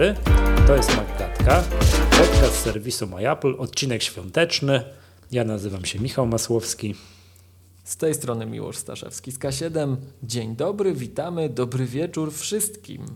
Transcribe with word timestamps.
dobry. 0.00 0.14
To 0.66 0.76
jest 0.76 0.96
Maggatka, 0.96 1.64
podcast 2.10 2.62
serwisu 2.62 3.06
MyApple, 3.06 3.58
odcinek 3.58 4.02
świąteczny. 4.02 4.82
Ja 5.32 5.44
nazywam 5.44 5.84
się 5.84 5.98
Michał 5.98 6.26
Masłowski. 6.26 6.94
Z 7.84 7.96
tej 7.96 8.14
strony 8.14 8.46
Miłosz 8.46 8.76
Staszewski 8.76 9.32
z 9.32 9.38
K7. 9.38 9.96
Dzień 10.22 10.56
dobry, 10.56 10.94
witamy, 10.94 11.48
dobry 11.48 11.86
wieczór 11.86 12.32
wszystkim. 12.32 13.06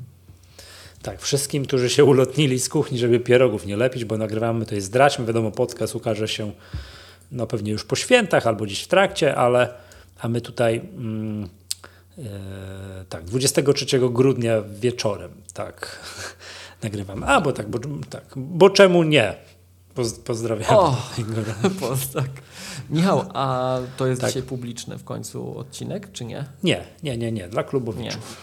Tak, 1.03 1.21
wszystkim, 1.21 1.65
którzy 1.67 1.91
się 1.91 2.05
ulotnili 2.05 2.61
z 2.61 2.69
kuchni, 2.69 2.99
żeby 2.99 3.21
pierogów 3.21 3.67
nie 3.67 3.77
lepić, 3.77 4.05
bo 4.05 4.19
nagrywamy 4.19 4.67
to 4.67 4.75
jest 4.75 4.87
zdradźmy. 4.87 5.27
Wiadomo, 5.27 5.51
podcast 5.51 5.95
ukaże 5.95 6.29
się 6.29 6.53
no 7.33 7.47
pewnie 7.47 7.73
już 7.73 7.85
po 7.85 7.97
świętach 7.97 8.47
albo 8.47 8.67
dziś 8.67 8.83
w 8.83 8.89
trakcie, 8.89 9.37
ale 9.37 9.75
a 10.19 10.29
my 10.29 10.41
tutaj 10.41 10.81
mm, 10.97 11.49
e, 12.19 13.05
tak, 13.09 13.25
23 13.25 13.87
grudnia 14.11 14.63
wieczorem 14.63 15.31
tak 15.55 15.99
nagrywamy. 16.85 17.27
A, 17.27 17.41
bo 17.41 17.53
tak, 17.53 17.69
bo, 17.69 17.79
tak, 18.11 18.25
bo 18.37 18.71
czemu 18.71 19.03
nie? 19.03 19.35
Poz, 19.95 20.19
pozdrawiam. 20.19 20.77
O, 20.77 20.97
tak. 22.15 22.31
Michał, 22.91 23.25
a 23.35 23.79
to 23.97 24.07
jest 24.07 24.21
tak. 24.21 24.31
dzisiaj 24.31 24.43
publiczny 24.43 24.99
w 24.99 25.05
końcu 25.05 25.59
odcinek, 25.59 26.13
czy 26.13 26.25
nie? 26.25 26.45
Nie, 26.63 26.85
nie, 27.03 27.17
nie, 27.17 27.33
nie, 27.33 27.49
dla 27.49 27.63
klubowiczów. 27.63 28.37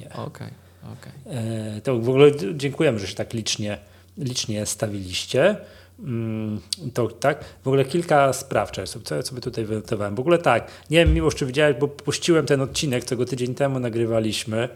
Nie. 0.00 0.06
Okej, 0.06 0.24
okej. 0.26 0.50
Okay, 0.92 1.12
okay. 1.32 1.80
To 1.80 1.98
w 1.98 2.08
ogóle 2.08 2.30
dziękujemy, 2.54 2.98
że 2.98 3.06
się 3.06 3.14
tak 3.14 3.32
licznie, 3.32 3.78
licznie 4.18 4.66
stawiliście. 4.66 5.56
Mm, 5.98 6.60
to 6.94 7.08
tak, 7.08 7.44
w 7.64 7.68
ogóle 7.68 7.84
kilka 7.84 8.32
spraw, 8.32 8.70
co 9.04 9.14
ja 9.14 9.22
sobie 9.22 9.40
tutaj 9.40 9.64
wynotowałem. 9.64 10.14
W 10.14 10.20
ogóle 10.20 10.38
tak, 10.38 10.70
nie 10.90 10.98
wiem, 10.98 11.14
miło, 11.14 11.32
czy 11.32 11.46
widziałeś, 11.46 11.76
bo 11.80 11.88
puściłem 11.88 12.46
ten 12.46 12.60
odcinek, 12.60 13.04
co 13.04 13.16
go 13.16 13.24
tydzień 13.24 13.54
temu 13.54 13.80
nagrywaliśmy. 13.80 14.68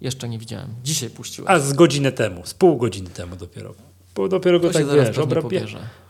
Jeszcze 0.00 0.28
nie 0.28 0.38
widziałem. 0.38 0.68
Dzisiaj 0.84 1.10
puściłem. 1.10 1.52
A 1.52 1.58
z 1.58 1.72
godzinę 1.72 2.12
temu, 2.12 2.42
z 2.44 2.54
pół 2.54 2.76
godziny 2.76 3.10
temu 3.10 3.36
dopiero. 3.36 3.74
Bo 4.14 4.28
dopiero 4.28 4.60
go 4.60 4.68
to 4.68 4.74
tak 4.74 4.86
wiesz, 4.86 5.18
obrabia... 5.18 5.60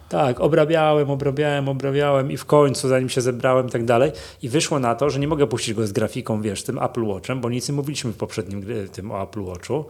Tak, 0.08 0.40
obrabiałem, 0.40 1.10
obrabiałem, 1.10 1.68
obrabiałem 1.68 2.32
i 2.32 2.36
w 2.36 2.44
końcu, 2.44 2.88
zanim 2.88 3.08
się 3.08 3.20
zebrałem 3.20 3.68
tak 3.68 3.84
dalej, 3.84 4.12
i 4.42 4.48
wyszło 4.48 4.78
na 4.78 4.94
to, 4.94 5.10
że 5.10 5.20
nie 5.20 5.28
mogę 5.28 5.46
puścić 5.46 5.74
go 5.74 5.86
z 5.86 5.92
grafiką, 5.92 6.42
wiesz, 6.42 6.62
tym 6.62 6.82
Apple 6.82 7.04
Watchem, 7.04 7.40
bo 7.40 7.50
nic 7.50 7.68
nie 7.68 7.74
mówiliśmy 7.74 8.12
w 8.12 8.16
poprzednim 8.16 8.66
tym 8.92 9.10
o 9.10 9.22
Apple 9.22 9.42
Watchu, 9.42 9.84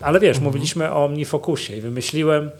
ale 0.00 0.20
wiesz, 0.20 0.36
mhm. 0.36 0.44
mówiliśmy 0.44 0.92
o 0.92 1.04
OmniFocusie 1.04 1.76
i 1.76 1.80
wymyśliłem, 1.80 2.50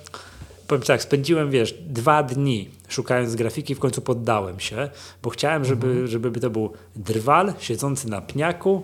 powiem 0.66 0.82
tak, 0.82 1.02
spędziłem, 1.02 1.50
wiesz, 1.50 1.74
dwa 1.86 2.22
dni 2.22 2.68
szukając 2.88 3.34
grafiki, 3.34 3.74
w 3.74 3.78
końcu 3.78 4.02
poddałem 4.02 4.60
się, 4.60 4.88
bo 5.22 5.30
chciałem, 5.30 5.64
żeby, 5.64 5.86
mhm. 5.86 6.06
żeby 6.06 6.40
to 6.40 6.50
był 6.50 6.72
drwal 6.96 7.54
siedzący 7.58 8.10
na 8.10 8.20
pniaku 8.20 8.82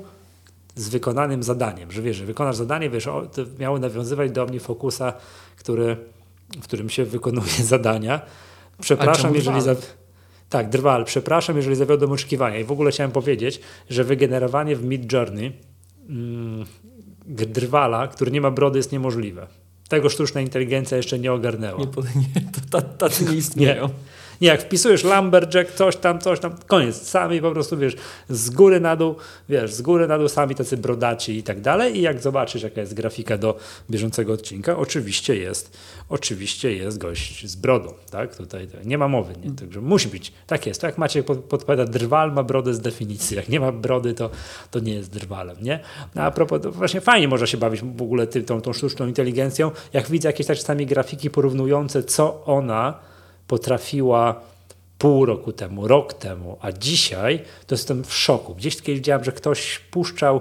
z 0.79 0.89
wykonanym 0.89 1.43
zadaniem, 1.43 1.93
że 1.93 2.03
wiesz, 2.03 2.17
że 2.17 2.25
wykonasz 2.25 2.57
zadanie, 2.57 2.91
wiesz, 2.91 3.05
to 3.05 3.43
miało 3.59 3.79
nawiązywać 3.79 4.31
do 4.31 4.47
mnie 4.47 4.61
fokusa, 4.61 5.12
który, 5.57 5.97
w 6.61 6.65
którym 6.65 6.91
się 6.91 7.05
wykonuje 7.05 7.65
zadania. 7.75 8.21
Przepraszam, 8.81 9.34
jeżeli... 9.34 9.61
Za... 9.61 9.75
Tak, 10.49 10.69
drwal. 10.69 11.05
Przepraszam, 11.05 11.56
jeżeli 11.56 11.77
zawiodłem 11.77 12.12
oczekiwania. 12.12 12.59
I 12.59 12.65
w 12.65 12.73
ogóle 12.73 12.91
chciałem 12.91 13.12
powiedzieć, 13.12 13.61
że 13.91 14.05
wygenerowanie 14.05 14.77
w 14.77 14.84
Mid 14.84 15.12
Journey 15.12 15.53
mm, 16.09 16.65
drwala, 17.27 18.09
który 18.09 18.31
nie 18.31 18.41
ma 18.41 18.51
brody, 18.51 18.79
jest 18.79 18.93
niemożliwe. 18.93 19.47
Tego 19.89 20.09
sztuczna 20.09 20.41
inteligencja 20.41 20.97
jeszcze 20.97 21.19
nie 21.19 21.33
ogarnęła. 21.33 21.81
Nie, 21.81 21.87
nie 22.34 22.49
to 22.71 22.83
tacy 22.83 23.25
nie 23.25 23.37
istnieją. 23.45 23.83
Nie. 23.87 23.95
Nie, 24.41 24.48
jak 24.48 24.62
wpisujesz 24.62 25.05
Lumberjack, 25.05 25.72
coś 25.75 25.97
tam, 25.97 26.19
coś 26.19 26.41
tam, 26.41 26.56
koniec. 26.67 27.03
Sami 27.03 27.41
po 27.41 27.50
prostu, 27.50 27.77
wiesz, 27.77 27.97
z 28.28 28.50
góry 28.50 28.81
na 28.81 28.97
dół, 28.97 29.17
wiesz, 29.48 29.72
z 29.72 29.83
góry 29.83 30.08
na 30.08 30.19
dół 30.19 30.28
sami 30.28 30.55
tacy 30.55 30.77
brodaci 30.77 31.36
i 31.36 31.42
tak 31.42 31.61
dalej. 31.61 31.97
I 31.97 32.00
jak 32.00 32.20
zobaczysz, 32.20 32.62
jaka 32.62 32.81
jest 32.81 32.94
grafika 32.94 33.39
do 33.39 33.59
bieżącego 33.91 34.33
odcinka, 34.33 34.77
oczywiście 34.77 35.36
jest, 35.36 35.78
oczywiście 36.09 36.76
jest 36.76 36.99
gość 36.99 37.47
z 37.47 37.56
brodą, 37.56 37.94
tak? 38.10 38.37
Tutaj 38.37 38.69
nie 38.84 38.99
ma 38.99 39.09
mowy, 39.09 39.34
nie? 39.44 39.50
Także 39.50 39.81
musi 39.81 40.09
być. 40.09 40.32
Tak 40.47 40.66
jest. 40.66 40.81
To 40.81 40.87
jak 40.87 40.99
Maciek 40.99 41.26
podpowiada, 41.26 41.84
drwal 41.84 42.32
ma 42.32 42.43
brodę 42.43 42.75
z 42.75 42.81
definicji. 42.81 43.37
Jak 43.37 43.49
nie 43.49 43.60
ma 43.60 43.72
brody, 43.72 44.15
to, 44.15 44.31
to 44.70 44.78
nie 44.78 44.94
jest 44.94 45.10
drwalem, 45.10 45.56
nie? 45.62 45.81
No, 46.15 46.22
a 46.22 46.31
propos, 46.31 46.62
właśnie 46.66 47.00
fajnie 47.00 47.28
można 47.28 47.47
się 47.47 47.59
bawić 47.59 47.81
w 47.82 48.03
ogóle 48.03 48.26
tą, 48.26 48.60
tą 48.60 48.72
sztuczną 48.72 49.06
inteligencją. 49.06 49.70
Jak 49.93 50.10
widzę 50.10 50.28
jakieś 50.28 50.47
tak 50.47 50.56
czasami 50.56 50.87
grafiki 50.87 51.31
porównujące, 51.31 52.03
co 52.03 52.44
ona 52.44 53.09
potrafiła 53.48 54.41
pół 54.98 55.26
roku 55.26 55.53
temu, 55.53 55.88
rok 55.88 56.14
temu, 56.14 56.59
a 56.60 56.72
dzisiaj 56.72 57.44
to 57.66 57.75
jestem 57.75 58.04
w 58.04 58.14
szoku. 58.14 58.54
Gdzieś 58.54 58.76
kiedyś 58.76 58.94
widziałem, 58.94 59.25
że 59.25 59.32
ktoś 59.32 59.78
puszczał 59.78 60.41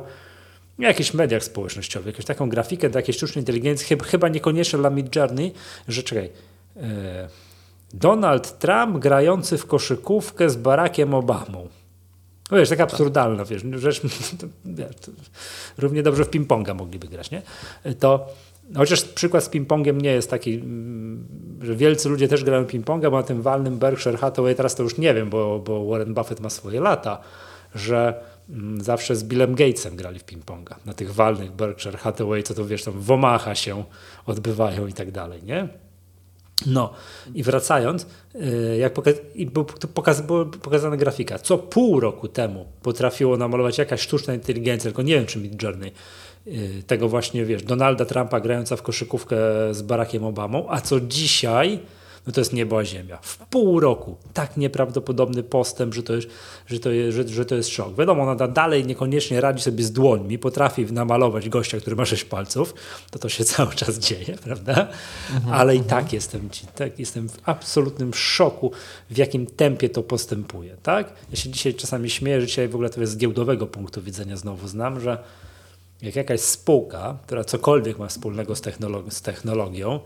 w 0.79 0.81
jakichś 0.81 1.13
mediach 1.13 1.43
społecznościowych 1.43 2.07
jakąś 2.07 2.25
taką 2.25 2.49
grafikę 2.49 2.89
do 2.89 2.99
jakiejś 2.99 3.17
sztucznej 3.17 3.41
inteligencji, 3.41 3.97
chyba, 4.03 4.27
niekoniecznie 4.29 4.79
dla 4.79 4.89
Mid 4.89 5.15
Journey, 5.15 5.53
że 5.87 6.03
czekaj, 6.03 6.29
e, 6.77 7.27
Donald 7.93 8.59
Trump 8.59 8.97
grający 8.97 9.57
w 9.57 9.65
koszykówkę 9.65 10.49
z 10.49 10.55
Barackiem 10.55 11.13
Obamą. 11.13 11.67
No 12.51 12.57
wiesz, 12.57 12.69
tak 12.69 12.79
absurdalna, 12.79 13.45
wiesz, 13.45 13.61
rzecz, 13.75 14.01
wiesz, 14.65 14.95
równie 15.77 16.03
dobrze 16.03 16.25
w 16.25 16.29
ping-ponga 16.29 16.75
mogliby 16.75 17.07
grać, 17.07 17.31
nie? 17.31 17.41
To 17.99 18.27
Chociaż 18.75 19.03
przykład 19.03 19.43
z 19.43 19.49
ping-pongiem 19.49 20.01
nie 20.01 20.11
jest 20.11 20.29
taki, 20.29 20.53
mm, 20.53 21.27
że 21.61 21.75
wielcy 21.75 22.09
ludzie 22.09 22.27
też 22.27 22.43
grają 22.43 22.63
ping-ponga, 22.63 23.11
bo 23.11 23.17
na 23.17 23.23
tym 23.23 23.41
walnym 23.41 23.77
Berkshire 23.77 24.17
Hathaway, 24.17 24.55
teraz 24.55 24.75
to 24.75 24.83
już 24.83 24.97
nie 24.97 25.13
wiem, 25.13 25.29
bo, 25.29 25.59
bo 25.59 25.85
Warren 25.85 26.13
Buffett 26.13 26.39
ma 26.39 26.49
swoje 26.49 26.81
lata, 26.81 27.19
że 27.75 28.23
mm, 28.49 28.81
zawsze 28.81 29.15
z 29.15 29.23
Billem 29.23 29.55
Gatesem 29.55 29.95
grali 29.95 30.19
w 30.19 30.25
ping-ponga. 30.25 30.75
Na 30.85 30.93
tych 30.93 31.13
walnych 31.13 31.51
Berkshire 31.51 31.97
Hathaway, 31.97 32.43
co 32.43 32.53
to 32.53 32.65
wiesz, 32.65 32.83
tam 32.83 32.93
w 32.99 33.11
Omaha 33.11 33.55
się 33.55 33.83
odbywają 34.25 34.87
i 34.87 34.93
tak 34.93 35.11
dalej, 35.11 35.43
nie? 35.43 35.67
No 36.65 36.93
i 37.35 37.43
wracając, 37.43 38.07
y, 38.35 38.77
jak 38.79 38.93
poka 38.93 39.11
pokaz 39.93 40.21
była 40.21 40.45
pokazana 40.45 40.97
grafika, 40.97 41.39
co 41.39 41.57
pół 41.57 41.99
roku 41.99 42.27
temu 42.27 42.65
potrafiło 42.81 43.37
namalować 43.37 43.77
jakaś 43.77 44.01
sztuczna 44.01 44.33
inteligencja, 44.33 44.89
tylko 44.89 45.01
nie 45.01 45.15
wiem 45.15 45.25
czy 45.25 45.39
Mid 45.39 45.63
Journey, 45.63 45.91
Y, 46.47 46.83
tego 46.87 47.09
właśnie, 47.09 47.45
wiesz, 47.45 47.63
Donalda 47.63 48.05
Trumpa 48.05 48.39
grająca 48.39 48.75
w 48.75 48.81
koszykówkę 48.81 49.37
z 49.71 49.81
Barackiem 49.81 50.23
Obamą, 50.23 50.65
a 50.69 50.81
co 50.81 50.99
dzisiaj, 50.99 51.79
no 52.27 52.33
to 52.33 52.41
jest 52.41 52.53
niebo 52.53 52.79
a 52.79 52.85
ziemia. 52.85 53.17
W 53.21 53.37
pół 53.37 53.79
roku 53.79 54.17
tak 54.33 54.57
nieprawdopodobny 54.57 55.43
postęp, 55.43 55.93
że 55.93 56.03
to 56.03 56.15
jest, 56.15 56.27
że 56.67 56.79
to 56.79 56.91
jest, 56.91 57.15
że, 57.15 57.27
że 57.27 57.45
to 57.45 57.55
jest 57.55 57.69
szok. 57.69 57.95
Wiadomo, 57.95 58.23
ona 58.23 58.47
dalej 58.47 58.85
niekoniecznie 58.85 59.41
radzi 59.41 59.63
sobie 59.63 59.83
z 59.83 59.91
dłońmi, 59.91 60.39
potrafi 60.39 60.85
namalować 60.85 61.49
gościa, 61.49 61.79
który 61.79 61.95
ma 61.95 62.05
sześć 62.05 62.23
palców, 62.23 62.73
to 63.11 63.19
to 63.19 63.29
się 63.29 63.43
cały 63.55 63.75
czas 63.75 63.99
dzieje, 63.99 64.37
prawda? 64.43 64.87
Mhm, 65.35 65.53
Ale 65.53 65.75
i 65.75 65.79
mhm. 65.79 65.89
tak 65.89 66.13
jestem, 66.13 66.49
tak 66.75 66.99
jestem 66.99 67.29
w 67.29 67.37
absolutnym 67.45 68.13
szoku, 68.13 68.71
w 69.09 69.17
jakim 69.17 69.45
tempie 69.45 69.89
to 69.89 70.03
postępuje, 70.03 70.77
tak? 70.83 71.13
Ja 71.31 71.37
się 71.37 71.49
dzisiaj 71.49 71.73
czasami 71.73 72.09
śmieję, 72.09 72.41
że 72.41 72.47
dzisiaj 72.47 72.67
w 72.67 72.75
ogóle 72.75 72.89
to 72.89 73.01
jest 73.01 73.13
z 73.13 73.17
giełdowego 73.17 73.67
punktu 73.67 74.01
widzenia 74.01 74.37
znowu 74.37 74.67
znam, 74.67 74.99
że 74.99 75.17
jak 76.01 76.15
jakaś 76.15 76.39
spółka, 76.41 77.17
która 77.25 77.43
cokolwiek 77.43 77.99
ma 77.99 78.07
wspólnego 78.07 78.55
z, 78.55 78.61
technologi 78.61 79.11
z 79.11 79.21
technologią, 79.21 79.99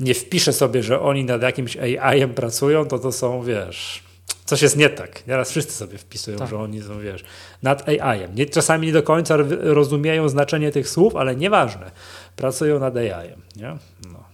nie 0.00 0.14
wpisze 0.14 0.52
sobie, 0.52 0.82
że 0.82 1.00
oni 1.00 1.24
nad 1.24 1.42
jakimś 1.42 1.76
AI-em 1.76 2.34
pracują, 2.34 2.86
to 2.86 2.98
to 2.98 3.12
są, 3.12 3.42
wiesz, 3.42 4.02
coś 4.44 4.62
jest 4.62 4.76
nie 4.76 4.88
tak. 4.88 5.26
Nieraz 5.26 5.50
wszyscy 5.50 5.72
sobie 5.72 5.98
wpisują, 5.98 6.38
tak. 6.38 6.48
że 6.48 6.58
oni 6.58 6.82
są, 6.82 7.00
wiesz, 7.00 7.24
nad 7.62 7.88
AI-em. 7.88 8.34
Nie, 8.34 8.46
czasami 8.46 8.86
nie 8.86 8.92
do 8.92 9.02
końca 9.02 9.36
rozumieją 9.60 10.28
znaczenie 10.28 10.72
tych 10.72 10.88
słów, 10.88 11.16
ale 11.16 11.36
nieważne. 11.36 11.90
Pracują 12.36 12.78
nad 12.78 12.96
AI-em, 12.96 13.40
nie? 13.56 13.76
No. 14.12 14.24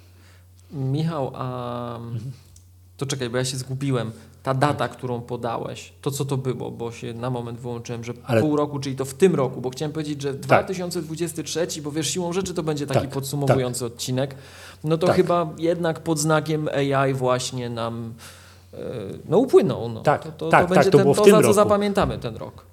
Michał, 0.70 1.32
a... 1.34 2.00
to 2.96 3.06
czekaj, 3.06 3.30
bo 3.30 3.36
ja 3.36 3.44
się 3.44 3.56
zgubiłem 3.56 4.12
ta 4.42 4.54
data, 4.54 4.88
którą 4.88 5.20
podałeś, 5.20 5.92
to 6.02 6.10
co 6.10 6.24
to 6.24 6.36
było, 6.36 6.70
bo 6.70 6.92
się 6.92 7.14
na 7.14 7.30
moment 7.30 7.60
wyłączyłem, 7.60 8.04
że 8.04 8.12
Ale... 8.24 8.40
pół 8.40 8.56
roku, 8.56 8.78
czyli 8.78 8.96
to 8.96 9.04
w 9.04 9.14
tym 9.14 9.34
roku, 9.34 9.60
bo 9.60 9.70
chciałem 9.70 9.92
powiedzieć, 9.92 10.22
że 10.22 10.34
2023, 10.34 11.66
tak. 11.66 11.82
bo 11.82 11.90
wiesz, 11.90 12.10
siłą 12.10 12.32
rzeczy 12.32 12.54
to 12.54 12.62
będzie 12.62 12.86
taki 12.86 13.00
tak, 13.00 13.10
podsumowujący 13.10 13.80
tak. 13.80 13.92
odcinek, 13.92 14.34
no 14.84 14.98
to 14.98 15.06
tak. 15.06 15.16
chyba 15.16 15.48
jednak 15.58 16.00
pod 16.00 16.18
znakiem 16.18 16.68
AI 16.68 17.14
właśnie 17.14 17.70
nam 17.70 18.14
e, 18.74 18.78
no 19.28 19.38
upłynął. 19.38 19.88
No. 19.88 20.00
Tak, 20.00 20.24
to, 20.24 20.32
to, 20.32 20.48
tak, 20.48 20.68
to 20.68 20.74
będzie 20.74 20.90
tak, 20.90 20.92
to, 20.92 20.98
ten, 20.98 21.14
to 21.14 21.24
za 21.24 21.30
co 21.30 21.40
roku. 21.40 21.52
zapamiętamy 21.52 22.18
ten 22.18 22.36
rok. 22.36 22.70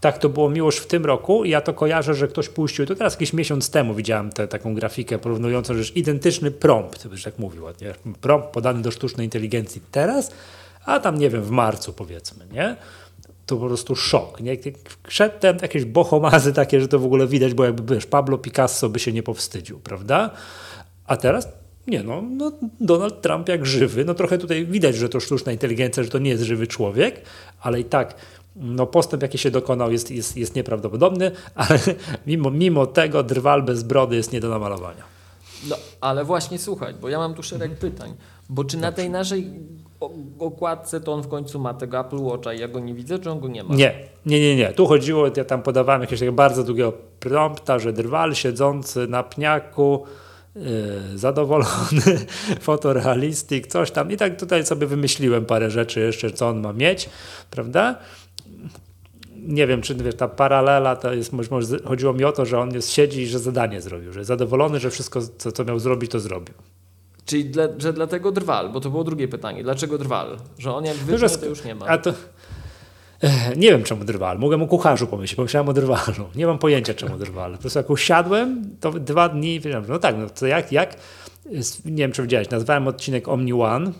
Tak, 0.00 0.18
to 0.18 0.28
było 0.28 0.50
miłość 0.50 0.78
w 0.78 0.86
tym 0.86 1.06
roku 1.06 1.44
i 1.44 1.50
ja 1.50 1.60
to 1.60 1.74
kojarzę, 1.74 2.14
że 2.14 2.28
ktoś 2.28 2.48
puścił, 2.48 2.86
to 2.86 2.94
teraz 2.94 3.12
jakiś 3.12 3.32
miesiąc 3.32 3.70
temu 3.70 3.94
widziałem 3.94 4.30
tę 4.30 4.48
taką 4.48 4.74
grafikę 4.74 5.18
porównującą, 5.18 5.74
że 5.74 5.92
identyczny 5.92 6.50
prompt, 6.50 7.08
byś 7.08 7.22
tak 7.22 7.38
mówił 7.38 7.64
ładnie, 7.64 7.94
prompt 8.20 8.48
podany 8.48 8.82
do 8.82 8.90
sztucznej 8.90 9.26
inteligencji 9.26 9.80
teraz, 9.90 10.30
a 10.86 11.00
tam 11.00 11.18
nie 11.18 11.30
wiem, 11.30 11.42
w 11.42 11.50
marcu 11.50 11.92
powiedzmy, 11.92 12.46
nie? 12.52 12.76
To 13.46 13.56
po 13.56 13.66
prostu 13.66 13.96
szok. 13.96 14.40
Nie? 14.40 14.56
Przedtem 15.08 15.56
jakieś 15.62 15.84
bohomazy 15.84 16.52
takie, 16.52 16.80
że 16.80 16.88
to 16.88 16.98
w 16.98 17.04
ogóle 17.04 17.26
widać, 17.26 17.54
bo 17.54 17.64
jakby 17.64 17.94
wiesz, 17.94 18.06
Pablo 18.06 18.38
Picasso 18.38 18.88
by 18.88 18.98
się 18.98 19.12
nie 19.12 19.22
powstydził, 19.22 19.78
prawda? 19.78 20.30
A 21.06 21.16
teraz 21.16 21.48
nie 21.86 22.02
no, 22.02 22.22
no, 22.22 22.52
Donald 22.80 23.22
Trump 23.22 23.48
jak 23.48 23.66
żywy, 23.66 24.04
no 24.04 24.14
trochę 24.14 24.38
tutaj 24.38 24.66
widać, 24.66 24.96
że 24.96 25.08
to 25.08 25.20
sztuczna 25.20 25.52
inteligencja, 25.52 26.02
że 26.02 26.08
to 26.08 26.18
nie 26.18 26.30
jest 26.30 26.42
żywy 26.42 26.66
człowiek, 26.66 27.22
ale 27.60 27.80
i 27.80 27.84
tak 27.84 28.14
no 28.56 28.86
postęp 28.86 29.22
jaki 29.22 29.38
się 29.38 29.50
dokonał 29.50 29.92
jest, 29.92 30.10
jest, 30.10 30.36
jest 30.36 30.54
nieprawdopodobny, 30.54 31.30
ale 31.54 31.78
mimo, 32.26 32.50
mimo 32.50 32.86
tego 32.86 33.22
drwal 33.22 33.62
bez 33.62 33.82
brody 33.82 34.16
jest 34.16 34.32
nie 34.32 34.40
do 34.40 34.48
namalowania. 34.48 35.04
No, 35.68 35.76
ale 36.00 36.24
właśnie 36.24 36.58
słuchaj, 36.58 36.94
bo 36.94 37.08
ja 37.08 37.18
mam 37.18 37.34
tu 37.34 37.42
szereg 37.42 37.70
mhm. 37.70 37.92
pytań. 37.92 38.14
Bo 38.48 38.64
czy 38.64 38.76
na 38.76 38.92
tej 38.92 39.10
naszej 39.10 39.52
okładce 40.38 41.00
to 41.00 41.12
on 41.12 41.22
w 41.22 41.28
końcu 41.28 41.60
ma 41.60 41.74
tego 41.74 42.00
Apple 42.00 42.18
Watcha 42.18 42.52
i 42.52 42.60
ja 42.60 42.68
go 42.68 42.80
nie 42.80 42.94
widzę, 42.94 43.18
czy 43.18 43.30
on 43.30 43.40
go 43.40 43.48
nie 43.48 43.64
ma? 43.64 43.74
Nie, 43.74 43.94
nie, 44.26 44.40
nie, 44.40 44.56
nie. 44.56 44.72
Tu 44.72 44.86
chodziło, 44.86 45.26
ja 45.36 45.44
tam 45.44 45.62
podawałem 45.62 46.00
jakiegoś 46.00 46.30
bardzo 46.30 46.64
długiego 46.64 46.92
prompta, 47.20 47.78
że 47.78 47.92
drwal 47.92 48.34
siedzący 48.34 49.06
na 49.06 49.22
pniaku, 49.22 50.04
yy, 50.56 50.62
zadowolony, 51.14 52.26
fotorealistik, 52.60 53.66
coś 53.66 53.90
tam. 53.90 54.12
I 54.12 54.16
tak 54.16 54.38
tutaj 54.38 54.66
sobie 54.66 54.86
wymyśliłem 54.86 55.44
parę 55.44 55.70
rzeczy 55.70 56.00
jeszcze, 56.00 56.30
co 56.30 56.48
on 56.48 56.60
ma 56.60 56.72
mieć, 56.72 57.10
prawda? 57.50 57.98
nie 59.46 59.66
wiem, 59.66 59.82
czy 59.82 59.94
wiesz, 59.94 60.14
ta 60.14 60.28
paralela 60.28 60.96
to 60.96 61.12
jest, 61.12 61.32
może 61.32 61.78
chodziło 61.84 62.12
mi 62.12 62.24
o 62.24 62.32
to, 62.32 62.46
że 62.46 62.60
on 62.60 62.74
jest, 62.74 62.90
siedzi 62.90 63.22
i 63.22 63.26
że 63.26 63.38
zadanie 63.38 63.80
zrobił, 63.80 64.12
że 64.12 64.20
jest 64.20 64.28
zadowolony, 64.28 64.80
że 64.80 64.90
wszystko, 64.90 65.20
co, 65.38 65.52
co 65.52 65.64
miał 65.64 65.78
zrobić, 65.78 66.10
to 66.10 66.20
zrobił. 66.20 66.54
Czyli 67.26 67.44
dla, 67.44 67.64
że 67.78 67.92
dlatego 67.92 68.32
drwal, 68.32 68.68
bo 68.68 68.80
to 68.80 68.90
było 68.90 69.04
drugie 69.04 69.28
pytanie. 69.28 69.62
Dlaczego 69.62 69.98
drwal? 69.98 70.36
Że 70.58 70.74
on 70.74 70.84
jak 70.84 70.96
wyszedł, 70.96 71.38
to 71.38 71.46
już 71.46 71.64
nie 71.64 71.74
ma. 71.74 71.86
A 71.86 71.98
to, 71.98 72.12
nie 73.56 73.70
wiem 73.70 73.82
czemu 73.82 74.04
drwal. 74.04 74.38
Mogłem 74.38 74.62
o 74.62 74.66
kucharzu 74.66 75.06
pomyśleć, 75.06 75.36
pomyślałem 75.36 75.68
o 75.68 75.72
drwalu. 75.72 76.28
Nie 76.34 76.46
mam 76.46 76.58
pojęcia 76.58 76.94
czemu 76.94 77.18
drwal. 77.18 77.52
Po 77.52 77.58
prostu 77.58 77.78
jak 77.78 77.90
usiadłem, 77.90 78.76
to 78.80 78.92
dwa 78.92 79.28
dni, 79.28 79.60
no 79.88 79.98
tak, 79.98 80.16
no 80.18 80.30
to 80.30 80.46
jak, 80.46 80.72
jak, 80.72 80.96
nie 81.84 81.96
wiem 81.96 82.12
czy 82.12 82.22
widziałeś, 82.22 82.50
nazwałem 82.50 82.88
odcinek 82.88 83.28
Omni 83.28 83.52
One, 83.52 83.92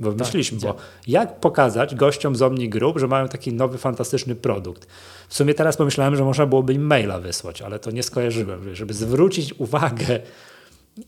bo 0.00 0.10
tak, 0.10 0.18
myśleliśmy, 0.18 0.58
bo 0.58 0.76
jak 1.06 1.40
pokazać 1.40 1.94
gościom 1.94 2.36
z 2.36 2.42
Omni 2.42 2.68
Group, 2.68 2.98
że 2.98 3.08
mają 3.08 3.28
taki 3.28 3.52
nowy, 3.52 3.78
fantastyczny 3.78 4.34
produkt. 4.34 4.86
W 5.28 5.34
sumie 5.34 5.54
teraz 5.54 5.76
pomyślałem, 5.76 6.16
że 6.16 6.24
można 6.24 6.46
byłoby 6.46 6.74
im 6.74 6.82
maila 6.86 7.20
wysłać, 7.20 7.62
ale 7.62 7.78
to 7.78 7.90
nie 7.90 8.02
skojarzyłem, 8.02 8.74
żeby 8.74 8.94
zwrócić 8.94 9.54
uwagę 9.58 10.20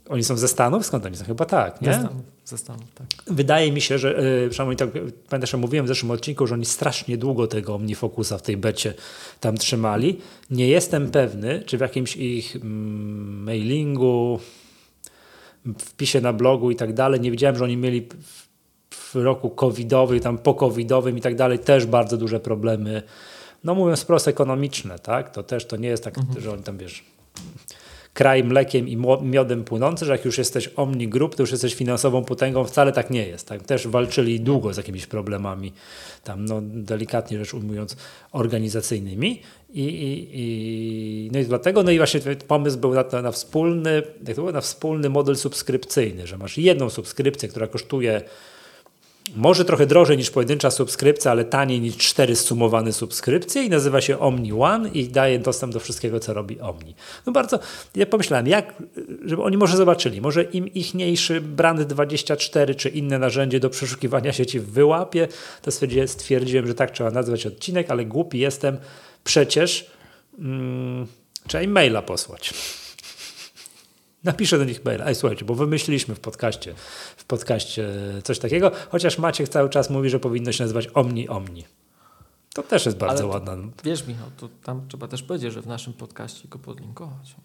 oni 0.09 0.25
są 0.25 0.37
ze 0.37 0.49
Stanów? 0.49 0.87
Skąd 0.87 1.07
oni 1.07 1.17
są? 1.17 1.25
Chyba 1.25 1.45
tak, 1.45 1.81
nie? 1.83 1.93
Ze 1.93 1.99
Stanów, 1.99 2.23
ze 2.45 2.59
Stanów 2.59 2.85
tak. 2.95 3.07
Wydaje 3.27 3.73
mi 3.73 3.81
się, 3.81 3.99
że 3.99 4.13
yy, 4.43 4.51
przynajmniej 4.51 4.77
tak, 4.77 4.89
pamiętasz, 5.29 5.51
że 5.51 5.57
mówiłem 5.57 5.87
w 5.87 5.89
zeszłym 5.89 6.11
odcinku, 6.11 6.47
że 6.47 6.55
oni 6.55 6.65
strasznie 6.65 7.17
długo 7.17 7.47
tego 7.47 7.75
OmniFocusa 7.75 8.39
w 8.39 8.43
tej 8.43 8.57
becie 8.57 8.95
tam 9.41 9.57
trzymali. 9.57 10.21
Nie 10.51 10.69
jestem 10.69 11.11
pewny, 11.11 11.63
czy 11.67 11.79
w 11.79 11.81
jakimś 11.81 12.17
ich 12.17 12.57
mm, 12.57 13.43
mailingu, 13.43 14.41
wpisie 15.79 16.21
na 16.21 16.33
blogu 16.33 16.71
i 16.71 16.77
tak 16.77 16.93
dalej, 16.93 17.21
nie 17.21 17.31
widziałem, 17.31 17.57
że 17.57 17.65
oni 17.65 17.77
mieli 17.77 18.09
w, 18.21 18.47
w 18.91 19.15
roku 19.15 19.51
covidowym, 19.51 20.21
tam 20.21 20.39
po 20.39 20.55
covidowym 20.55 21.19
i 21.19 21.21
tak 21.21 21.35
dalej 21.35 21.59
też 21.59 21.87
bardzo 21.87 22.17
duże 22.17 22.41
problemy, 22.41 23.03
no 23.65 23.75
mówiąc 23.75 24.01
wprost 24.01 24.29
ekonomiczne, 24.29 24.99
tak? 24.99 25.31
To 25.31 25.43
też 25.43 25.67
to 25.67 25.77
nie 25.77 25.89
jest 25.89 26.05
tak, 26.05 26.19
mhm. 26.19 26.41
że 26.41 26.53
oni 26.53 26.63
tam, 26.63 26.79
wiesz 26.79 27.05
kraj 28.15 28.45
mlekiem 28.45 28.89
i 28.89 28.97
miodem 29.23 29.65
płynący, 29.65 30.05
że 30.05 30.13
jak 30.13 30.25
już 30.25 30.39
jesteś 30.39 30.71
Omni 30.77 31.09
Group, 31.09 31.35
to 31.35 31.43
już 31.43 31.53
jesteś 31.53 31.75
finansową 31.75 32.25
potęgą. 32.25 32.65
Wcale 32.65 32.93
tak 32.93 33.11
nie 33.11 33.27
jest. 33.27 33.49
Tak? 33.49 33.63
Też 33.63 33.89
walczyli 33.89 34.41
długo 34.41 34.75
z 34.75 34.77
jakimiś 34.77 35.07
problemami, 35.07 35.73
tam 36.25 36.45
no, 36.45 36.61
delikatnie 36.63 37.39
rzecz 37.39 37.55
ujmując, 37.55 37.97
organizacyjnymi. 38.33 39.41
I, 39.71 39.81
i, 39.81 40.29
i, 40.33 41.31
no 41.33 41.39
i 41.39 41.45
dlatego, 41.45 41.83
no 41.83 41.91
i 41.91 41.97
właśnie 41.97 42.21
pomysł 42.49 42.79
był 42.79 42.95
na, 42.95 43.23
na, 43.23 43.33
wspólny, 43.33 44.03
jak 44.27 44.37
to 44.37 44.43
było, 44.43 44.53
na 44.53 44.61
wspólny 44.61 45.09
model 45.09 45.37
subskrypcyjny, 45.37 46.27
że 46.27 46.39
masz 46.39 46.59
jedną 46.59 46.91
subskrypcję, 46.91 47.49
która 47.49 47.67
kosztuje 47.67 48.23
może 49.37 49.65
trochę 49.65 49.87
drożej 49.87 50.17
niż 50.17 50.31
pojedyncza 50.31 50.71
subskrypcja, 50.71 51.31
ale 51.31 51.45
taniej 51.45 51.81
niż 51.81 51.97
cztery 51.97 52.37
sumowane 52.37 52.93
subskrypcje 52.93 53.63
i 53.63 53.71
nazywa 53.71 54.01
się 54.01 54.19
Omni 54.19 54.53
One 54.53 54.89
i 54.89 55.09
daje 55.09 55.39
dostęp 55.39 55.73
do 55.73 55.81
wszystkiego, 55.81 56.21
co 56.21 56.35
robi 56.35 56.61
Omni. 56.61 56.95
No 57.27 57.33
bardzo, 57.33 57.59
ja 57.95 58.07
pomyślałem, 58.07 58.47
jak, 58.47 58.75
żeby 59.25 59.43
oni 59.43 59.57
może 59.57 59.77
zobaczyli, 59.77 60.21
może 60.21 60.43
im 60.43 60.75
ichniejszy 60.75 61.41
brand 61.41 61.83
24 61.83 62.75
czy 62.75 62.89
inne 62.89 63.19
narzędzie 63.19 63.61
do 63.61 63.71
przeszukiwania 63.71 64.33
sieci 64.33 64.61
wyłapie, 64.61 65.29
to 65.63 65.71
stwierdziłem, 66.07 66.67
że 66.67 66.75
tak 66.75 66.91
trzeba 66.91 67.11
nazwać 67.11 67.47
odcinek, 67.47 67.91
ale 67.91 68.05
głupi 68.05 68.39
jestem, 68.39 68.77
przecież 69.25 69.91
mm, 70.39 71.07
trzeba 71.47 71.63
im 71.63 71.71
maila 71.71 72.03
posłać. 72.03 72.55
Napiszę 74.25 74.59
do 74.59 74.65
nich 74.65 74.85
mail. 74.85 75.03
Ej, 75.03 75.15
słuchajcie, 75.15 75.45
bo 75.45 75.55
wymyśliliśmy 75.55 76.15
w 76.15 76.21
podcaście, 76.21 76.75
w 77.17 77.25
podcaście 77.25 77.89
coś 78.25 78.39
takiego, 78.39 78.71
chociaż 78.89 79.19
Maciek 79.19 79.49
cały 79.49 79.71
czas 79.71 79.91
mówi, 79.91 80.11
że 80.11 80.21
powinno 80.21 80.53
się 80.53 80.65
nazywać 80.65 80.89
Omni 80.95 81.29
Omni. 81.29 81.65
To 82.55 82.63
też 82.63 82.87
jest 82.87 82.99
bardzo 82.99 83.25
Ale 83.25 83.33
ładna. 83.33 83.57
Wiesz, 83.85 84.07
Michał, 84.07 84.31
to 84.37 84.49
tam 84.65 84.89
trzeba 84.89 85.09
też 85.09 85.23
powiedzieć, 85.23 85.53
że 85.53 85.63
w 85.63 85.67
naszym 85.67 85.93
podcaście 85.93 86.49
go 86.49 86.59
podlinkować. 86.59 87.37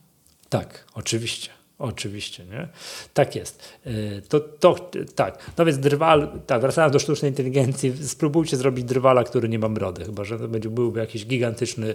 Tak, 0.50 0.86
oczywiście. 0.94 1.50
Oczywiście, 1.80 2.46
nie? 2.46 2.68
Tak 3.14 3.36
jest. 3.36 3.64
Y, 3.88 4.22
to, 4.30 4.40
to, 4.40 4.90
tak. 5.16 5.52
No 5.58 5.66
więc 5.66 5.78
drwal, 5.78 6.32
tak, 6.48 6.62
wracając 6.62 6.94
do 6.94 7.00
sztucznej 7.00 7.32
inteligencji, 7.32 8.08
spróbujcie 8.08 8.58
zrobić 8.58 8.86
drwala, 8.86 9.24
który 9.24 9.50
nie 9.50 9.60
ma 9.60 9.70
brody, 9.70 10.06
chyba 10.06 10.24
że 10.24 10.40
to 10.40 10.48
będzie, 10.48 10.70
byłby 10.70 11.00
jakiś 11.00 11.26
gigantyczny 11.26 11.94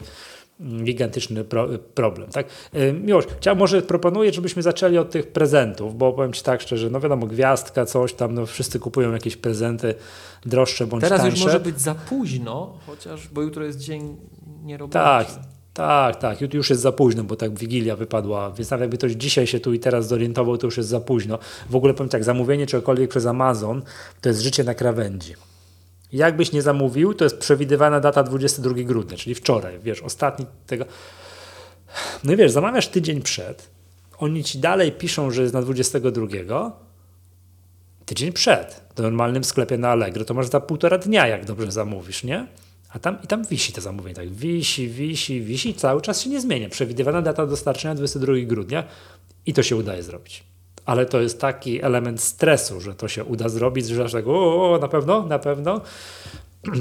gigantyczny 0.85 1.45
pro, 1.45 1.69
problem. 1.95 2.31
Tak? 2.31 2.47
Y, 2.75 2.93
Miłosz, 2.93 3.25
chciałem, 3.41 3.59
może 3.59 3.83
proponuję, 3.83 4.33
żebyśmy 4.33 4.63
zaczęli 4.63 4.99
od 4.99 5.11
tych 5.11 5.27
prezentów, 5.33 5.99
bo 5.99 6.13
powiem 6.13 6.33
Ci 6.33 6.43
tak 6.43 6.61
szczerze, 6.61 6.91
no 6.91 7.01
wiadomo, 7.01 7.27
gwiazdka, 7.27 7.87
coś 7.87 8.13
tam, 8.13 8.35
no 8.35 8.47
wszyscy 8.47 8.79
kupują 8.79 9.13
jakieś 9.13 9.37
prezenty 9.37 9.95
droższe 10.47 10.87
bądź 10.87 11.03
Teraz 11.03 11.21
tańsze. 11.21 11.37
już 11.37 11.47
może 11.47 11.61
być 11.61 11.81
za 11.81 11.95
późno, 11.95 12.79
chociaż, 12.87 13.29
bo 13.29 13.43
jutro 13.43 13.65
jest 13.65 13.79
dzień 13.79 14.17
nieroboczy. 14.63 14.93
Tak, 14.93 15.27
tak, 15.75 16.17
tak, 16.17 16.55
już 16.55 16.71
jest 16.71 16.83
za 16.83 16.93
późno, 16.93 17.25
bo 17.25 17.37
tak 17.37 17.59
Wigilia 17.59 17.97
wypadła, 17.97 18.51
więc 18.51 18.71
nawet 18.71 18.83
jakby 18.83 18.97
ktoś 18.97 19.13
dzisiaj 19.13 19.47
się 19.47 19.61
tu 19.61 19.73
i 19.73 19.79
teraz 19.79 20.09
zorientował, 20.09 20.59
to 20.59 20.67
już 20.67 20.77
jest 20.77 20.89
za 20.89 21.01
późno. 21.01 21.39
W 21.71 21.77
ogóle 21.77 21.95
powiem 21.95 22.09
tak, 22.09 22.25
zamówienie 22.25 22.67
czegokolwiek 22.67 23.11
przez 23.11 23.27
Amazon 23.27 23.83
to 24.21 24.29
jest 24.29 24.41
życie 24.41 24.65
na 24.65 24.75
krawędzi. 24.75 25.35
Jakbyś 26.15 26.53
nie 26.53 26.63
zamówił, 26.63 27.15
to 27.15 27.25
jest 27.25 27.39
przewidywana 27.39 28.01
data 28.01 28.23
22 28.23 28.75
grudnia, 28.75 29.17
czyli 29.17 29.35
wczoraj, 29.35 29.79
wiesz, 29.79 30.03
ostatni 30.03 30.47
tego. 30.67 30.85
No 32.25 32.33
i 32.33 32.37
wiesz, 32.37 32.53
zamawiasz 32.53 32.89
tydzień 32.89 33.23
przed, 33.23 33.71
oni 34.19 34.45
ci 34.45 34.59
dalej 34.59 34.93
piszą, 34.93 35.31
że 35.31 35.43
jest 35.43 35.55
na 35.55 35.63
22, 35.63 36.27
tydzień 38.07 38.33
przed, 38.33 38.83
w 38.97 39.03
normalnym 39.03 39.45
sklepie 39.45 39.79
na 39.79 39.89
Allegro, 39.89 40.25
to 40.25 40.35
masz 40.35 40.47
za 40.47 40.61
półtora 40.61 40.99
dnia, 40.99 41.27
jak 41.27 41.45
dobrze 41.45 41.73
zamówisz, 41.73 42.25
nie? 42.25 42.47
A 42.89 42.99
tam 42.99 43.19
i 43.25 43.27
tam 43.27 43.45
wisi 43.45 43.73
to 43.73 43.81
zamówienie, 43.81 44.15
tak 44.15 44.31
wisi, 44.31 44.89
wisi, 44.89 45.43
wisi, 45.43 45.75
cały 45.75 46.03
czas 46.03 46.23
się 46.23 46.31
nie 46.31 46.41
zmienia. 46.41 46.69
Przewidywana 46.69 47.23
data 47.23 47.47
dostarczenia 47.47 47.95
22 47.95 48.33
grudnia 48.47 48.85
i 49.47 49.55
to 49.55 49.63
się 49.63 49.77
udaje 49.77 50.03
zrobić 50.03 50.54
ale 50.87 51.07
to 51.07 51.21
jest 51.21 51.41
taki 51.41 51.83
element 51.83 52.21
stresu, 52.21 52.81
że 52.81 52.95
to 52.95 53.09
się 53.09 53.25
uda 53.25 53.49
zrobić, 53.49 53.87
że 53.87 54.05
aż 54.05 54.13
tak, 54.13 54.25
o, 54.27 54.79
na 54.81 54.89
pewno, 54.89 55.27
na 55.27 55.39
pewno. 55.39 55.81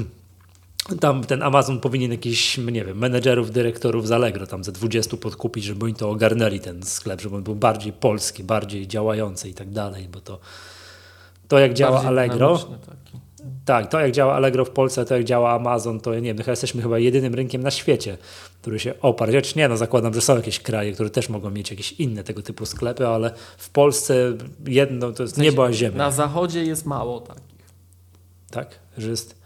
Tam 1.00 1.24
ten 1.24 1.42
Amazon 1.42 1.80
powinien 1.80 2.10
jakiś, 2.10 2.58
nie 2.58 2.84
wiem, 2.84 2.98
menedżerów, 2.98 3.50
dyrektorów 3.50 4.08
z 4.08 4.12
Allegro 4.12 4.46
tam 4.46 4.64
ze 4.64 4.72
20 4.72 5.16
podkupić, 5.16 5.64
żeby 5.64 5.84
oni 5.84 5.94
to 5.94 6.10
ogarnęli 6.10 6.60
ten 6.60 6.82
sklep, 6.82 7.20
żeby 7.20 7.36
on 7.36 7.42
był 7.42 7.54
bardziej 7.54 7.92
polski, 7.92 8.44
bardziej 8.44 8.88
działający 8.88 9.48
i 9.48 9.54
tak 9.54 9.70
dalej, 9.70 10.08
bo 10.08 10.20
to, 10.20 10.38
to 11.48 11.58
jak 11.58 11.74
działa 11.74 12.02
Allegro, 12.02 12.58
tak, 13.64 13.90
to 13.90 14.00
jak 14.00 14.12
działa 14.12 14.34
Allegro 14.34 14.64
w 14.64 14.70
Polsce, 14.70 15.04
to 15.04 15.14
jak 15.14 15.24
działa 15.24 15.52
Amazon, 15.52 16.00
to 16.00 16.14
nie 16.14 16.20
wiem, 16.20 16.36
no 16.46 16.52
jesteśmy 16.52 16.82
chyba 16.82 16.98
jedynym 16.98 17.34
rynkiem 17.34 17.62
na 17.62 17.70
świecie, 17.70 18.18
który 18.62 18.78
się 18.78 18.94
oparł. 19.00 19.32
Chociaż 19.32 19.54
nie, 19.54 19.68
no 19.68 19.76
zakładam, 19.76 20.14
że 20.14 20.20
są 20.20 20.36
jakieś 20.36 20.60
kraje, 20.60 20.92
które 20.92 21.10
też 21.10 21.28
mogą 21.28 21.50
mieć 21.50 21.70
jakieś 21.70 21.92
inne 21.92 22.24
tego 22.24 22.42
typu 22.42 22.66
sklepy, 22.66 23.06
ale 23.06 23.34
w 23.58 23.70
Polsce 23.70 24.32
jedno 24.66 25.12
to 25.12 25.22
jest 25.22 25.34
w 25.34 25.36
sensie, 25.36 25.50
niebo 25.50 25.64
a 25.64 25.72
ziemia. 25.72 25.96
Na 25.96 26.10
zachodzie 26.10 26.64
jest 26.64 26.86
mało 26.86 27.20
takich. 27.20 27.64
Tak, 28.50 28.78
że 28.98 29.10
jest 29.10 29.36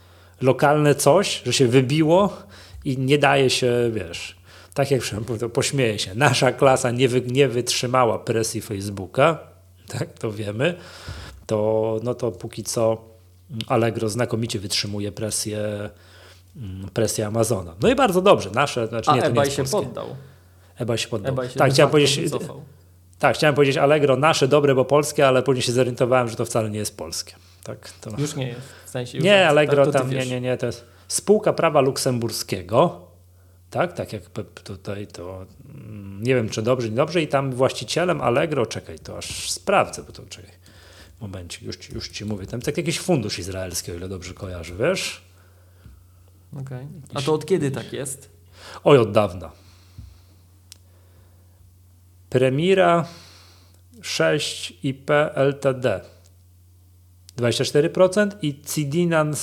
lokalne 0.40 0.94
coś, 0.94 1.42
że 1.46 1.52
się 1.52 1.68
wybiło 1.68 2.36
i 2.84 2.98
nie 2.98 3.18
daje 3.18 3.50
się, 3.50 3.90
wiesz, 3.92 4.36
tak 4.74 4.90
jak 4.90 5.02
to 5.40 5.48
pośmieję 5.48 5.98
się, 5.98 6.14
nasza 6.14 6.52
klasa 6.52 6.90
nie, 6.90 7.08
wy, 7.08 7.20
nie 7.20 7.48
wytrzymała 7.48 8.18
presji 8.18 8.60
Facebooka, 8.60 9.38
tak, 9.98 10.12
to 10.18 10.32
wiemy, 10.32 10.74
to, 11.46 12.00
no 12.02 12.14
to 12.14 12.32
póki 12.32 12.64
co 12.64 13.08
Allegro 13.66 14.08
znakomicie 14.08 14.58
wytrzymuje 14.58 15.12
presję, 15.12 15.90
mm, 16.56 16.88
presję 16.94 17.26
Amazona. 17.26 17.74
No 17.80 17.88
i 17.88 17.94
bardzo 17.94 18.22
dobrze. 18.22 18.50
Nasze, 18.50 18.86
znaczy 18.86 19.10
A 19.10 19.14
nie, 19.14 19.22
to 19.22 19.26
eBay 19.26 19.48
nie 19.48 19.54
się 19.54 19.64
poddał. 19.64 20.06
eBay 20.76 20.98
się 20.98 21.08
poddał. 21.08 21.32
Ebay 21.32 21.50
się 21.50 21.58
tak, 21.58 21.72
chciałem 21.72 21.90
powiedzieć, 21.90 22.20
wycofał. 22.20 22.62
tak, 23.18 23.36
chciałem 23.36 23.54
powiedzieć 23.54 23.76
Allegro 23.76 24.16
nasze, 24.16 24.48
dobre, 24.48 24.74
bo 24.74 24.84
polskie, 24.84 25.28
ale 25.28 25.42
później 25.42 25.62
się 25.62 25.72
zorientowałem, 25.72 26.28
że 26.28 26.36
to 26.36 26.44
wcale 26.44 26.70
nie 26.70 26.78
jest 26.78 26.96
polskie. 26.96 27.34
Tak, 27.64 27.90
to... 28.00 28.10
Już 28.18 28.36
nie 28.36 28.48
jest. 28.48 28.60
W 28.86 28.90
sensie 28.90 29.18
nie, 29.18 29.48
Allegro 29.48 29.86
tak, 29.86 29.94
tam, 29.94 30.10
nie, 30.10 30.26
nie, 30.26 30.40
nie, 30.40 30.56
to 30.56 30.66
jest 30.66 30.84
spółka 31.08 31.52
prawa 31.52 31.80
luksemburskiego, 31.80 33.00
tak, 33.70 33.92
tak 33.92 34.12
jak 34.12 34.22
tutaj 34.64 35.06
to 35.06 35.46
mm, 35.74 36.22
nie 36.22 36.34
wiem, 36.34 36.48
czy 36.48 36.62
dobrze, 36.62 36.90
nie 36.90 36.96
dobrze 36.96 37.22
i 37.22 37.28
tam 37.28 37.52
właścicielem 37.52 38.20
Allegro, 38.20 38.66
czekaj, 38.66 38.98
to 38.98 39.18
aż 39.18 39.50
sprawdzę, 39.50 40.02
bo 40.02 40.12
to 40.12 40.22
czekaj 40.28 40.52
momencie, 41.20 41.66
już 41.66 41.76
ci, 41.76 41.94
już 41.94 42.08
ci 42.08 42.24
mówię. 42.24 42.46
Tam 42.46 42.60
tak 42.60 42.76
jakiś 42.76 43.00
fundusz 43.00 43.38
izraelski, 43.38 43.92
o 43.92 43.94
ile 43.94 44.08
dobrze 44.08 44.34
kojarzy, 44.34 44.74
wiesz? 44.74 45.22
Okej. 46.52 46.62
Okay. 46.62 46.86
A 47.14 47.22
to 47.22 47.34
od 47.34 47.46
kiedy 47.46 47.70
tak 47.70 47.92
jest? 47.92 48.30
Oj, 48.84 48.98
od 48.98 49.12
dawna. 49.12 49.50
Premiera, 52.30 53.08
6IP 54.00 55.30
LTD 55.34 56.00
24% 57.38 58.30
i 58.42 58.62
Cidinan, 58.62 59.34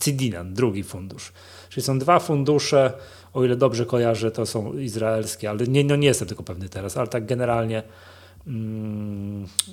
Cidinan, 0.00 0.54
drugi 0.54 0.82
fundusz. 0.82 1.32
Czyli 1.68 1.84
są 1.84 1.98
dwa 1.98 2.18
fundusze, 2.18 2.92
o 3.32 3.44
ile 3.44 3.56
dobrze 3.56 3.86
kojarzę, 3.86 4.30
to 4.30 4.46
są 4.46 4.78
izraelskie, 4.78 5.50
ale 5.50 5.66
nie, 5.66 5.84
no 5.84 5.96
nie 5.96 6.08
jestem 6.08 6.28
tylko 6.28 6.42
pewny 6.42 6.68
teraz, 6.68 6.96
ale 6.96 7.08
tak 7.08 7.26
generalnie 7.26 7.82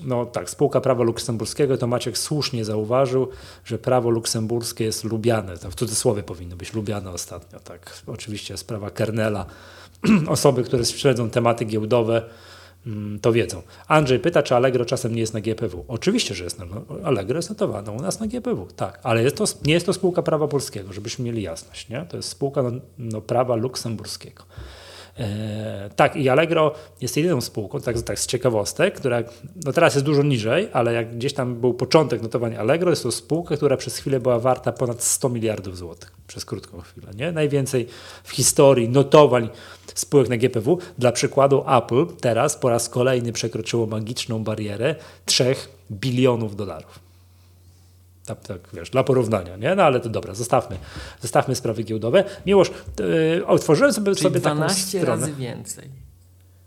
no 0.04 0.26
tak, 0.26 0.50
spółka 0.50 0.82
prawa 0.82 1.04
luksemburskiego, 1.04 1.78
to 1.78 1.88
Maciek 1.88 2.18
słusznie 2.18 2.66
zauważył, 2.66 3.28
że 3.66 3.78
prawo 3.78 4.10
luksemburskie 4.10 4.84
jest 4.84 5.04
lubiane, 5.04 5.58
to 5.58 5.72
w 5.72 5.76
cudzysłowie 5.76 6.24
powinno 6.24 6.56
być 6.56 6.74
lubiane 6.74 7.12
ostatnio, 7.12 7.60
tak. 7.60 8.04
Oczywiście 8.08 8.58
sprawa 8.58 8.90
Kernela, 8.90 9.46
osoby, 10.28 10.64
które 10.64 10.86
śledzą 10.86 11.30
tematy 11.30 11.66
giełdowe, 11.66 12.30
Mm, 12.88 13.20
to 13.20 13.32
wiedzą. 13.32 13.62
Andrzej 13.88 14.20
pyta, 14.20 14.44
czy 14.44 14.56
Allegro 14.56 14.86
czasem 14.86 15.16
nie 15.16 15.22
jest 15.22 15.34
na 15.34 15.42
GPW. 15.42 15.86
Oczywiście, 15.88 16.36
że 16.36 16.44
jest 16.44 16.60
na, 16.60 16.66
Allegro 17.04 17.36
jest 17.36 17.50
notowane 17.50 17.92
u 17.92 18.02
nas 18.02 18.20
na 18.20 18.28
GPW, 18.28 18.68
tak, 18.76 19.00
ale 19.04 19.24
jest 19.24 19.36
to, 19.36 19.44
nie 19.66 19.74
jest 19.74 19.86
to 19.86 19.94
spółka 19.94 20.22
prawa 20.22 20.48
polskiego, 20.48 20.94
żebyśmy 20.94 21.26
mieli 21.26 21.42
jasność, 21.42 21.90
nie? 21.90 22.06
to 22.10 22.18
jest 22.18 22.30
spółka 22.30 22.64
no, 22.64 22.72
no, 22.98 23.22
prawa 23.22 23.56
luksemburskiego. 23.56 24.44
E, 25.20 25.90
tak, 25.96 26.16
i 26.16 26.30
Allegro 26.30 26.74
jest 27.02 27.18
jedyną 27.18 27.42
spółką, 27.42 27.82
tak, 27.82 28.02
tak 28.02 28.20
z 28.20 28.28
ciekawostek, 28.28 28.96
która 28.96 29.24
no 29.66 29.74
teraz 29.74 29.96
jest 29.96 30.06
dużo 30.06 30.24
niżej, 30.24 30.70
ale 30.74 30.94
jak 30.94 31.16
gdzieś 31.16 31.34
tam 31.34 31.56
był 31.56 31.74
początek 31.74 32.22
notowania 32.22 32.60
Allegro, 32.60 32.90
jest 32.90 33.04
to 33.04 33.12
spółka, 33.12 33.58
która 33.58 33.78
przez 33.78 33.98
chwilę 33.98 34.20
była 34.20 34.40
warta 34.40 34.72
ponad 34.72 35.04
100 35.04 35.30
miliardów 35.30 35.78
złotych, 35.78 36.12
przez 36.28 36.46
krótką 36.46 36.82
chwilę. 36.82 37.08
Nie? 37.16 37.32
Najwięcej 37.32 37.88
w 38.24 38.32
historii 38.32 38.90
notowań 38.90 39.50
spółek 39.96 40.30
na 40.30 40.38
GPW. 40.38 40.78
Dla 40.98 41.12
przykładu 41.12 41.64
Apple 41.78 42.06
teraz 42.22 42.56
po 42.56 42.70
raz 42.70 42.90
kolejny 42.90 43.32
przekroczyło 43.32 43.86
magiczną 43.86 44.44
barierę 44.44 44.96
3 45.26 45.56
bilionów 45.92 46.56
dolarów. 46.56 47.05
Tak, 48.26 48.48
tak, 48.48 48.70
wiesz, 48.74 48.90
dla 48.90 49.04
porównania, 49.04 49.58
nie? 49.58 49.76
No 49.76 49.84
ale 49.84 50.00
to 50.00 50.10
dobra, 50.10 50.34
zostawmy, 50.34 50.78
zostawmy 51.22 51.56
sprawy 51.56 51.84
giełdowe. 51.84 52.24
Miłosz, 52.46 52.72
yy, 53.00 53.46
otworzyłem 53.48 53.94
sobie, 53.94 54.12
Czyli 54.12 54.24
sobie 54.24 54.40
12 54.40 54.76
taką 54.76 55.04
stronę. 55.04 55.22
razy 55.22 55.34
więcej, 55.34 55.90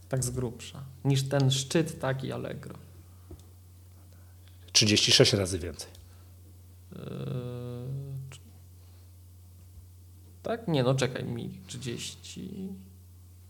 tak 0.09 0.25
z 0.25 0.31
grubsza, 0.31 0.83
niż 1.05 1.29
ten 1.29 1.51
szczyt 1.51 2.01
taki 2.01 2.33
Allegro. 2.33 2.75
36 4.73 5.33
razy 5.33 5.59
więcej. 5.59 5.91
Yy, 6.93 6.99
tak? 10.43 10.69
Nie, 10.69 10.83
no 10.83 10.95
czekaj 10.95 11.25
mi, 11.25 11.61
30... 11.67 12.69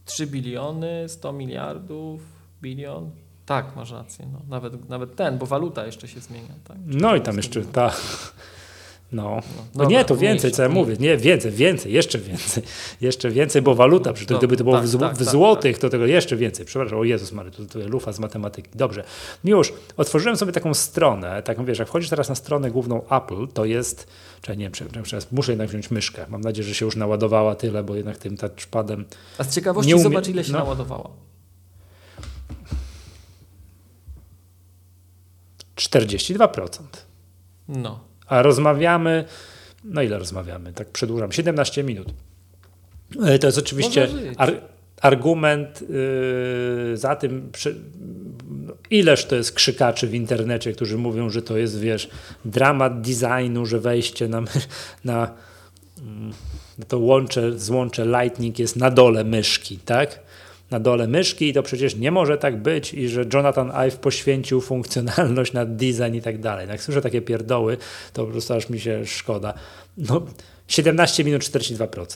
3 0.05 0.27
biliony, 0.27 1.09
100 1.09 1.33
miliardów, 1.33 2.21
bilion. 2.63 3.11
Tak, 3.49 3.77
masz 3.77 3.91
rację. 3.91 4.27
No. 4.33 4.41
Nawet, 4.49 4.89
nawet 4.89 5.17
ten, 5.17 5.39
bo 5.39 5.47
waluta 5.47 5.87
jeszcze 5.87 6.09
się 6.09 6.21
zmienia. 6.21 6.55
Tak? 6.65 6.77
No 6.87 7.17
i 7.17 7.21
tam 7.21 7.37
jeszcze 7.37 7.63
ta. 7.63 7.93
No, 9.13 9.23
no, 9.57 9.63
no 9.75 9.85
nie, 9.85 10.05
to 10.05 10.17
więcej, 10.17 10.51
co 10.53 10.63
ja 10.63 10.69
mówię. 10.69 10.97
Nie, 11.01 11.17
więcej, 11.17 11.53
więcej, 11.53 11.93
jeszcze 11.93 12.19
więcej. 12.19 12.63
Jeszcze 13.01 13.31
więcej, 13.31 13.63
bo 13.63 13.75
waluta, 13.75 14.13
przy 14.13 14.27
no, 14.31 14.39
gdyby 14.39 14.57
to 14.57 14.65
było 14.65 14.77
tak, 14.77 14.85
w, 14.85 14.89
zł 14.89 15.09
tak, 15.09 15.17
w 15.17 15.19
tak, 15.19 15.29
złotych, 15.29 15.77
tak, 15.77 15.81
to 15.81 15.89
tego 15.89 16.07
jeszcze 16.07 16.37
więcej. 16.37 16.67
Przepraszam, 16.67 16.99
o 16.99 17.05
Jezus 17.05 17.33
Mary, 17.33 17.51
to, 17.51 17.65
to 17.65 17.89
lufa 17.89 18.13
z 18.13 18.19
matematyki. 18.19 18.71
Dobrze. 18.75 19.05
Miłosz, 19.45 19.73
otworzyłem 19.97 20.37
sobie 20.37 20.53
taką 20.53 20.75
stronę, 20.75 21.43
taką 21.43 21.65
wiesz, 21.65 21.79
jak 21.79 21.89
wchodzisz 21.89 22.11
teraz 22.11 22.29
na 22.29 22.35
stronę 22.35 22.71
główną 22.71 23.03
Apple, 23.11 23.49
to 23.55 23.65
jest, 23.65 24.07
czy 24.43 24.57
nie 24.57 24.71
wiem, 24.71 25.05
muszę 25.33 25.53
jednak 25.53 25.69
wziąć 25.69 25.91
myszkę. 25.91 26.27
Mam 26.29 26.41
nadzieję, 26.41 26.69
że 26.69 26.75
się 26.75 26.85
już 26.85 26.97
naładowała 26.97 27.55
tyle, 27.55 27.85
bo 27.85 27.95
jednak 27.95 28.17
tym 28.17 28.37
touchpadem... 28.37 29.05
A 29.39 29.45
z 29.45 29.55
ciekawości 29.55 29.95
umie... 29.95 30.03
zobacz, 30.03 30.29
ile 30.29 30.45
się 30.45 30.53
no. 30.53 30.59
naładowała. 30.59 31.28
42%. 35.79 36.81
No. 37.69 38.01
A 38.27 38.43
rozmawiamy, 38.43 39.25
no 39.85 40.03
ile 40.03 40.19
rozmawiamy? 40.19 40.73
Tak 40.73 40.89
przedłużam, 40.89 41.33
17 41.33 41.85
minut. 41.85 42.09
E, 43.25 43.39
to 43.39 43.47
jest 43.47 43.59
oczywiście 43.59 44.09
ar 44.37 44.53
argument 45.01 45.81
yy, 45.81 46.97
za 46.97 47.17
tym, 47.17 47.51
przy, 47.53 47.75
ileż 48.91 49.25
to 49.25 49.37
jest 49.37 49.53
krzykaczy 49.53 50.07
w 50.07 50.15
internecie, 50.15 50.73
którzy 50.73 50.99
mówią, 50.99 51.31
że 51.31 51.43
to 51.43 51.57
jest, 51.57 51.81
wiesz, 51.81 52.09
dramat 52.45 53.01
designu, 53.01 53.67
że 53.67 53.81
wejście 53.81 54.29
na, 54.29 54.41
na, 55.05 55.35
na 56.79 56.87
to 56.89 56.99
łącze, 56.99 57.59
złącze 57.59 58.07
Lightning 58.07 58.59
jest 58.59 58.77
na 58.77 58.91
dole 58.91 59.25
myszki, 59.25 59.79
tak? 59.79 60.21
Na 60.71 60.81
dole 60.81 61.07
myszki 61.07 61.49
i 61.49 61.53
to 61.53 61.63
przecież 61.63 61.97
nie 61.97 62.11
może 62.11 62.39
tak 62.39 62.63
być 62.63 62.95
i 62.95 63.09
że 63.09 63.25
Jonathan 63.35 63.71
Ive 63.71 63.97
poświęcił 63.97 64.61
funkcjonalność 64.61 65.53
na 65.53 65.65
design 65.65 66.15
i 66.15 66.23
tak 66.23 66.41
dalej. 66.41 66.69
Jak 66.69 66.83
słyszę 66.83 67.03
takie 67.03 67.23
pierdoły, 67.23 67.77
to 68.13 68.25
po 68.25 68.33
prostu 68.33 68.55
aż 68.55 68.69
mi 68.69 68.81
się 68.81 69.07
szkoda. 69.07 69.55
No, 69.99 70.27
17 70.69 71.25
minut 71.25 71.43
42%. 71.43 72.07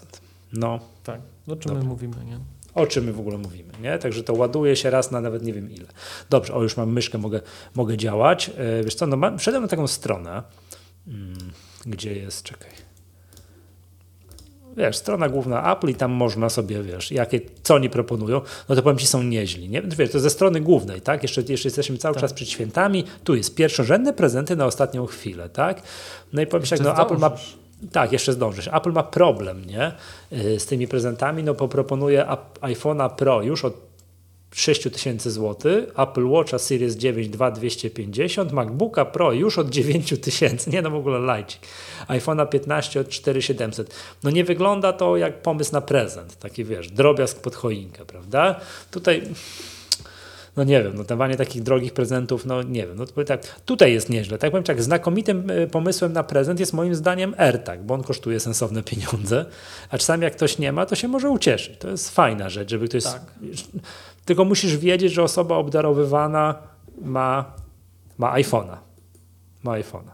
No. 0.53 0.81
Tak, 1.05 1.21
o 1.47 1.57
czym 1.57 1.69
Dobra. 1.69 1.83
my 1.83 1.89
mówimy, 1.89 2.17
nie? 2.25 2.39
O 2.75 2.87
czym 2.87 3.05
my 3.05 3.13
w 3.13 3.21
ogóle 3.21 3.39
mówimy, 3.39 3.73
nie? 3.83 3.99
Także 3.99 4.23
to 4.23 4.35
ładuje 4.35 4.77
się 4.77 4.91
raz 4.91 5.11
na 5.11 5.21
nawet 5.21 5.43
nie 5.43 5.53
wiem 5.53 5.71
ile. 5.71 5.87
Dobrze, 6.31 6.55
o 6.55 6.63
już 6.63 6.77
mam 6.77 6.93
myszkę, 6.93 7.19
mogę, 7.19 7.41
mogę 7.75 7.97
działać. 7.97 8.49
Yy, 8.49 8.85
wiesz 8.85 8.95
co, 8.95 9.07
no 9.07 9.39
wszedłem 9.39 9.63
na 9.63 9.69
taką 9.69 9.87
stronę, 9.87 10.43
yy, 11.07 11.15
gdzie 11.87 12.15
jest, 12.15 12.43
czekaj, 12.43 12.71
wiesz, 14.77 14.97
strona 14.97 15.29
główna 15.29 15.73
Apple 15.73 15.89
i 15.89 15.95
tam 15.95 16.11
można 16.11 16.49
sobie, 16.49 16.83
wiesz, 16.83 17.11
jakie, 17.11 17.41
co 17.63 17.75
oni 17.75 17.91
proponują, 17.91 18.41
no 18.69 18.77
to 18.77 18.83
powiem 18.83 18.99
Ci, 18.99 19.07
są 19.07 19.23
nieźli, 19.23 19.69
nie? 19.69 19.83
Wiesz, 19.83 20.11
to 20.11 20.21
ze 20.21 20.31
strony 20.31 20.61
głównej, 20.61 21.01
tak? 21.01 21.23
Jeszcze, 21.23 21.43
jeszcze 21.49 21.69
jesteśmy 21.69 21.99
cały 21.99 22.15
tak. 22.15 22.21
czas 22.21 22.33
przed 22.33 22.49
świętami, 22.49 23.05
tu 23.25 23.35
jest 23.35 23.55
pierwszorzędne 23.55 24.13
prezenty 24.13 24.57
na 24.57 24.67
ostatnią 24.67 25.07
chwilę, 25.07 25.49
tak? 25.49 25.83
No 26.33 26.43
i 26.43 26.47
powiem 26.47 26.65
Ci 26.65 26.71
tak, 26.71 26.81
no 26.81 27.03
Apple 27.03 27.19
ma... 27.19 27.31
Tak, 27.93 28.13
jeszcze 28.13 28.33
zdążysz. 28.33 28.69
Apple 28.73 28.93
ma 28.93 29.03
problem, 29.03 29.65
nie? 29.65 29.93
Y, 30.33 30.61
z 30.61 30.67
tymi 30.67 30.89
prezentami, 30.89 31.43
no 31.45 31.55
bo 31.55 31.69
proponuje 31.69 32.27
iPhone'a 32.61 33.11
Pro 33.17 33.43
już 33.43 33.65
od 33.65 33.92
6000 34.53 35.31
zł, 35.31 35.73
Apple 35.97 36.29
Watcha 36.29 36.59
Series 36.59 36.97
9 36.97 37.29
2250, 37.29 38.53
MacBooka 38.53 39.05
Pro 39.05 39.33
już 39.33 39.59
od 39.59 39.71
9000, 39.71 40.71
nie 40.71 40.83
no 40.83 40.91
w 40.91 40.95
ogóle 40.95 41.19
lajcik, 41.19 41.61
iPhone'a 42.09 42.49
15 42.49 43.01
od 43.01 43.09
4700. 43.09 43.95
No 44.23 44.31
nie 44.31 44.45
wygląda 44.45 44.93
to 44.93 45.17
jak 45.17 45.43
pomysł 45.43 45.73
na 45.73 45.81
prezent, 45.81 46.39
taki 46.39 46.65
wiesz, 46.65 46.91
drobiazg 46.91 47.41
pod 47.41 47.55
choinkę, 47.55 48.05
prawda? 48.05 48.61
Tutaj 48.91 49.23
no 50.57 50.65
nie 50.65 50.83
wiem, 50.83 50.93
no 50.97 51.05
dawanie 51.05 51.37
takich 51.37 51.63
drogich 51.63 51.93
prezentów, 51.93 52.47
no 52.47 52.63
nie 52.63 52.87
wiem, 52.87 52.97
no 52.97 53.25
tak, 53.25 53.61
tutaj 53.67 53.93
jest 53.93 54.11
nieźle. 54.11 54.39
Tak 54.39 54.51
powiem 54.51 54.65
tak, 54.65 54.83
znakomitym 54.83 55.51
e, 55.51 55.67
pomysłem 55.67 56.13
na 56.13 56.23
prezent 56.23 56.61
jest 56.61 56.73
moim 56.73 56.95
zdaniem 56.95 57.35
AirTag, 57.39 57.83
bo 57.83 57.95
on 57.95 58.03
kosztuje 58.03 58.41
sensowne 58.41 58.83
pieniądze, 58.83 59.45
a 59.91 59.99
czasami 59.99 60.25
jak 60.25 60.37
ktoś 60.37 60.59
nie 60.59 60.73
ma, 60.73 60.87
to 60.87 60.95
się 60.95 61.09
może 61.09 61.31
ucieszyć. 61.31 61.79
To 61.79 61.89
jest 61.89 62.15
fajna 62.15 62.49
rzecz, 62.49 62.71
żeby 62.71 62.89
ktoś... 62.89 63.05
Tak. 63.05 63.23
Tylko 64.25 64.45
musisz 64.45 64.77
wiedzieć, 64.77 65.13
że 65.13 65.23
osoba 65.23 65.57
obdarowywana 65.57 66.55
ma, 67.03 67.45
ma 68.19 68.33
iPhone'a. 68.33 68.77
Ma 69.63 69.73
iPhone'a. 69.73 70.12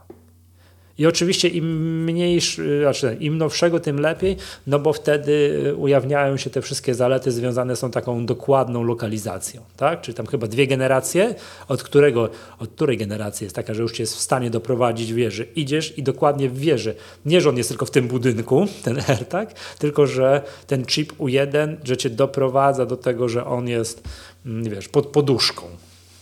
I 0.99 1.07
oczywiście 1.07 1.49
im 1.49 2.05
mniejszy, 2.05 2.81
znaczy 2.83 3.17
im 3.21 3.39
nowszego, 3.39 3.81
tym 3.81 4.01
lepiej, 4.01 4.37
no 4.67 4.79
bo 4.79 4.93
wtedy 4.93 5.75
ujawniają 5.77 6.37
się 6.37 6.51
te 6.51 6.63
wszystkie 6.63 6.95
zalety 6.95 7.33
związane 7.33 7.77
tą 7.77 7.91
taką 7.91 8.27
dokładną 8.27 8.83
lokalizacją, 8.83 9.63
tak? 9.77 10.01
Czyli 10.01 10.15
tam 10.15 10.27
chyba 10.27 10.47
dwie 10.47 10.67
generacje, 10.67 11.35
od, 11.69 11.83
którego, 11.83 12.29
od 12.59 12.71
której 12.71 12.97
generacji 12.97 13.45
jest 13.45 13.57
taka, 13.57 13.75
że 13.75 13.83
już 13.83 13.93
cię 13.93 14.03
jest 14.03 14.17
w 14.17 14.21
stanie 14.21 14.51
doprowadzić 14.51 15.13
wieży. 15.13 15.47
Idziesz 15.57 15.99
i 15.99 16.03
dokładnie 16.03 16.49
w 16.49 16.59
wieży. 16.59 16.95
Nie, 17.27 17.41
że 17.41 17.49
on 17.49 17.57
jest 17.57 17.69
tylko 17.69 17.87
w 17.87 17.91
tym 17.91 18.09
budynku, 18.09 18.67
ten 18.85 19.01
AirTag, 19.09 19.55
tylko 19.79 20.07
że 20.07 20.43
ten 20.67 20.87
chip 20.87 21.13
U1, 21.19 21.77
że 21.85 21.97
cię 21.97 22.11
doprowadza 22.11 22.87
do 22.87 22.97
tego, 22.97 23.29
że 23.29 23.47
on 23.47 23.69
jest, 23.69 24.03
mm, 24.47 24.65
wiesz, 24.65 24.89
pod 24.89 25.07
poduszką. 25.07 25.67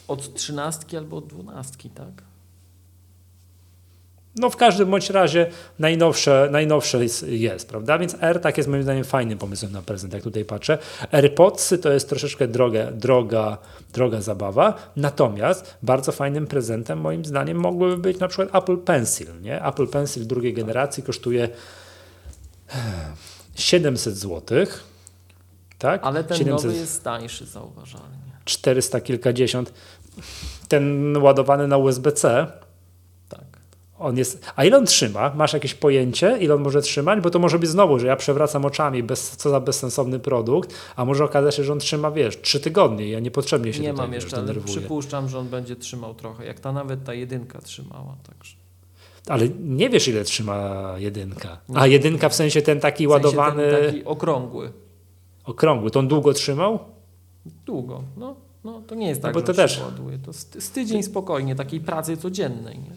Od 0.09 0.35
trzynastki 0.35 0.97
albo 0.97 1.17
od 1.17 1.27
dwunastki, 1.27 1.91
tak? 1.91 2.36
No 4.37 4.51
w 4.51 4.57
każdym 4.57 4.91
bądź 4.91 5.11
razie 5.11 5.51
najnowsze, 5.79 6.49
najnowsze 6.51 7.03
jest, 7.03 7.23
jest, 7.29 7.69
prawda? 7.69 7.99
Więc 7.99 8.17
AirTag 8.21 8.57
jest 8.57 8.69
moim 8.69 8.83
zdaniem 8.83 9.05
fajnym 9.05 9.39
pomysłem 9.39 9.73
na 9.73 9.83
prezent, 9.83 10.13
jak 10.13 10.23
tutaj 10.23 10.45
patrzę. 10.45 10.79
AirPodsy 11.13 11.79
to 11.79 11.93
jest 11.93 12.09
troszeczkę 12.09 12.49
droga, 12.49 12.93
droga, 12.93 13.59
droga 13.93 14.21
zabawa, 14.21 14.75
natomiast 14.97 15.77
bardzo 15.83 16.13
fajnym 16.13 16.47
prezentem 16.47 17.01
moim 17.01 17.25
zdaniem 17.25 17.59
mogłyby 17.59 17.99
być 17.99 18.19
na 18.19 18.29
przykład 18.29 18.63
Apple 18.63 18.79
Pencil, 18.79 19.27
nie? 19.41 19.65
Apple 19.65 19.87
Pencil 19.87 20.27
drugiej 20.27 20.55
generacji 20.55 21.03
kosztuje 21.03 21.49
700 23.55 24.17
zł, 24.17 24.67
tak? 25.79 26.05
Ale 26.05 26.25
ten 26.25 26.39
700, 26.39 26.65
nowy 26.65 26.79
jest 26.79 27.05
tańszy 27.05 27.47
zauważalnie. 27.47 28.17
400 28.45 29.01
kilkadziesiąt. 29.01 29.73
Ten 30.69 31.17
ładowany 31.17 31.69
na 31.69 31.77
USB-C 31.77 32.47
On 33.99 34.19
jest, 34.19 34.45
a 34.57 34.65
ile 34.65 34.77
on 34.79 34.87
trzyma? 34.87 35.33
Masz 35.35 35.53
jakieś 35.53 35.75
pojęcie, 35.75 36.39
ile 36.41 36.55
on 36.55 36.63
może 36.63 36.83
trzymać? 36.83 37.21
Bo 37.21 37.31
to 37.31 37.39
może 37.39 37.59
być 37.59 37.71
znowu, 37.71 37.99
że 37.99 38.07
ja 38.07 38.17
przewracam 38.17 38.65
oczami, 38.65 39.03
bez, 39.03 39.31
co 39.31 39.51
za 39.51 39.61
bezsensowny 39.61 40.19
produkt, 40.19 40.75
a 40.97 41.05
może 41.05 41.25
okazać 41.25 41.55
się, 41.55 41.65
że 41.65 41.73
on 41.73 41.79
trzyma, 41.79 42.11
wiesz, 42.11 42.41
trzy 42.41 42.61
tygodnie 42.61 43.07
i 43.07 43.11
ja 43.11 43.21
niepotrzebnie 43.21 43.73
się 43.73 43.81
Nie 43.83 43.91
tutaj, 43.91 44.05
mam 44.07 44.13
wiesz, 44.13 44.23
jeszcze, 44.25 44.37
ale 44.37 44.47
denerwuję. 44.47 44.77
przypuszczam, 44.77 45.29
że 45.29 45.39
on 45.39 45.49
będzie 45.49 45.77
trzymał 45.77 46.15
trochę, 46.15 46.47
jak 46.47 46.61
ta 46.61 46.73
nawet 46.73 47.05
ta 47.05 47.15
jedynka 47.15 47.61
trzymała. 47.61 48.17
Także. 48.29 48.57
Ale 49.29 49.49
nie 49.61 49.91
wiesz, 49.91 50.09
ile 50.09 50.25
trzyma 50.25 50.85
jedynka. 50.97 51.59
A 51.75 51.87
jedynka 51.87 52.29
w 52.29 52.35
sensie 52.35 52.63
ten 52.63 52.81
taki 52.81 53.07
W 53.07 53.11
sensie 53.11 53.27
ładowany, 53.27 53.71
Ten 53.71 53.87
taki 53.87 54.05
okrągły. 54.05 54.73
okrągły, 55.45 55.91
to 55.91 55.99
on 56.01 56.09
długo 56.09 56.33
trzymał? 56.33 56.79
Długo. 57.67 58.03
No, 58.17 58.37
no 58.65 58.83
to 58.87 58.95
nie 58.95 59.09
jest 59.09 59.21
No 59.23 59.27
tak, 59.29 59.35
bo 59.35 59.41
że 59.41 59.47
to 59.47 59.55
też 59.55 59.81
ładuje. 59.81 60.19
To 60.19 60.33
z, 60.33 60.47
z 60.65 60.71
tydzień 60.71 61.03
spokojnie, 61.03 61.55
takiej 61.55 61.81
pracy 61.81 62.17
codziennej. 62.17 62.79
Nie? 62.79 62.91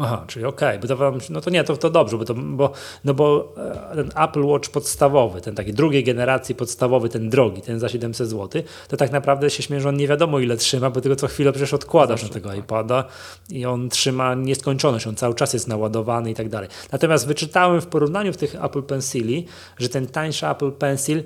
Aha, 0.00 0.24
czyli 0.26 0.44
okej, 0.44 0.78
bo 0.78 0.88
to 0.88 0.96
wam, 0.96 1.18
no 1.30 1.40
to 1.40 1.50
nie, 1.50 1.64
to, 1.64 1.76
to 1.76 1.90
dobrze, 1.90 2.18
bo, 2.18 2.24
to, 2.24 2.34
bo, 2.34 2.72
no 3.04 3.14
bo 3.14 3.54
e, 3.92 3.96
ten 3.96 4.10
Apple 4.16 4.44
Watch 4.44 4.70
podstawowy, 4.70 5.40
ten 5.40 5.54
taki 5.54 5.72
drugiej 5.72 6.04
generacji 6.04 6.54
podstawowy, 6.54 7.08
ten 7.08 7.30
drogi, 7.30 7.62
ten 7.62 7.80
za 7.80 7.88
700 7.88 8.28
zł, 8.28 8.62
to 8.88 8.96
tak 8.96 9.12
naprawdę 9.12 9.50
się 9.50 9.62
śmieję, 9.62 9.82
że 9.82 9.88
on 9.88 9.96
nie 9.96 10.08
wiadomo 10.08 10.38
ile 10.38 10.56
trzyma, 10.56 10.90
bo 10.90 11.00
tylko 11.00 11.16
co 11.16 11.26
chwilę 11.26 11.52
przecież 11.52 11.74
odkładasz 11.74 12.20
Zawsze, 12.20 12.34
na 12.34 12.34
tego 12.34 12.48
tak. 12.48 12.58
iPada 12.58 13.04
i 13.50 13.66
on 13.66 13.88
trzyma 13.88 14.34
nieskończoność, 14.34 15.06
on 15.06 15.16
cały 15.16 15.34
czas 15.34 15.52
jest 15.52 15.68
naładowany 15.68 16.30
i 16.30 16.34
tak 16.34 16.48
dalej. 16.48 16.68
Natomiast 16.92 17.26
wyczytałem 17.26 17.80
w 17.80 17.86
porównaniu 17.86 18.32
w 18.32 18.36
tych 18.36 18.64
Apple 18.64 18.82
Pencili, 18.82 19.46
że 19.78 19.88
ten 19.88 20.06
tańszy 20.06 20.48
Apple 20.48 20.72
Pencil 20.72 21.22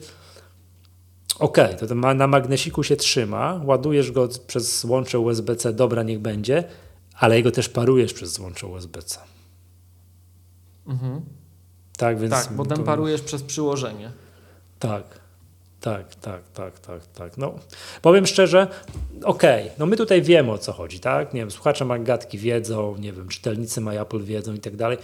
Okej, 1.38 1.76
to, 1.76 1.87
to 1.87 1.95
ma, 1.95 2.14
na 2.14 2.26
magnesiku 2.26 2.83
się 2.83 2.97
trzyma, 2.97 3.61
ładujesz 3.64 4.12
go 4.12 4.29
przez 4.47 4.85
łącze 4.85 5.19
USB-C, 5.19 5.73
dobra, 5.73 6.02
niech 6.02 6.19
będzie, 6.19 6.64
ale 7.19 7.37
jego 7.37 7.50
też 7.50 7.69
parujesz 7.69 8.12
przez 8.12 8.38
łącze 8.38 8.66
USB-C. 8.66 9.19
Mhm. 10.87 11.21
Tak, 11.97 12.19
więc. 12.19 12.33
Tak, 12.33 12.52
bo 12.52 12.66
to- 12.66 12.83
parujesz 12.83 13.21
przez 13.23 13.42
przyłożenie. 13.42 14.11
Tak, 14.78 15.04
tak, 15.81 16.14
tak, 16.14 16.49
tak, 16.54 16.78
tak, 16.81 17.07
tak. 17.07 17.38
No, 17.38 17.54
powiem 18.02 18.26
szczerze, 18.26 18.66
okej, 19.25 19.71
no 19.78 19.87
my 19.87 19.97
tutaj 19.97 20.23
wiemy 20.23 20.52
o 20.52 20.59
co 20.59 20.73
chodzi, 20.73 21.00
tak? 21.00 21.35
Nie 21.35 21.40
wiem, 21.40 21.50
słuchacze 21.50 21.85
Magatki 21.85 22.38
wiedzą, 22.38 22.97
nie 22.97 23.12
wiem, 23.12 23.28
czytelnicy 23.28 23.81
MyApple 23.81 24.21
wiedzą 24.21 24.54
i 24.54 24.59
tak 24.59 24.76
dalej. 24.76 24.99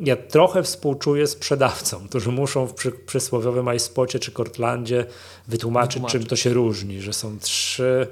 Ja 0.00 0.16
trochę 0.16 0.62
współczuję 0.62 1.26
sprzedawcom, 1.26 2.08
którzy 2.08 2.32
muszą 2.32 2.66
w 2.66 2.74
przy, 2.74 2.92
przysłowiowym 2.92 3.74
iSpocie 3.74 4.18
czy 4.18 4.32
Cortlandzie 4.32 5.06
wytłumaczyć, 5.48 5.92
Wytłumaczyć. 5.94 6.20
czym 6.20 6.28
to 6.28 6.36
się 6.36 6.52
różni, 6.52 7.00
że 7.02 7.12
są 7.12 7.38
trzy. 7.38 8.06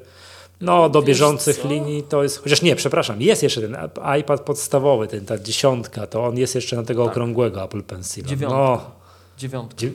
No, 0.61 0.89
do 0.89 1.01
Wiesz 1.03 1.07
bieżących 1.09 1.57
co? 1.59 1.69
linii 1.69 2.03
to 2.03 2.23
jest. 2.23 2.43
Chociaż 2.43 2.63
nie, 2.63 2.77
przepraszam, 2.77 3.23
jest 3.23 3.43
jeszcze 3.43 3.61
ten 3.61 3.77
iPad 4.21 4.41
podstawowy, 4.41 5.09
ten, 5.09 5.27
ta 5.27 5.39
dziesiątka, 5.39 6.07
to 6.07 6.27
on 6.27 6.39
jest 6.39 6.55
jeszcze 6.55 6.77
na 6.77 6.83
tego 6.83 7.05
Tak. 7.05 7.13
okrągłego 7.13 7.65
Apple 7.65 7.83
Pencila. 7.83 8.29
Dziewiątka. 8.29 8.59
No, 8.59 8.91
Dziewiątka. 9.39 9.77
Dzie- 9.77 9.91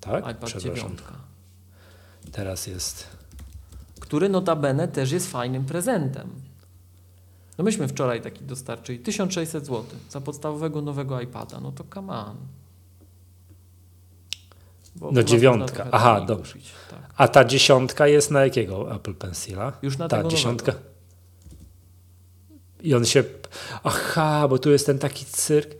tak? 0.00 0.18
iPad 0.24 0.36
Przepraszam. 0.44 0.74
dziewiątka. 0.76 1.12
Teraz 2.32 2.66
jest. 2.66 3.06
Który 4.00 4.28
notabene 4.28 4.88
też 4.88 5.12
jest 5.12 5.30
fajnym 5.30 5.64
prezentem. 5.64 6.28
No 7.58 7.64
myśmy 7.64 7.88
wczoraj 7.88 8.22
taki 8.22 8.44
dostarczyli 8.44 8.98
1600 8.98 9.66
zł 9.66 9.84
za 10.10 10.20
podstawowego 10.20 10.82
nowego 10.82 11.20
iPada. 11.20 11.60
No 11.60 11.72
to 11.72 11.84
come 11.94 12.12
on. 12.12 12.36
No 15.12 15.22
dziewiątka. 15.22 15.86
Aha, 15.92 16.20
dobrze. 16.20 16.52
kupić, 16.52 16.72
Tak. 16.90 16.98
A 17.16 17.28
ta 17.28 17.44
dziesiątka 17.44 18.06
jest 18.06 18.30
na 18.30 18.44
jakiego 18.44 18.94
Apple 18.94 19.14
Pencila? 19.14 19.72
Już 19.82 19.98
na 19.98 20.08
Ta 20.08 20.16
tego 20.16 20.28
dziesiątka. 20.28 20.72
nowego. 20.72 20.90
I 22.80 22.94
on 22.94 23.04
się. 23.04 23.24
Aha, 23.84 24.48
bo 24.48 24.58
tu 24.58 24.70
jest 24.70 24.86
ten 24.86 24.98
taki 24.98 25.24
cyrk. 25.24 25.70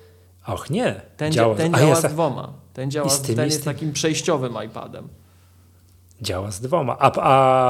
Och, 0.47 0.71
nie. 0.71 1.01
Ten 1.17 1.33
działa, 1.33 1.55
ten 1.55 1.75
a 1.75 1.79
działa 1.79 1.91
jest, 1.91 2.03
z 2.03 2.13
dwoma. 2.13 2.53
Ten, 2.75 2.91
działa, 2.91 3.09
z 3.09 3.23
tym, 3.23 3.37
ten 3.37 3.45
jest 3.45 3.65
takim 3.65 3.93
przejściowym 3.93 4.55
iPadem. 4.67 5.09
działa 6.23 6.51
z 6.51 6.61
dwoma. 6.61 6.97
A, 6.99 7.13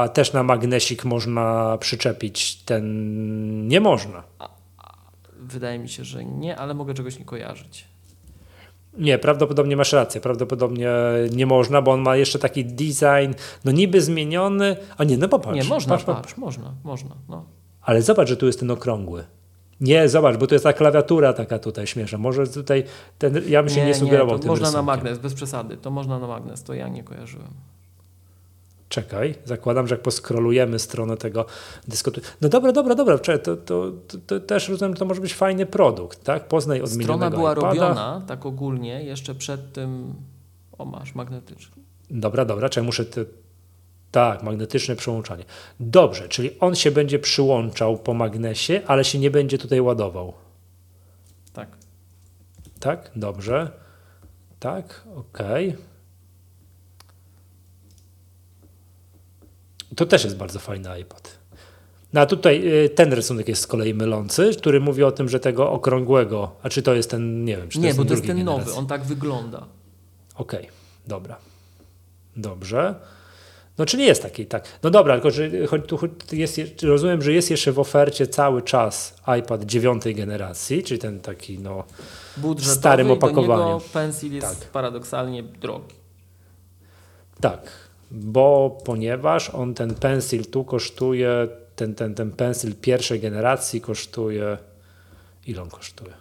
a 0.03 0.09
też 0.09 0.33
na 0.33 0.43
magnesik 0.43 1.05
można 1.05 1.77
przyczepić 1.77 2.55
ten. 2.55 3.67
Nie 3.67 3.79
można. 3.81 4.23
Wydaje 5.39 5.79
mi 5.79 5.89
się, 5.89 6.03
że 6.03 6.25
nie, 6.25 6.57
ale 6.57 6.73
mogę 6.73 6.93
czegoś 6.93 7.19
nie 7.19 7.25
kojarzyć. 7.25 7.85
Nie, 8.97 9.17
prawdopodobnie 9.19 9.77
masz 9.77 9.93
rację. 9.93 10.21
Prawdopodobnie 10.21 10.89
nie 11.31 11.45
można, 11.45 11.81
bo 11.81 11.91
on 11.91 12.01
ma 12.01 12.15
jeszcze 12.15 12.39
taki 12.39 12.65
design, 12.65 13.33
no 13.65 13.71
niby 13.71 14.01
zmieniony. 14.01 14.75
A 14.97 15.03
nie, 15.03 15.17
no 15.17 15.27
popatrz. 15.27 15.55
nie, 15.55 15.63
można, 15.63 15.93
patrz, 15.93 16.05
patrz, 16.05 16.21
patrz. 16.21 16.37
można, 16.37 16.73
można. 16.83 17.15
No. 17.29 17.45
Ale 17.81 18.01
zobacz, 18.01 18.29
że 18.29 18.37
tu 18.37 18.45
jest 18.45 18.59
ten 18.59 18.71
okrągły. 18.71 19.23
Nie, 19.81 20.09
zobacz, 20.09 20.37
bo 20.37 20.47
to 20.47 20.55
jest 20.55 20.63
ta 20.63 20.73
klawiatura 20.73 21.33
taka 21.33 21.59
tutaj 21.59 21.87
śmieszna. 21.87 22.17
Może 22.17 22.47
tutaj 22.47 22.83
ten, 23.17 23.41
ja 23.47 23.63
bym 23.63 23.73
się 23.73 23.85
nie, 23.85 23.95
sugerował 23.95 24.35
to 24.35 24.39
tym 24.39 24.49
można 24.49 24.65
rysunkiem. 24.65 24.85
na 24.85 24.91
magnes, 24.91 25.19
bez 25.19 25.33
przesady. 25.33 25.77
To 25.77 25.91
można 25.91 26.19
na 26.19 26.27
magnes, 26.27 26.63
to 26.63 26.73
ja 26.73 26.87
nie 26.87 27.03
kojarzyłem. 27.03 27.53
Czekaj, 28.91 29.35
zakładam, 29.45 29.87
że 29.87 29.95
jak 29.95 30.01
poskrolujemy 30.01 30.79
stronę 30.79 31.17
tego 31.17 31.45
dyskutu. 31.87 32.21
No 32.41 32.49
dobra, 32.49 32.71
dobra, 32.71 32.95
dobra, 32.95 33.17
to, 33.17 33.37
to, 33.37 33.57
to, 33.57 34.17
to 34.27 34.39
też 34.39 34.69
rozumiem, 34.69 34.93
to 34.93 35.05
może 35.05 35.21
być 35.21 35.33
fajny 35.33 35.65
produkt, 35.65 36.23
tak? 36.23 36.47
Poznaj 36.47 36.77
Strona 36.77 36.93
odmienionego 36.93 37.37
była 37.37 37.51
iPada. 37.51 37.67
robiona 37.67 38.21
tak 38.27 38.45
ogólnie 38.45 39.03
jeszcze 39.03 39.35
przed 39.35 39.73
tym. 39.73 40.13
O, 40.77 40.85
masz 40.85 41.15
magnetyczny. 41.15 41.83
Dobra, 42.09 42.45
dobra, 42.45 42.69
czekaj, 42.69 42.85
muszę... 42.85 43.05
Te... 43.05 43.25
Tak, 44.11 44.43
magnetyczne 44.43 44.95
przyłączanie. 44.95 45.43
Dobrze, 45.79 46.29
czyli 46.29 46.59
on 46.59 46.75
się 46.75 46.91
będzie 46.91 47.19
przyłączał 47.19 47.97
po 47.97 48.13
magnesie, 48.13 48.81
ale 48.87 49.03
się 49.03 49.19
nie 49.19 49.31
będzie 49.31 49.57
tutaj 49.57 49.81
ładował. 49.81 50.33
Tak. 51.53 51.69
Tak? 52.79 53.11
Dobrze. 53.15 53.71
Tak, 54.59 55.03
okej. 55.15 55.77
To 59.95 60.05
też 60.05 60.23
jest 60.23 60.37
bardzo 60.37 60.59
fajny 60.59 60.99
iPad. 60.99 61.37
No 62.13 62.21
a 62.21 62.25
tutaj 62.25 62.83
y, 62.85 62.89
ten 62.89 63.13
rysunek 63.13 63.47
jest 63.47 63.61
z 63.61 63.67
kolei 63.67 63.93
mylący, 63.93 64.51
który 64.57 64.79
mówi 64.79 65.03
o 65.03 65.11
tym, 65.11 65.29
że 65.29 65.39
tego 65.39 65.71
okrągłego, 65.71 66.51
a 66.63 66.69
czy 66.69 66.81
to 66.81 66.93
jest 66.93 67.09
ten, 67.09 67.45
nie 67.45 67.57
wiem, 67.57 67.69
czy 67.69 67.77
to 67.77 67.81
Nie, 67.81 67.87
jest 67.87 67.97
bo 67.99 68.03
ten 68.03 68.07
to 68.07 68.13
jest 68.13 68.27
ten 68.27 68.43
nowy, 68.43 68.57
generacji. 68.57 68.79
on 68.79 68.87
tak 68.87 69.03
wygląda. 69.03 69.65
Okej, 70.35 70.69
dobra. 71.07 71.37
Dobrze. 72.35 72.95
No 73.77 73.85
czyli 73.85 74.05
jest 74.05 74.21
taki, 74.21 74.45
tak. 74.45 74.67
No 74.83 74.89
dobra, 74.89 75.13
tylko 75.13 75.31
że 75.31 75.67
choć 75.67 75.81
tu 75.87 75.99
jest, 76.31 76.57
je- 76.57 76.65
rozumiem, 76.83 77.21
że 77.21 77.33
jest 77.33 77.51
jeszcze 77.51 77.71
w 77.71 77.79
ofercie 77.79 78.27
cały 78.27 78.61
czas 78.61 79.15
iPad 79.39 79.63
dziewiątej 79.63 80.15
generacji, 80.15 80.83
czyli 80.83 80.99
ten 80.99 81.19
taki, 81.19 81.59
no, 81.59 81.83
Budżetowy 82.37 82.75
starym 82.75 83.11
i 83.11 83.19
do 83.19 83.27
niego 83.31 83.81
pensil 83.93 84.33
jest 84.33 84.59
Tak. 84.59 84.69
paradoksalnie 84.69 85.43
drogi. 85.43 85.95
Tak, 87.41 87.61
bo 88.11 88.77
ponieważ 88.85 89.49
on 89.49 89.73
ten 89.73 89.95
pensil 89.95 90.45
tu 90.45 90.63
kosztuje, 90.63 91.47
ten, 91.75 91.95
ten, 91.95 92.15
ten 92.15 92.31
pensil 92.31 92.75
pierwszej 92.75 93.19
generacji 93.19 93.81
kosztuje, 93.81 94.57
ile 95.47 95.61
on 95.61 95.69
kosztuje? 95.69 96.13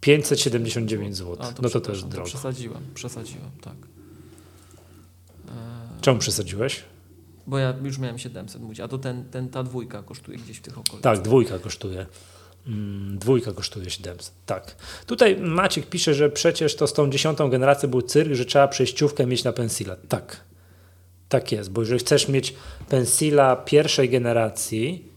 579 0.00 1.16
zł. 1.16 1.36
A, 1.40 1.46
no 1.46 1.52
to 1.52 1.52
to 1.52 1.64
jest 1.64 1.72
przepraszam, 1.82 2.10
drogo. 2.10 2.28
Przesadziłem, 2.28 2.82
przesadziłem, 2.94 3.50
tak. 3.60 3.74
E, 5.48 6.00
Czemu 6.00 6.18
przesadziłeś? 6.18 6.84
Bo 7.46 7.58
ja 7.58 7.74
już 7.82 7.98
miałem 7.98 8.18
700 8.18 8.62
mówić, 8.62 8.80
a 8.80 8.88
to 8.88 8.98
ten, 8.98 9.24
ten, 9.30 9.48
ta 9.48 9.62
dwójka 9.62 10.02
kosztuje 10.02 10.38
gdzieś 10.38 10.58
w 10.58 10.60
tych 10.62 10.78
okolicach. 10.78 11.00
Tak, 11.02 11.22
dwójka 11.22 11.58
kosztuje. 11.58 12.06
Mm, 12.66 13.18
Dwójka 13.18 13.52
kosztuje 13.52 13.90
700. 13.90 14.32
Tak. 14.46 14.76
Tutaj 15.06 15.36
Maciek 15.36 15.86
pisze, 15.86 16.14
że 16.14 16.30
przecież 16.30 16.76
to 16.76 16.86
z 16.86 16.92
tą 16.92 17.10
dziesiątą 17.10 17.50
generacją 17.50 17.88
był 17.88 18.02
cyrk, 18.02 18.32
że 18.32 18.44
trzeba 18.44 18.68
przejściówkę 18.68 19.26
mieć 19.26 19.44
na 19.44 19.52
pensila. 19.52 19.96
Tak. 20.08 20.40
Tak 21.32 21.52
jest, 21.52 21.70
bo 21.70 21.80
jeżeli 21.80 22.00
chcesz 22.00 22.28
mieć 22.28 22.54
pensila 22.88 23.56
pierwszej 23.56 24.08
generacji 24.08 25.08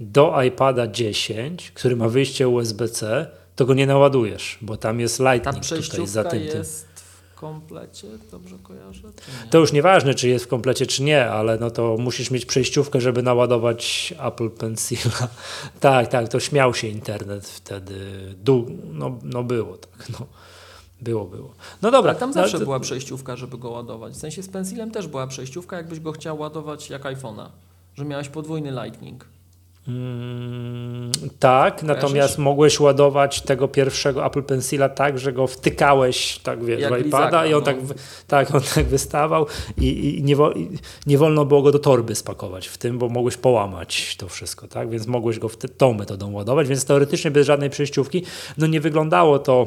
do 0.00 0.42
iPada 0.42 0.86
10, 0.86 1.70
który 1.70 1.96
ma 1.96 2.08
wyjście 2.08 2.48
USB-C, 2.48 3.26
to 3.56 3.66
go 3.66 3.74
nie 3.74 3.86
naładujesz, 3.86 4.58
bo 4.60 4.76
tam 4.76 5.00
jest 5.00 5.18
Ta 5.18 5.32
Lightning 5.32 5.64
tutaj 5.64 6.06
za 6.06 6.24
tym. 6.24 6.42
jest 6.42 6.86
w 6.94 7.34
komplecie, 7.34 8.08
dobrze 8.30 8.56
kojarzę? 8.62 9.08
To 9.50 9.58
już 9.58 9.72
nieważne, 9.72 10.14
czy 10.14 10.28
jest 10.28 10.44
w 10.44 10.48
komplecie, 10.48 10.86
czy 10.86 11.02
nie, 11.02 11.30
ale 11.30 11.58
no 11.58 11.70
to 11.70 11.96
musisz 11.98 12.30
mieć 12.30 12.46
przejściówkę, 12.46 13.00
żeby 13.00 13.22
naładować 13.22 14.14
Apple 14.26 14.50
Pencila. 14.50 15.28
tak, 15.80 16.08
tak, 16.08 16.28
to 16.28 16.40
śmiał 16.40 16.74
się 16.74 16.88
internet 16.88 17.48
wtedy. 17.48 17.94
Du 18.36 18.66
no, 18.92 19.18
no 19.22 19.42
było 19.42 19.76
tak, 19.78 20.08
no. 20.08 20.26
Było, 21.02 21.24
było. 21.24 21.54
No 21.82 21.90
dobra. 21.90 22.10
Ale 22.10 22.20
tam 22.20 22.30
no, 22.30 22.34
zawsze 22.34 22.58
to- 22.58 22.64
była 22.64 22.80
przejściówka, 22.80 23.36
żeby 23.36 23.58
go 23.58 23.70
ładować. 23.70 24.14
W 24.14 24.16
sensie 24.16 24.42
z 24.42 24.48
pensilem 24.48 24.90
też 24.90 25.06
była 25.06 25.26
przejściówka, 25.26 25.76
jakbyś 25.76 26.00
go 26.00 26.12
chciał 26.12 26.38
ładować 26.38 26.90
jak 26.90 27.02
iPhone'a. 27.02 27.46
Że 27.94 28.04
miałeś 28.04 28.28
podwójny 28.28 28.70
Lightning. 28.70 29.24
Mm, 29.88 31.12
tak, 31.38 31.82
natomiast 31.82 32.38
mogłeś 32.38 32.80
ładować 32.80 33.40
tego 33.40 33.68
pierwszego 33.68 34.26
Apple 34.26 34.42
Pencila 34.42 34.88
tak, 34.88 35.18
że 35.18 35.32
go 35.32 35.46
wtykałeś 35.46 36.38
tak 36.38 36.64
wiesz, 36.64 36.84
w 36.84 37.06
iPada 37.06 37.46
i 37.46 37.54
on, 37.54 37.60
no. 37.60 37.66
tak, 37.66 37.76
tak, 38.26 38.54
on 38.54 38.60
tak 38.74 38.86
wystawał 38.86 39.46
i, 39.78 40.18
i, 40.18 40.22
nie, 40.22 40.36
nie, 41.06 41.18
wolno 41.18 41.44
było 41.44 41.62
go 41.62 41.72
do 41.72 41.78
torby 41.78 42.14
spakować 42.14 42.68
w 42.68 42.78
tym, 42.78 42.98
bo 42.98 43.08
mogłeś 43.08 43.36
połamać 43.36 44.16
to 44.16 44.28
wszystko, 44.28 44.68
tak? 44.68 44.90
Więc 44.90 45.06
mogłeś 45.06 45.38
go 45.38 45.48
w 45.48 45.56
tą 45.56 45.92
metodą 45.92 46.32
ładować, 46.32 46.68
więc 46.68 46.84
teoretycznie 46.84 47.30
bez 47.30 47.46
żadnej 47.46 47.70
przejściówki, 47.70 48.22
no 48.58 48.66
nie 48.66 48.80
wyglądało 48.80 49.38
to 49.38 49.66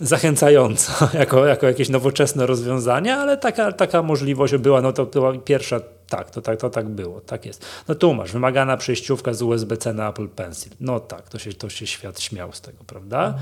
zachęcająco, 0.00 0.92
jako, 1.18 1.46
jako 1.46 1.66
jakieś 1.66 1.88
nowoczesne 1.88 2.46
rozwiązanie, 2.46 3.16
ale 3.16 3.36
taka, 3.36 3.72
taka 3.72 4.02
możliwość 4.02 4.56
była, 4.56 4.80
no 4.80 4.92
to 4.92 5.06
była 5.06 5.32
pierwsza, 5.38 5.80
tak, 6.08 6.30
to, 6.30 6.42
tak, 6.42 6.60
to 6.60 6.70
tak 6.70 6.88
było, 6.88 7.20
tak 7.20 7.46
jest. 7.46 7.66
No 7.88 7.94
tu 7.94 8.14
masz, 8.14 8.32
wymagana 8.32 8.76
przejściówka 8.76 9.34
z 9.34 9.42
USB-C 9.42 9.94
na 9.94 10.08
Apple 10.08 10.28
Pencil. 10.28 10.72
No 10.80 11.00
tak, 11.00 11.28
to 11.28 11.38
się, 11.38 11.52
to 11.52 11.68
się 11.68 11.86
świat 11.86 12.20
śmiał 12.20 12.52
z 12.52 12.60
tego, 12.60 12.78
prawda? 12.86 13.34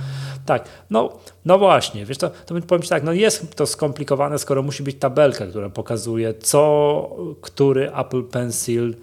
Tak, 0.47 0.69
no, 0.91 1.19
no 1.45 1.59
właśnie, 1.59 2.07
wiesz, 2.07 2.19
to, 2.19 2.31
to 2.31 2.55
powiem 2.67 2.83
Ci 2.83 2.89
tak, 2.89 3.03
no 3.03 3.13
jest 3.13 3.57
to 3.57 3.67
skomplikowane, 3.67 4.39
skoro 4.39 4.63
musi 4.63 4.83
być 4.83 4.99
tabelka, 4.99 5.47
która 5.47 5.71
pokazuje, 5.71 6.35
co, 6.35 7.17
który 7.41 7.93
Apple 7.95 8.23
Pencil 8.23 8.95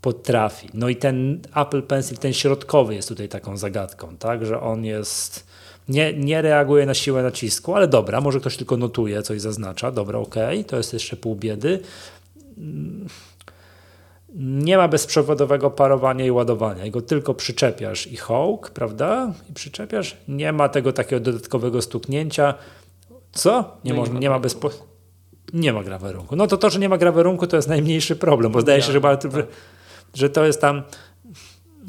potrafi. 0.00 0.68
No 0.74 0.88
i 0.88 0.96
ten 0.96 1.40
Apple 1.56 1.82
Pencil, 1.82 2.18
ten 2.18 2.32
środkowy 2.32 2.94
jest 2.94 3.08
tutaj 3.08 3.28
taką 3.28 3.56
zagadką, 3.56 4.16
tak, 4.16 4.46
że 4.46 4.60
on 4.60 4.84
jest 4.84 5.49
nie, 5.90 6.12
nie 6.12 6.42
reaguje 6.42 6.86
na 6.86 6.94
siłę 6.94 7.22
nacisku, 7.22 7.74
ale 7.74 7.88
dobra, 7.88 8.20
może 8.20 8.40
ktoś 8.40 8.56
tylko 8.56 8.76
notuje, 8.76 9.22
coś 9.22 9.40
zaznacza, 9.40 9.90
dobra, 9.90 10.18
ok, 10.18 10.34
to 10.66 10.76
jest 10.76 10.92
jeszcze 10.92 11.16
pół 11.16 11.36
biedy. 11.36 11.80
Nie 14.34 14.76
ma 14.76 14.88
bezprzewodowego 14.88 15.70
parowania 15.70 16.26
i 16.26 16.30
ładowania, 16.30 16.84
jego 16.84 17.02
tylko 17.02 17.34
przyczepiasz 17.34 18.06
i 18.06 18.16
hołk, 18.16 18.70
prawda? 18.70 19.32
I 19.50 19.52
przyczepiasz. 19.52 20.16
Nie 20.28 20.52
ma 20.52 20.68
tego 20.68 20.92
takiego 20.92 21.20
dodatkowego 21.20 21.82
stuknięcia. 21.82 22.54
Co? 23.32 23.76
Nie, 23.84 23.94
no 23.94 24.06
nie 24.06 24.30
ma 24.30 24.38
bezpo... 24.38 24.70
Nie 25.52 25.72
ma 25.72 25.82
grawerunku. 25.82 26.36
No 26.36 26.46
to 26.46 26.56
to, 26.56 26.70
że 26.70 26.78
nie 26.78 26.88
ma 26.88 26.98
grawerunku, 26.98 27.46
to 27.46 27.56
jest 27.56 27.68
najmniejszy 27.68 28.16
problem, 28.16 28.52
bo 28.52 28.60
zdaje 28.60 28.82
się, 28.82 28.92
że, 28.92 29.00
tak. 29.00 29.20
że 30.14 30.30
to 30.30 30.44
jest 30.44 30.60
tam 30.60 30.82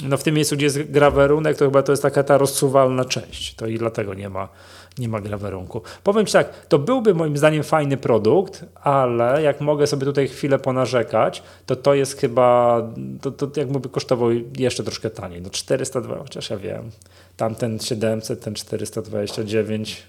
no 0.04 0.18
w 0.18 0.24
tym 0.24 0.36
miejscu, 0.36 0.56
gdzie 0.56 0.66
jest 0.66 0.84
grawerunek, 0.84 1.58
to 1.58 1.66
chyba 1.66 1.84
to 1.84 1.92
jest 1.92 2.04
taka 2.04 2.24
ta 2.24 2.38
rozsuwalna 2.38 3.06
część. 3.06 3.56
To 3.56 3.68
i 3.68 3.78
dlatego 3.78 4.14
nie 4.14 4.30
ma, 4.30 4.50
nie 4.98 5.08
ma 5.08 5.22
grawerunku. 5.22 5.82
Powiem 6.04 6.26
Ci 6.26 6.34
tak, 6.34 6.66
to 6.66 6.80
byłby 6.80 7.14
moim 7.14 7.38
zdaniem 7.38 7.64
fajny 7.64 7.98
produkt, 7.98 8.66
ale 8.76 9.42
jak 9.42 9.62
mogę 9.62 9.88
sobie 9.88 10.06
tutaj 10.06 10.28
chwilę 10.28 10.60
ponarzekać, 10.60 11.44
to 11.66 11.76
to 11.76 11.94
jest 11.94 12.18
chyba, 12.18 12.82
to, 13.22 13.32
to 13.32 13.60
jakby 13.60 13.90
kosztował 13.90 14.30
jeszcze 14.58 14.84
troszkę 14.84 15.10
taniej. 15.10 15.42
No 15.42 15.50
402, 15.50 16.18
chociaż 16.18 16.50
ja 16.50 16.58
wiem, 16.58 16.92
tamten 17.38 17.80
700, 17.80 18.42
ten 18.42 18.56
429. 18.56 20.04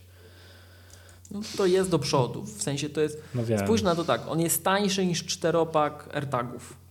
No 1.31 1.41
to 1.57 1.67
jest 1.67 1.91
do 1.91 1.99
przodu, 1.99 2.43
w 2.43 2.63
sensie 2.63 2.89
to 2.89 3.01
jest, 3.01 3.23
no 3.35 3.43
spójrz 3.65 3.83
na 3.83 3.95
to 3.95 4.05
tak, 4.05 4.21
on 4.29 4.41
jest 4.41 4.65
tańszy 4.65 5.07
niż 5.07 5.25
czteropak 5.25 6.09
AirTagów. 6.15 6.82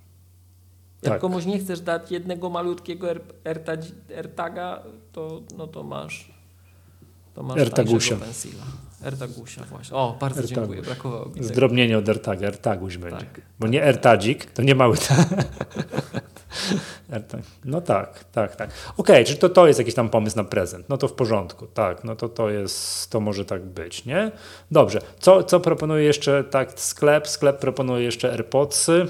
Jak 1.01 1.13
tak. 1.13 1.21
komuś 1.21 1.45
nie 1.45 1.59
chcesz 1.59 1.81
dać 1.81 2.11
jednego 2.11 2.49
malutkiego 2.49 3.07
AirTaga, 4.15 4.83
to, 5.11 5.41
no 5.57 5.67
to 5.67 5.83
masz 5.83 6.31
to 7.33 7.43
masz 7.43 7.59
AirTagusia. 7.59 8.15
pensila. 8.15 8.63
AirTagusia 9.05 9.63
właśnie. 9.63 9.97
O, 9.97 10.17
bardzo 10.19 10.41
AirTaguś. 10.41 10.57
dziękuję, 10.57 10.81
brakowało 10.81 11.25
mi 11.25 11.43
Zdrobnienie 11.43 11.97
od 11.97 12.09
AirTaga, 12.09 12.47
AirTaguś 12.47 12.97
będzie. 12.97 13.17
Tak, 13.17 13.41
Bo 13.59 13.67
nie 13.67 13.83
AirTadzik, 13.83 14.45
to 14.45 14.61
nie 14.61 14.75
mały 14.75 14.97
No 17.65 17.81
tak, 17.81 18.23
tak, 18.23 18.55
tak. 18.55 18.69
Okej, 18.97 19.15
okay, 19.15 19.25
czy 19.25 19.37
to, 19.37 19.49
to 19.49 19.67
jest 19.67 19.79
jakiś 19.79 19.95
tam 19.95 20.09
pomysł 20.09 20.37
na 20.37 20.43
prezent? 20.43 20.89
No 20.89 20.97
to 20.97 21.07
w 21.07 21.13
porządku, 21.13 21.67
tak, 21.67 22.03
no 22.03 22.15
to 22.15 22.29
to 22.29 22.49
jest, 22.49 23.09
to 23.09 23.19
może 23.19 23.45
tak 23.45 23.65
być, 23.65 24.05
nie? 24.05 24.31
Dobrze, 24.71 25.01
co, 25.19 25.43
co 25.43 25.59
proponuje 25.59 26.03
jeszcze 26.03 26.43
tak 26.43 26.79
sklep? 26.79 27.27
Sklep 27.27 27.59
proponuje 27.59 28.05
jeszcze 28.05 28.31
AirPodsy. 28.31 29.07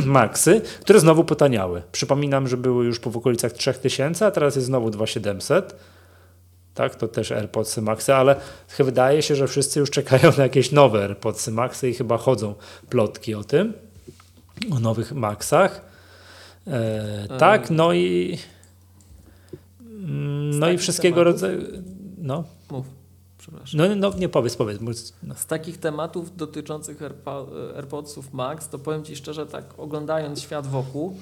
Maxy, 0.06 0.60
które 0.80 1.00
znowu 1.00 1.24
potaniały. 1.24 1.82
Przypominam, 1.92 2.48
że 2.48 2.56
były 2.56 2.84
już 2.84 3.00
po 3.00 3.10
w 3.10 3.16
okolicach 3.16 3.52
3000, 3.52 4.26
a 4.26 4.30
teraz 4.30 4.56
jest 4.56 4.66
znowu 4.66 4.90
2700. 4.90 5.76
Tak, 6.74 6.94
to 6.94 7.08
też 7.08 7.32
AirPodsy 7.32 7.82
Maxy, 7.82 8.14
ale 8.14 8.36
wydaje 8.78 9.22
się, 9.22 9.36
że 9.36 9.48
wszyscy 9.48 9.80
już 9.80 9.90
czekają 9.90 10.32
na 10.36 10.42
jakieś 10.42 10.72
nowe 10.72 11.02
AirPodsy 11.02 11.50
Maxy 11.50 11.90
i 11.90 11.94
chyba 11.94 12.18
chodzą 12.18 12.54
plotki 12.90 13.34
o 13.34 13.44
tym, 13.44 13.72
o 14.70 14.80
nowych 14.80 15.12
Maxach. 15.12 15.80
E, 16.66 17.38
tak, 17.38 17.70
no 17.70 17.92
i 17.92 18.38
no 20.60 20.70
i 20.70 20.78
wszystkiego 20.78 21.24
rodzaju. 21.24 21.60
No. 22.18 22.44
Mów 22.70 23.01
przepraszam. 23.42 23.80
No, 23.80 23.96
no 23.96 24.18
nie 24.18 24.28
powiedz, 24.28 24.56
powiedz. 24.56 24.80
No. 25.22 25.34
Z 25.34 25.46
takich 25.46 25.78
tematów 25.78 26.36
dotyczących 26.36 27.00
AirPodsów 27.76 28.32
Max, 28.32 28.68
to 28.68 28.78
powiem 28.78 29.04
Ci 29.04 29.16
szczerze, 29.16 29.46
tak 29.46 29.78
oglądając 29.78 30.40
świat 30.40 30.66
wokół, 30.66 31.16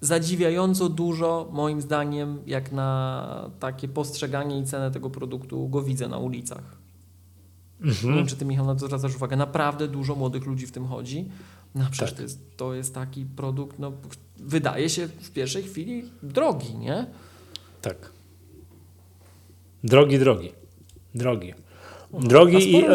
zadziwiająco 0.00 0.88
dużo, 0.88 1.48
moim 1.52 1.80
zdaniem, 1.80 2.38
jak 2.46 2.72
na 2.72 3.50
takie 3.60 3.88
postrzeganie 3.88 4.58
i 4.58 4.64
cenę 4.64 4.90
tego 4.90 5.10
produktu 5.10 5.68
go 5.68 5.82
widzę 5.82 6.08
na 6.08 6.18
ulicach. 6.18 6.76
Mhm. 7.80 8.12
Nie 8.12 8.18
wiem, 8.18 8.26
czy 8.26 8.36
Ty, 8.36 8.44
Michał, 8.44 8.66
na 8.66 8.74
to 8.74 8.86
zwracasz 8.86 9.16
uwagę. 9.16 9.36
Naprawdę 9.36 9.88
dużo 9.88 10.14
młodych 10.14 10.46
ludzi 10.46 10.66
w 10.66 10.72
tym 10.72 10.86
chodzi. 10.86 11.30
No 11.74 11.84
przecież 11.90 12.10
tak. 12.10 12.16
to, 12.16 12.22
jest, 12.22 12.56
to 12.56 12.74
jest 12.74 12.94
taki 12.94 13.26
produkt, 13.26 13.78
no, 13.78 13.92
wydaje 14.36 14.88
się 14.88 15.06
w 15.06 15.30
pierwszej 15.30 15.62
chwili 15.62 16.04
drogi, 16.22 16.76
nie? 16.76 17.06
Tak. 17.82 18.12
Drogi, 19.84 20.18
drogi. 20.18 20.61
Drogi. 21.14 21.54
Drogi 22.20 22.72
i 22.72 22.84
e, 22.84 22.88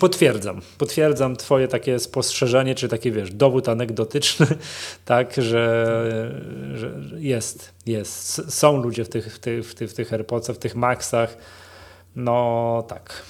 potwierdzam, 0.00 0.60
potwierdzam 0.78 1.36
twoje 1.36 1.68
takie 1.68 1.98
spostrzeżenie, 1.98 2.74
czy 2.74 2.88
takie, 2.88 3.12
wiesz, 3.12 3.32
dowód 3.32 3.68
anegdotyczny, 3.68 4.46
tak, 5.04 5.34
że, 5.34 6.40
że 6.74 7.00
jest, 7.16 7.72
jest. 7.86 8.52
Są 8.54 8.82
ludzie 8.82 9.04
w 9.04 9.08
tych, 9.08 9.34
w 9.34 9.38
tych, 9.38 9.66
w 9.66 9.74
tych, 9.74 9.90
w 9.90 9.94
tych 9.94 10.12
AirPodsach, 10.12 10.56
w 10.56 10.58
tych 10.58 10.74
Maxach, 10.74 11.36
no 12.16 12.84
tak. 12.88 13.22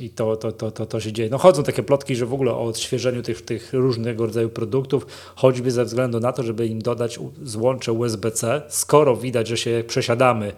I 0.00 0.10
to, 0.10 0.36
to, 0.36 0.52
to, 0.52 0.70
to, 0.70 0.86
to 0.86 1.00
się 1.00 1.12
dzieje. 1.12 1.30
No 1.30 1.38
chodzą 1.38 1.62
takie 1.62 1.82
plotki, 1.82 2.16
że 2.16 2.26
w 2.26 2.34
ogóle 2.34 2.52
o 2.52 2.62
odświeżeniu 2.62 3.22
tych, 3.22 3.42
tych 3.42 3.72
różnego 3.72 4.26
rodzaju 4.26 4.48
produktów, 4.48 5.06
choćby 5.34 5.70
ze 5.70 5.84
względu 5.84 6.20
na 6.20 6.32
to, 6.32 6.42
żeby 6.42 6.66
im 6.66 6.82
dodać 6.82 7.18
złącze 7.42 7.92
USB-C, 7.92 8.62
skoro 8.68 9.16
widać, 9.16 9.48
że 9.48 9.56
się 9.56 9.84
przesiadamy 9.86 10.52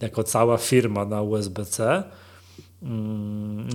jako 0.00 0.24
cała 0.24 0.56
firma 0.56 1.04
na 1.04 1.22
USB-C, 1.22 2.02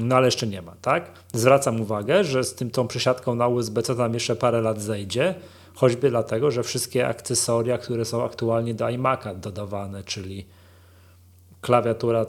no 0.01 0.15
ale 0.15 0.27
jeszcze 0.27 0.47
nie 0.47 0.61
ma, 0.61 0.75
tak? 0.81 1.11
Zwracam 1.33 1.81
uwagę, 1.81 2.23
że 2.23 2.43
z 2.43 2.55
tym 2.55 2.71
tą 2.71 2.87
przesiadką 2.87 3.35
na 3.35 3.47
USB-C 3.47 3.95
tam 3.95 4.13
jeszcze 4.13 4.35
parę 4.35 4.61
lat 4.61 4.81
zejdzie, 4.81 5.35
choćby 5.75 6.09
dlatego, 6.09 6.51
że 6.51 6.63
wszystkie 6.63 7.07
akcesoria, 7.07 7.77
które 7.77 8.05
są 8.05 8.23
aktualnie 8.25 8.73
do 8.73 8.85
iMac'a 8.85 9.39
dodawane, 9.39 10.03
czyli 10.03 10.45
klawiatura, 11.61 12.25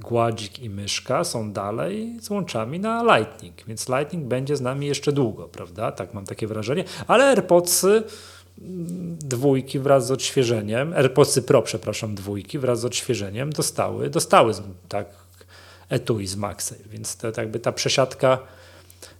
gładzik 0.00 0.58
i 0.58 0.70
myszka 0.70 1.24
są 1.24 1.52
dalej 1.52 2.16
z 2.20 2.30
łączami 2.30 2.80
na 2.80 3.18
Lightning, 3.18 3.64
więc 3.66 3.88
Lightning 3.88 4.26
będzie 4.26 4.56
z 4.56 4.60
nami 4.60 4.86
jeszcze 4.86 5.12
długo, 5.12 5.48
prawda? 5.48 5.92
Tak 5.92 6.14
mam 6.14 6.24
takie 6.24 6.46
wrażenie, 6.46 6.84
ale 7.06 7.24
AirPodsy 7.24 7.88
mm, 7.88 9.16
dwójki 9.18 9.78
wraz 9.78 10.06
z 10.06 10.10
odświeżeniem, 10.10 10.92
AirPodsy 10.92 11.42
Pro, 11.42 11.62
przepraszam, 11.62 12.14
dwójki 12.14 12.58
wraz 12.58 12.80
z 12.80 12.84
odświeżeniem 12.84 13.52
dostały, 13.52 14.10
dostały 14.10 14.52
tak 14.88 15.06
etui 15.90 16.26
z 16.26 16.36
Maxey, 16.36 16.78
więc 16.86 17.16
to 17.16 17.32
jakby 17.36 17.60
ta 17.60 17.72
przesiadka, 17.72 18.38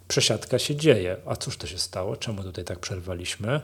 przesiadka 0.08 0.58
się 0.58 0.76
dzieje. 0.76 1.16
A 1.26 1.36
cóż 1.36 1.56
to 1.56 1.66
się 1.66 1.78
stało? 1.78 2.16
Czemu 2.16 2.42
tutaj 2.42 2.64
tak 2.64 2.78
przerwaliśmy? 2.78 3.60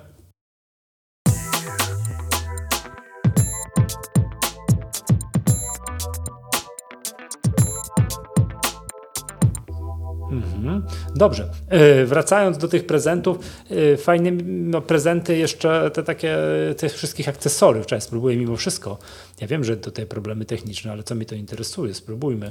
Mhm. 10.30 10.82
Dobrze. 11.14 11.50
E, 11.68 12.04
wracając 12.04 12.58
do 12.58 12.68
tych 12.68 12.86
prezentów, 12.86 13.38
e, 13.70 13.96
fajne 13.96 14.30
no, 14.44 14.80
prezenty 14.80 15.36
jeszcze 15.36 15.90
te 15.90 16.02
takie, 16.02 16.38
tych 16.76 16.92
wszystkich 16.92 17.28
akcesoriów. 17.28 17.86
Cześć, 17.86 18.06
spróbuję 18.06 18.36
mimo 18.36 18.56
wszystko. 18.56 18.98
Ja 19.40 19.46
wiem, 19.46 19.64
że 19.64 19.76
tutaj 19.76 20.06
problemy 20.06 20.44
techniczne, 20.44 20.92
ale 20.92 21.02
co 21.02 21.14
mi 21.14 21.26
to 21.26 21.34
interesuje? 21.34 21.94
Spróbujmy. 21.94 22.50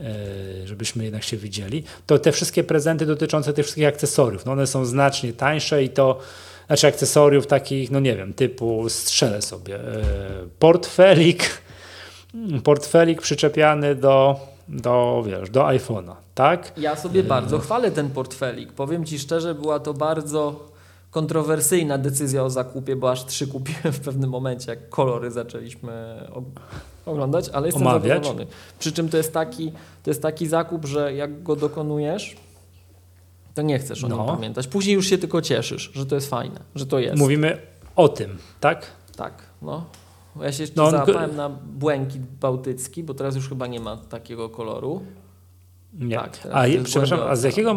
E, 0.00 0.66
żebyśmy 0.66 1.04
jednak 1.04 1.22
się 1.22 1.36
widzieli, 1.36 1.84
to 2.06 2.18
te 2.18 2.32
wszystkie 2.32 2.64
prezenty 2.64 3.06
dotyczące 3.06 3.52
tych 3.52 3.64
wszystkich 3.64 3.86
akcesoriów, 3.86 4.46
no 4.46 4.52
one 4.52 4.66
są 4.66 4.84
znacznie 4.84 5.32
tańsze 5.32 5.82
i 5.82 5.88
to, 5.88 6.18
znaczy 6.66 6.86
akcesoriów 6.86 7.46
takich, 7.46 7.90
no 7.90 8.00
nie 8.00 8.16
wiem, 8.16 8.34
typu 8.34 8.88
strzelę 8.88 9.42
sobie, 9.42 9.76
e, 9.76 10.00
portfelik, 10.58 11.62
portfelik 12.64 13.22
przyczepiany 13.22 13.94
do, 13.94 14.40
do, 14.68 15.24
wiesz, 15.26 15.50
do 15.50 15.60
iPhone'a, 15.60 16.14
tak? 16.34 16.72
Ja 16.76 16.96
sobie 16.96 17.22
bardzo 17.22 17.58
chwalę 17.58 17.90
ten 17.90 18.10
portfelik. 18.10 18.72
Powiem 18.72 19.04
Ci 19.04 19.18
szczerze, 19.18 19.54
była 19.54 19.80
to 19.80 19.94
bardzo 19.94 20.68
kontrowersyjna 21.10 21.98
decyzja 21.98 22.44
o 22.44 22.50
zakupie, 22.50 22.96
bo 22.96 23.10
aż 23.10 23.26
trzy 23.26 23.46
kupiłem 23.46 23.92
w 23.92 24.00
pewnym 24.00 24.30
momencie, 24.30 24.70
jak 24.70 24.88
kolory 24.88 25.30
zaczęliśmy 25.30 26.22
oglądać, 27.08 27.48
ale 27.48 27.66
jestem 27.66 27.86
Omawiać. 27.86 28.24
zadowolony. 28.24 28.46
Przy 28.78 28.92
czym 28.92 29.08
to 29.08 29.16
jest, 29.16 29.32
taki, 29.32 29.72
to 30.02 30.10
jest 30.10 30.22
taki 30.22 30.46
zakup, 30.46 30.84
że 30.84 31.14
jak 31.14 31.42
go 31.42 31.56
dokonujesz, 31.56 32.36
to 33.54 33.62
nie 33.62 33.78
chcesz 33.78 34.04
o 34.04 34.08
no. 34.08 34.16
nim 34.16 34.26
pamiętać. 34.26 34.66
Później 34.66 34.94
już 34.94 35.06
się 35.06 35.18
tylko 35.18 35.42
cieszysz, 35.42 35.90
że 35.94 36.06
to 36.06 36.14
jest 36.14 36.30
fajne, 36.30 36.60
że 36.74 36.86
to 36.86 36.98
jest. 36.98 37.18
Mówimy 37.18 37.58
o 37.96 38.08
tym, 38.08 38.38
tak? 38.60 38.86
Tak, 39.16 39.42
no. 39.62 39.84
Ja 40.40 40.52
się 40.52 40.62
jeszcze 40.62 40.80
no, 40.80 40.90
załapałem 40.90 41.36
na 41.36 41.48
błękit 41.48 42.22
bałtycki, 42.40 43.02
bo 43.02 43.14
teraz 43.14 43.36
już 43.36 43.48
chyba 43.48 43.66
nie 43.66 43.80
ma 43.80 43.96
takiego 43.96 44.48
koloru. 44.48 45.02
Nie. 45.92 46.16
Tak, 46.16 46.38
a 46.52 46.64
przepraszam, 46.84 47.20
a 47.20 47.36
z 47.36 47.42
jakiego 47.42 47.74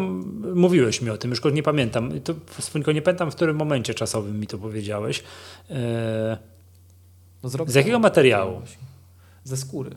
mówiłeś 0.56 1.02
mi 1.02 1.10
o 1.10 1.18
tym? 1.18 1.32
Już 1.32 1.42
nie 1.54 1.64
pamiętam. 1.64 2.22
To, 2.22 2.34
tylko 2.74 2.92
nie 2.92 3.02
pamiętam, 3.02 3.32
w 3.32 3.36
którym 3.36 3.56
momencie 3.56 3.94
czasowym 3.94 4.40
mi 4.40 4.48
to 4.48 4.58
powiedziałeś. 4.58 5.24
E, 5.70 6.38
no 7.44 7.50
z 7.50 7.76
jakiego 7.76 8.00
materiału? 8.00 8.62
Ze 9.44 9.58
skóry. 9.58 9.92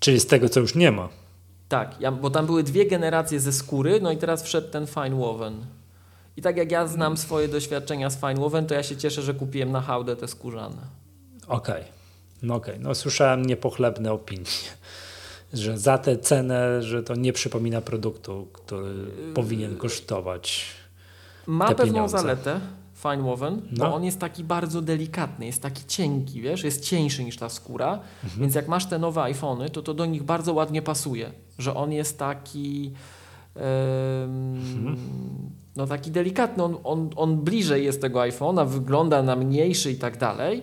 Czyli 0.00 0.20
z 0.20 0.26
tego, 0.26 0.48
co 0.48 0.60
już 0.60 0.74
nie 0.74 0.92
ma. 0.92 1.08
Tak, 1.68 2.00
ja, 2.00 2.12
bo 2.12 2.30
tam 2.30 2.46
były 2.46 2.62
dwie 2.62 2.86
generacje 2.86 3.40
ze 3.40 3.52
skóry, 3.52 4.00
no 4.00 4.12
i 4.12 4.16
teraz 4.16 4.42
wszedł 4.42 4.70
ten 4.70 4.86
fine 4.86 5.10
woven. 5.10 5.66
I 6.36 6.42
tak 6.42 6.56
jak 6.56 6.70
ja 6.70 6.86
znam 6.86 7.16
swoje 7.16 7.48
doświadczenia 7.48 8.10
z 8.10 8.20
fine 8.20 8.34
woven, 8.34 8.66
to 8.66 8.74
ja 8.74 8.82
się 8.82 8.96
cieszę, 8.96 9.22
że 9.22 9.34
kupiłem 9.34 9.72
na 9.72 9.80
hałdę 9.80 10.16
te 10.16 10.28
skórzane. 10.28 10.82
Okej, 11.46 11.74
okay. 11.74 11.84
no 12.42 12.54
okej. 12.54 12.74
Okay. 12.74 12.84
No 12.84 12.94
słyszałem 12.94 13.46
niepochlebne 13.46 14.12
opinie 14.12 14.44
że 15.52 15.78
za 15.78 15.98
tę 15.98 16.18
cenę, 16.18 16.82
że 16.82 17.02
to 17.02 17.14
nie 17.14 17.32
przypomina 17.32 17.80
produktu, 17.80 18.48
który 18.52 18.94
yy... 18.94 19.34
powinien 19.34 19.76
kosztować. 19.76 20.66
Ma 21.46 21.68
pewną 21.68 21.84
pieniądze. 21.84 22.18
zaletę 22.18 22.60
Fine 23.02 23.22
Woven, 23.22 23.62
no. 23.70 23.84
bo 23.84 23.94
on 23.94 24.04
jest 24.04 24.18
taki 24.20 24.44
bardzo 24.44 24.82
delikatny, 24.82 25.46
jest 25.46 25.62
taki 25.62 25.84
cienki, 25.84 26.40
wiesz, 26.40 26.64
jest 26.64 26.84
cieńszy 26.84 27.24
niż 27.24 27.36
ta 27.36 27.48
skóra, 27.48 28.00
mhm. 28.24 28.40
więc 28.40 28.54
jak 28.54 28.68
masz 28.68 28.86
te 28.86 28.98
nowe 28.98 29.22
iPhony, 29.22 29.70
to 29.70 29.82
to 29.82 29.94
do 29.94 30.06
nich 30.06 30.22
bardzo 30.22 30.54
ładnie 30.54 30.82
pasuje, 30.82 31.32
że 31.58 31.74
on 31.74 31.92
jest 31.92 32.18
taki 32.18 32.92
mhm. 33.56 34.96
no 35.76 35.86
taki 35.86 36.10
delikatny, 36.10 36.64
on, 36.64 36.76
on, 36.84 37.10
on 37.16 37.36
bliżej 37.36 37.84
jest 37.84 38.00
tego 38.00 38.18
iPhone'a, 38.18 38.68
wygląda 38.68 39.22
na 39.22 39.36
mniejszy 39.36 39.90
i 39.90 39.96
tak 39.96 40.18
dalej, 40.18 40.62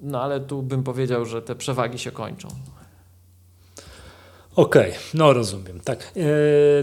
no 0.00 0.22
ale 0.22 0.40
tu 0.40 0.62
bym 0.62 0.82
powiedział, 0.82 1.24
że 1.24 1.42
te 1.42 1.54
przewagi 1.54 1.98
się 1.98 2.10
kończą. 2.10 2.48
Okej, 4.56 4.90
okay, 4.90 5.00
no 5.14 5.32
rozumiem, 5.32 5.80
tak. 5.80 6.12
Yy, 6.16 6.24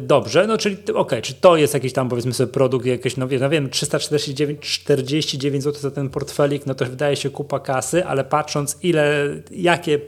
dobrze, 0.01 0.47
no 0.47 0.57
czyli 0.57 0.75
okej, 0.75 0.95
okay, 0.95 1.21
czy 1.21 1.33
to 1.33 1.57
jest 1.57 1.73
jakiś 1.73 1.93
tam 1.93 2.09
powiedzmy 2.09 2.33
sobie 2.33 2.53
produkt, 2.53 2.85
jakiś, 2.85 3.17
no, 3.17 3.27
no 3.39 3.49
wiem, 3.49 3.69
349 3.69 4.59
49 4.59 5.63
zł 5.63 5.81
za 5.81 5.91
ten 5.91 6.09
portfelik, 6.09 6.65
no 6.65 6.75
to 6.75 6.85
wydaje 6.85 7.15
się 7.15 7.29
kupa 7.29 7.59
kasy, 7.59 8.05
ale 8.05 8.23
patrząc 8.23 8.77
ile, 8.83 9.29
jakie 9.51 9.99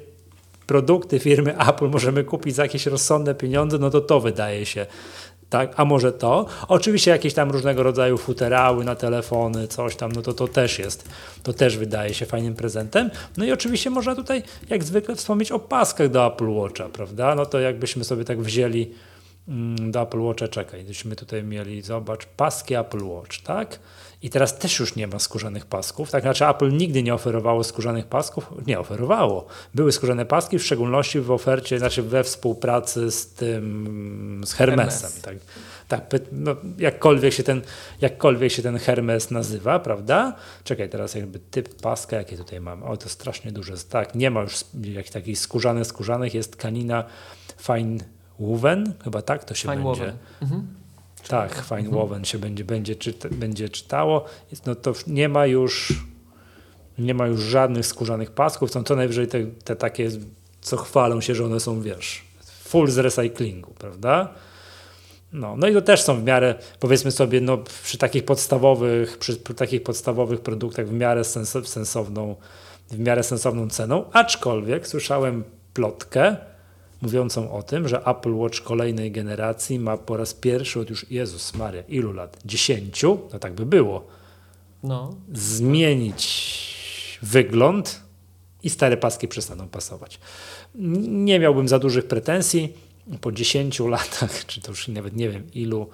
produkty 0.68 1.20
firmy 1.20 1.58
Apple 1.70 1.90
możemy 1.90 2.24
kupić 2.24 2.56
za 2.56 2.64
jakieś 2.64 2.86
rozsądne 2.86 3.36
pieniądze, 3.36 3.78
no 3.78 3.90
to 3.90 4.02
to 4.02 4.20
wydaje 4.20 4.66
się 4.66 4.86
tak? 5.54 5.74
A 5.76 5.86
może 5.86 6.12
to? 6.12 6.46
Oczywiście 6.68 7.12
jakieś 7.12 7.34
tam 7.34 7.52
różnego 7.52 7.84
rodzaju 7.84 8.18
futerały 8.18 8.86
na 8.86 8.96
telefony, 8.96 9.68
coś 9.68 9.96
tam, 9.96 10.12
no 10.12 10.22
to 10.22 10.34
to 10.34 10.48
też 10.48 10.80
jest, 10.80 11.10
to 11.44 11.54
też 11.54 11.78
wydaje 11.78 12.14
się 12.14 12.26
fajnym 12.26 12.56
prezentem. 12.56 13.12
No 13.38 13.46
i 13.46 13.52
oczywiście 13.52 13.90
można 13.90 14.16
tutaj, 14.16 14.44
jak 14.70 14.84
zwykle, 14.84 15.16
wspomnieć 15.16 15.52
o 15.52 15.60
paskach 15.60 16.10
do 16.10 16.28
Apple 16.28 16.50
Watcha, 16.50 16.90
prawda? 16.90 17.36
No 17.36 17.46
to 17.46 17.60
jakbyśmy 17.60 18.04
sobie 18.04 18.26
tak 18.26 18.42
wzięli 18.42 18.92
mm, 19.48 19.92
do 19.92 20.02
Apple 20.02 20.20
Watcha, 20.20 20.48
czekaj, 20.48 20.80
gdybyśmy 20.80 21.16
tutaj 21.16 21.44
mieli, 21.44 21.82
zobacz, 21.82 22.26
paski 22.26 22.76
Apple 22.76 23.04
Watch, 23.04 23.42
tak? 23.42 23.80
I 24.24 24.30
teraz 24.30 24.58
też 24.58 24.80
już 24.80 24.96
nie 24.96 25.08
ma 25.08 25.20
skórzanych 25.20 25.66
pasków. 25.66 26.12
Tak 26.12 26.22
znaczy 26.22 26.48
Apple 26.48 26.72
nigdy 26.72 27.04
nie 27.04 27.14
oferowało 27.14 27.64
skórzanych 27.64 28.06
pasków. 28.06 28.54
Nie 28.68 28.80
oferowało. 28.80 29.46
Były 29.74 29.92
skórzane 29.92 30.26
paski, 30.26 30.60
w 30.60 30.64
szczególności 30.64 31.20
w 31.20 31.32
ofercie, 31.32 31.80
znaczy 31.80 32.04
we 32.04 32.24
współpracy 32.24 33.12
z 33.12 33.28
tym, 33.28 34.42
z 34.46 34.54
Hermesem. 34.54 35.12
Hermes. 35.12 35.22
Tak, 35.88 36.08
tak 36.10 36.22
no, 36.32 36.56
jakkolwiek, 36.78 37.34
się 37.34 37.44
ten, 37.44 37.62
jakkolwiek 38.02 38.52
się 38.52 38.62
ten 38.62 38.78
Hermes 38.78 39.32
nazywa, 39.32 39.80
prawda? 39.80 40.36
Czekaj, 40.64 40.90
teraz 40.90 41.16
jakby 41.16 41.40
typ 41.40 41.82
paska, 41.82 42.18
jakie 42.18 42.38
tutaj 42.38 42.62
mamy. 42.62 42.86
O, 42.86 42.98
to 42.98 43.10
strasznie 43.10 43.52
duże. 43.52 43.74
Tak, 43.90 44.16
nie 44.16 44.32
ma 44.32 44.42
już 44.42 44.54
jak 44.82 45.10
takich 45.10 45.40
skórzanych, 45.40 45.88
skórzanych, 45.88 46.34
jest 46.34 46.56
kanina 46.56 47.04
Fine 47.58 47.98
Woven, 48.40 48.94
chyba 49.04 49.22
tak 49.22 49.44
to 49.44 49.54
się 49.54 49.70
Fine 49.70 49.84
będzie. 49.84 50.14
Mhm 50.42 50.83
tak, 51.28 51.66
Fine 51.70 51.90
Woven 51.90 52.26
się 52.26 52.38
będzie, 52.38 52.64
będzie, 52.64 52.96
czyta, 52.96 53.30
będzie 53.32 53.70
czytało. 53.70 54.26
No 54.66 54.76
to 54.76 54.94
nie 55.08 55.30
ma 55.30 55.46
już 55.46 55.94
nie 56.98 57.14
ma 57.14 57.28
już 57.28 57.42
żadnych 57.42 57.86
skórzanych 57.86 58.32
pasków, 58.32 58.72
są 58.72 58.84
co 58.84 58.96
najwyżej 58.96 59.28
te, 59.28 59.46
te 59.46 59.76
takie, 59.76 60.10
co 60.62 60.78
chwalą 60.78 61.22
się, 61.22 61.36
że 61.36 61.46
one 61.46 61.60
są, 61.60 61.82
wiesz, 61.82 62.24
full 62.64 62.92
z 62.92 62.98
recyklingu, 62.98 63.74
prawda? 63.74 64.34
No, 65.34 65.56
no 65.58 65.68
i 65.68 65.74
to 65.74 65.82
też 65.82 66.02
są 66.02 66.22
w 66.22 66.24
miarę, 66.24 66.56
powiedzmy 66.80 67.12
sobie, 67.12 67.42
no, 67.42 67.58
przy 67.84 67.98
takich 67.98 68.26
podstawowych, 68.26 69.18
przy, 69.18 69.36
przy 69.36 69.54
takich 69.54 69.84
podstawowych 69.84 70.42
produktach 70.42 70.88
w 70.88 70.94
miarę 70.94 71.24
sens, 71.24 71.58
sensowną, 71.64 72.36
w 72.92 73.00
miarę 73.00 73.24
sensowną 73.24 73.70
ceną, 73.70 74.06
aczkolwiek 74.12 74.88
słyszałem 74.88 75.44
plotkę, 75.74 76.36
mówiącą 77.04 77.52
o 77.52 77.64
tym, 77.64 77.88
że 77.88 78.06
Apple 78.06 78.34
Watch 78.34 78.62
kolejnej 78.62 79.12
generacji 79.12 79.80
ma 79.80 79.98
po 79.98 80.18
raz 80.18 80.34
pierwszy 80.34 80.80
od 80.80 80.90
już, 80.90 81.12
Jezus 81.12 81.54
Maria, 81.54 81.84
ilu 81.88 82.14
lat? 82.14 82.38
Dziesięciu? 82.46 83.20
No 83.34 83.40
tak 83.40 83.54
by 83.54 83.66
było. 83.66 84.08
No. 84.84 85.16
Zmienić 85.34 86.24
wygląd 87.22 88.02
i 88.64 88.70
stare 88.70 88.98
paski 88.98 89.28
przestaną 89.28 89.68
pasować. 89.68 90.20
Nie 91.26 91.40
miałbym 91.40 91.68
za 91.68 91.80
dużych 91.80 92.08
pretensji. 92.08 92.74
Po 93.22 93.32
10 93.32 93.80
latach, 93.80 94.46
czy 94.46 94.62
to 94.62 94.72
już 94.72 94.88
nawet 94.88 95.16
nie 95.16 95.30
wiem 95.30 95.52
ilu, 95.54 95.90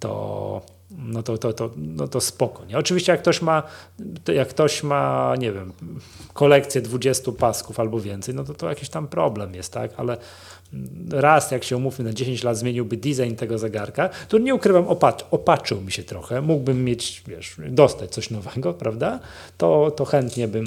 to 0.00 0.62
no 0.98 1.22
to, 1.22 1.38
to, 1.38 1.52
to, 1.52 1.70
no 1.76 2.08
to 2.08 2.20
spoko. 2.20 2.64
Nie? 2.64 2.78
Oczywiście 2.78 3.12
jak 3.12 3.20
ktoś 3.20 3.42
ma, 3.42 3.62
jak 4.34 4.48
ktoś 4.48 4.82
ma, 4.82 5.34
nie 5.38 5.52
wiem, 5.52 5.72
kolekcję 6.32 6.80
20 6.80 7.32
pasków 7.32 7.80
albo 7.80 8.00
więcej, 8.00 8.34
no 8.34 8.44
to 8.44 8.54
to 8.54 8.68
jakiś 8.68 8.88
tam 8.88 9.08
problem 9.08 9.54
jest, 9.54 9.72
tak? 9.72 9.90
Ale 9.96 10.16
raz, 11.10 11.50
jak 11.50 11.64
się 11.64 11.76
umówmy, 11.76 12.04
na 12.04 12.12
10 12.12 12.42
lat 12.42 12.58
zmieniłby 12.58 12.96
design 12.96 13.34
tego 13.34 13.58
zegarka, 13.58 14.10
to 14.28 14.38
nie 14.38 14.54
ukrywam, 14.54 14.88
opatr 14.88 15.24
opatrzył 15.30 15.80
mi 15.80 15.92
się 15.92 16.02
trochę. 16.02 16.40
Mógłbym 16.40 16.84
mieć, 16.84 17.22
wiesz, 17.26 17.56
dostać 17.68 18.10
coś 18.10 18.30
nowego, 18.30 18.74
prawda? 18.74 19.20
To, 19.58 19.90
to 19.90 20.04
chętnie 20.04 20.48
bym 20.48 20.64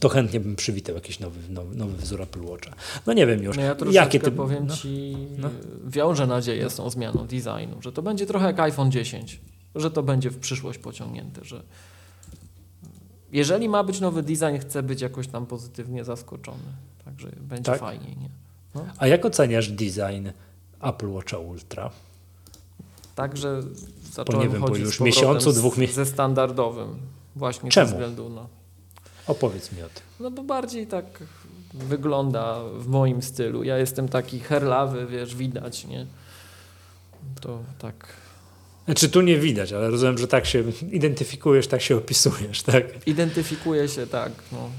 to 0.00 0.08
chętnie 0.08 0.40
bym 0.40 0.56
przywitał 0.56 0.94
jakiś 0.94 1.20
nowy, 1.20 1.40
nowy, 1.48 1.76
nowy 1.76 1.96
wzór 1.96 2.22
Apple 2.22 2.42
Watcha. 2.42 2.74
No 3.06 3.12
nie 3.12 3.26
wiem 3.26 3.42
już. 3.42 3.56
No 3.56 3.62
ja 3.62 3.76
Jakie 3.90 4.20
ty... 4.20 4.30
powiem 4.30 4.66
no, 4.66 4.76
Ci, 4.76 5.16
no. 5.38 5.48
wiążę 5.86 6.26
nadzieję 6.26 6.70
z 6.70 6.74
tą 6.74 6.90
zmianą 6.90 7.26
designu, 7.26 7.82
że 7.82 7.92
to 7.92 8.02
będzie 8.02 8.26
trochę 8.26 8.46
jak 8.46 8.60
iPhone 8.60 8.90
10, 8.90 9.40
że 9.74 9.90
to 9.90 10.02
będzie 10.02 10.30
w 10.30 10.38
przyszłość 10.38 10.78
pociągnięte, 10.78 11.44
że 11.44 11.62
jeżeli 13.32 13.68
ma 13.68 13.84
być 13.84 14.00
nowy 14.00 14.22
design, 14.22 14.58
chcę 14.60 14.82
być 14.82 15.00
jakoś 15.00 15.28
tam 15.28 15.46
pozytywnie 15.46 16.04
zaskoczony. 16.04 16.72
Także 17.04 17.28
będzie 17.40 17.62
tak? 17.62 17.80
fajniej. 17.80 18.16
Nie? 18.16 18.28
No. 18.74 18.86
A 18.98 19.06
jak 19.06 19.24
oceniasz 19.24 19.68
design 19.68 20.28
Apple 20.80 21.08
Watcha 21.08 21.38
Ultra? 21.38 21.90
Także 23.14 23.62
zacząłem 24.12 24.40
po, 24.40 24.46
nie 24.46 24.52
wiem, 24.52 24.62
po 24.62 24.76
już 24.76 25.00
miesiącu, 25.00 25.52
dwóch 25.52 25.78
miesięcy. 25.78 26.04
Ze 26.04 26.10
standardowym. 26.10 26.98
Właśnie 27.36 27.70
Czemu? 27.70 27.86
ze 27.86 27.92
względu 27.92 28.28
na 28.28 28.59
Opowiedz 29.30 29.72
mi 29.72 29.82
o 29.82 29.88
tym. 29.88 30.02
No 30.20 30.30
bo 30.30 30.42
bardziej 30.42 30.86
tak 30.86 31.04
wygląda 31.74 32.60
w 32.78 32.86
moim 32.86 33.22
stylu. 33.22 33.64
Ja 33.64 33.78
jestem 33.78 34.08
taki 34.08 34.40
herlawy, 34.40 35.06
wiesz, 35.06 35.36
widać, 35.36 35.86
nie? 35.86 36.06
To 37.40 37.58
tak. 37.78 38.06
Znaczy 38.84 39.08
tu 39.08 39.20
nie 39.20 39.38
widać, 39.38 39.72
ale 39.72 39.90
rozumiem, 39.90 40.18
że 40.18 40.28
tak 40.28 40.46
się 40.46 40.64
identyfikujesz, 40.92 41.66
tak 41.66 41.82
się 41.82 41.96
opisujesz, 41.96 42.62
tak? 42.62 43.06
Identyfikuję 43.06 43.88
się 43.88 44.06
tak, 44.06 44.32
no. 44.52 44.70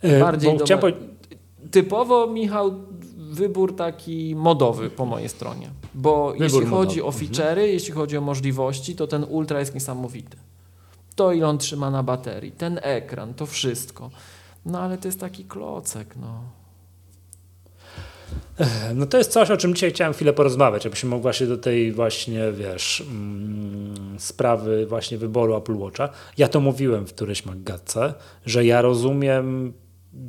E, 0.00 0.20
bardziej 0.20 0.56
do... 0.56 0.78
Po... 0.78 0.86
Typowo, 1.70 2.26
Michał, 2.26 2.72
wybór 3.16 3.76
taki 3.76 4.34
modowy 4.36 4.90
po 4.90 5.06
mojej 5.06 5.28
stronie. 5.28 5.70
Bo 5.94 6.26
wybór 6.32 6.42
jeśli 6.42 6.66
chodzi 6.66 7.00
modowy. 7.00 7.04
o 7.04 7.06
mhm. 7.06 7.24
feature'y, 7.24 7.48
mhm. 7.48 7.68
jeśli 7.68 7.92
chodzi 7.92 8.16
o 8.16 8.20
możliwości, 8.20 8.96
to 8.96 9.06
ten 9.06 9.24
Ultra 9.24 9.60
jest 9.60 9.74
niesamowity 9.74 10.36
to 11.14 11.32
ile 11.32 11.46
on 11.48 11.58
trzyma 11.58 11.90
na 11.90 12.02
baterii, 12.02 12.52
ten 12.52 12.80
ekran, 12.82 13.34
to 13.34 13.46
wszystko. 13.46 14.10
No 14.66 14.80
ale 14.80 14.98
to 14.98 15.08
jest 15.08 15.20
taki 15.20 15.44
klocek, 15.44 16.16
no. 16.16 16.42
No 18.94 19.06
to 19.06 19.18
jest 19.18 19.32
coś, 19.32 19.50
o 19.50 19.56
czym 19.56 19.74
dzisiaj 19.74 19.90
chciałem 19.90 20.12
chwilę 20.12 20.32
porozmawiać, 20.32 20.86
abyśmy 20.86 21.10
mogli 21.10 21.22
właśnie 21.22 21.46
do 21.46 21.56
tej 21.56 21.92
właśnie, 21.92 22.52
wiesz, 22.52 23.00
mm, 23.00 24.16
sprawy 24.18 24.86
właśnie 24.86 25.18
wyboru 25.18 25.56
Apple 25.56 25.76
Watcha. 25.76 26.08
Ja 26.38 26.48
to 26.48 26.60
mówiłem 26.60 27.06
w 27.06 27.14
którejś 27.14 27.46
magatce, 27.46 28.14
że 28.46 28.64
ja 28.64 28.82
rozumiem 28.82 29.72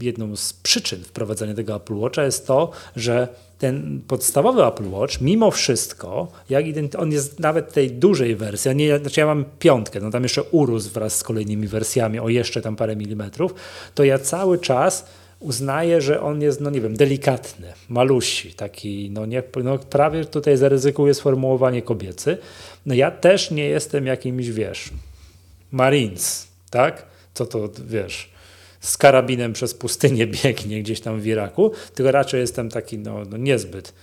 jedną 0.01 0.35
z 0.35 0.53
przyczyn 0.53 1.03
wprowadzenia 1.03 1.53
tego 1.53 1.75
Apple 1.75 1.95
Watcha 1.95 2.23
jest 2.23 2.47
to, 2.47 2.71
że 2.95 3.27
ten 3.65 4.01
podstawowy 4.07 4.65
Apple 4.65 4.89
Watch, 4.89 5.21
mimo 5.21 5.51
wszystko, 5.51 6.31
jak 6.49 6.65
on 6.97 7.11
jest 7.11 7.39
nawet 7.39 7.73
tej 7.73 7.91
dużej 7.91 8.35
wersji, 8.35 8.75
nie, 8.75 8.99
znaczy 8.99 9.19
ja 9.19 9.25
mam 9.25 9.45
piątkę, 9.59 9.99
no 9.99 10.11
tam 10.11 10.23
jeszcze 10.23 10.43
urósł 10.43 10.89
wraz 10.89 11.17
z 11.17 11.23
kolejnymi 11.23 11.67
wersjami 11.67 12.19
o 12.19 12.29
jeszcze 12.29 12.61
tam 12.61 12.75
parę 12.75 12.95
milimetrów, 12.95 13.53
to 13.95 14.03
ja 14.03 14.19
cały 14.19 14.57
czas 14.59 15.05
uznaję, 15.39 16.01
że 16.01 16.21
on 16.21 16.41
jest, 16.41 16.61
no 16.61 16.69
nie 16.69 16.81
wiem, 16.81 16.95
delikatny, 16.95 17.73
malusi, 17.89 18.53
taki, 18.53 19.09
no, 19.11 19.25
nie, 19.25 19.43
no 19.63 19.77
prawie 19.77 20.25
tutaj 20.25 20.57
zaryzykuję 20.57 21.13
sformułowanie 21.13 21.81
kobiecy. 21.81 22.37
No 22.85 22.93
ja 22.93 23.11
też 23.11 23.51
nie 23.51 23.65
jestem 23.65 24.05
jakimś, 24.05 24.49
wiesz, 24.49 24.89
Marines, 25.71 26.47
tak? 26.69 27.05
Co 27.33 27.45
to, 27.45 27.69
wiesz, 27.87 28.34
z 28.85 28.97
karabinem 28.97 29.53
przez 29.53 29.73
pustynię 29.73 30.27
biegnie 30.43 30.83
gdzieś 30.83 30.99
tam 31.01 31.19
w 31.19 31.27
Iraku, 31.27 31.71
tylko 31.95 32.11
raczej 32.11 32.41
jestem 32.41 32.69
taki, 32.69 32.97
no, 32.97 33.23
no 33.29 33.37
niezbyt, 33.37 33.93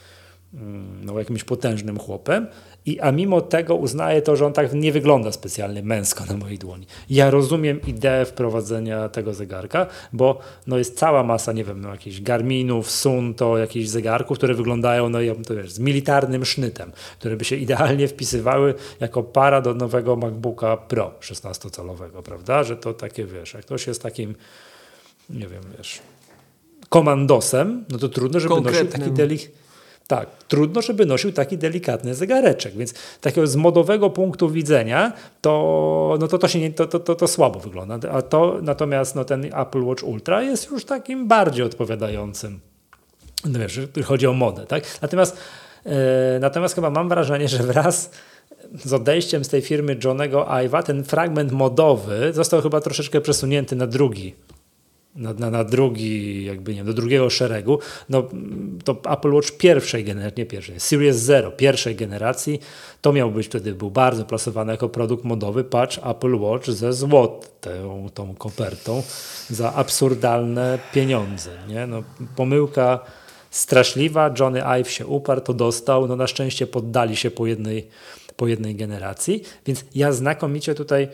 mm, 0.54 1.04
no 1.04 1.18
jakimś 1.18 1.44
potężnym 1.44 1.98
chłopem 1.98 2.46
i, 2.86 3.00
a 3.00 3.12
mimo 3.12 3.40
tego 3.40 3.76
uznaję 3.76 4.22
to, 4.22 4.36
że 4.36 4.46
on 4.46 4.52
tak 4.52 4.72
nie 4.74 4.92
wygląda 4.92 5.32
specjalnie 5.32 5.82
męsko 5.82 6.24
na 6.24 6.36
mojej 6.36 6.58
dłoni. 6.58 6.86
Ja 7.10 7.30
rozumiem 7.30 7.80
ideę 7.86 8.24
wprowadzenia 8.24 9.08
tego 9.08 9.34
zegarka, 9.34 9.86
bo 10.12 10.38
no 10.66 10.78
jest 10.78 10.98
cała 10.98 11.22
masa, 11.22 11.52
nie 11.52 11.64
wiem, 11.64 11.80
no 11.80 11.88
jakichś 11.88 12.20
Garminów, 12.20 12.90
Sunto, 12.90 13.58
jakichś 13.58 13.88
zegarków, 13.88 14.38
które 14.38 14.54
wyglądają 14.54 15.08
no, 15.08 15.18
to 15.46 15.54
wiesz, 15.54 15.72
z 15.72 15.78
militarnym 15.78 16.44
sznytem, 16.44 16.92
które 17.18 17.36
by 17.36 17.44
się 17.44 17.56
idealnie 17.56 18.08
wpisywały 18.08 18.74
jako 19.00 19.22
para 19.22 19.60
do 19.60 19.74
nowego 19.74 20.16
MacBooka 20.16 20.76
Pro 20.76 21.12
16-calowego, 21.20 22.22
prawda? 22.22 22.64
Że 22.64 22.76
to 22.76 22.94
takie, 22.94 23.24
wiesz, 23.24 23.54
jak 23.54 23.64
ktoś 23.64 23.86
jest 23.86 24.02
takim, 24.02 24.34
nie 25.32 25.46
wiem, 25.46 25.62
wiesz, 25.78 26.00
komandosem, 26.88 27.84
no 27.88 27.98
to 27.98 28.08
trudno, 28.08 28.40
żeby 28.40 28.60
nosił 28.60 28.86
taki 28.86 29.10
delik 29.10 29.50
tak, 30.08 30.28
trudno, 30.48 30.82
żeby 30.82 31.06
nosił 31.06 31.32
taki 31.32 31.58
delikatny 31.58 32.14
zegareczek, 32.14 32.74
więc 32.76 32.94
takiego 33.20 33.46
z 33.46 33.56
modowego 33.56 34.10
punktu 34.10 34.50
widzenia 34.50 35.12
to, 35.40 36.16
no 36.20 36.28
to, 36.28 36.38
to, 36.38 36.48
się 36.48 36.60
nie, 36.60 36.72
to, 36.72 36.86
to, 36.86 37.00
to, 37.00 37.14
to 37.14 37.28
słabo 37.28 37.60
wygląda. 37.60 38.10
A 38.10 38.22
to, 38.22 38.58
natomiast 38.62 39.14
no, 39.14 39.24
ten 39.24 39.44
Apple 39.44 39.82
Watch 39.82 40.02
Ultra 40.02 40.42
jest 40.42 40.70
już 40.70 40.84
takim 40.84 41.28
bardziej 41.28 41.64
odpowiadającym, 41.64 42.60
no 43.44 43.58
wiesz, 43.58 43.80
chodzi 44.04 44.26
o 44.26 44.32
modę. 44.32 44.66
Tak? 44.66 44.84
Natomiast, 45.02 45.36
yy, 45.84 45.92
natomiast 46.40 46.74
chyba 46.74 46.90
mam 46.90 47.08
wrażenie, 47.08 47.48
że 47.48 47.58
wraz 47.58 48.10
z 48.84 48.92
odejściem 48.92 49.44
z 49.44 49.48
tej 49.48 49.62
firmy 49.62 49.96
Johnego 50.04 50.44
Ive'a 50.44 50.82
ten 50.82 51.04
fragment 51.04 51.52
modowy 51.52 52.32
został 52.32 52.62
chyba 52.62 52.80
troszeczkę 52.80 53.20
przesunięty 53.20 53.76
na 53.76 53.86
drugi 53.86 54.34
na, 55.16 55.32
na, 55.32 55.50
na, 55.50 55.64
drugi, 55.64 56.44
jakby 56.44 56.70
nie 56.70 56.76
wiem, 56.76 56.86
do 56.86 56.92
drugiego 56.92 57.30
szeregu, 57.30 57.78
no 58.08 58.28
to 58.84 59.00
Apple 59.10 59.32
Watch 59.32 59.50
pierwszej 59.50 60.04
generacji, 60.04 60.38
nie 60.38 60.46
pierwszej, 60.46 60.80
Series 60.80 61.16
Zero, 61.16 61.50
pierwszej 61.50 61.96
generacji, 61.96 62.60
to 63.00 63.12
miał 63.12 63.30
być 63.30 63.46
wtedy, 63.46 63.74
był 63.74 63.90
bardzo 63.90 64.24
plasowany 64.24 64.72
jako 64.72 64.88
produkt 64.88 65.24
modowy, 65.24 65.64
patrz 65.64 66.00
Apple 66.04 66.36
Watch 66.36 66.66
ze 66.66 66.92
złotą 66.92 67.50
tą 68.14 68.34
kopertą 68.34 69.02
za 69.50 69.74
absurdalne 69.74 70.78
pieniądze, 70.92 71.50
nie? 71.68 71.86
No, 71.86 72.02
pomyłka 72.36 73.00
straszliwa, 73.50 74.34
Johnny 74.38 74.64
Ive 74.64 74.90
się 74.90 75.06
uparł, 75.06 75.40
to 75.40 75.54
dostał, 75.54 76.08
no 76.08 76.16
na 76.16 76.26
szczęście 76.26 76.66
poddali 76.66 77.16
się 77.16 77.30
po 77.30 77.46
jednej, 77.46 77.88
po 78.36 78.46
jednej 78.46 78.74
generacji, 78.74 79.42
więc 79.66 79.84
ja 79.94 80.12
znakomicie 80.12 80.74
tutaj 80.74 81.08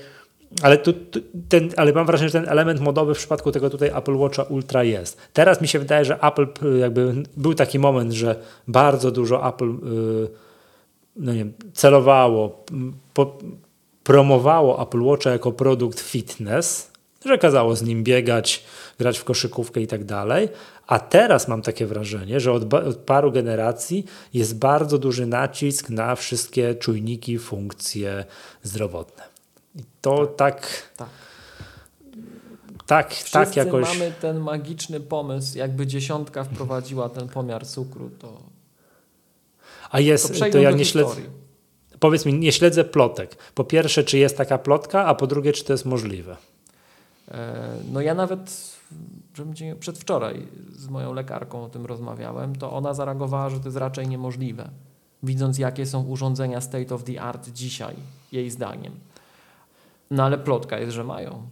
ale, 0.62 0.78
tu, 0.78 0.92
tu, 0.92 1.20
ten, 1.48 1.70
ale 1.76 1.92
mam 1.92 2.06
wrażenie, 2.06 2.28
że 2.28 2.40
ten 2.40 2.48
element 2.48 2.80
modowy 2.80 3.14
w 3.14 3.18
przypadku 3.18 3.52
tego 3.52 3.70
tutaj 3.70 3.90
Apple 3.94 4.16
Watcha 4.16 4.42
Ultra 4.42 4.84
jest. 4.84 5.16
Teraz 5.32 5.60
mi 5.60 5.68
się 5.68 5.78
wydaje, 5.78 6.04
że 6.04 6.18
Apple 6.20 6.46
jakby 6.80 7.14
był 7.36 7.54
taki 7.54 7.78
moment, 7.78 8.12
że 8.12 8.36
bardzo 8.68 9.10
dużo 9.10 9.48
Apple 9.48 9.68
yy, 9.68 10.28
no 11.16 11.34
nie 11.34 11.46
celowało, 11.72 12.64
po, 13.14 13.38
promowało 14.04 14.82
Apple 14.82 15.02
Watcha 15.02 15.30
jako 15.30 15.52
produkt 15.52 16.00
fitness, 16.00 16.90
że 17.24 17.38
kazało 17.38 17.76
z 17.76 17.82
nim 17.82 18.04
biegać, 18.04 18.64
grać 18.98 19.18
w 19.18 19.24
koszykówkę 19.24 19.80
i 19.80 19.86
tak 19.86 20.04
dalej. 20.04 20.48
A 20.86 20.98
teraz 20.98 21.48
mam 21.48 21.62
takie 21.62 21.86
wrażenie, 21.86 22.40
że 22.40 22.52
od, 22.52 22.74
od, 22.74 22.96
paru 22.96 23.32
generacji 23.32 24.04
jest 24.34 24.58
bardzo 24.58 24.98
duży 24.98 25.26
nacisk 25.26 25.90
na 25.90 26.14
wszystkie 26.14 26.74
czujniki, 26.74 27.38
funkcje 27.38 28.24
zdrowotne. 28.62 29.27
I 29.78 29.82
to 30.00 30.26
tak. 30.26 30.88
Tak. 30.96 31.08
Tak, 32.86 33.14
tak, 33.14 33.30
tak 33.32 33.56
jakoś. 33.56 33.88
mamy 33.88 34.12
ten 34.20 34.40
magiczny 34.40 35.00
pomysł, 35.00 35.58
jakby 35.58 35.86
dziesiątka 35.86 36.44
wprowadziła 36.44 37.08
ten 37.08 37.28
pomiar 37.28 37.66
cukru, 37.66 38.10
to. 38.18 38.42
A 39.90 40.00
jest, 40.00 40.38
to, 40.38 40.50
to 40.50 40.58
ja 40.58 40.70
nie 40.70 40.84
śledzę. 40.84 41.20
Powiedz 42.00 42.26
mi, 42.26 42.34
nie 42.34 42.52
śledzę 42.52 42.84
plotek. 42.84 43.36
Po 43.54 43.64
pierwsze, 43.64 44.04
czy 44.04 44.18
jest 44.18 44.36
taka 44.36 44.58
plotka, 44.58 45.04
a 45.04 45.14
po 45.14 45.26
drugie, 45.26 45.52
czy 45.52 45.64
to 45.64 45.72
jest 45.72 45.84
możliwe? 45.84 46.36
E, 47.30 47.76
no 47.92 48.00
ja 48.00 48.14
nawet 48.14 48.72
przedwczoraj 49.80 50.46
z 50.72 50.88
moją 50.88 51.12
lekarką 51.12 51.64
o 51.64 51.68
tym 51.68 51.86
rozmawiałem, 51.86 52.56
to 52.56 52.72
ona 52.72 52.94
zareagowała, 52.94 53.50
że 53.50 53.60
to 53.60 53.64
jest 53.64 53.76
raczej 53.76 54.08
niemożliwe. 54.08 54.70
Widząc, 55.22 55.58
jakie 55.58 55.86
są 55.86 56.04
urządzenia 56.04 56.60
state 56.60 56.94
of 56.94 57.04
the 57.04 57.20
art 57.20 57.48
dzisiaj, 57.48 57.96
jej 58.32 58.50
zdaniem. 58.50 58.92
No 60.10 60.24
ale 60.24 60.38
plotka 60.38 60.78
jest, 60.78 60.92
że 60.92 61.04
mają. 61.04 61.42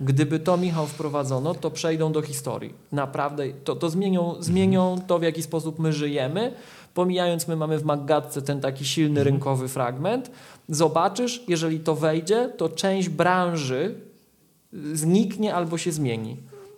Gdyby 0.00 0.38
to, 0.38 0.56
Michał, 0.56 0.86
wprowadzono, 0.86 1.54
to 1.54 1.70
przejdą 1.70 2.12
do 2.12 2.22
historii. 2.22 2.74
Naprawdę, 2.92 3.44
to, 3.64 3.76
to 3.76 3.90
zmienią, 3.90 4.34
zmienią 4.40 5.00
to, 5.06 5.18
w 5.18 5.22
jaki 5.22 5.42
sposób 5.42 5.78
my 5.78 5.92
żyjemy. 5.92 6.54
Pomijając, 6.94 7.48
my 7.48 7.56
mamy 7.56 7.78
w 7.78 7.84
Maggatce 7.84 8.42
ten 8.42 8.60
taki 8.60 8.84
silny 8.84 9.20
mhm. 9.20 9.26
rynkowy 9.26 9.68
fragment. 9.68 10.30
Zobaczysz, 10.68 11.44
jeżeli 11.48 11.80
to 11.80 11.94
wejdzie, 11.94 12.48
to 12.56 12.68
część 12.68 13.08
branży 13.08 13.94
zniknie 14.92 15.54
albo 15.54 15.78
się 15.78 15.92
zmieni 15.92 16.36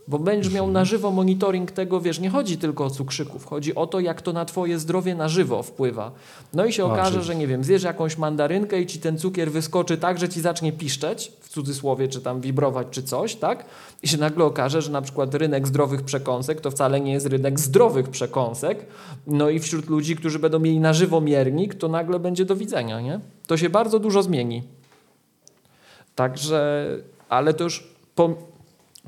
bo 0.09 0.18
będziesz 0.18 0.53
miał 0.53 0.71
na 0.71 0.85
żywo 0.85 1.11
monitoring 1.11 1.71
tego, 1.71 2.01
wiesz, 2.01 2.21
nie 2.21 2.31
chodzi 2.31 2.59
tylko 2.59 2.85
o 2.85 2.90
cukrzyków, 2.90 3.47
chodzi 3.47 3.75
o 3.75 3.87
to, 3.87 4.01
jak 4.01 4.23
to 4.23 4.33
na 4.33 4.44
twoje 4.44 4.79
zdrowie 4.79 5.14
na 5.14 5.29
żywo 5.29 5.62
wpływa. 5.62 6.11
No 6.55 6.64
i 6.64 6.73
się 6.73 6.85
okaże, 6.85 7.23
że 7.23 7.37
nie 7.37 7.47
wiem, 7.47 7.64
zjesz 7.64 7.83
jakąś 7.83 8.18
mandarynkę 8.18 8.81
i 8.81 8.87
ci 8.87 8.99
ten 8.99 9.18
cukier 9.18 9.51
wyskoczy 9.53 9.97
tak, 9.97 10.18
że 10.18 10.29
ci 10.29 10.40
zacznie 10.40 10.73
piszczeć, 10.73 11.33
w 11.40 11.49
cudzysłowie, 11.49 12.09
czy 12.09 12.21
tam 12.21 12.40
wibrować, 12.40 12.87
czy 12.90 13.03
coś, 13.03 13.35
tak? 13.35 13.64
I 14.03 14.09
się 14.09 14.18
nagle 14.18 14.44
okaże, 14.44 14.83
że 14.83 14.90
na 14.90 15.03
przykład 15.03 15.35
rynek 15.35 15.68
zdrowych 15.68 16.03
przekąsek 16.03 16.61
to 16.61 16.71
wcale 16.71 17.01
nie 17.01 17.12
jest 17.12 17.27
rynek 17.27 17.61
zdrowych 17.61 18.09
przekąsek. 18.09 18.87
No 19.27 19.51
i 19.51 19.59
wśród 19.59 19.88
ludzi, 19.88 20.16
którzy 20.16 20.38
będą 20.38 20.59
mieli 20.59 20.81
na 20.81 20.92
żywo 20.92 21.21
miernik, 21.21 21.75
to 21.75 21.88
nagle 21.88 22.18
będzie 22.18 22.44
do 22.44 22.57
widzenia, 22.57 23.01
nie? 23.01 23.21
To 23.47 23.57
się 23.57 23.71
bardzo 23.71 23.99
dużo 23.99 24.23
zmieni. 24.23 24.62
Także, 26.14 26.87
ale 27.29 27.55
to 27.55 27.64
już 27.64 27.88
po, 28.14 28.35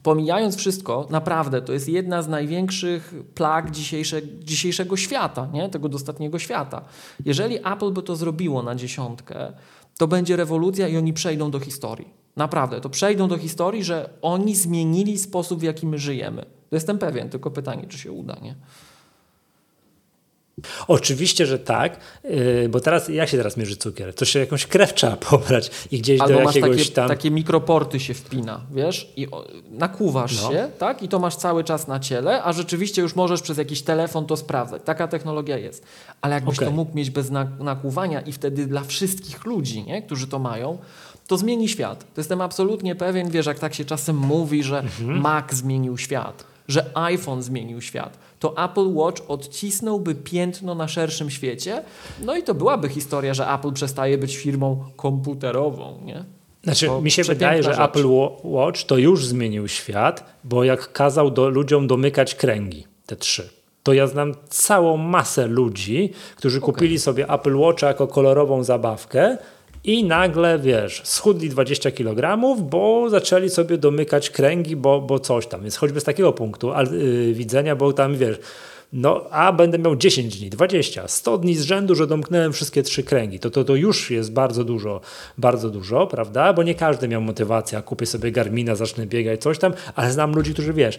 pomijając 0.03 0.57
wszystko, 0.57 1.07
naprawdę 1.11 1.63
to 1.63 1.73
jest 1.73 1.89
jedna 1.89 2.23
z 2.23 2.29
największych 2.29 3.15
plag 3.35 3.71
dzisiejsze, 3.71 4.21
dzisiejszego 4.39 4.97
świata, 4.97 5.49
nie? 5.53 5.69
tego 5.69 5.89
dostatniego 5.89 6.39
świata. 6.39 6.85
Jeżeli 7.25 7.59
Apple 7.59 7.91
by 7.91 8.03
to 8.03 8.17
zrobiło 8.17 8.63
na 8.63 8.75
dziesiątkę, 8.75 9.53
to 9.99 10.09
będzie 10.09 10.37
rewolucja 10.37 10.89
i 10.89 10.97
oni 10.97 11.13
przejdą 11.13 11.51
do 11.51 11.61
historii. 11.61 12.09
Naprawdę, 12.37 12.81
to 12.81 12.91
przejdą 12.91 13.29
do 13.29 13.39
historii, 13.39 13.85
że 13.85 14.11
oni 14.23 14.57
zmienili 14.57 15.19
sposób, 15.19 15.61
w 15.61 15.63
jaki 15.63 15.87
my 15.87 15.99
żyjemy. 15.99 16.43
To 16.43 16.77
jestem 16.77 16.99
pewien, 16.99 17.29
tylko 17.29 17.51
pytanie, 17.51 17.87
czy 17.89 17.99
się 17.99 18.13
uda, 18.13 18.37
nie? 18.43 18.55
Oczywiście, 20.89 21.47
że 21.47 21.59
tak, 21.59 22.01
yy, 22.25 22.69
bo 22.69 22.81
teraz 22.81 23.09
jak 23.09 23.29
się 23.29 23.37
teraz 23.37 23.57
mierzy 23.57 23.77
cukier? 23.77 24.15
To 24.15 24.25
się 24.25 24.39
jakąś 24.39 24.67
krew 24.67 24.95
trzeba 24.95 25.17
pobrać 25.31 25.71
i 25.91 25.99
gdzieś 25.99 26.21
Albo 26.21 26.35
do 26.35 26.45
masz 26.45 26.55
jakiegoś 26.55 26.83
takie, 26.83 26.93
tam... 26.93 27.09
takie 27.09 27.31
mikroporty 27.31 28.01
się 28.01 28.15
wpina, 28.15 28.61
wiesz, 28.71 29.13
i 29.17 29.31
o, 29.31 29.47
nakuwasz 29.71 30.43
no. 30.43 30.51
się, 30.51 30.71
tak, 30.79 31.03
i 31.03 31.09
to 31.09 31.19
masz 31.19 31.37
cały 31.37 31.65
czas 31.65 31.89
na 31.89 32.01
ciele, 32.01 32.43
a 32.43 32.53
rzeczywiście 32.53 33.03
już 33.03 33.17
możesz 33.17 33.43
przez 33.43 33.59
jakiś 33.59 33.83
telefon 33.83 34.27
to 34.27 34.37
sprawdzać. 34.37 34.83
Taka 34.85 35.09
technologia 35.09 35.59
jest. 35.59 35.85
Ale 36.21 36.35
jakbyś 36.35 36.59
okay. 36.59 36.69
to 36.69 36.75
mógł 36.75 36.97
mieć 36.97 37.11
bez 37.11 37.31
nakuwania 37.61 38.21
i 38.21 38.33
wtedy 38.33 38.67
dla 38.67 38.85
wszystkich 38.85 39.45
ludzi, 39.45 39.85
nie, 39.85 40.03
którzy 40.03 40.27
to 40.27 40.39
mają, 40.39 40.79
to 41.27 41.39
zmieni 41.39 41.69
świat. 41.69 41.99
To 42.15 42.21
jestem 42.21 42.41
absolutnie 42.41 42.95
pewien, 42.95 43.31
wiesz, 43.31 43.47
jak 43.47 43.59
tak 43.59 43.75
się 43.75 43.85
czasem 43.85 44.17
mówi, 44.17 44.63
że 44.63 44.79
mhm. 44.79 45.21
Mac 45.21 45.55
zmienił 45.55 45.99
świat, 45.99 46.45
że 46.71 46.91
iPhone 46.95 47.43
zmienił 47.43 47.81
świat 47.81 48.19
to 48.41 48.65
Apple 48.65 48.95
Watch 48.95 49.23
odcisnąłby 49.29 50.15
piętno 50.15 50.75
na 50.75 50.89
szerszym 50.89 51.31
świecie, 51.31 51.83
no 52.25 52.37
i 52.37 52.43
to 52.43 52.55
byłaby 52.55 52.89
historia, 52.89 53.35
że 53.35 53.49
Apple 53.49 53.73
przestaje 53.73 54.19
być 54.19 54.37
firmą 54.37 54.85
komputerową, 54.97 56.01
nie? 56.05 56.25
Znaczy, 56.65 56.87
to 56.87 57.01
mi 57.01 57.11
się 57.11 57.23
wydaje, 57.23 57.63
że 57.63 57.75
rzecz. 57.75 57.81
Apple 57.81 58.07
Watch 58.45 58.83
to 58.83 58.97
już 58.97 59.27
zmienił 59.27 59.69
świat, 59.69 60.25
bo 60.45 60.65
jak 60.65 60.93
kazał 60.93 61.31
do, 61.31 61.49
ludziom 61.49 61.87
domykać 61.87 62.35
kręgi, 62.35 62.87
te 63.07 63.17
trzy, 63.17 63.49
to 63.83 63.93
ja 63.93 64.07
znam 64.07 64.35
całą 64.49 64.97
masę 64.97 65.47
ludzi, 65.47 66.13
którzy 66.37 66.59
okay. 66.59 66.67
kupili 66.67 66.99
sobie 66.99 67.29
Apple 67.29 67.57
Watcha 67.57 67.87
jako 67.87 68.07
kolorową 68.07 68.65
zabawkę 68.65 69.39
i 69.85 70.05
nagle, 70.05 70.59
wiesz, 70.59 71.03
schudli 71.05 71.49
20 71.49 71.91
kg, 71.91 72.39
bo 72.71 73.11
zaczęli 73.11 73.49
sobie 73.49 73.79
domykać 73.79 74.31
kręgi, 74.31 74.77
bo, 74.77 75.01
bo 75.01 75.19
coś 75.19 75.47
tam. 75.47 75.63
Więc 75.63 75.77
choćby 75.77 76.01
z 76.01 76.05
takiego 76.05 76.33
punktu 76.33 76.73
yy, 76.93 77.35
widzenia, 77.35 77.77
bo 77.77 77.93
tam, 77.93 78.17
wiesz, 78.17 78.39
no, 78.93 79.25
a 79.31 79.53
będę 79.53 79.79
miał 79.79 79.97
10 79.97 80.39
dni, 80.39 80.51
20, 80.51 81.09
100 81.09 81.39
dni 81.39 81.55
z 81.55 81.63
rzędu, 81.63 81.95
że 81.95 82.07
domknąłem 82.07 82.53
wszystkie 82.53 82.83
trzy 82.83 83.03
kręgi. 83.03 83.39
To, 83.39 83.51
to, 83.51 83.65
to 83.65 83.75
już 83.75 84.11
jest 84.11 84.33
bardzo 84.33 84.65
dużo, 84.65 85.01
bardzo 85.39 85.71
dużo, 85.71 86.07
prawda? 86.07 86.53
Bo 86.53 86.63
nie 86.63 86.75
każdy 86.75 87.09
miał 87.09 87.23
motywację, 87.23 87.83
kupię 87.83 88.07
sobie 88.07 88.33
Garmina, 88.33 88.75
zacznę 88.75 89.07
biegać, 89.07 89.43
coś 89.43 89.59
tam, 89.59 89.73
ale 89.95 90.13
znam 90.13 90.33
ludzi, 90.33 90.53
którzy 90.53 90.73
wiesz, 90.73 90.99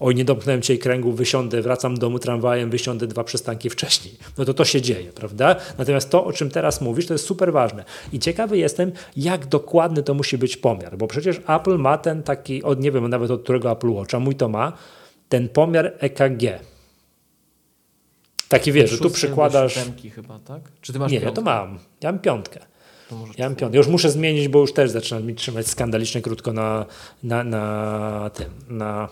oj, 0.00 0.14
nie 0.14 0.24
domknąłem 0.24 0.62
dzisiaj 0.62 0.78
kręgu, 0.78 1.12
wysiądę, 1.12 1.62
wracam 1.62 1.94
do 1.94 2.00
domu 2.00 2.18
tramwajem, 2.18 2.70
wysiądę 2.70 3.06
dwa 3.06 3.24
przystanki 3.24 3.70
wcześniej. 3.70 4.14
No 4.38 4.44
to 4.44 4.54
to 4.54 4.64
się 4.64 4.82
dzieje, 4.82 5.12
prawda? 5.12 5.56
Natomiast 5.78 6.10
to, 6.10 6.24
o 6.24 6.32
czym 6.32 6.50
teraz 6.50 6.80
mówisz, 6.80 7.06
to 7.06 7.14
jest 7.14 7.26
super 7.26 7.52
ważne. 7.52 7.84
I 8.12 8.18
ciekawy 8.18 8.58
jestem, 8.58 8.92
jak 9.16 9.46
dokładny 9.46 10.02
to 10.02 10.14
musi 10.14 10.38
być 10.38 10.56
pomiar, 10.56 10.96
bo 10.98 11.06
przecież 11.06 11.40
Apple 11.48 11.78
ma 11.78 11.98
ten 11.98 12.22
taki, 12.22 12.62
od 12.62 12.80
nie 12.80 12.92
wiem 12.92 13.08
nawet 13.08 13.30
od 13.30 13.42
którego 13.42 13.72
Apple 13.72 13.90
Watcha, 13.90 14.20
mój 14.20 14.34
to 14.34 14.48
ma, 14.48 14.72
ten 15.28 15.48
pomiar 15.48 15.92
EKG 15.98 16.71
Taki 18.52 18.72
wiesz, 18.72 18.90
że 18.90 18.98
tu 18.98 19.10
przykładasz. 19.10 19.78
chyba, 20.14 20.38
tak? 20.38 20.60
Czy 20.80 20.92
ty 20.92 20.98
masz 20.98 21.12
Nie, 21.12 21.20
piątkę? 21.20 21.30
ja 21.30 21.34
to 21.36 21.42
mam. 21.42 21.78
Ja 22.00 22.12
mam 22.12 22.20
piątkę. 22.20 22.60
Ja 23.38 23.46
mam 23.46 23.56
piątkę. 23.56 23.76
Już 23.76 23.86
muszę 23.88 24.10
zmienić, 24.10 24.48
bo 24.48 24.58
już 24.58 24.72
też 24.72 24.90
zaczynam 24.90 25.24
mi 25.24 25.34
trzymać 25.34 25.66
skandalicznie 25.66 26.22
krótko 26.22 26.52
na, 26.52 26.86
na, 27.22 27.44
na 27.44 28.30
tym, 28.34 28.46
na 28.68 29.08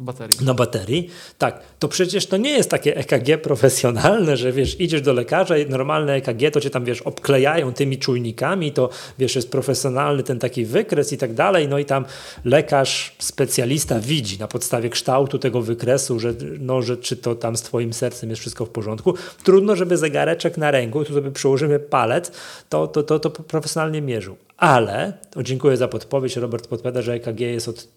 baterii. 0.00 0.44
Na 0.44 0.54
baterii. 0.54 1.10
Tak, 1.38 1.60
to 1.78 1.88
przecież 1.88 2.26
to 2.26 2.36
nie 2.36 2.50
jest 2.50 2.70
takie 2.70 2.96
EKG 2.96 3.42
profesjonalne, 3.42 4.36
że 4.36 4.52
wiesz, 4.52 4.80
idziesz 4.80 5.02
do 5.02 5.12
lekarza 5.12 5.58
i 5.58 5.70
normalne 5.70 6.12
EKG 6.12 6.50
to 6.52 6.60
cię 6.60 6.70
tam 6.70 6.84
wiesz, 6.84 7.02
obklejają 7.02 7.72
tymi 7.72 7.98
czujnikami, 7.98 8.72
to 8.72 8.88
wiesz, 9.18 9.36
jest 9.36 9.50
profesjonalny 9.50 10.22
ten 10.22 10.38
taki 10.38 10.64
wykres 10.64 11.12
i 11.12 11.18
tak 11.18 11.34
dalej, 11.34 11.68
no 11.68 11.78
i 11.78 11.84
tam 11.84 12.04
lekarz, 12.44 13.16
specjalista 13.18 14.00
widzi 14.00 14.38
na 14.38 14.48
podstawie 14.48 14.90
kształtu 14.90 15.38
tego 15.38 15.62
wykresu, 15.62 16.20
że, 16.20 16.34
no, 16.60 16.82
że 16.82 16.96
czy 16.96 17.16
to 17.16 17.34
tam 17.34 17.56
z 17.56 17.62
twoim 17.62 17.92
sercem 17.92 18.30
jest 18.30 18.40
wszystko 18.40 18.66
w 18.66 18.70
porządku. 18.70 19.14
Trudno, 19.44 19.76
żeby 19.76 19.96
zegareczek 19.96 20.58
na 20.58 20.70
ręku, 20.70 21.04
tu 21.04 21.14
sobie 21.14 21.30
przyłożymy 21.30 21.78
palec, 21.78 22.32
to, 22.68 22.86
to, 22.86 23.02
to, 23.02 23.18
to 23.18 23.30
profesjonalnie 23.30 24.02
mierzył. 24.02 24.36
Ale, 24.56 25.12
dziękuję 25.42 25.76
za 25.76 25.88
podpowiedź, 25.88 26.36
Robert 26.36 26.66
podpowiada, 26.66 27.02
że 27.02 27.12
EKG 27.12 27.40
jest 27.40 27.68
od 27.68 27.88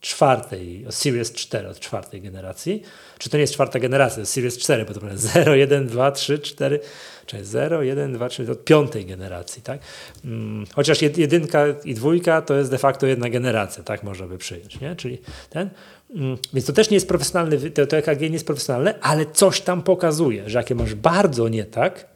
czwartej, 0.00 0.86
Series 0.90 1.32
4 1.32 1.68
od 1.68 1.80
czwartej 1.80 2.20
generacji. 2.20 2.82
Czy 3.18 3.30
to 3.30 3.36
nie 3.36 3.40
jest 3.40 3.52
czwarta 3.52 3.78
generacja, 3.78 4.14
to 4.14 4.20
jest 4.20 4.32
Series 4.32 4.58
4, 4.58 4.84
bo 4.84 4.94
to 4.94 5.00
0, 5.14 5.54
1, 5.54 5.86
2, 5.86 6.12
3, 6.12 6.38
4, 6.38 6.80
czyli 7.26 7.44
0, 7.44 7.82
1, 7.82 8.12
2, 8.12 8.28
3, 8.28 8.50
od 8.52 8.64
piątej 8.64 9.06
generacji, 9.06 9.62
tak? 9.62 9.80
Hmm, 10.22 10.66
chociaż 10.74 11.02
jedynka 11.02 11.64
i 11.84 11.94
dwójka 11.94 12.42
to 12.42 12.54
jest 12.54 12.70
de 12.70 12.78
facto 12.78 13.06
jedna 13.06 13.30
generacja, 13.30 13.82
tak 13.82 14.02
można 14.02 14.26
by 14.26 14.38
przyjąć, 14.38 14.80
nie? 14.80 14.96
Czyli 14.96 15.18
ten, 15.50 15.70
hmm, 16.14 16.38
więc 16.54 16.66
to 16.66 16.72
też 16.72 16.90
nie 16.90 16.96
jest 16.96 17.08
profesjonalny, 17.08 17.70
to, 17.70 17.86
to 17.86 17.96
EKG 17.96 18.20
nie 18.20 18.28
jest 18.28 18.46
profesjonalne, 18.46 18.94
ale 19.00 19.26
coś 19.26 19.60
tam 19.60 19.82
pokazuje, 19.82 20.50
że 20.50 20.58
jakie 20.58 20.74
masz 20.74 20.94
bardzo 20.94 21.48
nie 21.48 21.64
tak, 21.64 22.06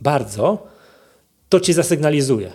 bardzo, 0.00 0.66
to 1.48 1.60
ci 1.60 1.72
zasygnalizuje. 1.72 2.52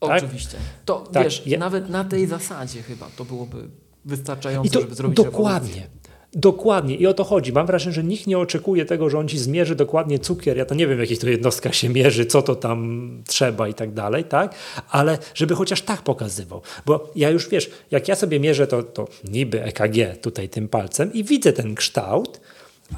Tak? 0.00 0.24
Oczywiście. 0.24 0.56
To 0.84 0.98
tak, 1.12 1.24
wiesz, 1.24 1.46
ja... 1.46 1.58
nawet 1.58 1.90
na 1.90 2.04
tej 2.04 2.26
zasadzie 2.26 2.82
chyba 2.82 3.06
to 3.16 3.24
byłoby 3.24 3.68
wystarczająco, 4.04 4.70
to, 4.70 4.80
żeby 4.80 4.94
zrobić 4.94 5.16
Dokładnie. 5.16 5.68
Rewolucję. 5.68 6.00
Dokładnie 6.34 6.96
i 6.96 7.06
o 7.06 7.14
to 7.14 7.24
chodzi. 7.24 7.52
Mam 7.52 7.66
wrażenie, 7.66 7.92
że 7.92 8.04
nikt 8.04 8.26
nie 8.26 8.38
oczekuje 8.38 8.84
tego, 8.84 9.10
że 9.10 9.18
on 9.18 9.28
ci 9.28 9.38
zmierzy 9.38 9.74
dokładnie 9.74 10.18
cukier. 10.18 10.56
Ja 10.56 10.64
to 10.64 10.74
nie 10.74 10.86
wiem, 10.86 10.96
w 10.96 11.00
jakich 11.00 11.18
to 11.18 11.28
jednostkach 11.28 11.74
się 11.74 11.88
mierzy, 11.88 12.26
co 12.26 12.42
to 12.42 12.56
tam 12.56 13.10
trzeba 13.26 13.68
i 13.68 13.74
tak 13.74 13.92
dalej, 13.92 14.24
tak? 14.24 14.54
Ale 14.90 15.18
żeby 15.34 15.54
chociaż 15.54 15.82
tak 15.82 16.02
pokazywał. 16.02 16.62
Bo 16.86 17.10
ja 17.16 17.30
już 17.30 17.48
wiesz, 17.48 17.70
jak 17.90 18.08
ja 18.08 18.14
sobie 18.14 18.40
mierzę 18.40 18.66
to, 18.66 18.82
to 18.82 19.08
niby 19.24 19.64
EKG 19.64 20.20
tutaj 20.20 20.48
tym 20.48 20.68
palcem 20.68 21.12
i 21.12 21.24
widzę 21.24 21.52
ten 21.52 21.74
kształt, 21.74 22.40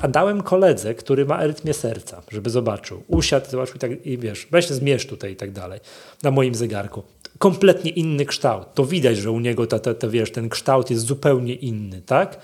a 0.03 0.09
dałem 0.09 0.43
koledze, 0.43 0.95
który 0.95 1.27
ma 1.27 1.43
erytmię 1.43 1.75
serca, 1.75 2.23
żeby 2.31 2.51
zobaczył. 2.51 3.03
Usiadł, 3.09 3.51
zobaczył 3.51 3.77
i, 3.77 3.79
tak, 3.79 4.07
i 4.07 4.19
wiesz, 4.19 4.49
weź 4.51 4.69
zmierz 4.69 5.07
tutaj 5.07 5.33
i 5.33 5.37
tak 5.37 5.53
dalej 5.53 5.81
na 6.23 6.31
moim 6.31 6.55
zegarku 6.55 7.03
kompletnie 7.43 7.91
inny 7.91 8.27
kształt. 8.27 8.75
To 8.75 8.85
widać, 8.87 9.17
że 9.17 9.31
u 9.31 9.41
niego 9.41 9.67
ta, 9.67 9.79
ta, 9.79 9.95
ta, 9.95 10.09
wiesz, 10.09 10.33
ten 10.33 10.49
kształt 10.49 10.91
jest 10.91 11.07
zupełnie 11.07 11.55
inny, 11.55 12.03
tak? 12.07 12.39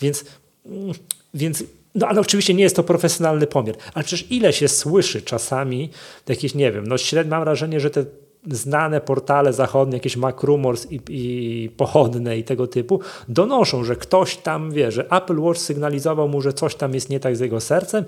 Więc, 0.00 0.24
mm, 0.66 0.92
więc 1.34 1.64
no 1.94 2.06
ale 2.06 2.20
oczywiście 2.20 2.54
nie 2.54 2.62
jest 2.62 2.76
to 2.76 2.82
profesjonalny 2.82 3.46
pomiar. 3.46 3.74
Ale 3.94 4.04
przecież 4.04 4.30
ile 4.30 4.52
się 4.52 4.68
słyszy 4.68 5.22
czasami 5.22 5.90
jakieś, 6.28 6.54
nie 6.54 6.72
wiem, 6.72 6.86
no 6.86 6.98
średnio 6.98 7.30
mam 7.30 7.44
wrażenie, 7.44 7.80
że 7.80 7.90
te 7.90 8.04
znane 8.50 9.00
portale 9.00 9.52
zachodnie, 9.52 9.96
jakieś 9.96 10.16
MacRumors 10.16 10.86
i, 10.90 11.00
i 11.08 11.68
pochodne 11.76 12.38
i 12.38 12.44
tego 12.44 12.66
typu, 12.66 13.00
donoszą, 13.28 13.84
że 13.84 13.96
ktoś 13.96 14.36
tam 14.36 14.72
wie, 14.72 14.92
że 14.92 15.10
Apple 15.10 15.40
Watch 15.40 15.60
sygnalizował 15.60 16.28
mu, 16.28 16.40
że 16.40 16.52
coś 16.52 16.74
tam 16.74 16.94
jest 16.94 17.10
nie 17.10 17.20
tak 17.20 17.36
z 17.36 17.40
jego 17.40 17.60
sercem, 17.60 18.04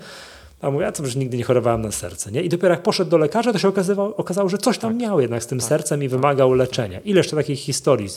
a 0.63 0.71
mówię, 0.71 0.85
ja 0.85 0.91
to 0.91 1.05
że 1.05 1.19
nigdy 1.19 1.37
nie 1.37 1.43
chorowałem 1.43 1.81
na 1.81 1.91
serce. 1.91 2.31
Nie? 2.31 2.41
I 2.41 2.49
dopiero 2.49 2.73
jak 2.73 2.83
poszedł 2.83 3.11
do 3.11 3.17
lekarza, 3.17 3.53
to 3.53 3.59
się 3.59 3.67
okazywało, 3.67 4.15
okazało 4.15 4.49
że 4.49 4.57
coś 4.57 4.77
tam 4.77 4.91
tak. 4.91 5.01
miał 5.01 5.21
jednak 5.21 5.43
z 5.43 5.47
tym 5.47 5.59
tak. 5.59 5.67
sercem 5.67 6.03
i 6.03 6.07
wymagał 6.07 6.53
leczenia. 6.53 6.99
Ileż 6.99 7.29
to 7.29 7.35
takich 7.35 7.59
historii, 7.59 8.09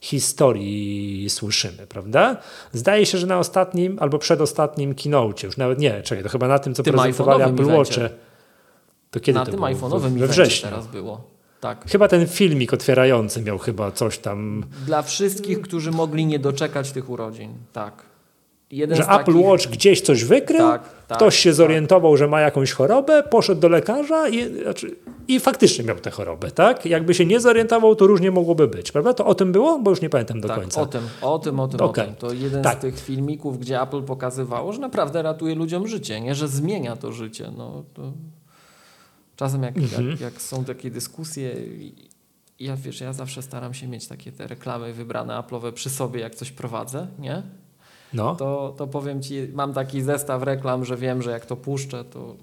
historii 0.00 1.30
słyszymy, 1.30 1.86
prawda? 1.88 2.36
Zdaje 2.72 3.06
się, 3.06 3.18
że 3.18 3.26
na 3.26 3.38
ostatnim 3.38 3.96
albo 4.00 4.18
przedostatnim 4.18 4.94
keynote, 4.94 5.46
już 5.46 5.56
nawet 5.56 5.78
nie, 5.78 6.02
czekaj, 6.02 6.24
to 6.24 6.30
chyba 6.30 6.48
na 6.48 6.58
tym, 6.58 6.74
co 6.74 6.82
tym 6.82 6.94
prezentowali 6.94 7.42
Apple 7.42 7.66
Watche. 7.66 8.10
To 9.10 9.20
kiedy 9.20 9.38
na 9.38 9.44
to 9.44 9.50
tym 9.50 9.60
było? 9.60 9.70
iPhone'owym 9.70 10.18
we 10.18 10.26
wrześniu 10.26 10.70
teraz 10.70 10.86
było. 10.86 11.24
Tak. 11.60 11.84
Chyba 11.90 12.08
ten 12.08 12.26
filmik 12.26 12.72
otwierający 12.72 13.42
miał 13.42 13.58
chyba 13.58 13.90
coś 13.90 14.18
tam. 14.18 14.64
Dla 14.86 15.02
wszystkich, 15.02 15.60
którzy 15.60 15.90
mogli 15.90 16.26
nie 16.26 16.38
doczekać 16.38 16.92
tych 16.92 17.10
urodzin. 17.10 17.54
Tak. 17.72 18.15
Jeden 18.70 18.96
że 18.96 19.02
Apple 19.02 19.24
takich... 19.24 19.46
Watch 19.46 19.68
gdzieś 19.68 20.00
coś 20.00 20.24
wykrył, 20.24 20.58
tak, 20.58 21.06
tak, 21.06 21.18
ktoś 21.18 21.36
się 21.36 21.50
tak. 21.50 21.56
zorientował, 21.56 22.12
tak. 22.12 22.18
że 22.18 22.28
ma 22.28 22.40
jakąś 22.40 22.72
chorobę, 22.72 23.22
poszedł 23.22 23.60
do 23.60 23.68
lekarza 23.68 24.28
i, 24.28 24.62
znaczy, 24.62 24.96
i 25.28 25.40
faktycznie 25.40 25.84
miał 25.84 25.96
tę 25.96 26.10
chorobę, 26.10 26.50
tak? 26.50 26.86
Jakby 26.86 27.14
się 27.14 27.26
nie 27.26 27.40
zorientował, 27.40 27.94
to 27.96 28.06
różnie 28.06 28.30
mogłoby 28.30 28.68
być, 28.68 28.92
prawda? 28.92 29.14
To 29.14 29.26
o 29.26 29.34
tym 29.34 29.52
było? 29.52 29.78
Bo 29.78 29.90
już 29.90 30.00
nie 30.00 30.10
pamiętam 30.10 30.40
do 30.40 30.48
tak, 30.48 30.60
końca. 30.60 30.80
o 30.80 30.86
tym, 30.86 31.08
o 31.22 31.38
tym, 31.38 31.60
o 31.60 31.68
tym, 31.68 31.80
okay. 31.80 32.04
o 32.04 32.06
tym. 32.06 32.16
To 32.16 32.32
jeden 32.32 32.62
tak. 32.62 32.78
z 32.78 32.80
tych 32.80 33.00
filmików, 33.00 33.58
gdzie 33.58 33.82
Apple 33.82 34.02
pokazywało, 34.02 34.72
że 34.72 34.80
naprawdę 34.80 35.22
ratuje 35.22 35.54
ludziom 35.54 35.88
życie, 35.88 36.20
nie? 36.20 36.34
Że 36.34 36.48
zmienia 36.48 36.96
to 36.96 37.12
życie. 37.12 37.50
No, 37.56 37.84
to... 37.94 38.12
Czasem 39.36 39.62
jak, 39.62 39.76
mhm. 39.76 40.10
jak, 40.10 40.20
jak 40.20 40.42
są 40.42 40.64
takie 40.64 40.90
dyskusje 40.90 41.54
ja 42.60 42.76
wiesz, 42.76 43.00
ja 43.00 43.12
zawsze 43.12 43.42
staram 43.42 43.74
się 43.74 43.88
mieć 43.88 44.06
takie 44.08 44.32
te 44.32 44.46
reklamy 44.46 44.92
wybrane 44.92 45.34
Apple'owe 45.34 45.72
przy 45.72 45.90
sobie, 45.90 46.20
jak 46.20 46.34
coś 46.34 46.52
prowadzę, 46.52 47.06
nie? 47.18 47.42
No. 48.16 48.36
to, 48.36 48.74
to 48.78 48.86
powiem 48.86 49.22
Ci, 49.22 49.48
mam 49.54 49.72
taki 49.72 50.02
zestaw 50.02 50.42
reklam, 50.42 50.84
że 50.84 50.96
wiem, 50.96 51.22
że 51.22 51.30
jak 51.30 51.46
to 51.46 51.56
puszczę, 51.56 52.04
to 52.04 52.36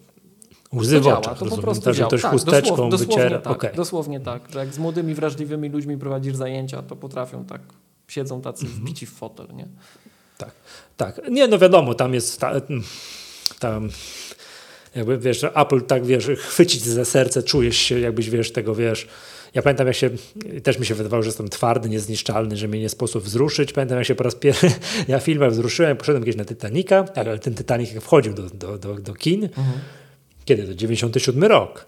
Łzy 0.76 0.98
to 0.98 1.02
działa, 1.02 1.22
to 1.22 1.46
po 1.46 1.58
prostu 1.58 1.86
tak, 1.86 1.96
działa. 1.96 2.10
Też 2.10 2.22
tak, 2.22 2.32
chusteczką 2.32 2.90
dosłownie, 2.90 3.16
wyciera. 3.16 3.40
Tak, 3.40 3.54
okay. 3.54 3.74
Dosłownie 3.76 4.20
tak, 4.20 4.42
że 4.54 4.60
jak 4.60 4.74
z 4.74 4.80
młodymi, 4.80 5.14
wrażliwymi 5.14 5.70
ludźmi 5.70 5.98
prowadzisz 5.98 6.36
zajęcia, 6.36 6.82
to 6.82 6.96
potrafią 6.96 7.46
tak, 7.46 7.62
siedzą 8.08 8.42
tacy 8.42 8.66
mm 8.66 8.78
-hmm. 8.78 8.82
wbici 8.82 9.06
w 9.06 9.14
fotel, 9.14 9.48
nie? 9.54 9.68
Tak, 10.38 10.52
tak. 10.98 11.22
Nie, 11.32 11.48
no 11.48 11.58
wiadomo, 11.58 11.94
tam 11.94 12.14
jest 12.14 12.40
ta, 12.40 12.52
tam 13.60 13.90
jakby, 14.96 15.18
wiesz, 15.18 15.44
Apple 15.44 15.82
tak, 15.82 16.06
wiesz, 16.06 16.28
chwycić 16.38 16.84
za 16.84 17.06
serce, 17.06 17.44
czujesz 17.44 17.78
się, 17.78 18.00
jakbyś, 18.00 18.30
wiesz, 18.30 18.52
tego, 18.52 18.76
wiesz, 18.76 19.08
ja 19.54 19.62
pamiętam, 19.62 19.88
jak 19.88 19.96
się, 19.96 20.10
też 20.64 20.80
mi 20.80 20.86
się 20.86 20.96
wydawało, 20.96 21.24
że 21.24 21.28
jestem 21.28 21.50
twardy, 21.50 21.90
niezniszczalny, 21.90 22.58
że 22.58 22.68
mnie 22.68 22.80
nie 22.80 22.90
sposób 22.90 23.24
wzruszyć. 23.24 23.74
Pamiętam, 23.74 23.98
jak 23.98 24.08
się 24.08 24.16
po 24.16 24.24
raz 24.24 24.36
pierwszy, 24.36 24.72
ja 25.08 25.20
filmem 25.20 25.52
wzruszyłem, 25.52 25.98
poszedłem 25.98 26.24
gdzieś 26.24 26.36
na 26.36 26.46
Titanica, 26.46 27.06
ale 27.16 27.40
ten 27.40 27.56
Titanic 27.56 27.90
wchodził 27.90 28.34
do, 28.34 28.44
do, 28.44 28.78
do, 28.78 28.96
do 28.96 29.14
kin. 29.14 29.44
Mhm. 29.44 29.80
Kiedy 30.46 30.68
to? 30.68 30.74
97 30.74 31.44
rok. 31.44 31.86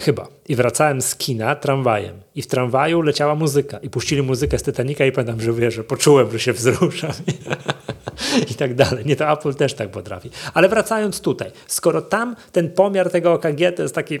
Chyba. 0.00 0.28
I 0.48 0.56
wracałem 0.56 1.02
z 1.02 1.16
kina 1.16 1.56
tramwajem. 1.56 2.20
I 2.34 2.42
w 2.42 2.46
tramwaju 2.46 3.02
leciała 3.02 3.34
muzyka. 3.34 3.78
I 3.78 3.90
puścili 3.90 4.22
muzykę 4.22 4.58
z 4.58 4.62
Titanica 4.62 5.04
i 5.04 5.12
pamiętam, 5.12 5.40
że 5.40 5.52
wiesz, 5.52 5.74
że 5.74 5.84
poczułem, 5.84 6.30
że 6.32 6.40
się 6.40 6.52
wzruszam. 6.52 7.12
I 8.50 8.54
tak 8.54 8.74
dalej. 8.74 9.06
Nie, 9.06 9.16
to 9.16 9.32
Apple 9.32 9.54
też 9.54 9.74
tak 9.74 9.90
potrafi. 9.90 10.30
Ale 10.54 10.68
wracając 10.68 11.20
tutaj. 11.20 11.50
Skoro 11.66 12.02
tam 12.02 12.36
ten 12.52 12.70
pomiar 12.70 13.10
tego 13.10 13.32
OKG 13.32 13.76
to 13.76 13.82
jest 13.82 13.94
taki 13.94 14.20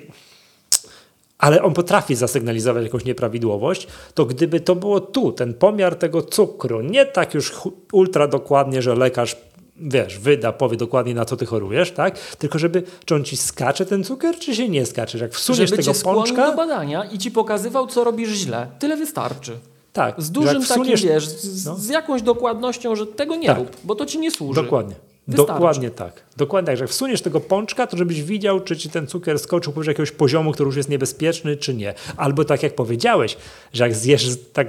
ale 1.38 1.62
on 1.62 1.74
potrafi 1.74 2.14
zasygnalizować 2.14 2.84
jakąś 2.84 3.04
nieprawidłowość, 3.04 3.86
to 4.14 4.24
gdyby 4.24 4.60
to 4.60 4.74
było 4.74 5.00
tu, 5.00 5.32
ten 5.32 5.54
pomiar 5.54 5.96
tego 5.96 6.22
cukru, 6.22 6.80
nie 6.80 7.06
tak 7.06 7.34
już 7.34 7.52
ultra 7.92 8.28
dokładnie, 8.28 8.82
że 8.82 8.94
lekarz 8.94 9.36
wiesz, 9.76 10.18
wyda, 10.18 10.52
powie 10.52 10.76
dokładnie 10.76 11.14
na 11.14 11.24
co 11.24 11.36
ty 11.36 11.46
chorujesz, 11.46 11.90
tak? 11.90 12.18
Tylko 12.18 12.58
żeby, 12.58 12.82
czy 13.04 13.14
on 13.14 13.24
ci 13.24 13.36
skacze 13.36 13.86
ten 13.86 14.04
cukier, 14.04 14.38
czy 14.38 14.54
się 14.54 14.68
nie 14.68 14.86
skacze? 14.86 15.18
Jak 15.18 15.32
wsuniesz 15.32 15.70
żeby 15.70 15.82
tego 15.82 15.94
cię 15.94 16.04
pączka... 16.04 16.50
do 16.50 16.56
badania 16.56 17.04
i 17.04 17.18
ci 17.18 17.30
pokazywał, 17.30 17.86
co 17.86 18.04
robisz 18.04 18.30
źle. 18.30 18.66
Tyle 18.78 18.96
wystarczy. 18.96 19.52
Tak. 19.92 20.22
Z 20.22 20.30
dużym 20.30 20.62
wsuniesz... 20.62 21.00
takim, 21.00 21.14
wiesz, 21.14 21.28
z, 21.28 21.66
no. 21.66 21.76
z, 21.76 21.88
jakąś 21.88 22.22
dokładnością, 22.22 22.96
że 22.96 23.06
tego 23.06 23.36
nie 23.36 23.46
tak. 23.46 23.58
rób, 23.58 23.76
bo 23.84 23.94
to 23.94 24.06
ci 24.06 24.18
nie 24.18 24.30
służy. 24.30 24.62
Dokładnie. 24.62 24.94
Wystarczy. 25.28 25.52
Dokładnie 25.52 25.90
tak. 25.90 26.22
Dokładnie 26.36 26.66
tak, 26.66 26.76
że 26.76 26.84
jak 26.84 26.90
wsuniesz 26.90 27.22
tego 27.22 27.40
pączka, 27.40 27.86
to 27.86 27.96
żebyś 27.96 28.22
widział, 28.22 28.60
czy 28.60 28.76
ci 28.76 28.90
ten 28.90 29.06
cukier 29.06 29.38
skoczył 29.38 29.72
powyżej 29.72 29.90
jakiegoś 29.92 30.10
poziomu, 30.10 30.52
który 30.52 30.66
już 30.66 30.76
jest 30.76 30.88
niebezpieczny, 30.88 31.56
czy 31.56 31.74
nie. 31.74 31.94
Albo 32.16 32.44
tak 32.44 32.62
jak 32.62 32.74
powiedziałeś, 32.74 33.36
że 33.72 33.84
jak 33.84 33.94
zjesz 33.94 34.28
tak, 34.52 34.68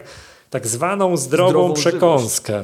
tak 0.49 0.67
zwaną 0.67 1.17
zdrową, 1.17 1.49
Zdrową 1.49 1.73
przekąskę, 1.73 2.61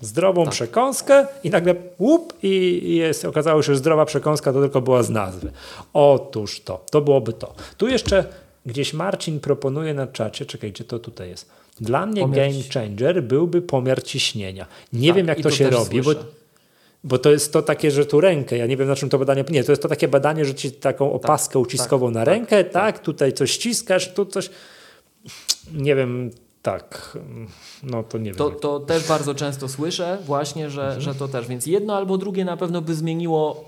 zdrową 0.00 0.44
Tak. 0.44 0.52
przekąskę 0.52 1.26
i 1.44 1.50
nagle 1.50 1.74
łup 1.98 2.32
i 2.42 2.82
jest, 2.96 3.24
okazało 3.24 3.62
się, 3.62 3.72
że 3.72 3.78
zdrowa 3.78 4.04
przekąska 4.04 4.52
to 4.52 4.60
tylko 4.60 4.80
była 4.80 5.02
z 5.02 5.10
nazwy. 5.10 5.50
Otóż 5.92 6.60
to, 6.60 6.84
to 6.90 7.00
byłoby 7.00 7.32
to. 7.32 7.54
Tu 7.76 7.88
jeszcze 7.88 8.24
gdzieś 8.66 8.92
Marcin 8.94 9.40
proponuje 9.40 9.94
na 9.94 10.06
czacie, 10.06 10.46
czekajcie, 10.46 10.84
to 10.84 10.98
tutaj 10.98 11.28
jest. 11.28 11.48
Dla 11.80 12.06
mnie 12.06 12.22
Pomiar 12.22 12.36
game 12.50 12.62
changer 12.74 13.22
byłby 13.22 13.62
pomiar 13.62 14.02
ciśnienia. 14.02 14.66
Nie 14.92 15.08
Tak, 15.08 15.16
wiem 15.16 15.28
jak 15.28 15.36
to, 15.36 15.42
to 15.42 15.50
się 15.50 15.70
robi, 15.70 16.02
słyszę. 16.02 16.20
bo 16.20 16.26
to 17.22 17.30
jest 17.30 17.52
to 17.52 17.62
takie, 17.62 17.90
że 17.90 18.06
tu 18.06 18.20
rękę, 18.20 18.56
ja 18.58 18.66
nie 18.66 18.76
wiem 18.76 18.88
na 18.88 18.96
czym 18.96 19.08
to 19.08 19.18
badanie, 19.18 19.44
nie, 19.50 19.64
to 19.64 19.72
jest 19.72 19.82
to 19.82 19.88
takie 19.88 20.08
badanie, 20.08 20.44
że 20.44 20.54
ci 20.54 20.72
taką 20.72 21.12
opaskę 21.12 21.58
uciskową 21.58 22.06
tak, 22.06 22.14
na 22.14 22.20
tak, 22.20 22.28
rękę, 22.34 22.64
tak, 22.64 22.98
tutaj 22.98 23.32
coś 23.32 23.50
ściskasz, 23.50 24.12
tu 24.14 24.26
coś, 24.26 24.50
nie 25.72 25.94
wiem, 25.96 26.30
tak, 26.62 27.18
no 27.82 28.02
to 28.02 28.18
nie 28.18 28.34
To, 28.34 28.50
wiem. 28.50 28.58
to 28.60 28.80
też 28.80 29.08
bardzo 29.08 29.34
często 29.34 29.68
słyszę 29.68 30.18
właśnie, 30.26 30.70
że, 30.70 30.82
Mhm. 30.82 31.00
że 31.00 31.14
to 31.14 31.28
też. 31.28 31.46
Więc 31.48 31.66
jedno 31.66 31.96
albo 31.96 32.18
drugie 32.18 32.44
na 32.44 32.56
pewno 32.56 32.82
by 32.82 32.94
zmieniło 32.94 33.64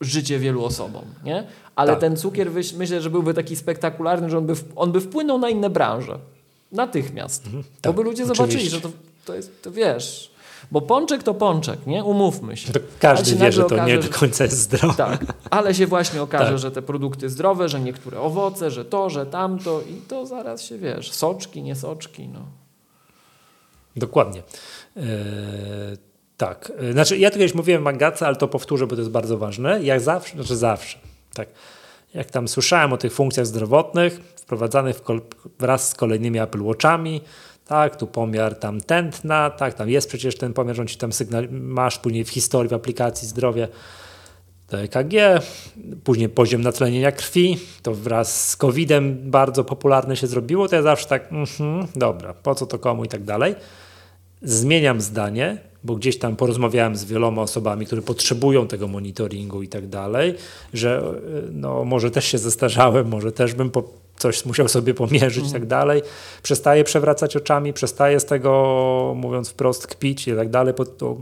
życie 0.00 0.38
wielu 0.38 0.64
osobom, 0.64 1.04
nie? 1.24 1.46
Ale 1.76 1.90
Tak. 1.92 2.00
ten 2.00 2.16
cukier 2.16 2.50
myślę, 2.76 3.00
że 3.00 3.10
byłby 3.10 3.34
taki 3.34 3.56
spektakularny, 3.56 4.30
że 4.30 4.38
on 4.38 4.46
by, 4.46 4.54
on 4.76 4.92
by 4.92 5.00
wpłynął 5.00 5.38
na 5.38 5.48
inne 5.50 5.70
branże. 5.70 6.18
Natychmiast. 6.72 7.48
Bo 7.48 7.58
tak, 7.80 7.94
by 7.96 8.02
ludzie 8.02 8.24
zobaczyli, 8.26 8.48
oczywiście. 8.48 8.70
że 8.76 8.80
to, 8.80 8.90
to 9.24 9.34
jest, 9.34 9.62
to 9.62 9.70
wiesz... 9.72 10.31
Bo 10.70 10.80
pączek 10.80 11.22
to 11.22 11.34
pączek, 11.34 11.86
nie? 11.86 12.04
Umówmy 12.04 12.56
się. 12.56 12.72
To 12.72 12.80
każdy 12.98 13.30
się 13.30 13.36
wie, 13.36 13.52
że 13.52 13.64
to 13.64 13.76
nie 13.76 13.94
okaże, 13.94 14.08
do 14.08 14.18
końca 14.18 14.44
jest 14.44 14.58
zdrowe. 14.58 14.94
Tak, 14.94 15.24
ale 15.50 15.74
się 15.74 15.86
właśnie 15.86 16.22
okaże, 16.22 16.50
Tak. 16.50 16.58
że 16.58 16.70
te 16.70 16.82
produkty 16.82 17.28
zdrowe, 17.28 17.68
że 17.68 17.80
niektóre 17.80 18.20
owoce, 18.20 18.70
że 18.70 18.84
to, 18.84 19.10
że 19.10 19.26
tamto 19.26 19.80
i 19.80 19.94
to 20.08 20.26
zaraz 20.26 20.62
się 20.62 20.78
wiesz, 20.78 21.12
soczki, 21.12 21.62
nie 21.62 21.76
soczki, 21.76 22.28
no. 22.28 22.40
Dokładnie. 23.96 24.42
Eee, 24.96 25.02
tak. 26.36 26.72
E, 26.78 26.92
Znaczy, 26.92 27.18
ja 27.18 27.30
tu 27.30 27.38
kiedyś 27.38 27.54
mówiłem 27.54 27.82
Magaca, 27.82 28.26
ale 28.26 28.36
to 28.36 28.48
powtórzę, 28.48 28.86
bo 28.86 28.94
to 28.96 29.00
jest 29.00 29.10
bardzo 29.10 29.38
ważne. 29.38 29.82
Jak 29.82 30.00
zawsze, 30.00 30.34
znaczy 30.34 30.56
zawsze, 30.56 30.98
tak. 31.34 31.48
Jak 32.14 32.30
tam 32.30 32.48
słyszałem 32.48 32.92
o 32.92 32.96
tych 32.96 33.12
funkcjach 33.12 33.46
zdrowotnych 33.46 34.20
wprowadzanych 34.36 35.00
wraz 35.58 35.88
z 35.88 35.94
kolejnymi 35.94 36.38
Apple 36.38 36.62
Watchami, 36.62 37.20
tak, 37.72 37.96
tu 37.96 38.06
pomiar 38.06 38.54
tam 38.54 38.80
tętna, 38.80 39.50
tak, 39.50 39.74
tam 39.74 39.88
jest 39.88 40.08
przecież 40.08 40.36
ten 40.36 40.52
pomiar, 40.52 40.76
że 40.76 40.82
on 40.82 40.88
ci 40.88 40.96
tam 40.96 41.12
sygnał, 41.12 41.42
masz 41.50 41.98
później 41.98 42.24
w 42.24 42.30
historii, 42.30 42.68
w 42.70 42.72
aplikacji 42.72 43.28
zdrowie, 43.28 43.68
to 44.68 44.80
EKG, 44.80 45.14
później 46.04 46.28
poziom 46.28 46.62
natlenienia 46.62 47.12
krwi, 47.12 47.58
to 47.82 47.94
wraz 47.94 48.48
z 48.48 48.56
COVID-em 48.56 49.30
bardzo 49.30 49.64
popularne 49.64 50.16
się 50.16 50.26
zrobiło, 50.26 50.68
to 50.68 50.76
ja 50.76 50.82
zawsze 50.82 51.06
tak, 51.06 51.32
mhm, 51.32 51.86
dobra, 51.96 52.34
po 52.34 52.54
co 52.54 52.66
to 52.66 52.78
komu 52.78 53.04
i 53.04 53.08
tak 53.08 53.24
dalej. 53.24 53.54
Zmieniam 54.42 55.00
zdanie, 55.00 55.58
bo 55.84 55.94
gdzieś 55.94 56.18
tam 56.18 56.36
porozmawiałem 56.36 56.96
z 56.96 57.04
wieloma 57.04 57.42
osobami, 57.42 57.86
które 57.86 58.02
potrzebują 58.02 58.66
tego 58.66 58.88
monitoringu 58.88 59.62
i 59.62 59.68
tak 59.68 59.86
dalej, 59.88 60.34
że 60.74 61.14
y, 61.48 61.52
no, 61.52 61.84
może 61.84 62.10
też 62.10 62.24
się 62.24 62.38
zestarzałem, 62.38 63.08
może 63.08 63.32
też 63.32 63.54
bym 63.54 63.70
po, 63.70 64.01
coś 64.22 64.44
musiał 64.44 64.68
sobie 64.68 64.94
pomierzyć 64.94 65.48
i 65.48 65.52
tak 65.52 65.66
dalej. 65.66 66.02
Przestaję 66.42 66.84
przewracać 66.84 67.36
oczami, 67.36 67.72
przestaję 67.72 68.20
z 68.20 68.24
tego, 68.24 69.12
mówiąc 69.16 69.48
wprost, 69.48 69.86
kpić 69.86 70.28
i 70.28 70.36
tak 70.36 70.50
dalej, 70.50 70.74
to 70.98 71.16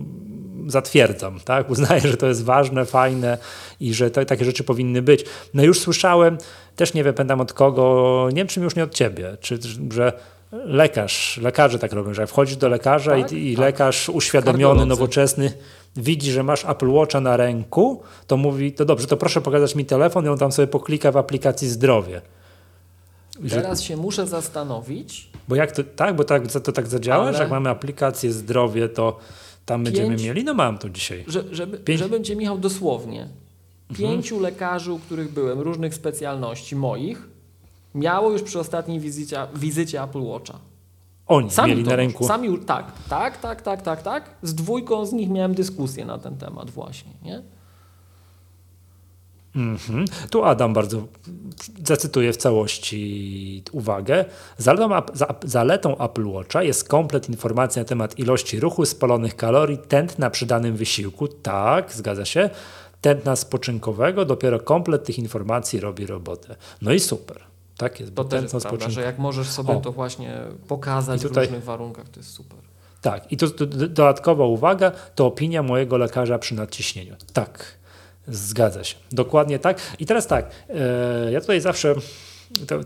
zatwierdzam, 0.66 1.40
tak? 1.44 1.70
Uznaję, 1.70 2.00
że 2.00 2.16
to 2.16 2.26
jest 2.26 2.44
ważne, 2.44 2.84
fajne 2.84 3.38
i 3.80 3.94
że 3.94 4.10
to, 4.10 4.24
takie 4.24 4.44
rzeczy 4.44 4.64
powinny 4.64 5.02
być. 5.02 5.24
No 5.54 5.62
już 5.62 5.80
słyszałem, 5.80 6.38
też 6.76 6.94
nie 6.94 7.04
wiem, 7.04 7.14
pamiętam 7.14 7.40
od 7.40 7.52
kogo, 7.52 8.26
nie 8.28 8.36
wiem, 8.36 8.46
czym 8.46 8.62
już 8.62 8.76
nie 8.76 8.84
od 8.84 8.94
ciebie, 8.94 9.36
czy 9.40 9.58
że 9.92 10.12
lekarz, 10.52 11.36
lekarze 11.42 11.78
tak 11.78 11.92
robią, 11.92 12.14
że 12.14 12.26
wchodzisz 12.26 12.56
do 12.56 12.68
lekarza 12.68 13.10
Tak, 13.10 13.32
i, 13.32 13.52
i 13.52 13.56
tak. 13.56 13.60
lekarz 13.64 14.08
uświadomiony, 14.08 14.86
nowoczesny 14.86 15.52
widzi, 15.96 16.32
że 16.32 16.42
masz 16.42 16.64
Apple 16.64 16.88
Watcha 16.88 17.20
na 17.20 17.36
ręku, 17.36 18.02
to 18.26 18.36
mówi, 18.36 18.72
to 18.72 18.84
dobrze, 18.84 19.06
to 19.06 19.16
proszę 19.16 19.40
pokazać 19.40 19.74
mi 19.74 19.84
telefon 19.84 20.24
i 20.24 20.28
on 20.28 20.38
tam 20.38 20.52
sobie 20.52 20.68
poklika 20.68 21.12
w 21.12 21.16
aplikacji 21.16 21.68
zdrowie. 21.68 22.20
Teraz 23.48 23.82
się 23.82 23.96
muszę 23.96 24.26
zastanowić, 24.26 25.30
Bo 25.48 25.56
jak 25.56 25.72
to, 25.72 25.84
tak, 25.84 26.16
bo 26.16 26.24
tak, 26.24 26.52
to 26.52 26.72
tak 26.72 26.86
zadziała, 26.86 27.24
Ale- 27.24 27.32
że 27.34 27.42
jak 27.42 27.50
mamy 27.50 27.70
aplikację 27.70 28.32
zdrowie, 28.32 28.88
to 28.88 29.18
tam 29.66 29.84
będziemy 29.84 30.08
Pięć- 30.08 30.22
mieli, 30.24 30.44
no 30.44 30.54
mam 30.54 30.78
to 30.78 30.88
dzisiaj. 30.90 31.24
że, 31.28 31.44
żeby, 31.52 31.78
Pięć- 31.78 31.98
żebym 31.98 32.24
cię 32.24 32.36
Michał 32.36 32.58
dosłownie, 32.58 33.20
Mhm. 33.90 34.10
pięciu 34.10 34.40
lekarzy, 34.40 34.92
u 34.92 34.98
których 34.98 35.32
byłem, 35.32 35.60
różnych 35.60 35.94
specjalności 35.94 36.76
moich, 36.76 37.28
miało 37.94 38.30
już 38.30 38.42
przy 38.42 38.58
ostatniej 38.58 39.00
wizycie, 39.00 39.38
wizycie 39.54 40.02
Apple 40.02 40.22
Watcha. 40.22 40.58
Oni 41.26 41.50
Sami 41.50 41.70
mieli 41.70 41.84
na 41.84 41.96
ręku. 41.96 42.26
Sami, 42.26 42.58
tak, 42.58 42.92
tak, 43.08 43.36
tak, 43.40 43.62
tak, 43.62 43.82
tak, 43.82 44.02
tak. 44.02 44.30
Z 44.42 44.54
dwójką 44.54 45.06
z 45.06 45.12
nich 45.12 45.30
miałem 45.30 45.54
dyskusję 45.54 46.04
na 46.04 46.18
ten 46.18 46.36
temat 46.36 46.70
właśnie, 46.70 47.10
nie? 47.22 47.42
Mhm. 49.56 50.04
Tu 50.30 50.44
Adam 50.44 50.72
bardzo 50.74 51.06
zacytuję 51.86 52.32
w 52.32 52.36
całości 52.36 53.62
uwagę. 53.72 54.24
Zaletą, 54.58 54.90
zaletą 55.44 55.98
Apple 55.98 56.26
Watcha 56.26 56.62
jest 56.62 56.88
komplet 56.88 57.28
informacji 57.28 57.78
na 57.80 57.84
temat 57.84 58.18
ilości 58.18 58.60
ruchu, 58.60 58.86
spalonych 58.86 59.36
kalorii, 59.36 59.78
tętna 59.78 60.30
przy 60.30 60.46
danym 60.46 60.76
wysiłku. 60.76 61.28
Tak, 61.28 61.92
zgadza 61.92 62.24
się. 62.24 62.50
Tętna 63.00 63.36
spoczynkowego, 63.36 64.24
dopiero 64.24 64.60
komplet 64.60 65.04
tych 65.04 65.18
informacji 65.18 65.80
robi 65.80 66.06
robotę. 66.06 66.56
No 66.82 66.92
i 66.92 67.00
super. 67.00 67.40
Tak 67.76 68.00
jest, 68.00 68.14
To 68.14 68.24
bo 68.24 68.28
jest 68.36 68.42
tętno 68.42 68.60
spoczynkowe. 68.60 68.90
że 68.90 69.00
jak 69.02 69.18
możesz 69.18 69.48
sobie 69.48 69.70
O. 69.76 69.80
to 69.80 69.92
właśnie 69.92 70.40
pokazać 70.68 71.22
tutaj- 71.22 71.44
w 71.46 71.48
różnych 71.48 71.64
warunkach, 71.64 72.08
to 72.08 72.20
jest 72.20 72.32
super. 72.32 72.58
Tak, 73.00 73.32
i 73.32 73.36
to, 73.36 73.50
to 73.50 73.66
do- 73.66 73.88
dodatkowa 73.88 74.44
uwaga, 74.44 74.90
to 75.14 75.26
opinia 75.26 75.62
mojego 75.62 75.96
lekarza 75.98 76.38
przy 76.38 76.54
nadciśnieniu. 76.54 77.14
Tak, 77.32 77.64
zgadza 78.34 78.84
się. 78.84 78.96
Dokładnie 79.12 79.58
tak. 79.58 79.80
I 79.98 80.06
teraz 80.06 80.26
tak, 80.26 80.50
e, 80.68 81.32
ja 81.32 81.40
tutaj 81.40 81.60
zawsze 81.60 81.94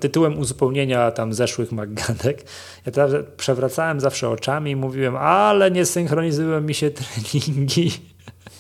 tytułem 0.01 0.39
uzupełnienia 0.39 1.11
tam 1.11 1.33
zeszłych 1.33 1.73
maganek, 1.73 2.45
ja 2.87 2.93
przewracałem 3.37 4.01
zawsze 4.01 4.29
oczami 4.29 4.71
i 4.71 4.77
mówiłem, 4.77 5.17
ale 5.17 5.71
nie 5.71 5.87
synchronizują 5.87 6.61
mi 6.61 6.75
się 6.75 6.91
treningi. 6.91 7.91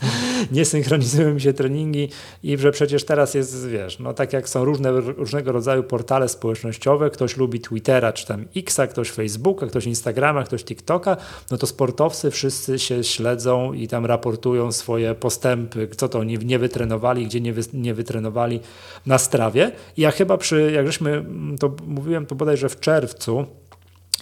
nie 0.52 0.64
synchronizują 0.64 1.34
mi 1.34 1.40
się 1.40 1.52
treningi 1.52 2.08
i 2.42 2.58
że 2.58 2.72
przecież 2.72 3.04
teraz 3.04 3.34
jest, 3.34 3.68
wiesz, 3.68 3.98
no 3.98 4.14
tak 4.14 4.32
jak 4.32 4.48
są 4.48 4.64
różne, 4.64 5.00
różnego 5.00 5.52
rodzaju 5.52 5.82
portale 5.82 6.28
społecznościowe, 6.28 7.10
ktoś 7.10 7.36
lubi 7.36 7.60
Twittera, 7.60 8.12
czy 8.12 8.26
tam 8.26 8.44
Xa, 8.56 8.86
ktoś 8.86 9.10
Facebooka, 9.10 9.66
ktoś 9.66 9.86
Instagrama, 9.86 10.44
ktoś 10.44 10.64
TikToka, 10.64 11.16
no 11.50 11.56
to 11.56 11.66
sportowcy 11.66 12.30
wszyscy 12.30 12.78
się 12.78 13.04
śledzą 13.04 13.72
i 13.72 13.88
tam 13.88 14.06
raportują 14.06 14.72
swoje 14.72 15.14
postępy, 15.14 15.88
co 15.96 16.08
to 16.08 16.18
oni 16.18 16.38
nie 16.38 16.58
wytrenowali, 16.58 17.26
gdzie 17.26 17.40
nie, 17.40 17.52
wy, 17.52 17.62
nie 17.72 17.94
wytrenowali 17.94 18.60
na 19.06 19.18
strawie. 19.18 19.72
I 19.96 20.02
ja 20.02 20.10
chyba 20.10 20.36
przy, 20.38 20.72
jak 20.72 20.86
żeśmy, 20.86 21.10
mm, 21.10 21.58
to 21.58 21.76
mówiłem 21.86 22.26
to 22.26 22.34
bodajże 22.34 22.68
w 22.68 22.80
czerwcu, 22.80 23.46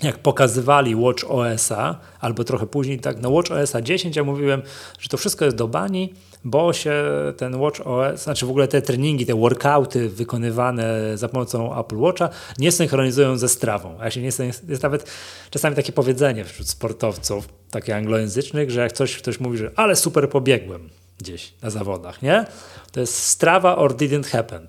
jak 0.03 0.19
pokazywali 0.19 0.95
Watch 0.95 1.25
OS-a, 1.29 1.99
albo 2.21 2.45
trochę 2.45 2.67
później, 2.67 2.99
tak, 2.99 3.23
no 3.23 3.31
Watch 3.31 3.51
OS-a 3.51 3.81
10, 3.81 4.17
ja 4.17 4.25
mówiłem, 4.25 4.63
że 4.99 5.09
to 5.09 5.17
wszystko 5.17 5.45
jest 5.45 5.57
do 5.57 5.69
bani, 5.69 6.15
bo 6.45 6.73
się 6.73 6.93
ten 7.37 7.57
Watch 7.57 7.81
OS, 7.87 8.23
znaczy 8.23 8.47
w 8.47 8.51
ogóle 8.51 8.69
te 8.69 8.83
treningi, 8.83 9.27
te 9.27 9.35
workouty 9.35 10.09
wykonywane 10.09 11.19
za 11.19 11.29
pomocą 11.29 11.81
Apple 11.81 11.97
Watcha 11.97 12.29
nie 12.59 12.73
synchronizują 12.73 13.39
ze 13.39 13.49
strawą. 13.49 13.97
A 14.01 14.11
się 14.11 14.21
nie 14.21 14.31
jest 14.69 14.83
nawet 14.83 15.11
czasami 15.51 15.77
takie 15.77 15.93
powiedzenie 15.93 16.45
wśród 16.45 16.69
sportowców, 16.69 17.49
takie 17.71 17.97
anglojęzycznych, 17.97 18.71
że 18.71 18.81
jak 18.81 18.93
coś 18.93 19.17
ktoś 19.17 19.41
mówi, 19.41 19.59
że 19.59 19.71
ale 19.77 19.97
super 19.97 20.31
pobiegłem 20.31 20.91
gdzieś 21.19 21.53
na 21.63 21.71
zawodach, 21.71 22.23
nie? 22.23 22.47
To 22.93 23.01
jest 23.01 23.15
strawa 23.15 23.77
or 23.77 23.95
didn't 23.97 24.27
happen. 24.27 24.69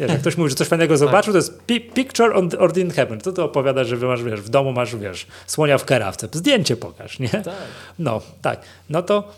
Wiesz, 0.00 0.10
jak 0.10 0.20
ktoś 0.20 0.36
mówi, 0.36 0.50
że 0.50 0.56
coś 0.56 0.68
fajnego 0.68 0.96
zobaczył, 0.96 1.32
to 1.32 1.38
jest 1.38 1.62
pi 1.62 1.80
picture 1.80 2.36
on, 2.36 2.50
or 2.58 2.72
didn't 2.72 2.94
happen. 2.94 3.20
Co 3.20 3.32
to 3.32 3.44
opowiada, 3.44 3.84
że 3.84 3.96
wy 3.96 4.06
masz, 4.06 4.22
wiesz, 4.22 4.40
w 4.40 4.48
domu 4.48 4.72
masz, 4.72 4.96
wiesz, 4.96 5.26
słonia 5.46 5.78
w 5.78 5.84
karawce. 5.84 6.28
Zdjęcie 6.32 6.76
pokaż, 6.76 7.18
nie? 7.18 7.28
Tak. 7.28 7.54
No, 7.98 8.22
tak. 8.42 8.60
No 8.90 9.02
to 9.02 9.28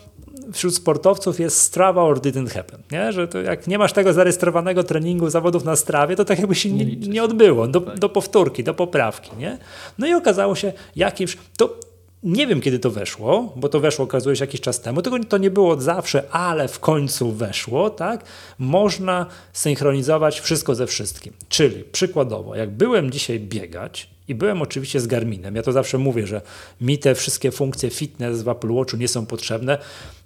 wśród 0.53 0.75
sportowców 0.75 1.39
jest 1.39 1.57
strawa 1.57 2.01
or 2.01 2.19
didn't 2.19 2.49
happen, 2.49 2.81
nie? 2.91 3.11
Że 3.11 3.27
to 3.27 3.41
jak 3.41 3.67
nie 3.67 3.77
masz 3.77 3.93
tego 3.93 4.13
zarejestrowanego 4.13 4.83
treningu 4.83 5.29
zawodów 5.29 5.63
na 5.63 5.75
strawie, 5.75 6.15
to 6.15 6.25
tak 6.25 6.39
jakby 6.39 6.55
się 6.55 6.71
nie, 6.71 6.85
nie 6.85 7.23
odbyło. 7.23 7.67
Do, 7.67 7.79
do 7.79 8.09
powtórki, 8.09 8.63
do 8.63 8.73
poprawki, 8.73 9.31
nie? 9.37 9.57
No 9.97 10.07
i 10.07 10.13
okazało 10.13 10.55
się 10.55 10.73
jakimś... 10.95 11.37
To, 11.57 11.75
nie 12.23 12.47
wiem, 12.47 12.61
kiedy 12.61 12.79
to 12.79 12.91
weszło, 12.91 13.53
bo 13.55 13.69
to 13.69 13.79
weszło, 13.79 14.05
okazuje 14.05 14.35
się, 14.35 14.43
jakiś 14.43 14.61
czas 14.61 14.81
temu. 14.81 15.01
Tego 15.01 15.19
to 15.23 15.37
nie 15.37 15.51
było 15.51 15.71
od 15.71 15.81
zawsze, 15.81 16.23
ale 16.31 16.67
w 16.67 16.79
końcu 16.79 17.31
weszło, 17.31 17.89
tak? 17.89 18.25
Można 18.59 19.25
synchronizować 19.53 20.39
wszystko 20.39 20.75
ze 20.75 20.87
wszystkim. 20.87 21.33
Czyli 21.49 21.83
przykładowo, 21.83 22.55
jak 22.55 22.71
byłem 22.71 23.11
dzisiaj 23.11 23.39
biegać, 23.39 24.12
I 24.27 24.35
byłem 24.35 24.61
oczywiście 24.61 24.99
z 24.99 25.07
Garminem. 25.07 25.55
Ja 25.55 25.63
to 25.63 25.71
zawsze 25.71 25.97
mówię, 25.97 26.27
że 26.27 26.41
mi 26.81 26.97
te 26.97 27.15
wszystkie 27.15 27.51
funkcje 27.51 27.89
fitness 27.89 28.41
w 28.41 28.49
Apple 28.49 28.73
Watchu 28.73 28.97
nie 28.97 29.07
są 29.07 29.25
potrzebne. 29.25 29.77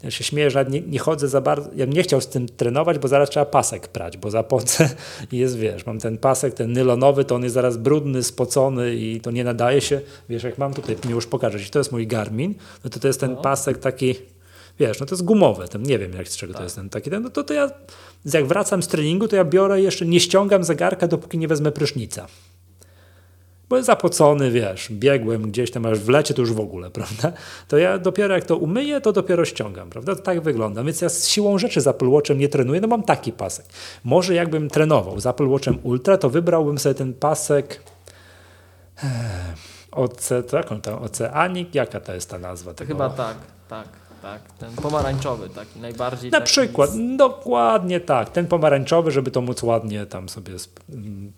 Ja 0.04 0.12
się 0.12 0.24
śmieję, 0.24 0.52
że 0.52 0.66
nie, 0.66 0.82
nie 0.82 1.00
chodzę 1.00 1.28
za 1.28 1.42
bardzo. 1.42 1.70
Ja 1.76 1.86
bym 1.86 1.96
nie 1.96 2.04
chciał 2.04 2.22
z 2.22 2.28
tym 2.28 2.50
trenować, 2.50 3.00
bo 3.00 3.08
zaraz 3.08 3.30
trzeba 3.30 3.46
pasek 3.46 3.88
prać, 3.88 4.18
bo 4.18 4.32
zapocę 4.32 4.90
i 5.32 5.38
jest, 5.38 5.58
wiesz, 5.58 5.86
mam 5.86 6.00
ten 6.00 6.18
pasek, 6.18 6.54
ten 6.54 6.74
nylonowy, 6.74 7.26
to 7.26 7.36
on 7.36 7.44
jest 7.44 7.54
zaraz 7.54 7.78
brudny, 7.78 8.24
spocony 8.24 8.96
i 8.96 9.22
to 9.22 9.32
nie 9.32 9.44
nadaje 9.44 9.82
się. 9.82 10.02
Wiesz, 10.30 10.44
jak 10.44 10.58
mam 10.58 10.74
tutaj, 10.74 10.96
mi 11.06 11.12
już 11.12 11.28
pokażę, 11.28 11.58
jeśli 11.58 11.72
to 11.72 11.80
jest 11.80 11.92
mój 11.92 12.08
Garmin, 12.08 12.56
no 12.84 12.90
to 12.90 13.00
to 13.00 13.08
jest 13.08 13.20
ten 13.20 13.32
no. 13.32 13.42
pasek 13.42 13.78
taki, 13.78 14.16
wiesz, 14.80 15.00
no 15.00 15.06
to 15.06 15.16
jest 15.16 15.26
gumowe, 15.26 15.68
ten, 15.68 15.84
nie 15.84 16.00
wiem 16.00 16.14
jak 16.14 16.28
z 16.28 16.38
czego 16.38 16.54
tak. 16.54 16.60
to 16.60 16.64
jest 16.64 16.76
ten 16.76 16.90
taki, 16.90 17.10
no 17.10 17.30
to, 17.30 17.44
to 17.44 17.54
ja 17.54 17.72
jak 18.26 18.46
wracam 18.46 18.84
z 18.84 18.88
treningu, 18.88 19.28
to 19.28 19.36
ja 19.36 19.46
biorę 19.46 19.82
jeszcze, 19.82 20.06
nie 20.06 20.20
ściągam 20.20 20.64
zegarka, 20.64 21.08
dopóki 21.08 21.38
nie 21.38 21.48
wezmę 21.48 21.72
prysznica 21.72 22.28
bo 23.70 23.76
jest 23.76 23.88
zapocony, 23.88 24.52
wiesz, 24.52 24.92
biegłem 24.92 25.52
gdzieś 25.52 25.72
tam, 25.72 25.86
aż 25.86 26.00
w 26.00 26.10
lecie 26.10 26.34
to 26.34 26.42
już 26.42 26.54
w 26.54 26.60
ogóle, 26.60 26.90
prawda? 27.00 27.32
To 27.68 27.78
ja 27.78 27.98
dopiero 27.98 28.36
jak 28.36 28.46
to 28.46 28.58
umyję, 28.58 29.02
to 29.02 29.14
dopiero 29.14 29.46
ściągam, 29.46 29.90
prawda? 29.90 30.16
To 30.16 30.22
tak 30.22 30.42
wygląda. 30.42 30.84
Więc 30.84 31.02
ja 31.02 31.10
z 31.10 31.28
siłą 31.28 31.58
rzeczy 31.58 31.82
z 31.82 31.88
Apple 31.88 32.08
Watchem 32.10 32.38
nie 32.38 32.50
trenuję, 32.50 32.82
no 32.82 32.88
mam 32.88 33.04
taki 33.04 33.32
pasek. 33.32 33.66
Może 34.04 34.34
jakbym 34.34 34.70
trenował 34.70 35.20
z 35.20 35.26
Apple 35.26 35.48
Watchem 35.48 35.78
Ultra, 35.84 36.18
to 36.18 36.30
wybrałbym 36.30 36.78
sobie 36.78 36.96
ten 36.96 37.14
pasek 37.14 37.84
OC, 39.92 40.30
tak, 40.52 40.72
on 40.72 40.82
tam, 40.82 41.04
Oceanik, 41.04 41.76
jaka 41.76 42.00
to 42.00 42.14
jest 42.14 42.30
ta 42.30 42.40
nazwa? 42.40 42.74
Tego? 42.74 42.94
Chyba 42.94 43.10
tak, 43.10 43.38
tak. 43.70 44.07
Tak, 44.28 44.42
ten 44.58 44.72
pomarańczowy 44.72 45.50
taki 45.50 45.80
najbardziej. 45.80 46.32
Na 46.32 46.40
taki 46.40 46.52
przykład, 46.52 46.90
z... 46.90 47.18
dokładnie 47.18 48.00
tak. 48.00 48.30
Ten 48.30 48.48
pomarańczowy, 48.48 49.12
żeby 49.12 49.32
to 49.32 49.42
móc 49.42 49.64
ładnie 49.64 50.06
tam 50.06 50.30
sobie 50.30 50.54
mm, 50.90 51.34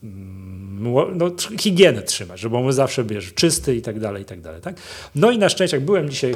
no, 1.17 1.31
higienę 1.59 2.01
trzymać, 2.01 2.39
żeby 2.39 2.57
on 2.57 2.73
zawsze 2.73 3.03
wiesz, 3.03 3.33
czysty 3.33 3.75
i 3.75 3.81
tak 3.81 3.99
dalej, 3.99 4.23
i 4.23 4.25
tak 4.25 4.41
dalej. 4.41 4.61
Tak? 4.61 4.75
No 5.15 5.31
i 5.31 5.37
na 5.37 5.49
szczęście, 5.49 5.77
jak 5.77 5.85
byłem 5.85 6.09
dzisiaj 6.09 6.35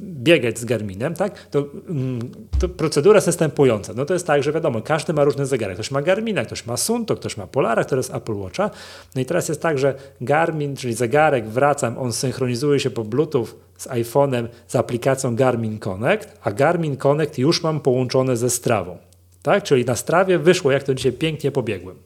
biegać 0.00 0.58
z 0.58 0.64
Garminem, 0.64 1.14
tak, 1.14 1.46
to, 1.46 1.64
mm, 1.88 2.30
to, 2.58 2.68
procedura 2.68 3.16
jest 3.16 3.26
następująca. 3.26 3.92
No 3.96 4.04
to 4.04 4.14
jest 4.14 4.26
tak, 4.26 4.42
że 4.42 4.52
wiadomo, 4.52 4.82
każdy 4.82 5.12
ma 5.12 5.24
różne 5.24 5.46
zegary. 5.46 5.74
Ktoś 5.74 5.90
ma 5.90 6.02
Garmina, 6.02 6.44
ktoś 6.44 6.66
ma 6.66 6.76
Sunto, 6.76 7.16
ktoś 7.16 7.36
ma 7.36 7.46
Polara, 7.46 7.84
który 7.84 7.98
jest 7.98 8.14
Apple 8.14 8.34
Watcha. 8.34 8.70
No 9.14 9.20
i 9.20 9.24
teraz 9.24 9.48
jest 9.48 9.62
tak, 9.62 9.78
że 9.78 9.94
Garmin, 10.20 10.76
czyli 10.76 10.94
zegarek, 10.94 11.48
wracam, 11.48 11.98
on 11.98 12.12
synchronizuje 12.12 12.80
się 12.80 12.90
po 12.90 13.04
Bluetooth 13.04 13.46
z 13.76 13.88
iPhone'em 13.88 14.48
z 14.66 14.76
aplikacją 14.76 15.36
Garmin 15.36 15.78
Connect, 15.78 16.38
a 16.42 16.52
Garmin 16.52 16.96
Connect 16.96 17.38
już 17.38 17.62
mam 17.62 17.80
połączone 17.80 18.36
ze 18.36 18.50
Strawą. 18.50 18.98
Tak? 19.42 19.62
Czyli 19.62 19.84
na 19.84 19.96
Strawie 19.96 20.38
wyszło, 20.38 20.70
jak 20.72 20.82
to 20.82 20.94
dzisiaj 20.94 21.12
pięknie 21.12 21.52
pobiegłem. 21.52 21.96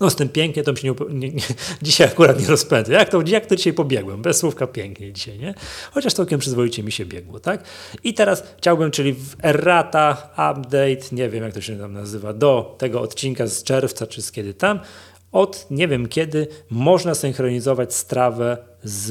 No 0.00 0.10
z 0.10 0.16
tym 0.16 0.28
pięknie 0.28 0.62
to 0.62 0.72
mi 0.72 0.78
się 0.78 0.88
nie, 0.88 0.94
nie, 1.14 1.30
nie, 1.30 1.42
dzisiaj 1.82 2.06
akurat 2.06 2.40
nie 2.40 2.46
rozpędzę. 2.46 2.92
Jak 2.92 3.08
to, 3.08 3.22
jak 3.26 3.46
to 3.46 3.56
dzisiaj 3.56 3.72
pobiegłem? 3.72 4.22
Bez 4.22 4.38
słówka 4.38 4.66
pięknie 4.66 5.12
dzisiaj, 5.12 5.38
nie? 5.38 5.54
Chociaż 5.92 6.12
całkiem 6.12 6.40
przyzwoicie 6.40 6.82
mi 6.82 6.92
się 6.92 7.06
biegło, 7.06 7.40
tak? 7.40 7.64
I 8.04 8.14
teraz 8.14 8.42
chciałbym, 8.58 8.90
czyli 8.90 9.12
w 9.12 9.36
errata, 9.42 10.30
update, 10.32 11.06
nie 11.12 11.28
wiem 11.28 11.44
jak 11.44 11.52
to 11.52 11.60
się 11.60 11.78
tam 11.78 11.92
nazywa, 11.92 12.32
do 12.32 12.76
tego 12.78 13.00
odcinka 13.00 13.46
z 13.46 13.62
czerwca 13.62 14.06
czy 14.06 14.22
z 14.22 14.32
kiedy 14.32 14.54
tam, 14.54 14.80
od 15.32 15.66
nie 15.70 15.88
wiem 15.88 16.08
kiedy 16.08 16.46
można 16.70 17.14
synchronizować 17.14 17.94
strawę 17.94 18.56
z, 18.82 19.04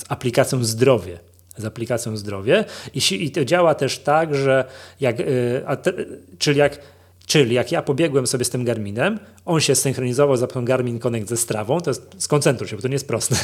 z 0.00 0.04
aplikacją 0.08 0.64
Zdrowie 0.64 1.18
z 1.56 1.64
aplikacją 1.64 2.16
Zdrowie 2.16 2.64
i, 2.94 3.24
i 3.24 3.30
to 3.30 3.44
działa 3.44 3.74
też 3.74 3.98
tak, 3.98 4.34
że 4.34 4.64
jak, 5.00 5.20
y, 5.20 5.62
te, 5.82 5.92
czyli 6.38 6.58
jak 6.58 6.78
Czyli 7.26 7.54
jak 7.54 7.72
ja 7.72 7.82
pobiegłem 7.82 8.26
sobie 8.26 8.44
z 8.44 8.50
tym 8.50 8.64
Garminem, 8.64 9.18
on 9.44 9.60
się 9.60 9.74
synchronizował 9.74 10.36
za 10.36 10.46
Garmin 10.46 10.98
Connect 10.98 11.28
ze 11.28 11.36
Strawą, 11.36 11.80
to 11.80 11.90
jest, 11.90 12.14
skoncentruj 12.18 12.68
się, 12.68 12.76
bo 12.76 12.82
to 12.82 12.88
nie 12.88 12.94
jest 12.94 13.08
proste. 13.08 13.36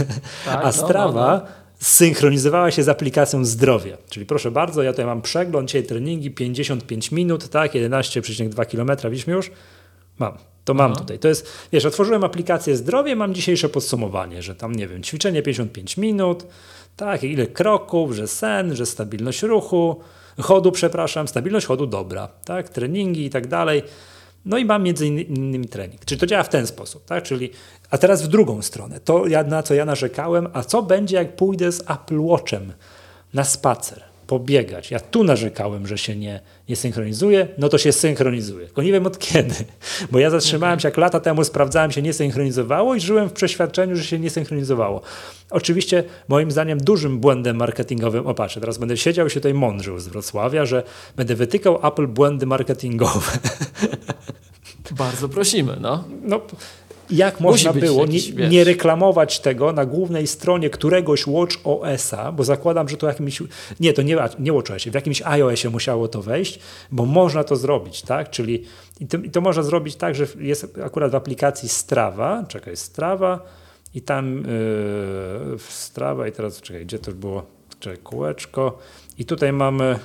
Tak, 0.44 0.64
A 0.64 0.72
Strawa 0.72 1.30
no, 1.30 1.36
no, 1.36 1.42
no. 1.44 1.46
synchronizowała 1.78 2.70
się 2.70 2.82
z 2.82 2.88
aplikacją 2.88 3.44
Zdrowie. 3.44 3.96
Czyli 4.10 4.26
proszę 4.26 4.50
bardzo, 4.50 4.82
ja 4.82 4.92
tutaj 4.92 5.06
mam 5.06 5.22
przegląd, 5.22 5.68
dzisiaj 5.68 5.82
treningi 5.82 6.30
55 6.30 7.12
minut, 7.12 7.48
tak, 7.48 7.72
11,2 7.72 8.66
km, 8.66 9.10
widzisz 9.10 9.26
już? 9.26 9.50
Mam. 10.18 10.32
To 10.64 10.74
mam 10.74 10.96
tutaj. 10.96 11.18
To 11.18 11.28
jest, 11.28 11.48
wiesz, 11.72 11.84
otworzyłem 11.84 12.24
aplikację 12.24 12.76
Zdrowie, 12.76 13.16
mam 13.16 13.34
dzisiejsze 13.34 13.68
podsumowanie, 13.68 14.42
że 14.42 14.54
tam, 14.54 14.74
nie 14.74 14.88
wiem, 14.88 15.02
ćwiczenie 15.02 15.42
55 15.42 15.96
minut, 15.96 16.46
tak, 16.96 17.24
ile 17.24 17.46
kroków, 17.46 18.12
że 18.12 18.28
sen, 18.28 18.76
że 18.76 18.86
stabilność 18.86 19.42
ruchu, 19.42 20.00
chodu, 20.40 20.72
przepraszam, 20.72 21.28
stabilność 21.28 21.66
chodu 21.66 21.86
dobra, 21.86 22.28
tak, 22.44 22.68
treningi 22.68 23.24
i 23.24 23.30
tak 23.30 23.46
dalej. 23.46 23.82
No 24.44 24.58
i 24.58 24.64
mam 24.64 24.82
między 24.82 25.06
innymi 25.06 25.68
trening. 25.68 26.04
Czyli 26.04 26.20
to 26.20 26.26
działa 26.26 26.42
w 26.42 26.48
ten 26.48 26.66
sposób, 26.66 27.04
tak? 27.04 27.24
Czyli, 27.24 27.50
a 27.90 27.98
teraz 27.98 28.22
w 28.22 28.28
drugą 28.28 28.62
stronę. 28.62 29.00
To 29.00 29.24
na 29.46 29.62
co 29.62 29.74
ja 29.74 29.84
narzekałem, 29.84 30.48
a 30.52 30.62
co 30.62 30.82
będzie 30.82 31.16
jak 31.16 31.36
pójdę 31.36 31.72
z 31.72 31.80
Apple 31.90 32.20
Watchem 32.20 32.72
na 33.34 33.44
spacer? 33.44 34.09
Pobiegać. 34.30 34.90
Ja 34.90 35.00
tu 35.00 35.24
narzekałem, 35.24 35.86
że 35.86 35.98
się 35.98 36.16
nie, 36.16 36.40
nie 36.68 36.76
synchronizuje, 36.76 37.48
no 37.58 37.68
to 37.68 37.78
się 37.78 37.92
synchronizuje. 37.92 38.66
Tylko 38.66 38.82
nie 38.82 38.92
wiem 38.92 39.06
od 39.06 39.18
kiedy, 39.18 39.54
bo 40.10 40.18
ja 40.18 40.30
zatrzymałem 40.30 40.80
się, 40.80 40.88
jak 40.88 40.96
lata 40.96 41.20
temu 41.20 41.44
sprawdzałem, 41.44 41.92
się 41.92 42.02
nie 42.02 42.12
synchronizowało 42.12 42.94
i 42.94 43.00
żyłem 43.00 43.28
w 43.28 43.32
przeświadczeniu, 43.32 43.96
że 43.96 44.04
się 44.04 44.18
nie 44.18 44.30
synchronizowało. 44.30 45.00
Oczywiście 45.50 46.04
moim 46.28 46.50
zdaniem 46.50 46.78
dużym 46.78 47.20
błędem 47.20 47.56
marketingowym, 47.56 48.26
o 48.26 48.34
patrzę, 48.34 48.60
teraz 48.60 48.78
będę 48.78 48.96
siedział 48.96 49.26
i 49.26 49.30
się 49.30 49.40
tutaj 49.40 49.54
mądrzył 49.54 49.98
z 49.98 50.08
Wrocławia, 50.08 50.66
że 50.66 50.82
będę 51.16 51.34
wytykał 51.34 51.86
Apple 51.86 52.06
błędy 52.06 52.46
marketingowe. 52.46 53.32
Bardzo 54.90 55.28
prosimy, 55.28 55.76
no. 55.80 56.04
no 56.22 56.40
jak 57.12 57.40
można 57.40 57.72
było 57.72 58.00
jakiś, 58.00 58.34
nie, 58.34 58.48
nie, 58.48 58.64
reklamować 58.64 59.40
tego 59.40 59.72
na 59.72 59.86
głównej 59.86 60.26
stronie 60.26 60.70
któregoś 60.70 61.26
Watch 61.26 61.56
OS-a, 61.64 62.32
bo 62.32 62.44
zakładam, 62.44 62.88
że 62.88 62.96
to 62.96 63.06
jakimś, 63.06 63.42
nie, 63.80 63.92
to 63.92 64.02
nie, 64.02 64.16
nie 64.38 64.52
Watch 64.52 64.70
OS, 64.70 64.82
w 64.82 64.94
jakimś 64.94 65.22
iOSie 65.22 65.70
musiało 65.70 66.08
to 66.08 66.22
wejść, 66.22 66.60
bo 66.90 67.06
można 67.06 67.44
to 67.44 67.56
zrobić, 67.56 68.02
tak, 68.02 68.30
czyli 68.30 68.64
i 69.00 69.06
to, 69.06 69.18
i 69.18 69.30
to 69.30 69.40
można 69.40 69.62
zrobić 69.62 69.96
tak, 69.96 70.14
że 70.14 70.26
jest 70.38 70.78
akurat 70.84 71.12
w 71.12 71.14
aplikacji 71.14 71.68
Strava, 71.68 72.44
czekaj, 72.48 72.76
Strava 72.76 73.40
i 73.94 74.02
tam 74.02 74.36
yy, 75.50 75.58
Strava 75.58 76.28
i 76.28 76.32
teraz, 76.32 76.60
czekaj, 76.60 76.86
gdzie 76.86 76.98
to 76.98 77.12
było, 77.12 77.46
czekaj, 77.80 77.98
kółeczko. 77.98 78.78
I 79.18 79.24
tutaj 79.24 79.52
mamy 79.52 79.98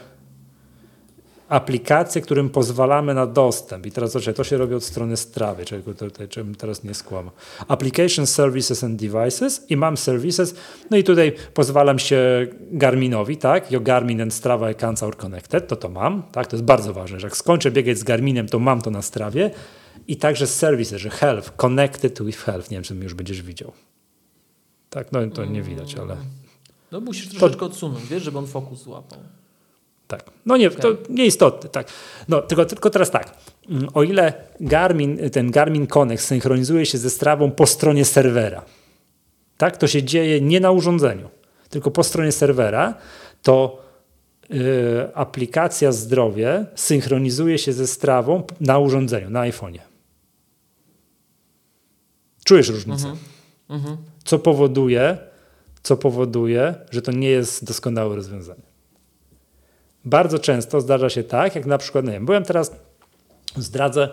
aplikacje, 1.50 2.22
którym 2.22 2.50
pozwalamy 2.50 3.14
na 3.14 3.28
dostęp. 3.28 3.86
I 3.86 3.92
teraz 3.92 4.12
zobaczcie, 4.12 4.34
to 4.34 4.44
się 4.44 4.58
robi 4.58 4.76
od 4.76 4.84
strony 4.84 5.18
strawy, 5.18 5.66
czego 5.66 5.94
tutaj, 5.94 6.28
czym 6.28 6.56
teraz 6.56 6.84
nie 6.84 6.94
skłamam. 6.94 7.32
Application 7.68 8.28
Services 8.28 8.84
and 8.84 9.00
Devices 9.00 9.66
i 9.70 9.78
mam 9.78 9.98
Services, 9.98 10.56
no 10.92 10.98
i 10.98 11.04
tutaj 11.04 11.34
pozwalam 11.54 12.00
się 12.00 12.48
Garminowi, 12.72 13.38
tak, 13.38 13.72
Your 13.72 13.84
Garmin 13.84 14.22
and 14.22 14.34
Strava 14.34 14.68
accounts 14.68 15.04
are 15.04 15.14
connected, 15.14 15.68
to 15.68 15.76
to 15.76 15.90
mam, 15.90 16.24
tak, 16.24 16.48
to 16.48 16.56
jest 16.56 16.66
bardzo 16.66 16.94
ważne, 16.94 17.20
że 17.20 17.28
jak 17.28 17.38
skończę 17.38 17.72
biegać 17.72 17.98
z 17.98 18.04
Garminem, 18.04 18.48
to 18.48 18.60
mam 18.60 18.82
to 18.82 18.92
na 18.92 19.02
strawie 19.02 19.52
i 20.08 20.18
także 20.18 20.48
Services, 20.48 21.02
że 21.02 21.10
Health, 21.10 21.52
Connected 21.56 22.24
with 22.24 22.38
Health, 22.38 22.72
nie 22.72 22.78
wiem, 22.78 22.84
czy 22.84 22.96
już 22.96 23.14
będziesz 23.14 23.42
widział. 23.42 23.72
Tak, 24.90 25.12
no 25.12 25.28
to 25.28 25.46
nie 25.46 25.62
widać, 25.62 25.96
ale... 25.96 26.18
No 26.92 27.02
musisz 27.02 27.30
troszeczkę 27.30 27.60
to... 27.60 27.66
odsunąć, 27.66 28.06
wiesz, 28.06 28.24
żeby 28.24 28.38
on 28.38 28.48
fokus 28.48 28.84
złapał. 28.84 29.20
Tak. 30.08 30.24
No 30.46 30.58
nie, 30.58 30.70
to 30.70 30.98
nieistotne, 31.10 31.70
tak. 31.70 31.88
No, 32.28 32.42
tylko, 32.42 32.66
tylko 32.66 32.90
teraz 32.90 33.12
tak. 33.12 33.38
Mm, 33.70 33.88
o 33.94 34.04
ile 34.04 34.34
Garmin, 34.60 35.30
ten 35.30 35.52
Garmin 35.52 35.88
Connect 35.88 36.24
synchronizuje 36.24 36.86
się 36.86 36.98
ze 36.98 37.10
strawą 37.10 37.52
po 37.52 37.68
stronie 37.68 38.06
serwera, 38.06 38.66
tak, 39.58 39.78
to 39.78 39.88
się 39.88 40.04
dzieje 40.04 40.42
nie 40.42 40.60
na 40.60 40.72
urządzeniu, 40.72 41.30
tylko 41.70 41.92
po 41.92 42.04
stronie 42.04 42.32
serwera, 42.32 42.94
to 43.42 43.84
yy, 44.50 45.10
aplikacja 45.14 45.92
zdrowie 45.92 46.66
synchronizuje 46.76 47.58
się 47.58 47.74
ze 47.74 47.88
strawą 47.88 48.44
na 48.60 48.80
urządzeniu, 48.80 49.30
na 49.30 49.42
iPhone'ie. 49.42 49.80
Czujesz 52.46 52.70
różnicę? 52.70 53.08
Mhm. 53.08 53.18
Mhm. 53.70 53.98
Co 54.24 54.40
powoduje, 54.40 55.18
co 55.84 55.98
powoduje, 55.98 56.76
że 56.92 57.02
to 57.02 57.12
nie 57.12 57.30
jest 57.30 57.66
doskonałe 57.66 58.16
rozwiązanie 58.16 58.75
bardzo 60.06 60.40
często 60.40 60.82
zdarza 60.82 61.10
się 61.10 61.24
tak, 61.24 61.56
jak 61.56 61.66
na 61.66 61.78
przykład, 61.78 62.06
nie 62.06 62.12
wiem, 62.12 62.26
byłem 62.26 62.44
teraz, 62.44 62.72
zdradzę, 63.58 64.10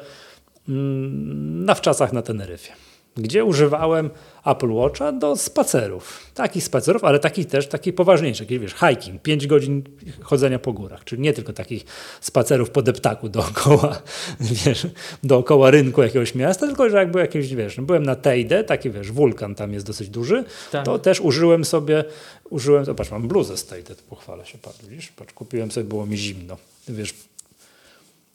mm, 0.68 1.64
na 1.64 1.74
wczasach 1.74 2.12
na 2.12 2.22
Teneryfie, 2.22 2.72
gdzie 3.16 3.44
używałem 3.44 4.10
Apple 4.44 4.70
Watcha 4.72 5.12
do 5.12 5.36
spacerów. 5.36 6.26
Takich 6.34 6.64
spacerów, 6.64 7.04
ale 7.04 7.18
takich 7.18 7.46
też, 7.46 7.68
takich 7.68 7.94
poważniejszych, 7.94 8.50
jakieś 8.50 8.58
wiesz, 8.58 8.74
hiking, 8.74 9.22
5 9.22 9.46
godzin 9.46 9.82
chodzenia 10.20 10.58
po 10.58 10.72
górach, 10.72 11.04
czyli 11.04 11.22
nie 11.22 11.32
tylko 11.32 11.52
takich 11.52 11.84
spacerów 12.20 12.70
po 12.70 12.82
deptaku 12.82 13.28
dookoła, 13.28 14.02
wiesz, 14.64 14.86
dookoła 15.22 15.70
rynku 15.70 16.02
jakiegoś 16.02 16.34
miasta, 16.34 16.66
tylko 16.66 16.90
że 16.90 16.96
jakby 16.96 17.18
jakieś, 17.18 17.54
wiesz, 17.54 17.80
byłem 17.80 18.02
na 18.02 18.16
Tejde, 18.16 18.64
taki 18.64 18.90
wiesz, 18.90 19.12
wulkan 19.12 19.54
tam 19.54 19.72
jest 19.72 19.86
dosyć 19.86 20.08
duży, 20.08 20.44
tak. 20.72 20.84
to 20.84 20.98
też 20.98 21.20
użyłem 21.20 21.64
sobie, 21.64 22.04
użyłem, 22.50 22.84
patrz, 22.96 23.10
mam 23.10 23.28
bluzę 23.28 23.56
z 23.56 23.66
Tejde, 23.66 23.94
pochwalę 24.10 24.46
się, 24.46 24.58
patrz, 24.58 24.78
widzisz, 24.86 25.08
patrz, 25.08 25.32
kupiłem 25.32 25.70
sobie, 25.70 25.84
było 25.88 26.06
mi 26.06 26.16
zimno, 26.16 26.56
wiesz, 26.88 27.14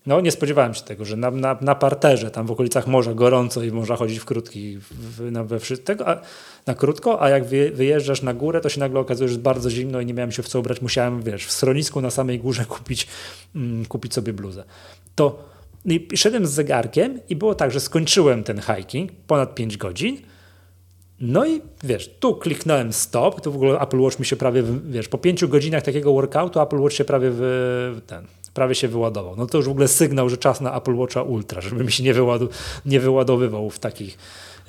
No 0.07 0.21
nie 0.21 0.31
spodziewałem 0.31 0.73
się 0.73 0.83
tego, 0.83 1.05
że 1.05 1.15
na, 1.17 1.31
na, 1.31 1.57
na 1.61 1.75
parterze, 1.75 2.31
tam 2.31 2.47
w 2.47 2.51
okolicach 2.51 2.87
morza 2.87 3.13
gorąco 3.13 3.63
i 3.63 3.71
można 3.71 3.95
chodzić 3.95 4.19
w 4.19 4.25
krótki, 4.25 4.77
w, 4.77 5.31
na, 5.31 5.43
we 5.43 5.59
wszystko, 5.59 6.07
a, 6.07 6.21
na 6.65 6.75
krótko, 6.75 7.21
a 7.21 7.29
jak 7.29 7.45
wyjeżdżasz 7.73 8.21
na 8.21 8.33
górę, 8.33 8.61
to 8.61 8.69
się 8.69 8.79
nagle 8.79 8.99
okazuje, 8.99 9.27
że 9.27 9.33
jest 9.33 9.41
bardzo 9.41 9.69
zimno 9.69 10.01
i 10.01 10.05
nie 10.05 10.13
miałem 10.13 10.31
się 10.31 10.43
w 10.43 10.47
co 10.47 10.59
ubrać. 10.59 10.81
Musiałem, 10.81 11.21
wiesz, 11.21 11.45
w 11.45 11.51
schronisku 11.51 12.01
na 12.01 12.09
samej 12.09 12.39
górze 12.39 12.65
kupić, 12.75 13.07
mm, 13.55 13.85
kupić 13.85 14.13
sobie 14.13 14.33
bluzę. 14.33 14.63
To 15.15 15.43
i 15.85 16.07
szedłem 16.17 16.47
z 16.47 16.51
zegarkiem 16.51 17.19
i 17.29 17.35
było 17.35 17.55
tak, 17.55 17.71
że 17.71 17.79
skończyłem 17.79 18.43
ten 18.43 18.61
hiking, 18.61 19.11
ponad 19.27 19.55
5 19.55 19.77
godzin, 19.77 20.17
no 21.19 21.45
i 21.45 21.61
wiesz, 21.83 22.09
tu 22.19 22.35
kliknąłem 22.35 22.93
stop, 22.93 23.41
to 23.41 23.51
w 23.51 23.55
ogóle 23.55 23.79
Apple 23.79 23.99
Watch 23.99 24.19
mi 24.19 24.25
się 24.25 24.35
prawie, 24.35 24.63
wiesz, 24.89 25.07
po 25.07 25.17
pięciu 25.17 25.49
godzinach 25.49 25.83
takiego 25.83 26.13
workoutu 26.13 26.61
Apple 26.61 26.79
Watch 26.79 26.95
się 26.95 27.05
prawie 27.05 27.29
w 27.31 28.01
ten, 28.07 28.27
prawie 28.57 28.75
się 28.75 28.87
wyładował. 28.87 29.35
No 29.35 29.45
to 29.45 29.57
już 29.57 29.67
w 29.67 29.69
ogóle 29.69 29.87
sygnał, 29.87 30.29
że 30.29 30.37
czas 30.37 30.61
na 30.61 30.77
Apple 30.77 30.95
Watcha 30.95 31.21
Ultra, 31.21 31.61
żeby 31.61 31.83
mi 31.83 31.91
się 31.91 32.03
nie, 32.03 32.13
wyładu, 32.13 32.49
nie 32.85 32.99
wyładowywał 32.99 33.69
w 33.69 33.79
takich, 33.79 34.17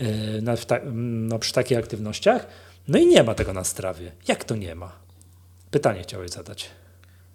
yy, 0.00 0.42
na, 0.42 0.56
w 0.56 0.66
ta, 0.66 0.78
no, 0.92 1.38
przy 1.38 1.52
takich 1.52 1.78
aktywnościach. 1.78 2.46
No 2.88 2.98
i 2.98 3.06
nie 3.06 3.22
ma 3.22 3.34
tego 3.34 3.52
na 3.52 3.64
strawie. 3.64 4.12
Jak 4.28 4.44
to 4.44 4.56
nie 4.56 4.74
ma? 4.74 4.92
Pytanie 5.70 6.02
chciałeś 6.02 6.30
zadać. 6.30 6.70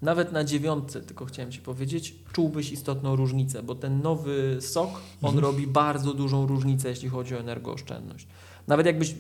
Nawet 0.02 0.32
na 0.32 0.44
dziewiątce, 0.44 1.02
tylko 1.02 1.26
chciałem 1.26 1.52
Ci 1.52 1.60
powiedzieć, 1.60 2.16
czułbyś 2.34 2.72
istotną 2.72 3.16
różnicę, 3.16 3.64
bo 3.64 3.76
ten 3.76 4.02
nowy 4.02 4.58
sok, 4.62 4.90
on 5.22 5.36
mhm. 5.36 5.40
robi 5.40 5.68
bardzo 5.68 6.14
dużą 6.14 6.48
różnicę, 6.48 6.90
jeśli 6.90 7.10
chodzi 7.10 7.36
o 7.36 7.40
energooszczędność. 7.40 8.28
Nawet 8.68 8.86
jakbyś, 8.86 9.16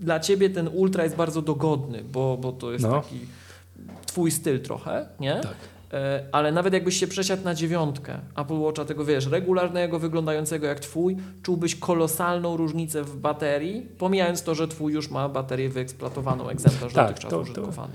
dla 0.00 0.20
Ciebie 0.20 0.50
ten 0.50 0.68
ultra 0.68 1.04
jest 1.04 1.16
bardzo 1.16 1.42
dogodny, 1.42 2.04
bo, 2.04 2.38
bo 2.40 2.52
to 2.52 2.72
jest 2.72 2.84
no. 2.84 3.02
taki 3.02 3.18
Twój 4.06 4.30
styl 4.30 4.62
trochę, 4.62 5.08
nie? 5.20 5.40
Tak. 5.42 5.56
E, 5.92 6.24
ale 6.32 6.52
nawet 6.52 6.72
jakbyś 6.72 7.00
się 7.00 7.06
przesiadł 7.06 7.44
na 7.44 7.54
dziewiątkę 7.54 8.18
Apple 8.36 8.58
Watcha, 8.58 8.84
tego 8.84 9.04
wiesz, 9.04 9.26
regularnego, 9.26 9.98
wyglądającego 9.98 10.66
jak 10.66 10.80
twój, 10.80 11.16
czułbyś 11.42 11.76
kolosalną 11.76 12.56
różnicę 12.56 13.02
w 13.02 13.16
baterii, 13.16 13.86
pomijając 13.98 14.42
to, 14.42 14.54
że 14.54 14.68
twój 14.68 14.92
już 14.92 15.10
ma 15.10 15.28
baterię 15.28 15.68
wyeksploatowaną, 15.68 16.48
egzemplarz 16.48 16.92
tak, 16.92 17.06
dotychczas 17.08 17.30
to, 17.30 17.38
użytkowany. 17.38 17.92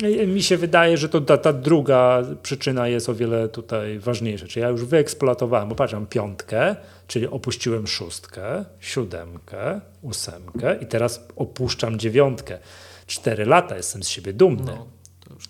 To, 0.00 0.26
mi 0.26 0.42
się 0.42 0.56
wydaje, 0.56 0.96
że 0.96 1.08
to 1.08 1.20
ta, 1.20 1.38
ta, 1.38 1.52
druga 1.52 2.22
przyczyna 2.42 2.88
jest 2.88 3.08
o 3.08 3.14
wiele 3.14 3.48
tutaj 3.48 3.98
ważniejsza. 3.98 4.46
Czyli 4.46 4.62
ja 4.62 4.68
już 4.68 4.84
wyeksploatowałem, 4.84 5.68
bo 5.68 5.74
patrzę, 5.74 6.06
piątkę, 6.10 6.76
czyli 7.06 7.26
opuściłem 7.26 7.86
szóstkę, 7.86 8.64
siódemkę, 8.80 9.80
ósemkę 10.02 10.76
i 10.80 10.86
teraz 10.86 11.26
opuszczam 11.36 11.98
dziewiątkę. 11.98 12.58
Cztery 13.06 13.46
lata 13.46 13.76
jestem 13.76 14.02
z 14.02 14.08
siebie 14.08 14.32
dumny. 14.32 14.72
No. 14.76 14.95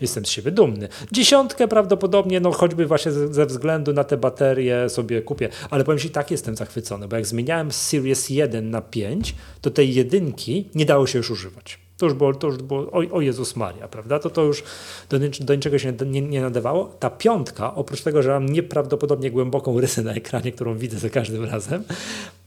Jestem 0.00 0.26
z 0.26 0.28
siebie 0.28 0.50
dumny. 0.50 0.88
Dziesiątkę 1.12 1.68
prawdopodobnie, 1.68 2.40
no 2.40 2.52
choćby 2.52 2.86
właśnie 2.86 3.12
ze 3.12 3.46
względu 3.46 3.92
na 3.92 4.04
te 4.04 4.16
baterie 4.16 4.88
sobie 4.88 5.22
kupię, 5.22 5.48
ale 5.70 5.84
powiem 5.84 5.98
Ci, 5.98 6.10
tak 6.10 6.30
jestem 6.30 6.56
zachwycony, 6.56 7.08
bo 7.08 7.16
jak 7.16 7.26
zmieniałem 7.26 7.72
z 7.72 7.82
Series 7.82 8.30
1 8.30 8.70
na 8.70 8.80
5, 8.80 9.34
to 9.60 9.70
tej 9.70 9.94
jedynki 9.94 10.68
nie 10.74 10.86
dało 10.86 11.06
się 11.06 11.18
już 11.18 11.30
używać. 11.30 11.78
To 11.98 12.06
już 12.06 12.14
było, 12.14 12.34
to 12.34 12.46
już 12.46 12.56
było 12.56 12.90
o, 12.90 13.02
o 13.12 13.20
Jezus 13.20 13.56
Maria, 13.56 13.88
prawda? 13.88 14.18
To 14.18 14.30
to 14.30 14.42
już 14.42 14.64
do, 15.08 15.18
do 15.40 15.54
niczego 15.54 15.78
się 15.78 15.92
nie, 16.06 16.20
nie, 16.20 16.40
nadawało. 16.40 16.84
Ta 16.84 17.10
piątka, 17.10 17.74
oprócz 17.74 18.02
tego, 18.02 18.22
że 18.22 18.30
mam 18.30 18.48
nieprawdopodobnie 18.48 19.30
głęboką 19.30 19.80
rysę 19.80 20.02
na 20.02 20.14
ekranie, 20.14 20.52
którą 20.52 20.78
widzę 20.78 20.98
za 20.98 21.10
każdym 21.10 21.44
razem, 21.44 21.84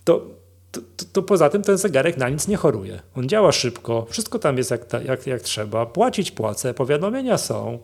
to 0.04 0.39
to, 0.72 0.82
to, 0.98 1.06
to, 1.14 1.24
poza 1.24 1.50
tym 1.50 1.62
ten 1.62 1.78
zegarek 1.78 2.18
na 2.18 2.30
nic 2.30 2.48
nie 2.48 2.58
choruje. 2.58 3.00
On 3.16 3.30
działa 3.30 3.52
szybko, 3.52 4.06
wszystko 4.10 4.40
tam 4.40 4.58
jest 4.58 4.72
jak, 4.72 4.82
jak, 5.06 5.28
jak 5.28 5.42
trzeba, 5.42 5.86
płacić 5.86 6.32
płacę, 6.32 6.74
powiadomienia 6.74 7.38
są. 7.38 7.80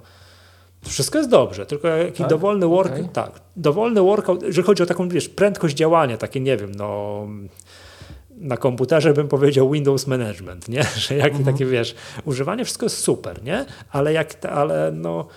Wszystko 0.82 1.18
jest 1.18 1.30
dobrze, 1.30 1.66
tylko 1.66 1.88
jaki 1.88 2.18
tak? 2.18 2.30
dowolny 2.30 2.68
work, 2.68 2.94
okay. 2.94 3.10
tak, 3.14 3.32
dowolny 3.56 4.02
workout, 4.02 4.44
jeżeli 4.44 4.66
chodzi 4.66 4.84
o 4.84 4.86
taką, 4.86 5.10
wiesz, 5.10 5.30
prędkość 5.30 5.76
działania, 5.76 6.18
takie, 6.18 6.40
nie 6.40 6.58
wiem, 6.58 6.76
no 6.76 7.28
na 8.38 8.58
komputerze 8.58 9.14
bym 9.14 9.28
powiedział 9.28 9.72
Windows 9.72 10.08
Management, 10.08 10.70
nie? 10.70 10.84
Że 11.08 11.16
jak 11.16 11.34
mhm. 11.34 11.46
takie, 11.46 11.66
wiesz, 11.66 11.96
używanie 12.26 12.66
wszystko 12.66 12.86
jest 12.86 12.98
super, 12.98 13.44
nie? 13.44 13.66
Ale 13.92 14.14
jak, 14.14 14.46
ale 14.46 14.92
no, 14.92 15.28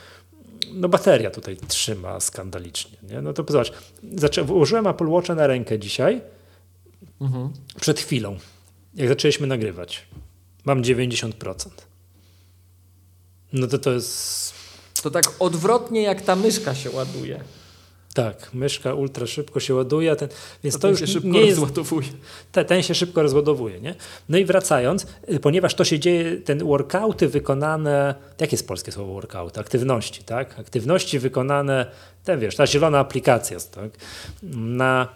no 0.72 0.88
bateria 0.88 1.30
tutaj 1.30 1.56
trzyma 1.68 2.20
skandalicznie, 2.20 2.98
nie? 3.02 3.22
No 3.22 3.32
to 3.32 3.44
zobacz, 3.48 3.72
zaczę, 4.14 4.42
użyłem 4.42 4.86
Apple 4.86 5.08
Watcha 5.08 5.34
na 5.34 5.46
rękę 5.46 5.78
dzisiaj, 5.78 6.20
Mhm. 7.20 7.50
Przed 7.80 8.00
chwilą, 8.00 8.38
jak 8.94 9.08
zaczęliśmy 9.08 9.46
nagrywać, 9.46 10.06
mam 10.64 10.82
90%. 10.82 11.68
No 13.52 13.66
to 13.66 13.78
to 13.78 13.92
jest. 13.92 14.52
To 15.02 15.10
tak 15.10 15.32
odwrotnie 15.38 16.02
jak 16.02 16.22
ta 16.22 16.36
myszka 16.36 16.74
się 16.74 16.90
ładuje. 16.90 17.44
Tak, 18.14 18.54
myszka 18.54 18.94
ultra 18.94 19.26
szybko 19.26 19.60
się 19.60 19.74
ładuje, 19.74 20.16
ten, 20.16 20.28
więc 20.64 20.74
to, 20.74 20.80
to 20.80 20.88
już 20.88 21.00
się 21.00 21.06
szybko 21.06 21.28
nie 21.28 21.50
rozładowuje. 21.50 22.08
Ten 22.66 22.82
się 22.82 22.94
szybko 22.94 23.22
rozładowuje, 23.22 23.80
nie? 23.80 23.94
No 24.28 24.38
i 24.38 24.44
wracając, 24.44 25.06
y, 25.32 25.40
ponieważ 25.40 25.74
to 25.74 25.84
się 25.84 25.98
dzieje, 25.98 26.36
ten 26.36 26.58
workouty 26.58 27.28
wykonane, 27.28 28.14
jakie 28.40 28.54
jest 28.54 28.68
polskie 28.68 28.92
słowo 28.92 29.12
workout? 29.12 29.58
Aktywności, 29.58 30.24
tak? 30.24 30.58
Aktywności 30.58 31.18
wykonane, 31.18 31.86
ten 32.24 32.40
wiesz, 32.40 32.56
ta 32.56 32.66
zielona 32.66 32.98
aplikacja, 32.98 33.58
tak? 33.60 33.90
Na 34.52 35.08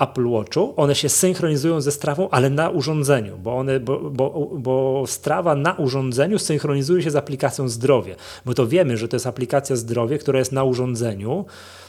Apple 0.00 0.28
Watchu, 0.28 0.74
one 0.76 0.94
się 0.94 1.08
synchronizują 1.08 1.80
ze 1.80 1.92
strawą, 1.92 2.30
ale 2.30 2.50
na 2.50 2.70
urządzeniu, 2.70 3.38
bo, 3.38 3.56
one, 3.56 3.80
bo, 3.80 4.10
bo, 4.10 4.50
bo 4.58 5.04
strawa 5.06 5.54
na 5.54 5.72
urządzeniu 5.72 6.38
synchronizuje 6.38 7.02
się 7.02 7.10
z 7.10 7.16
aplikacją 7.16 7.68
zdrowie, 7.68 8.16
bo 8.44 8.54
to 8.54 8.66
wiemy, 8.66 8.96
że 8.96 9.08
to 9.08 9.16
jest 9.16 9.26
aplikacja 9.26 9.76
zdrowie, 9.76 10.18
która 10.18 10.38
jest 10.38 10.52
na 10.52 10.64
urządzeniu 10.64 11.44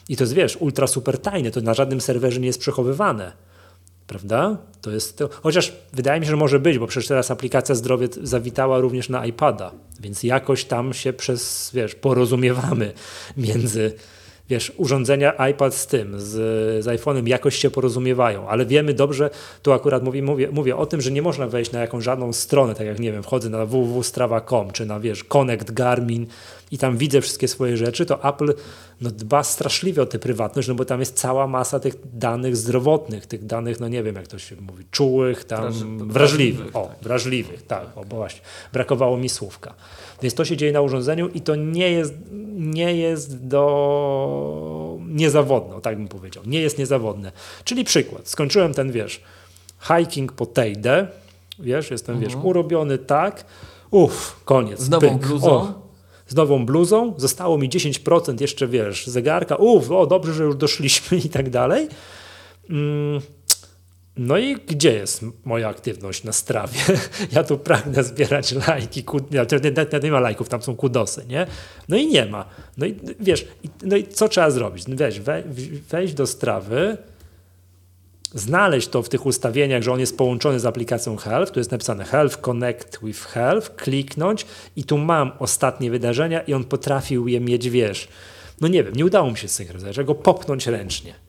i 0.09 0.17
to 0.17 0.23
jest, 0.23 0.33
wiesz, 0.33 0.57
ultra 0.57 0.87
super 0.87 1.17
tajne, 1.17 1.51
to 1.51 1.61
na 1.61 1.73
żadnym 1.73 2.01
serwerze 2.01 2.39
nie 2.39 2.47
jest 2.47 2.59
przechowywane. 2.59 3.31
Prawda? 4.07 4.57
To 4.81 4.91
jest 4.91 5.17
to, 5.17 5.29
chociaż 5.43 5.73
wydaje 5.93 6.19
mi 6.19 6.25
się, 6.25 6.29
że 6.29 6.35
może 6.35 6.59
być, 6.59 6.79
bo 6.79 6.87
przecież 6.87 7.07
teraz 7.07 7.31
aplikacja 7.31 7.75
zdrowie 7.75 8.07
zawitała 8.23 8.79
również 8.79 9.09
na 9.09 9.25
iPada, 9.25 9.71
więc 9.99 10.23
jakoś 10.23 10.65
tam 10.65 10.93
się 10.93 11.13
przez, 11.13 11.71
wiesz, 11.73 11.95
porozumiewamy 11.95 12.93
między 13.37 13.93
wiesz, 14.49 14.71
urządzenia 14.77 15.47
iPad 15.49 15.75
z 15.75 15.87
tym, 15.87 16.19
z, 16.19 16.33
z 16.83 16.85
iPhone'em 16.85 17.27
jakoś 17.27 17.55
się 17.55 17.69
porozumiewają, 17.69 18.47
ale 18.47 18.65
wiemy 18.65 18.93
dobrze, 18.93 19.29
tu 19.61 19.73
akurat 19.73 20.03
mówię, 20.03 20.21
mówię, 20.21 20.49
mówię 20.51 20.77
o 20.77 20.85
tym, 20.85 21.01
że 21.01 21.11
nie 21.11 21.21
można 21.21 21.47
wejść 21.47 21.71
na 21.71 21.79
jakąś 21.79 22.03
żadną 22.03 22.33
stronę, 22.33 22.75
tak 22.75 22.87
jak 22.87 22.99
nie 22.99 23.11
wiem, 23.11 23.23
wchodzę 23.23 23.49
na 23.49 23.65
www.strava.com 23.65 24.71
czy 24.71 24.85
na 24.85 24.99
wiesz, 24.99 25.23
Connect 25.23 25.71
Garmin 25.71 26.27
i 26.71 26.77
tam 26.77 26.97
widzę 26.97 27.21
wszystkie 27.21 27.47
swoje 27.47 27.77
rzeczy, 27.77 28.05
to 28.05 28.29
Apple 28.29 28.53
no, 29.01 29.11
dba 29.11 29.43
straszliwie 29.43 30.01
o 30.01 30.05
tę 30.05 30.19
prywatność, 30.19 30.67
no 30.67 30.75
bo 30.75 30.85
tam 30.85 30.99
jest 30.99 31.19
cała 31.19 31.47
masa 31.47 31.79
tych 31.79 31.95
danych 32.13 32.57
zdrowotnych, 32.57 33.25
tych 33.25 33.45
danych, 33.45 33.79
no 33.79 33.87
nie 33.87 34.03
wiem 34.03 34.15
jak 34.15 34.27
to 34.27 34.39
się 34.39 34.55
mówi, 34.55 34.85
czułych, 34.91 35.45
tam 35.45 35.63
wrażliwych, 35.63 36.13
wrażliwych 36.13 36.75
o, 36.75 36.87
tak. 36.87 36.97
wrażliwych, 37.01 37.65
tak, 37.65 37.87
o, 37.95 38.05
bo 38.05 38.15
właśnie, 38.15 38.41
brakowało 38.73 39.17
mi 39.17 39.29
słówka. 39.29 39.73
Więc 40.21 40.33
to 40.33 40.45
się 40.45 40.57
dzieje 40.57 40.71
na 40.71 40.81
urządzeniu 40.81 41.29
i 41.29 41.41
to 41.41 41.55
nie 41.55 41.91
jest, 41.91 42.13
nie 42.55 42.95
jest 42.95 43.47
do 43.47 44.97
niezawodne, 45.07 45.81
tak 45.81 45.97
bym 45.97 46.07
powiedział. 46.07 46.43
Nie 46.45 46.61
jest 46.61 46.77
niezawodne. 46.77 47.31
Czyli 47.63 47.83
przykład. 47.83 48.27
Skończyłem 48.27 48.73
ten, 48.73 48.91
wiesz, 48.91 49.21
hiking 49.81 50.31
po 50.31 50.45
Tejde, 50.45 51.07
wiesz, 51.59 51.91
jestem, 51.91 52.15
mhm. 52.15 52.33
wiesz, 52.33 52.43
urobiony 52.43 52.97
tak, 52.97 53.45
uff, 53.91 54.41
koniec. 54.45 54.79
Z 54.79 54.89
nową 54.89 55.09
pyk. 55.09 55.27
bluzą? 55.27 55.51
O, 55.51 55.73
z 56.27 56.35
nową 56.35 56.65
bluzą, 56.65 57.13
zostało 57.17 57.57
mi 57.57 57.69
10% 57.69 58.41
jeszcze, 58.41 58.67
wiesz, 58.67 59.07
zegarka, 59.07 59.55
uff, 59.55 59.91
o, 59.91 60.07
dobrze, 60.07 60.33
że 60.33 60.43
już 60.43 60.55
doszliśmy 60.55 61.17
i 61.17 61.29
tak 61.29 61.49
dalej. 61.49 61.87
Mm, 62.69 63.21
no 64.17 64.37
i 64.37 64.55
gdzie 64.55 64.93
jest 64.93 65.25
moja 65.45 65.69
aktywność 65.69 66.23
na 66.23 66.33
strawie? 66.33 66.79
Ja 67.31 67.43
tu 67.43 67.57
pragnę 67.57 68.03
zbierać 68.03 68.51
lajki, 68.51 69.03
nie, 69.31 69.99
nie 70.03 70.11
ma 70.11 70.19
lajków, 70.19 70.49
tam 70.49 70.61
są 70.61 70.75
kudosy, 70.75 71.25
nie? 71.29 71.47
No 71.89 71.97
i 71.97 72.07
nie 72.07 72.25
ma. 72.25 72.45
No 72.77 72.85
i 72.85 72.95
wiesz, 73.19 73.47
no 73.83 73.95
i 73.95 74.03
co 74.07 74.29
trzeba 74.29 74.51
zrobić? 74.51 74.87
No 74.87 74.95
wiesz, 74.95 75.21
wejść 75.89 76.13
do 76.13 76.27
strawy, 76.27 76.97
znaleźć 78.33 78.87
to 78.87 79.03
w 79.03 79.09
tych 79.09 79.25
ustawieniach, 79.25 79.83
że 79.83 79.91
on 79.91 79.99
jest 79.99 80.17
połączony 80.17 80.59
z 80.59 80.65
aplikacją 80.65 81.15
Health, 81.15 81.51
tu 81.51 81.59
jest 81.59 81.71
napisane 81.71 82.05
Health 82.05 82.37
Connect 82.37 82.99
with 83.03 83.19
Health, 83.19 83.75
kliknąć 83.75 84.45
i 84.75 84.83
tu 84.83 84.97
mam 84.97 85.31
ostatnie 85.39 85.91
wydarzenia 85.91 86.41
i 86.41 86.53
on 86.53 86.63
potrafił 86.63 87.27
je 87.27 87.39
mieć, 87.39 87.69
wiesz, 87.69 88.07
no 88.61 88.67
nie 88.67 88.83
wiem, 88.83 88.95
nie 88.95 89.05
udało 89.05 89.31
mi 89.31 89.37
się 89.37 89.47
synchronizować, 89.47 90.05
go 90.05 90.15
popchnąć 90.15 90.67
ręcznie. 90.67 91.24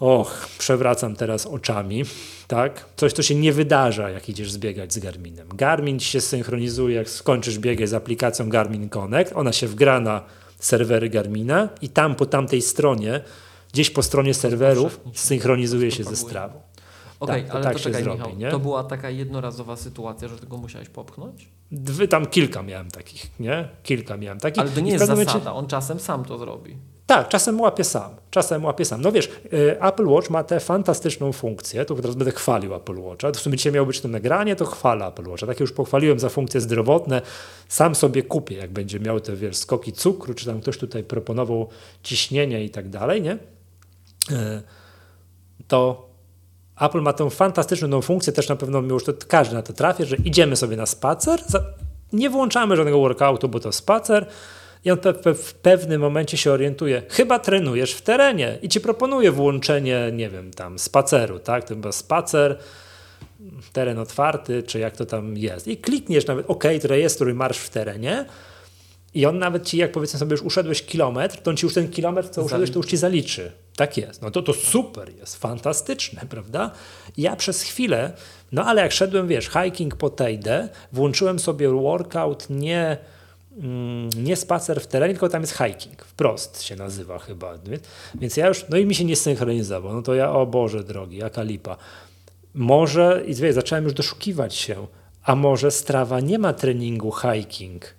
Och, 0.00 0.48
przewracam 0.58 1.16
teraz 1.16 1.46
oczami, 1.46 2.04
tak? 2.48 2.84
Coś, 2.96 3.12
co 3.12 3.22
się 3.22 3.34
nie 3.34 3.52
wydarza, 3.52 4.10
jak 4.10 4.28
idziesz 4.28 4.52
zbiegać 4.52 4.92
z 4.92 4.98
Garminem. 4.98 5.48
Garmin 5.48 6.00
się 6.00 6.20
synchronizuje, 6.20 6.96
jak 6.96 7.08
skończysz 7.10 7.58
biegać 7.58 7.88
z 7.88 7.94
aplikacją 7.94 8.48
Garmin 8.48 8.88
Connect, 8.88 9.32
ona 9.36 9.52
się 9.52 9.66
wgra 9.66 10.00
na 10.00 10.22
serwery 10.58 11.10
Garmina 11.10 11.68
i 11.82 11.88
tam 11.88 12.14
po 12.14 12.26
tamtej 12.26 12.62
stronie, 12.62 13.20
gdzieś 13.72 13.90
po 13.90 14.02
stronie 14.02 14.34
serwerów, 14.34 15.00
synchronizuje 15.14 15.90
się 15.90 16.04
ze 16.04 16.16
strawą. 16.16 16.60
Okej, 17.20 17.40
okay, 17.40 17.42
tak, 17.42 17.54
ale 17.54 17.64
tak 17.64 17.72
to 17.72 17.78
czekaj, 17.78 18.02
zrobi, 18.02 18.18
Michał, 18.18 18.36
nie? 18.36 18.50
to 18.50 18.58
była 18.58 18.84
taka 18.84 19.10
jednorazowa 19.10 19.76
sytuacja, 19.76 20.28
że 20.28 20.38
tego 20.38 20.56
musiałeś 20.56 20.88
popchnąć? 20.88 21.48
Dwy, 21.72 22.08
tam 22.08 22.26
kilka 22.26 22.62
miałem 22.62 22.90
takich, 22.90 23.40
nie? 23.40 23.68
Kilka 23.82 24.16
miałem 24.16 24.40
takich. 24.40 24.62
Ale 24.62 24.70
to 24.70 24.80
nie 24.80 24.92
jest 24.92 25.06
zasada, 25.06 25.26
momencie... 25.26 25.52
on 25.52 25.66
czasem 25.66 26.00
sam 26.00 26.24
to 26.24 26.38
zrobi. 26.38 26.76
Tak, 27.06 27.28
czasem 27.28 27.60
łapię 27.60 27.84
sam. 27.84 28.16
Czasem 28.30 28.64
łapię 28.64 28.84
sam. 28.84 29.00
No 29.02 29.12
wiesz, 29.12 29.26
y, 29.52 29.82
Apple 29.82 30.06
Watch 30.06 30.30
ma 30.30 30.44
tę 30.44 30.60
fantastyczną 30.60 31.32
funkcję, 31.32 31.84
tu 31.84 31.96
teraz 31.96 32.16
będę 32.16 32.32
chwalił 32.32 32.74
Apple 32.74 33.00
Watcha. 33.00 33.32
W 33.32 33.36
sumie 33.36 33.56
dzisiaj 33.56 33.72
miało 33.72 33.86
być 33.86 34.00
to 34.00 34.08
nagranie, 34.08 34.56
to 34.56 34.64
chwalę 34.64 35.06
Apple 35.06 35.28
Watcha. 35.28 35.46
Takie 35.46 35.64
już 35.64 35.72
pochwaliłem 35.72 36.18
za 36.18 36.28
funkcje 36.28 36.60
zdrowotne. 36.60 37.22
Sam 37.68 37.94
sobie 37.94 38.22
kupię, 38.22 38.56
jak 38.56 38.70
będzie 38.70 39.00
miał 39.00 39.20
te 39.20 39.36
wiesz, 39.36 39.56
skoki 39.56 39.92
cukru, 39.92 40.34
czy 40.34 40.46
tam 40.46 40.60
ktoś 40.60 40.78
tutaj 40.78 41.04
proponował 41.04 41.68
ciśnienie 42.02 42.64
i 42.64 42.70
tak 42.70 42.88
dalej, 42.88 43.22
nie? 43.22 43.32
Y, 43.32 43.38
to 45.68 46.08
Apple 46.80 47.00
ma 47.00 47.12
tę 47.12 47.30
fantastyczną 47.30 48.02
funkcję, 48.02 48.32
też 48.32 48.48
na 48.48 48.56
pewno 48.56 48.80
już 48.80 49.04
to 49.04 49.12
każdy 49.28 49.54
na 49.54 49.62
to 49.62 49.72
trafi, 49.72 50.04
że 50.04 50.16
idziemy 50.16 50.56
sobie 50.56 50.76
na 50.76 50.86
spacer, 50.86 51.40
nie 52.12 52.30
włączamy 52.30 52.76
żadnego 52.76 53.00
workoutu, 53.00 53.48
bo 53.48 53.60
to 53.60 53.72
spacer, 53.72 54.26
i 54.86 54.90
on 54.90 54.98
w 55.34 55.54
pewnym 55.54 56.00
momencie 56.00 56.36
się 56.36 56.52
orientuje, 56.52 57.02
chyba 57.08 57.38
trenujesz 57.38 57.92
w 57.92 58.02
terenie 58.02 58.58
i 58.62 58.68
ci 58.68 58.80
proponuje 58.80 59.32
włączenie, 59.32 60.10
nie 60.12 60.30
wiem, 60.30 60.50
tam 60.50 60.78
spaceru, 60.78 61.38
tak? 61.38 61.64
To 61.64 61.74
chyba 61.74 61.92
spacer, 61.92 62.58
teren 63.72 63.98
otwarty, 63.98 64.62
czy 64.62 64.78
jak 64.78 64.96
to 64.96 65.06
tam 65.06 65.36
jest. 65.36 65.68
I 65.68 65.76
klikniesz 65.76 66.26
nawet 66.26 66.50
OK, 66.50 66.64
rejestruj 66.82 67.34
marsz 67.34 67.58
w 67.58 67.70
terenie 67.70 68.24
i 69.14 69.26
on 69.26 69.38
nawet 69.38 69.66
ci, 69.66 69.76
jak 69.76 69.92
powiedzmy 69.92 70.18
sobie, 70.18 70.32
już 70.32 70.42
uszedłeś 70.42 70.82
kilometr, 70.82 71.38
to 71.38 71.50
on 71.50 71.56
ci 71.56 71.66
już 71.66 71.74
ten 71.74 71.90
kilometr, 71.90 72.28
co 72.28 72.42
uszedłeś, 72.42 72.70
to 72.70 72.78
już 72.78 72.86
ci 72.86 72.96
zaliczy. 72.96 73.52
Tak 73.76 73.96
jest. 73.96 74.22
No 74.22 74.30
to 74.30 74.42
to 74.42 74.52
super 74.52 75.16
jest, 75.16 75.36
fantastyczne, 75.36 76.22
prawda? 76.28 76.70
Ja 77.16 77.36
przez 77.36 77.62
chwilę, 77.62 78.12
no 78.52 78.64
ale 78.64 78.82
jak 78.82 78.92
szedłem, 78.92 79.28
wiesz, 79.28 79.48
hiking 79.48 79.96
po 79.96 80.10
Tejdę, 80.10 80.68
włączyłem 80.92 81.38
sobie 81.38 81.68
workout 81.68 82.46
nie 82.50 82.96
nie 84.16 84.36
spacer 84.36 84.80
w 84.80 84.86
terenie, 84.86 85.14
tylko 85.14 85.28
tam 85.28 85.42
jest 85.42 85.58
hiking, 85.58 86.04
wprost 86.04 86.62
się 86.62 86.76
nazywa 86.76 87.18
chyba. 87.18 87.54
Więc 88.14 88.36
ja 88.36 88.46
już, 88.46 88.64
no 88.68 88.76
i 88.76 88.86
mi 88.86 88.94
się 88.94 89.04
nie 89.04 89.16
synchronizował. 89.16 89.92
No 89.92 90.02
to 90.02 90.14
ja, 90.14 90.32
o 90.32 90.46
Boże 90.46 90.84
drogi, 90.84 91.16
jaka 91.16 91.42
lipa. 91.42 91.76
Może, 92.54 93.22
i 93.26 93.34
wie, 93.34 93.52
zacząłem 93.52 93.84
już 93.84 93.92
doszukiwać 93.92 94.54
się, 94.54 94.86
a 95.22 95.36
może 95.36 95.70
strawa 95.70 96.20
nie 96.20 96.38
ma 96.38 96.52
treningu 96.52 97.12
hiking. 97.12 97.94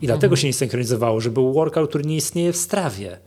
I 0.00 0.06
dlatego 0.06 0.26
mhm. 0.32 0.36
się 0.36 0.46
nie 0.46 0.54
synchronizowało, 0.54 1.20
że 1.20 1.30
był 1.30 1.52
workout, 1.52 1.88
który 1.88 2.04
nie 2.04 2.16
istnieje 2.16 2.52
w 2.52 2.56
strawie. 2.56 3.18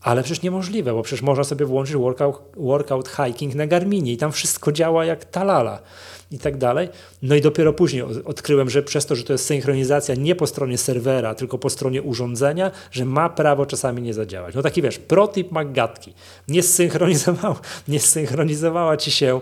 Ale 0.00 0.22
przecież 0.22 0.42
niemożliwe, 0.42 0.92
bo 0.92 1.02
przecież 1.02 1.22
można 1.22 1.44
sobie 1.44 1.66
włączyć 1.66 1.96
workout, 1.96 2.42
workout 2.56 3.08
hiking 3.08 3.54
na 3.54 3.66
Garminie 3.66 4.12
i 4.12 4.16
tam 4.16 4.32
wszystko 4.32 4.72
działa 4.72 5.04
jak 5.04 5.24
talala 5.24 5.82
i 6.30 6.38
tak 6.38 6.56
dalej. 6.56 6.88
No 7.22 7.34
i 7.34 7.40
dopiero 7.40 7.72
później 7.72 8.02
odkryłem, 8.24 8.70
że 8.70 8.82
przez 8.82 9.06
to, 9.06 9.16
że 9.16 9.24
to 9.24 9.32
jest 9.32 9.46
synchronizacja 9.46 10.14
nie 10.14 10.34
po 10.34 10.46
stronie 10.46 10.78
serwera, 10.78 11.34
tylko 11.34 11.58
po 11.58 11.70
stronie 11.70 12.02
urządzenia, 12.02 12.70
że 12.90 13.04
ma 13.04 13.28
prawo 13.28 13.66
czasami 13.66 14.02
nie 14.02 14.14
zadziałać. 14.14 14.54
No 14.54 14.62
taki 14.62 14.82
wiesz, 14.82 14.98
protip 14.98 15.52
Maggatki. 15.52 16.14
Nie 16.48 16.62
zsynchronizowała, 16.62 17.60
nie 17.88 18.00
zsynchronizowała 18.00 18.96
ci 18.96 19.10
się 19.10 19.40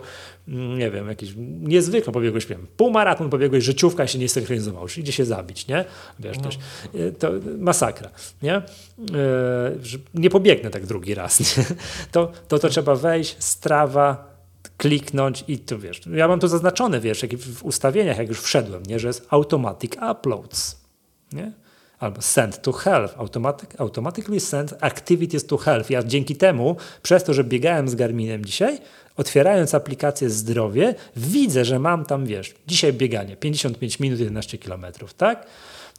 nie 0.49 0.91
wiem, 0.91 1.09
jakiś 1.09 1.33
niezwykle 1.61 2.13
pobiegłeś, 2.13 2.47
wiem, 2.47 2.67
półmaraton 2.77 3.31
pobiegłeś, 3.31 3.65
życiówka 3.65 4.07
się 4.07 4.19
nie 4.19 4.29
synchronizował, 4.29 4.87
idzie 4.97 5.13
się 5.13 5.25
zabić, 5.25 5.67
nie? 5.67 5.85
Wiesz, 6.19 6.37
no. 6.39 6.49
E, 7.01 7.13
to 7.13 7.31
masakra, 7.59 8.11
nie? 8.43 8.55
E, 8.55 8.63
nie 10.15 10.31
pobiegnę 10.31 10.71
tak 10.71 10.87
drugi 10.87 11.15
raz, 11.15 11.41
nie? 11.59 11.65
To, 12.13 12.33
to, 12.49 12.59
to 12.59 12.69
trzeba 12.69 12.95
wejść, 12.95 13.37
strawa, 13.39 14.35
kliknąć 14.77 15.45
i 15.49 15.59
tu 15.59 15.79
wiesz, 15.79 16.01
ja 16.13 16.29
mam 16.29 16.41
to 16.41 16.49
zaznaczone, 16.49 17.01
wiesz, 17.01 17.23
jak 17.23 17.37
w 17.37 17.65
ustawieniach, 17.65 18.19
jak 18.19 18.29
już 18.29 18.41
wszedłem, 18.41 18.83
nie, 18.83 18.99
że 18.99 19.09
jest 19.09 19.27
automatic 19.31 19.93
uploads, 20.11 20.81
nie? 21.33 21.53
Albo 21.99 22.23
send 22.23 22.63
to 22.63 22.73
health, 22.73 23.15
automatic, 23.19 23.71
automatically 23.79 24.41
send 24.41 24.75
activities 24.81 25.47
to 25.47 25.57
health. 25.57 25.91
Ja 25.91 26.03
dzięki 26.03 26.37
temu, 26.37 26.77
przez 27.03 27.25
to, 27.25 27.35
że 27.35 27.45
biegałem 27.45 27.89
z 27.89 27.95
Garminem 27.95 28.45
dzisiaj, 28.45 28.79
otwierając 29.17 29.75
aplikację 29.75 30.31
zdrowie, 30.31 30.95
widzę, 31.17 31.65
że 31.65 31.79
mam 31.79 32.05
tam, 32.05 32.27
wiesz, 32.27 32.55
dzisiaj 32.67 32.93
bieganie 32.93 33.37
55 33.37 34.01
minut, 34.01 34.21
11 34.21 34.59
kilometrów, 34.59 35.15
tak? 35.15 35.47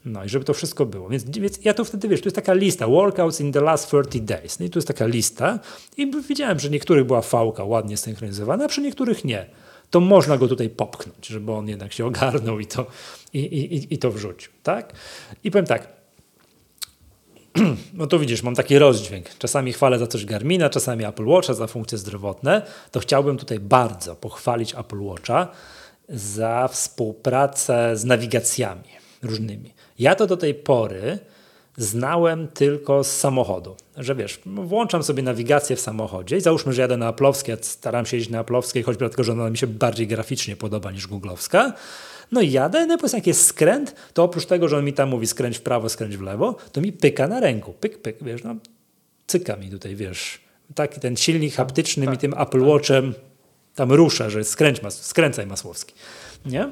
No 0.06 0.24
i 0.24 0.30
żeby 0.30 0.46
to 0.46 0.54
wszystko 0.54 0.86
było. 0.86 1.10
Więc, 1.10 1.24
więc 1.24 1.60
ja 1.66 1.74
to 1.74 1.86
wtedy, 1.86 2.08
wiesz, 2.08 2.22
to 2.22 2.26
jest 2.26 2.36
taka 2.36 2.54
lista, 2.54 2.88
workouts 2.88 3.42
in 3.42 3.52
the 3.52 3.62
last 3.62 3.88
30 3.88 4.22
days. 4.22 4.60
No 4.60 4.66
i 4.66 4.70
tu 4.70 4.80
jest 4.80 4.88
taka 4.88 5.06
lista 5.06 5.60
i 5.98 6.12
widziałem, 6.28 6.60
że 6.60 6.70
niektórych 6.70 7.06
była 7.06 7.22
fałka 7.22 7.64
ładnie 7.64 7.98
synchronizowana, 7.98 8.66
a 8.66 8.68
przy 8.68 8.82
niektórych 8.82 9.26
nie. 9.26 9.46
To 9.90 10.00
można 10.00 10.38
go 10.38 10.48
tutaj 10.48 10.70
popchnąć, 10.70 11.28
żeby 11.28 11.52
on 11.52 11.68
jednak 11.68 11.94
się 11.94 12.06
ogarnął 12.06 12.60
i 12.60 12.66
to, 12.66 12.86
i, 13.34 13.40
i, 13.40 13.94
i 13.94 13.98
to 13.98 14.12
wrzucił, 14.12 14.52
tak? 14.64 14.94
I 15.44 15.52
powiem 15.52 15.66
tak, 15.66 15.88
no 17.94 18.08
to 18.08 18.20
widzisz, 18.20 18.44
mam 18.44 18.56
taki 18.56 18.80
rozdźwięk. 18.80 19.38
Czasami 19.38 19.74
chwalę 19.74 20.00
za 20.00 20.08
coś 20.08 20.26
Garmina, 20.26 20.70
czasami 20.70 21.06
Apple 21.06 21.26
Watcha 21.26 21.54
za 21.54 21.68
funkcje 21.68 21.98
zdrowotne. 21.98 22.62
To 22.92 23.00
chciałbym 23.00 23.38
tutaj 23.38 23.60
bardzo 23.60 24.16
pochwalić 24.16 24.76
Apple 24.76 25.02
Watcha 25.02 25.48
za 26.10 26.68
współpracę 26.68 27.98
z 27.98 28.06
nawigacjami 28.06 28.90
różnymi. 29.24 29.74
Ja 30.00 30.16
to 30.16 30.28
do 30.28 30.38
tej 30.38 30.54
pory 30.54 31.20
znałem 31.78 32.48
tylko 32.48 33.04
z 33.04 33.12
samochodu, 33.12 33.76
że 33.98 34.16
wiesz, 34.16 34.40
włączam 34.46 35.04
sobie 35.04 35.24
nawigację 35.24 35.76
w 35.76 35.80
samochodzie 35.80 36.38
i 36.38 36.42
załóżmy, 36.42 36.74
że 36.74 36.82
jadę 36.82 36.98
na 36.98 37.08
Aplowskie, 37.08 37.58
ja 37.94 38.06
się 38.06 38.18
jeździć 38.18 38.32
na 38.32 38.40
Aplowskiej, 38.40 38.84
choćby 38.84 39.00
dlatego, 39.00 39.24
że 39.24 39.32
ona 39.32 39.50
mi 39.50 39.58
się 39.58 39.68
bardziej 39.68 40.08
graficznie 40.08 40.56
podoba 40.56 40.92
niż 40.92 41.08
googlowska. 41.08 41.74
No 42.32 42.42
i 42.42 42.52
jadę, 42.52 42.86
no 42.86 42.96
i 42.96 43.16
jak 43.16 43.28
jest 43.28 43.46
skręt, 43.46 43.96
to 44.14 44.24
oprócz 44.24 44.46
tego, 44.46 44.68
że 44.68 44.78
on 44.78 44.86
mi 44.86 44.94
tam 44.94 45.10
mówi 45.10 45.28
skręć 45.28 45.58
w 45.58 45.62
prawo, 45.62 45.90
skręć 45.90 46.18
w 46.18 46.22
lewo, 46.22 46.56
to 46.72 46.82
mi 46.82 46.94
pyka 46.94 47.28
na 47.28 47.40
ręku, 47.40 47.74
pyk, 47.74 48.02
pyk, 48.02 48.18
wiesz, 48.22 48.44
no 48.44 48.56
cyka 49.28 49.56
mi 49.56 49.70
tutaj, 49.70 49.96
wiesz, 49.96 50.42
taki 50.76 51.00
ten 51.00 51.18
silnik 51.18 51.54
haptyczny 51.54 52.06
tak, 52.06 52.14
mi 52.14 52.18
tym 52.18 52.34
Apple 52.34 52.60
tak. 52.60 52.68
Watchem 52.68 53.14
tam 53.76 53.92
rusza, 53.92 54.30
że 54.30 54.44
skręć, 54.44 54.82
mas 54.82 55.06
skręcaj 55.06 55.48
Masłowski, 55.48 55.94
nie? 56.46 56.70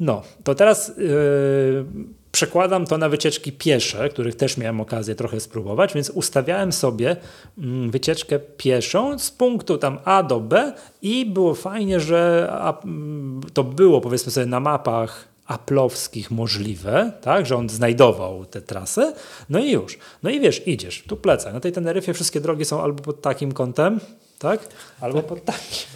No, 0.00 0.22
to 0.44 0.54
teraz 0.54 0.92
yy, 0.98 1.84
przekładam 2.32 2.86
to 2.86 2.98
na 2.98 3.08
wycieczki 3.08 3.52
piesze, 3.52 4.08
których 4.08 4.34
też 4.34 4.56
miałem 4.56 4.80
okazję 4.80 5.14
trochę 5.14 5.40
spróbować, 5.40 5.94
więc 5.94 6.10
ustawiałem 6.10 6.72
sobie 6.72 7.16
yy, 7.58 7.90
wycieczkę 7.90 8.38
pieszą 8.38 9.18
z 9.18 9.30
punktu 9.30 9.78
tam 9.78 9.98
A 10.04 10.22
do 10.22 10.40
B 10.40 10.72
i 11.02 11.26
było 11.26 11.54
fajnie, 11.54 12.00
że 12.00 12.52
yy, 12.84 13.50
to 13.50 13.64
było 13.64 14.00
powiedzmy 14.00 14.32
sobie 14.32 14.46
na 14.46 14.60
mapach 14.60 15.28
aplowskich 15.46 16.30
możliwe, 16.30 17.12
tak, 17.20 17.46
że 17.46 17.56
on 17.56 17.68
znajdował 17.68 18.44
te 18.44 18.60
trasy, 18.60 19.12
no 19.50 19.58
i 19.58 19.70
już. 19.70 19.98
No 20.22 20.30
i 20.30 20.40
wiesz, 20.40 20.68
idziesz, 20.68 21.04
tu 21.08 21.16
plecak. 21.16 21.54
Na 21.54 21.60
tej 21.60 21.72
Teneryfie 21.72 22.14
wszystkie 22.14 22.40
drogi 22.40 22.64
są 22.64 22.82
albo 22.82 23.02
pod 23.02 23.20
takim 23.20 23.52
kątem, 23.52 24.00
tak, 24.38 24.68
albo 25.00 25.18
tak. 25.18 25.26
pod 25.26 25.44
takim. 25.44 25.86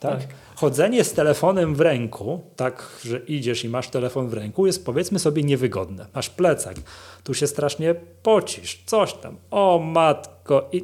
Tak? 0.00 0.20
tak 0.20 0.41
chodzenie 0.62 1.04
z 1.04 1.12
telefonem 1.12 1.74
w 1.74 1.80
ręku, 1.80 2.40
tak, 2.56 2.88
że 3.04 3.18
idziesz 3.18 3.64
i 3.64 3.68
masz 3.68 3.88
telefon 3.88 4.28
w 4.28 4.34
ręku, 4.34 4.66
jest 4.66 4.84
powiedzmy 4.84 5.18
sobie 5.18 5.42
niewygodne. 5.42 6.06
Masz 6.14 6.30
plecak, 6.30 6.76
tu 7.24 7.34
się 7.34 7.46
strasznie 7.46 7.94
pocisz, 8.22 8.82
coś 8.86 9.14
tam. 9.14 9.36
O 9.50 9.78
matko. 9.78 10.68
I... 10.72 10.82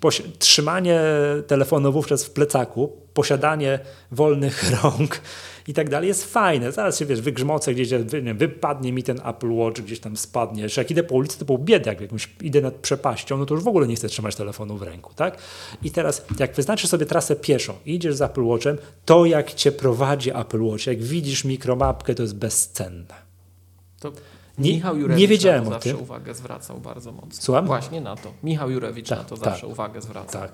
Trzymanie 0.38 1.00
telefonu 1.46 1.92
wówczas 1.92 2.24
w 2.24 2.30
plecaku, 2.30 2.92
posiadanie 3.14 3.78
wolnych 4.10 4.64
rąk 4.82 5.20
i 5.68 5.74
tak 5.74 5.90
dalej 5.90 6.08
jest 6.08 6.24
fajne. 6.24 6.72
Zaraz 6.72 6.98
się 6.98 7.06
wiesz, 7.06 7.20
wygrzmocę 7.20 7.74
gdzieś, 7.74 7.90
nie, 8.22 8.34
wypadnie 8.34 8.92
mi 8.92 9.02
ten 9.02 9.20
Apple 9.24 9.52
Watch, 9.52 9.80
gdzieś 9.80 10.00
tam 10.00 10.16
spadnie. 10.16 10.62
Jeszcze 10.62 10.80
jak 10.80 10.90
idę 10.90 11.02
po 11.02 11.14
ulicy, 11.14 11.38
to 11.38 11.44
pół 11.44 11.58
biedy, 11.58 11.90
jak 11.90 12.00
jakąś 12.00 12.28
idę 12.40 12.60
nad 12.60 12.74
przepaścią, 12.74 13.38
no 13.38 13.46
to 13.46 13.54
już 13.54 13.64
w 13.64 13.68
ogóle 13.68 13.86
nie 13.86 13.96
chcę 13.96 14.08
trzymać 14.08 14.36
telefonu 14.36 14.76
w 14.76 14.82
ręku, 14.82 15.14
tak? 15.14 15.38
I 15.82 15.90
teraz, 15.90 16.24
jak 16.38 16.54
wyznaczysz 16.54 16.90
sobie 16.90 17.06
trasę 17.06 17.36
pieszą 17.36 17.74
i 17.86 17.94
idziesz 17.94 18.14
z 18.14 18.22
Apple 18.22 18.44
Watchem, 18.44 18.78
to 19.04 19.24
jak 19.24 19.54
cię 19.54 19.72
prowadzi 19.72 20.30
Apple 20.30 20.62
Watch, 20.62 20.86
jak 20.86 21.02
widzisz 21.02 21.44
mikromapkę, 21.44 22.14
to 22.14 22.22
jest 22.22 22.36
bezcenne. 22.36 23.14
To 24.00 24.12
nie, 24.58 24.72
Michał 24.72 24.96
Jurewicz 24.96 25.20
nie 25.20 25.28
wiedziałem 25.28 25.64
na 25.64 25.70
to 25.70 25.74
zawsze 25.74 25.96
uwagę 25.96 26.34
zwracał 26.34 26.80
bardzo 26.80 27.12
mocno. 27.12 27.42
Słucham? 27.42 27.66
Właśnie 27.66 28.00
na 28.00 28.16
to. 28.16 28.32
Michał 28.42 28.70
Jurewicz 28.70 29.08
tak, 29.08 29.18
na 29.18 29.24
to 29.24 29.36
zawsze 29.36 29.60
tak, 29.60 29.70
uwagę 29.70 30.00
zwracał. 30.00 30.42
Tak. 30.42 30.52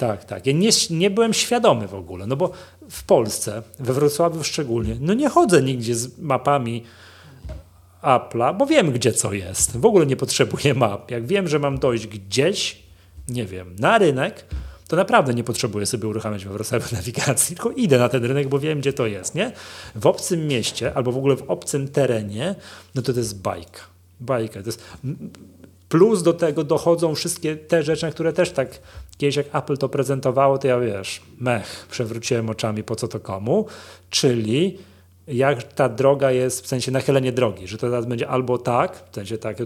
Tak, 0.00 0.24
tak. 0.24 0.46
Ja 0.46 0.52
nie, 0.52 0.70
nie 0.90 1.10
byłem 1.10 1.34
świadomy 1.34 1.88
w 1.88 1.94
ogóle, 1.94 2.26
no 2.26 2.36
bo 2.36 2.50
w 2.90 3.04
Polsce, 3.04 3.62
we 3.78 3.92
Wrocławiu 3.92 4.44
szczególnie, 4.44 4.96
no 5.00 5.14
nie 5.14 5.28
chodzę 5.28 5.62
nigdzie 5.62 5.94
z 5.94 6.18
mapami 6.18 6.84
Apple'a, 8.02 8.56
bo 8.56 8.66
wiem, 8.66 8.92
gdzie 8.92 9.12
co 9.12 9.32
jest. 9.32 9.76
W 9.76 9.86
ogóle 9.86 10.06
nie 10.06 10.16
potrzebuję 10.16 10.74
map. 10.74 11.10
Jak 11.10 11.26
wiem, 11.26 11.48
że 11.48 11.58
mam 11.58 11.78
dojść 11.78 12.06
gdzieś, 12.06 12.82
nie 13.28 13.46
wiem, 13.46 13.76
na 13.78 13.98
rynek, 13.98 14.44
to 14.88 14.96
naprawdę 14.96 15.34
nie 15.34 15.44
potrzebuję 15.44 15.86
sobie 15.86 16.08
uruchamiać 16.08 16.44
we 16.44 16.52
Wrocławiu 16.52 16.86
nawigacji, 16.96 17.56
tylko 17.56 17.70
idę 17.70 17.98
na 17.98 18.08
ten 18.08 18.24
rynek, 18.24 18.48
bo 18.48 18.58
wiem, 18.58 18.80
gdzie 18.80 18.92
to 18.92 19.06
jest, 19.06 19.34
nie? 19.34 19.52
W 19.94 20.06
obcym 20.06 20.46
mieście 20.46 20.94
albo 20.94 21.12
w 21.12 21.18
ogóle 21.18 21.36
w 21.36 21.50
obcym 21.50 21.88
terenie, 21.88 22.54
no 22.94 23.02
to 23.02 23.12
to 23.12 23.18
jest 23.18 23.42
bajka. 23.42 23.80
Bajka. 24.20 24.60
To 24.62 24.66
jest 24.66 24.82
Plus 25.90 26.22
do 26.22 26.32
tego 26.32 26.64
dochodzą 26.64 27.14
wszystkie 27.14 27.56
te 27.56 27.82
rzeczy, 27.82 28.06
na 28.06 28.12
które 28.12 28.32
też 28.32 28.50
tak 28.50 28.80
kiedyś 29.18 29.36
jak 29.36 29.54
Apple 29.54 29.76
to 29.76 29.88
prezentowało, 29.88 30.58
to 30.58 30.68
ja 30.68 30.80
wiesz, 30.80 31.22
mech, 31.40 31.86
przewróciłem 31.90 32.50
oczami 32.50 32.82
po 32.82 32.96
co 32.96 33.08
to 33.08 33.20
komu, 33.20 33.66
czyli 34.10 34.78
jak 35.28 35.62
ta 35.62 35.88
droga 35.88 36.30
jest, 36.30 36.64
w 36.64 36.66
sensie 36.66 36.92
nachylenie 36.92 37.32
drogi, 37.32 37.68
że 37.68 37.78
to 37.78 37.90
teraz 37.90 38.06
będzie 38.06 38.28
albo 38.28 38.58
tak, 38.58 39.04
w 39.10 39.14
sensie 39.14 39.38
tak, 39.38 39.56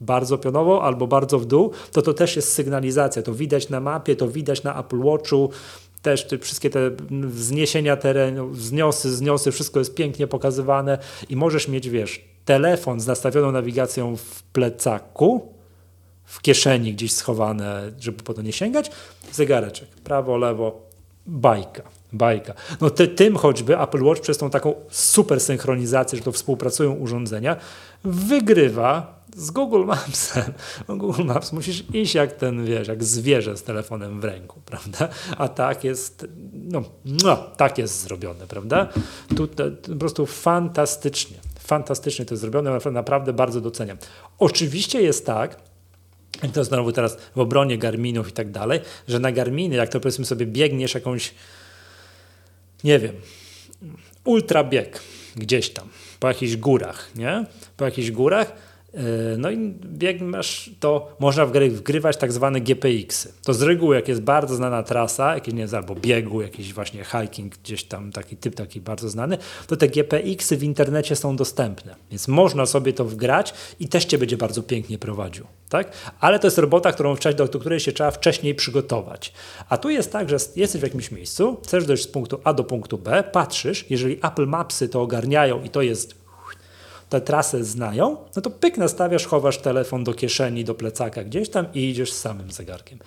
bardzo 0.00 0.38
pionowo 0.38 0.82
albo 0.82 1.06
bardzo 1.06 1.38
w 1.38 1.46
dół, 1.46 1.70
to 1.92 2.02
to 2.02 2.14
też 2.14 2.36
jest 2.36 2.52
sygnalizacja. 2.52 3.22
To 3.22 3.34
widać 3.34 3.68
na 3.68 3.80
mapie, 3.80 4.16
to 4.16 4.28
widać 4.28 4.62
na 4.62 4.80
Apple 4.80 5.02
Watchu, 5.02 5.50
też 6.02 6.26
te, 6.26 6.38
wszystkie 6.38 6.70
te 6.70 6.90
wzniesienia 7.10 7.96
terenu, 7.96 8.48
wzniosy, 8.48 9.16
zniosy, 9.16 9.52
wszystko 9.52 9.78
jest 9.78 9.94
pięknie 9.94 10.26
pokazywane 10.26 10.98
i 11.28 11.36
możesz 11.36 11.68
mieć, 11.68 11.88
wiesz, 11.88 12.24
telefon 12.44 13.00
z 13.00 13.06
nastawioną 13.06 13.52
nawigacją 13.52 14.16
w 14.16 14.42
plecaku, 14.42 15.53
w 16.24 16.42
kieszeni 16.42 16.94
gdzieś 16.94 17.12
schowane, 17.12 17.92
żeby 18.00 18.22
po 18.22 18.34
to 18.34 18.42
nie 18.42 18.52
sięgać, 18.52 18.90
zegareczek, 19.32 19.88
prawo, 19.88 20.36
lewo, 20.36 20.82
bajka, 21.26 21.82
bajka. 22.12 22.54
No 22.80 22.90
ty, 22.90 23.08
tym 23.08 23.36
choćby 23.36 23.80
Apple 23.80 24.04
Watch 24.04 24.20
przez 24.20 24.38
tą 24.38 24.50
taką 24.50 24.74
super 24.90 25.40
synchronizację, 25.40 26.18
że 26.18 26.24
to 26.24 26.32
współpracują 26.32 26.92
urządzenia, 26.92 27.56
wygrywa 28.04 29.24
z 29.36 29.50
Google 29.50 29.84
Mapsem. 29.84 30.52
No 30.88 30.96
Google 30.96 31.24
Maps 31.24 31.52
musisz 31.52 31.84
iść 31.94 32.14
jak 32.14 32.32
ten, 32.32 32.64
wiesz, 32.64 32.88
jak 32.88 33.04
zwierzę 33.04 33.56
z 33.56 33.62
telefonem 33.62 34.20
w 34.20 34.24
ręku, 34.24 34.60
prawda? 34.66 35.08
A 35.38 35.48
tak 35.48 35.84
jest, 35.84 36.26
no, 36.52 36.82
no 37.04 37.36
tak 37.36 37.78
jest 37.78 38.00
zrobione, 38.00 38.46
prawda? 38.46 38.88
Tu 39.36 39.48
po 39.92 39.96
prostu 39.98 40.26
fantastycznie, 40.26 41.36
fantastycznie 41.58 42.24
to 42.24 42.34
jest 42.34 42.40
zrobione, 42.40 42.78
naprawdę 42.92 43.32
bardzo 43.32 43.60
doceniam. 43.60 43.98
Oczywiście 44.38 45.02
jest 45.02 45.26
tak, 45.26 45.73
to 46.52 46.64
znowu 46.64 46.92
teraz 46.92 47.16
w 47.36 47.38
obronie 47.38 47.78
Garminów 47.78 48.28
i 48.28 48.32
tak 48.32 48.50
dalej, 48.50 48.80
że 49.08 49.18
na 49.18 49.32
Garminy, 49.32 49.76
jak 49.76 49.88
to 49.88 50.00
powiedzmy 50.00 50.24
sobie 50.24 50.46
biegniesz 50.46 50.94
jakąś, 50.94 51.34
nie 52.84 52.98
wiem, 52.98 53.14
ultra 54.24 54.64
bieg 54.64 55.00
gdzieś 55.36 55.70
tam, 55.70 55.88
po 56.20 56.28
jakichś 56.28 56.56
górach, 56.56 57.10
nie? 57.14 57.44
Po 57.76 57.84
jakichś 57.84 58.10
górach, 58.10 58.52
no 59.38 59.50
i 59.50 59.74
bieg 59.84 60.20
masz, 60.20 60.70
to 60.80 61.16
można 61.18 61.46
wgrywać 61.46 62.16
tak 62.16 62.32
zwane 62.32 62.60
GPX-y. 62.60 63.32
To 63.44 63.54
z 63.54 63.62
reguły, 63.62 63.96
jak 63.96 64.08
jest 64.08 64.20
bardzo 64.20 64.56
znana 64.56 64.82
trasa, 64.82 65.34
jakieś 65.34 65.54
nie 65.54 65.66
wiem, 65.66 65.74
albo 65.74 65.94
biegu, 65.94 66.42
jakiś 66.42 66.74
właśnie 66.74 67.04
hiking, 67.04 67.56
gdzieś 67.56 67.84
tam 67.84 68.12
taki 68.12 68.36
typ 68.36 68.54
taki 68.54 68.80
bardzo 68.80 69.08
znany, 69.08 69.38
to 69.66 69.76
te 69.76 69.88
GPX-y 69.88 70.56
w 70.56 70.62
internecie 70.62 71.16
są 71.16 71.36
dostępne. 71.36 71.96
Więc 72.10 72.28
można 72.28 72.66
sobie 72.66 72.92
to 72.92 73.04
wgrać 73.04 73.54
i 73.80 73.88
też 73.88 74.04
cię 74.04 74.18
będzie 74.18 74.36
bardzo 74.36 74.62
pięknie 74.62 74.98
prowadził. 74.98 75.46
Tak? 75.68 75.92
Ale 76.20 76.38
to 76.38 76.46
jest 76.46 76.58
robota, 76.58 76.92
którą, 76.92 77.16
do, 77.36 77.48
do 77.48 77.58
której 77.58 77.80
się 77.80 77.92
trzeba 77.92 78.10
wcześniej 78.10 78.54
przygotować. 78.54 79.32
A 79.68 79.76
tu 79.76 79.90
jest 79.90 80.12
tak, 80.12 80.28
że 80.28 80.36
jesteś 80.56 80.80
w 80.80 80.84
jakimś 80.84 81.10
miejscu, 81.10 81.56
chcesz 81.64 81.86
dojść 81.86 82.02
z 82.02 82.08
punktu 82.08 82.40
A 82.44 82.52
do 82.52 82.64
punktu 82.64 82.98
B, 82.98 83.24
patrzysz, 83.32 83.90
jeżeli 83.90 84.18
Apple 84.22 84.46
Mapsy 84.46 84.88
to 84.88 85.02
ogarniają 85.02 85.62
i 85.62 85.68
to 85.68 85.82
jest 85.82 86.23
tę 87.14 87.20
trasę 87.20 87.64
znają, 87.64 88.16
no 88.36 88.42
to 88.42 88.50
pyk 88.50 88.76
nastawiasz, 88.76 89.26
chowasz 89.26 89.58
telefon 89.58 90.04
do 90.04 90.14
kieszeni, 90.14 90.64
do 90.64 90.74
plecaka 90.74 91.24
gdzieś 91.24 91.48
tam 91.48 91.66
i 91.74 91.90
idziesz 91.90 92.12
z 92.12 92.20
samym 92.20 92.50
zegarkiem. 92.50 92.98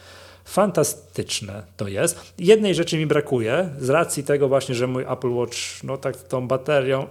Fantastyczne 0.45 1.63
to 1.77 1.87
jest. 1.87 2.33
Jednej 2.39 2.75
rzeczy 2.75 2.97
mi 2.97 3.07
brakuje, 3.07 3.69
z 3.79 3.89
racji 3.89 4.23
tego 4.23 4.47
właśnie, 4.47 4.75
że 4.75 4.87
mój 4.87 5.03
Apple 5.03 5.29
Watch, 5.29 5.83
no 5.83 5.97
tak 5.97 6.17
tą 6.17 6.47
baterią 6.47 7.07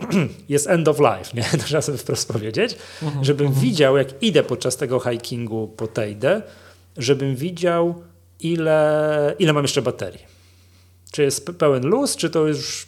jest 0.48 0.66
end 0.66 0.88
of 0.88 0.98
life, 0.98 1.30
nie? 1.34 1.44
Trzeba 1.64 1.82
sobie 1.82 1.98
wprost 1.98 2.32
powiedzieć, 2.32 2.76
mhm, 3.02 3.24
żebym 3.24 3.46
mhm. 3.46 3.66
widział, 3.66 3.96
jak 3.96 4.22
idę 4.22 4.42
podczas 4.42 4.76
tego 4.76 5.00
hikingu 5.00 5.68
po 5.76 5.86
Tejdę, 5.86 6.42
żebym 6.96 7.36
widział, 7.36 7.94
ile, 8.40 9.34
ile 9.38 9.52
mam 9.52 9.64
jeszcze 9.64 9.82
baterii. 9.82 10.39
Czy 11.10 11.22
jest 11.22 11.46
pełen 11.58 11.86
luz, 11.86 12.16
czy 12.16 12.30
to 12.30 12.46
już, 12.46 12.86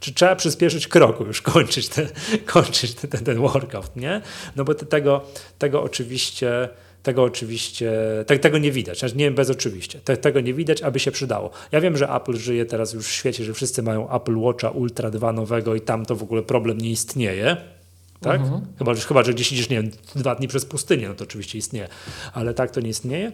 czy 0.00 0.14
trzeba 0.14 0.36
przyspieszyć 0.36 0.88
kroku, 0.88 1.24
już 1.24 1.42
kończyć, 1.42 1.88
te, 1.88 2.06
kończyć 2.46 2.94
ten, 2.94 3.10
ten, 3.10 3.24
ten 3.24 3.38
workout, 3.38 3.96
nie? 3.96 4.20
No 4.56 4.64
bo 4.64 4.74
tego, 4.74 5.22
tego 5.58 5.82
oczywiście, 5.82 6.68
tego 7.02 7.22
oczywiście, 7.22 7.92
te, 8.26 8.38
tego 8.38 8.58
nie 8.58 8.72
widać, 8.72 8.98
znaczy 8.98 9.16
nie 9.16 9.30
bez 9.30 9.50
oczywiście, 9.50 10.00
te, 10.00 10.16
tego 10.16 10.40
nie 10.40 10.54
widać, 10.54 10.82
aby 10.82 10.98
się 10.98 11.10
przydało. 11.10 11.50
Ja 11.72 11.80
wiem, 11.80 11.96
że 11.96 12.08
Apple 12.08 12.36
żyje 12.36 12.66
teraz 12.66 12.92
już 12.92 13.06
w 13.06 13.12
świecie, 13.12 13.44
że 13.44 13.54
wszyscy 13.54 13.82
mają 13.82 14.16
Apple 14.16 14.36
Watcha 14.36 14.70
Ultra 14.70 15.10
2 15.10 15.32
nowego 15.32 15.74
i 15.74 15.80
tam 15.80 16.06
to 16.06 16.16
w 16.16 16.22
ogóle 16.22 16.42
problem 16.42 16.78
nie 16.78 16.90
istnieje, 16.90 17.56
tak? 18.20 18.40
Mhm. 18.40 18.60
Chyba, 18.78 18.94
że, 18.94 19.00
chyba, 19.00 19.22
że 19.22 19.34
gdzieś 19.34 19.52
idziesz, 19.52 19.68
nie 19.68 19.82
wiem, 19.82 19.90
dwa 20.16 20.34
dni 20.34 20.48
przez 20.48 20.64
pustynię, 20.64 21.08
no 21.08 21.14
to 21.14 21.24
oczywiście 21.24 21.58
istnieje, 21.58 21.88
ale 22.32 22.54
tak 22.54 22.70
to 22.70 22.80
nie 22.80 22.88
istnieje. 22.88 23.32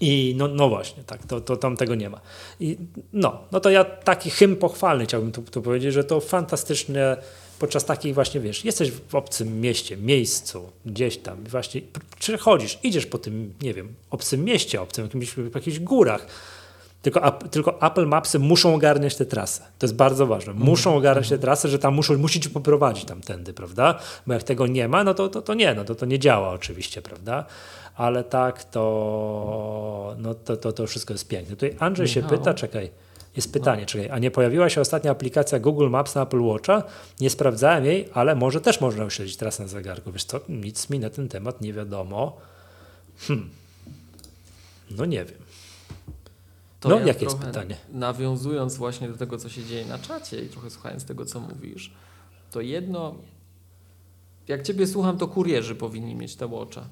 I 0.00 0.34
no, 0.36 0.48
no 0.48 0.68
właśnie, 0.68 1.02
tak, 1.04 1.26
to, 1.26 1.40
to 1.40 1.56
tam 1.56 1.76
tego 1.76 1.94
nie 1.94 2.10
ma. 2.10 2.20
I 2.60 2.76
no, 3.12 3.40
no 3.52 3.60
to 3.60 3.70
ja 3.70 3.84
taki 3.84 4.30
hymn 4.30 4.56
pochwalny 4.56 5.04
chciałbym 5.04 5.32
tu, 5.32 5.42
tu 5.42 5.62
powiedzieć, 5.62 5.92
że 5.94 6.04
to 6.04 6.20
fantastycznie 6.20 7.16
podczas 7.58 7.84
takich 7.84 8.14
właśnie, 8.14 8.40
wiesz, 8.40 8.64
jesteś 8.64 8.90
w 8.90 9.14
obcym 9.14 9.60
mieście, 9.60 9.96
miejscu, 9.96 10.70
gdzieś 10.86 11.18
tam, 11.18 11.44
właśnie 11.44 11.80
przechodzisz, 12.18 12.78
idziesz 12.82 13.06
po 13.06 13.18
tym, 13.18 13.54
nie 13.62 13.74
wiem, 13.74 13.94
obcym 14.10 14.44
mieście, 14.44 14.82
obcym 14.82 15.04
jakimś, 15.04 15.30
w 15.30 15.54
jakichś 15.54 15.78
górach, 15.78 16.26
tylko, 17.02 17.32
tylko 17.50 17.82
Apple 17.82 18.06
Mapsy 18.06 18.38
muszą 18.38 18.74
ogarniać 18.74 19.16
tę 19.16 19.26
trasę. 19.26 19.62
To 19.78 19.86
jest 19.86 19.96
bardzo 19.96 20.26
ważne. 20.26 20.52
Mhm. 20.52 20.70
Muszą 20.70 20.96
ogarniać 20.96 21.28
tę 21.28 21.38
trasę, 21.38 21.68
że 21.68 21.78
tam 21.78 21.94
muszą, 21.94 22.18
musi 22.18 22.40
ci 22.40 22.50
poprowadzić 22.50 23.04
tamtędy, 23.04 23.52
prawda? 23.52 23.98
Bo 24.26 24.34
jak 24.34 24.42
tego 24.42 24.66
nie 24.66 24.88
ma, 24.88 25.04
no 25.04 25.14
to, 25.14 25.28
to, 25.28 25.42
to 25.42 25.54
nie, 25.54 25.74
no 25.74 25.84
to, 25.84 25.94
to 25.94 26.06
nie 26.06 26.18
działa 26.18 26.50
oczywiście, 26.50 27.02
prawda? 27.02 27.44
Ale 28.00 28.24
tak, 28.24 28.64
to, 28.64 30.14
no 30.18 30.34
to, 30.34 30.56
to, 30.56 30.72
to 30.72 30.86
wszystko 30.86 31.14
jest 31.14 31.28
piękne. 31.28 31.56
Tutaj 31.56 31.76
Andrzej 31.78 32.08
się 32.08 32.22
pyta, 32.22 32.54
czekaj, 32.54 32.90
jest 33.36 33.52
pytanie, 33.52 33.86
czekaj, 33.86 34.10
a 34.10 34.18
nie 34.18 34.30
pojawiła 34.30 34.68
się 34.68 34.80
ostatnia 34.80 35.10
aplikacja 35.10 35.58
Google 35.58 35.88
Maps 35.88 36.14
na 36.14 36.22
Apple 36.22 36.40
Watcha? 36.40 36.82
Nie 37.20 37.30
sprawdzałem 37.30 37.84
jej, 37.84 38.08
ale 38.14 38.34
może 38.34 38.60
też 38.60 38.80
można 38.80 39.04
uśledzić 39.04 39.36
teraz 39.36 39.58
na 39.58 39.66
zegarku. 39.66 40.12
Wiesz 40.12 40.24
co, 40.24 40.40
nic 40.48 40.90
mi 40.90 40.98
na 40.98 41.10
ten 41.10 41.28
temat 41.28 41.60
nie 41.60 41.72
wiadomo. 41.72 42.36
Hmm. 43.18 43.50
No 44.90 45.04
nie 45.04 45.24
wiem. 45.24 45.38
To 46.80 46.88
no, 46.88 46.98
ja 46.98 47.06
jakie 47.06 47.24
jest 47.24 47.38
pytanie? 47.38 47.76
Nawiązując 47.92 48.76
właśnie 48.76 49.08
do 49.08 49.16
tego, 49.16 49.38
co 49.38 49.48
się 49.48 49.64
dzieje 49.64 49.86
na 49.86 49.98
czacie 49.98 50.44
i 50.44 50.48
trochę 50.48 50.70
słuchając 50.70 51.04
tego, 51.04 51.26
co 51.26 51.40
mówisz, 51.40 51.92
to 52.50 52.60
jedno, 52.60 53.14
jak 54.48 54.62
ciebie 54.62 54.86
słucham, 54.86 55.18
to 55.18 55.28
kurierzy 55.28 55.74
powinni 55.74 56.14
mieć 56.14 56.36
te 56.36 56.48
watcha. 56.48 56.84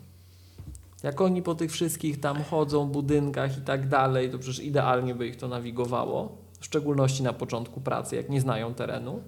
Jak 1.03 1.21
oni 1.21 1.43
po 1.43 1.55
tych 1.55 1.73
wszystkich 1.73 2.21
tam 2.21 2.43
chodzą, 2.43 2.89
budynkach 2.89 3.59
i 3.59 3.61
tak 3.61 3.89
dalej, 3.89 4.31
to 4.31 4.39
przecież 4.39 4.65
idealnie 4.65 5.15
by 5.15 5.27
ich 5.27 5.37
to 5.37 5.49
nawigowało, 5.49 6.39
w 6.61 6.65
szczególności 6.65 7.23
na 7.23 7.33
początku 7.33 7.81
pracy, 7.81 8.17
jak 8.17 8.29
nie 8.29 8.41
znają 8.41 8.75
terenu. 8.75 9.23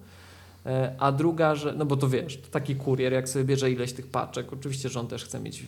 E, 0.67 0.95
a 0.99 1.13
druga, 1.13 1.55
że, 1.55 1.73
no 1.73 1.87
bo 1.87 1.97
to 1.97 2.09
wiesz, 2.09 2.41
to 2.41 2.49
taki 2.51 2.77
kurier, 2.77 3.13
jak 3.13 3.29
sobie 3.29 3.45
bierze 3.45 3.71
ileś 3.71 3.93
tych 3.93 4.07
paczek, 4.07 4.53
oczywiście, 4.53 4.89
że 4.89 5.01
on 5.01 5.07
też 5.07 5.25
chce 5.25 5.41
mieć 5.41 5.67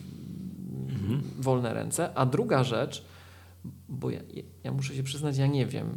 mhm. 0.89 1.21
wolne 1.39 1.73
ręce. 1.73 2.13
A 2.15 2.25
druga 2.25 2.63
rzecz, 2.63 3.05
bo 3.89 4.09
ja, 4.09 4.19
ja 4.63 4.71
muszę 4.71 4.95
się 4.95 5.03
przyznać, 5.03 5.37
ja 5.37 5.47
nie 5.47 5.65
wiem. 5.65 5.89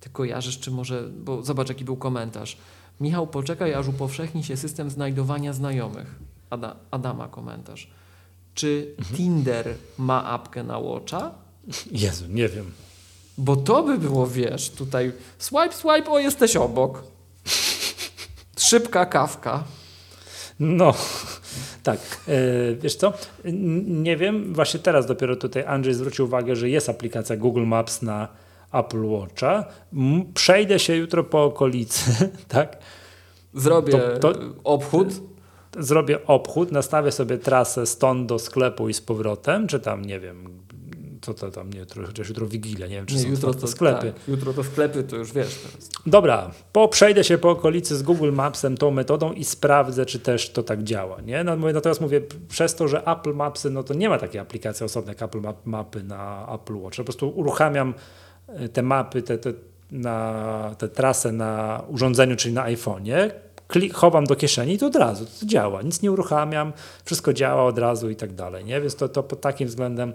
Ty 0.00 0.10
kojarzysz, 0.10 0.60
czy 0.60 0.70
może, 0.70 1.08
bo 1.24 1.42
zobacz, 1.42 1.68
jaki 1.68 1.84
był 1.84 1.96
komentarz. 1.96 2.56
Michał, 3.00 3.26
poczekaj, 3.26 3.74
aż 3.74 3.88
upowszechni 3.88 4.44
się 4.44 4.56
system 4.56 4.90
znajdowania 4.90 5.52
znajomych. 5.52 6.18
Ada, 6.50 6.76
Adama 6.90 7.28
komentarz. 7.28 7.90
Czy 8.54 8.94
mhm. 8.98 9.16
Tinder 9.16 9.74
ma 9.98 10.24
apkę 10.24 10.62
na 10.62 10.78
Watcha? 10.78 11.34
Jezu, 11.92 12.24
nie 12.28 12.48
wiem. 12.48 12.72
Bo 13.38 13.56
to 13.56 13.82
by 13.82 13.98
było, 13.98 14.26
wiesz, 14.26 14.70
tutaj 14.70 15.12
swipe, 15.38 15.72
swipe, 15.72 16.10
o 16.10 16.18
jesteś 16.18 16.56
obok. 16.56 17.02
Szybka 18.56 19.06
kawka. 19.06 19.64
No, 20.60 20.94
tak. 21.82 21.98
E, 22.28 22.74
wiesz 22.74 22.96
co? 22.96 23.12
Nie 23.84 24.16
wiem, 24.16 24.54
właśnie 24.54 24.80
teraz 24.80 25.06
dopiero 25.06 25.36
tutaj 25.36 25.64
Andrzej 25.66 25.94
zwrócił 25.94 26.24
uwagę, 26.24 26.56
że 26.56 26.68
jest 26.70 26.88
aplikacja 26.88 27.36
Google 27.36 27.66
Maps 27.66 28.02
na 28.02 28.28
Apple 28.72 29.04
Watcha. 29.04 29.64
Przejdę 30.34 30.78
się 30.78 30.96
jutro 30.96 31.24
po 31.24 31.44
okolicy, 31.44 32.30
tak? 32.48 32.78
Zrobię 33.54 33.92
to, 33.92 34.32
to, 34.32 34.40
obchód 34.64 35.08
zrobię 35.78 36.26
obchód, 36.26 36.72
nastawię 36.72 37.12
sobie 37.12 37.38
trasę 37.38 37.86
stąd 37.86 38.28
do 38.28 38.38
sklepu 38.38 38.88
i 38.88 38.94
z 38.94 39.00
powrotem, 39.00 39.66
czy 39.66 39.80
tam, 39.80 40.04
nie 40.04 40.20
wiem, 40.20 40.64
co 41.24 41.34
to 41.34 41.50
tam, 41.50 41.72
nie, 41.72 41.80
jutro, 41.80 42.06
chociaż 42.06 42.28
jutro 42.28 42.46
Wigilia, 42.46 42.86
nie 42.86 42.96
wiem, 42.96 43.06
czy 43.06 43.14
nie, 43.14 43.22
są 43.22 43.28
jutro 43.28 43.54
to 43.54 43.66
sklepy. 43.66 44.12
Tak, 44.12 44.28
jutro 44.28 44.52
to 44.52 44.64
sklepy, 44.64 45.02
to 45.02 45.16
już 45.16 45.32
wiesz 45.32 45.54
teraz. 45.54 45.90
Dobra, 46.06 46.50
po, 46.72 46.88
przejdę 46.88 47.24
się 47.24 47.38
po 47.38 47.50
okolicy 47.50 47.96
z 47.96 48.02
Google 48.02 48.32
Mapsem 48.32 48.76
tą 48.76 48.90
metodą 48.90 49.32
i 49.32 49.44
sprawdzę, 49.44 50.06
czy 50.06 50.18
też 50.18 50.50
to 50.50 50.62
tak 50.62 50.82
działa, 50.82 51.20
nie? 51.20 51.44
No, 51.44 51.56
natomiast 51.56 52.00
mówię, 52.00 52.20
przez 52.48 52.74
to, 52.74 52.88
że 52.88 53.06
Apple 53.06 53.34
Mapsy, 53.34 53.70
no 53.70 53.82
to 53.82 53.94
nie 53.94 54.08
ma 54.08 54.18
takiej 54.18 54.40
aplikacji 54.40 54.84
osobnej 54.84 55.14
jak 55.14 55.22
Apple 55.22 55.40
Map, 55.40 55.66
Mapy 55.66 56.02
na 56.02 56.48
Apple 56.54 56.76
Watch, 56.76 56.96
po 56.96 57.04
prostu 57.04 57.28
uruchamiam 57.28 57.94
e, 58.48 58.68
te 58.68 58.82
mapy, 58.82 59.22
te, 59.22 59.38
te, 59.38 59.52
na, 59.90 60.74
te 60.78 60.88
trasę 60.88 61.32
na 61.32 61.82
urządzeniu, 61.88 62.36
czyli 62.36 62.54
na 62.54 62.64
iPhone'ie, 62.64 63.30
klik, 63.68 63.94
chowam 63.94 64.24
do 64.24 64.36
kieszeni 64.36 64.74
i 64.74 64.78
to 64.78 64.86
od 64.86 64.96
razu 64.96 65.26
to 65.40 65.46
działa. 65.46 65.82
Nic 65.82 66.02
nie 66.02 66.12
uruchamiam, 66.12 66.72
wszystko 67.04 67.32
działa 67.32 67.64
od 67.64 67.78
razu 67.78 68.10
i 68.10 68.16
tak 68.16 68.32
dalej. 68.32 68.64
Nie? 68.64 68.80
Więc 68.80 68.96
to, 68.96 69.08
to 69.08 69.22
pod 69.22 69.40
takim 69.40 69.68
względem 69.68 70.12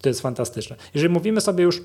to 0.00 0.08
jest 0.08 0.20
fantastyczne. 0.20 0.76
Jeżeli 0.94 1.12
mówimy 1.12 1.40
sobie 1.40 1.64
już 1.64 1.82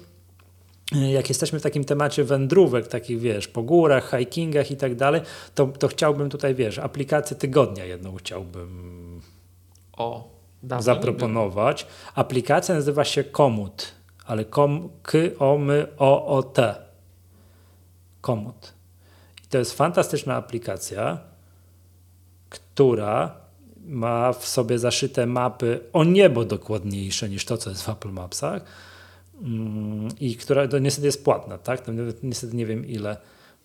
jak 0.92 1.30
jesteśmy 1.30 1.60
w 1.60 1.64
takim 1.64 1.84
temacie 1.84 2.24
wędrówek, 2.24 2.88
takich 2.88 3.20
wiesz, 3.20 3.48
po 3.48 3.64
górach, 3.64 4.12
hikingach 4.20 4.72
i 4.72 4.78
tak 4.78 4.96
dalej, 4.96 5.22
to, 5.56 5.68
to 5.68 5.88
chciałbym 5.88 6.30
tutaj, 6.30 6.56
wiesz, 6.56 6.80
aplikację 6.80 7.38
tygodnia 7.38 7.86
jedną 7.86 8.16
chciałbym 8.16 9.22
o, 9.98 10.30
zaproponować. 10.80 11.88
Aplikacja 12.16 12.76
nazywa 12.76 13.04
się 13.04 13.24
Komut, 13.24 13.92
ale 14.26 14.46
kom, 14.46 14.90
k, 15.04 15.18
o, 15.40 15.58
my, 15.58 15.88
o, 15.98 16.26
o, 16.26 16.44
t. 16.44 16.76
Komut. 18.22 18.74
To 19.52 19.58
jest 19.58 19.74
fantastyczna 19.74 20.36
aplikacja, 20.36 21.20
która 22.50 23.36
ma 23.86 24.34
w 24.34 24.48
sobie 24.48 24.80
zaszyte 24.80 25.26
mapy 25.26 25.80
o 25.94 26.04
niebo 26.04 26.46
dokładniejsze 26.46 27.30
niż 27.30 27.46
to, 27.46 27.58
co 27.58 27.70
jest 27.70 27.84
w 27.84 27.90
Apple 27.90 28.10
Mapsach 28.10 28.62
mm, 29.42 30.10
i 30.20 30.36
która 30.36 30.68
to 30.68 30.80
niestety 30.80 31.08
jest 31.08 31.24
płatna, 31.24 31.58
tak? 31.58 31.84
Niestety 32.24 32.56
nie 32.56 32.66
wiem 32.66 32.88
ile. 32.88 33.18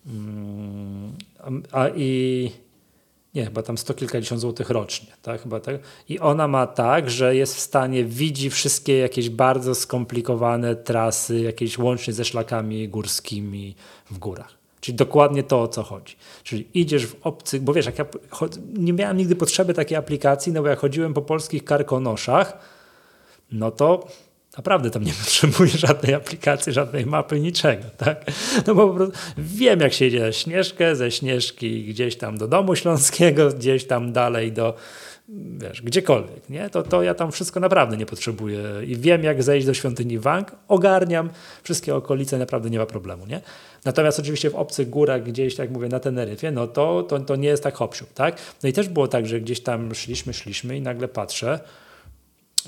Mm, 0.07 1.13
a 1.71 1.89
i 1.89 2.51
nie, 3.33 3.45
chyba 3.45 3.63
tam 3.63 3.77
sto 3.77 3.93
kilkadziesiąt 3.93 4.41
złotych 4.41 4.69
rocznie, 4.69 5.07
tak? 5.21 5.41
Chyba 5.41 5.59
tak. 5.59 5.75
I 6.09 6.19
ona 6.19 6.47
ma 6.47 6.67
tak, 6.67 7.09
że 7.09 7.35
jest 7.35 7.55
w 7.55 7.59
stanie, 7.59 8.05
widzi 8.05 8.49
wszystkie 8.49 8.97
jakieś 8.97 9.29
bardzo 9.29 9.75
skomplikowane 9.75 10.75
trasy, 10.75 11.39
jakieś 11.39 11.77
łącznie 11.77 12.13
ze 12.13 12.25
szlakami 12.25 12.89
górskimi 12.89 13.75
w 14.11 14.17
górach. 14.17 14.56
Czyli 14.81 14.95
dokładnie 14.95 15.43
to, 15.43 15.61
o 15.61 15.67
co 15.67 15.83
chodzi. 15.83 16.15
Czyli 16.43 16.67
idziesz 16.73 17.07
w 17.07 17.15
obcych, 17.21 17.61
bo 17.61 17.73
wiesz, 17.73 17.85
jak 17.85 17.99
ja 17.99 18.05
nie 18.73 18.93
miałem 18.93 19.17
nigdy 19.17 19.35
potrzeby 19.35 19.73
takiej 19.73 19.97
aplikacji, 19.97 20.53
no 20.53 20.61
bo 20.61 20.67
jak 20.67 20.79
chodziłem 20.79 21.13
po 21.13 21.21
polskich 21.21 21.63
karkonoszach, 21.63 22.57
no 23.51 23.71
to 23.71 24.07
naprawdę 24.57 24.89
tam 24.89 25.03
nie 25.03 25.13
potrzebuję 25.23 25.69
żadnej 25.69 26.13
aplikacji, 26.13 26.73
żadnej 26.73 27.05
mapy, 27.05 27.39
niczego, 27.39 27.83
tak? 27.97 28.25
No 28.67 28.75
bo 28.75 28.87
po 28.87 28.93
prostu 28.93 29.17
wiem, 29.37 29.79
jak 29.79 29.93
się 29.93 30.05
idzie 30.05 30.19
na 30.19 30.31
Śnieżkę, 30.31 30.95
ze 30.95 31.11
Śnieżki 31.11 31.83
gdzieś 31.83 32.15
tam 32.15 32.37
do 32.37 32.47
Domu 32.47 32.75
Śląskiego, 32.75 33.49
gdzieś 33.49 33.87
tam 33.87 34.13
dalej 34.13 34.51
do, 34.51 34.73
wiesz, 35.29 35.81
gdziekolwiek, 35.81 36.49
nie? 36.49 36.69
To, 36.69 36.83
to 36.83 37.03
ja 37.03 37.13
tam 37.13 37.31
wszystko 37.31 37.59
naprawdę 37.59 37.97
nie 37.97 38.05
potrzebuję 38.05 38.63
i 38.85 38.95
wiem, 38.95 39.23
jak 39.23 39.43
zejść 39.43 39.67
do 39.67 39.73
świątyni 39.73 40.19
Wang, 40.19 40.55
ogarniam 40.67 41.29
wszystkie 41.63 41.95
okolice, 41.95 42.37
naprawdę 42.37 42.69
nie 42.69 42.79
ma 42.79 42.85
problemu, 42.85 43.25
nie? 43.25 43.41
Natomiast 43.85 44.19
oczywiście 44.19 44.49
w 44.49 44.55
obcych 44.55 44.89
górach, 44.89 45.23
gdzieś, 45.23 45.55
tak 45.55 45.63
jak 45.63 45.73
mówię, 45.73 45.87
na 45.87 45.99
Teneryfie, 45.99 46.51
no 46.51 46.67
to, 46.67 47.03
to, 47.03 47.19
to 47.19 47.35
nie 47.35 47.47
jest 47.47 47.63
tak 47.63 47.75
hop 47.75 47.95
tak? 48.13 48.37
No 48.63 48.69
i 48.69 48.73
też 48.73 48.89
było 48.89 49.07
tak, 49.07 49.27
że 49.27 49.41
gdzieś 49.41 49.59
tam 49.59 49.95
szliśmy, 49.95 50.33
szliśmy 50.33 50.77
i 50.77 50.81
nagle 50.81 51.07
patrzę, 51.07 51.59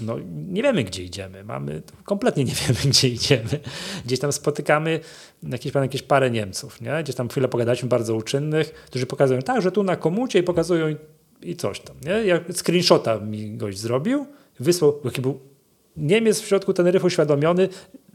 no, 0.02 0.18
nie 0.50 0.64
wiemy, 0.64 0.84
gdzie 0.84 1.04
idziemy. 1.04 1.44
Mamy, 1.44 1.82
kompletnie 2.04 2.44
nie 2.44 2.54
wiemy, 2.68 2.80
gdzie 2.86 3.08
idziemy. 3.08 3.60
Gdzieś 4.06 4.20
tam 4.20 4.32
spotykamy 4.32 5.00
jakieś, 5.44 5.74
jakieś 5.74 6.02
parę 6.02 6.32
Niemców, 6.32 6.82
nie? 6.82 7.04
gdzieś 7.04 7.16
tam 7.16 7.30
chwilę 7.30 7.48
pogadaliśmy, 7.48 7.90
bardzo 7.90 8.16
uczynnych, 8.16 8.74
którzy 8.74 9.06
pokazują 9.06 9.42
tak, 9.42 9.62
że 9.62 9.72
tu 9.72 9.84
na 9.84 9.96
komucie 9.96 10.40
i 10.40 10.44
pokazują 10.44 10.96
i, 11.42 11.56
coś 11.56 11.80
tam. 11.80 11.96
Nie? 12.06 12.12
Jak 12.12 12.44
screenshota 12.54 13.20
mi 13.20 13.58
gość 13.58 13.78
zrobił, 13.78 14.26
wysłał, 14.60 15.00
jaki 15.06 15.22
był 15.22 15.40
Niemiec 15.98 16.42
w 16.42 16.48
środku 16.48 16.74
Teneryfu 16.74 17.08
uświadomiony, 17.08 17.70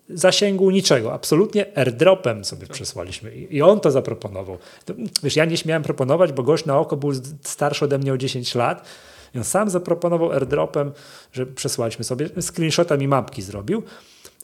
zasięgu 0.08 0.70
niczego, 0.70 1.12
absolutnie 1.12 1.78
airdropem 1.78 2.44
sobie 2.44 2.66
przesłaliśmy 2.66 3.34
i 3.34 3.62
on 3.62 3.80
to 3.80 3.90
zaproponował. 3.90 4.58
To, 4.84 4.94
wiesz, 5.22 5.36
ja 5.36 5.44
nie 5.44 5.56
śmiałem 5.56 5.82
proponować, 5.82 6.32
bo 6.32 6.42
gość 6.42 6.64
na 6.64 6.78
oko 6.78 6.96
był 6.96 7.12
starszy 7.42 7.84
ode 7.84 7.98
mnie 7.98 8.12
o 8.12 8.18
10 8.18 8.54
lat, 8.54 8.86
i 9.34 9.38
on 9.38 9.44
sam 9.44 9.70
zaproponował 9.70 10.32
airdropem, 10.32 10.92
że 11.32 11.46
przesłaliśmy 11.46 12.04
sobie, 12.04 12.28
screenshota 12.40 12.96
mi 12.96 13.08
mapki 13.08 13.42
zrobił, 13.42 13.82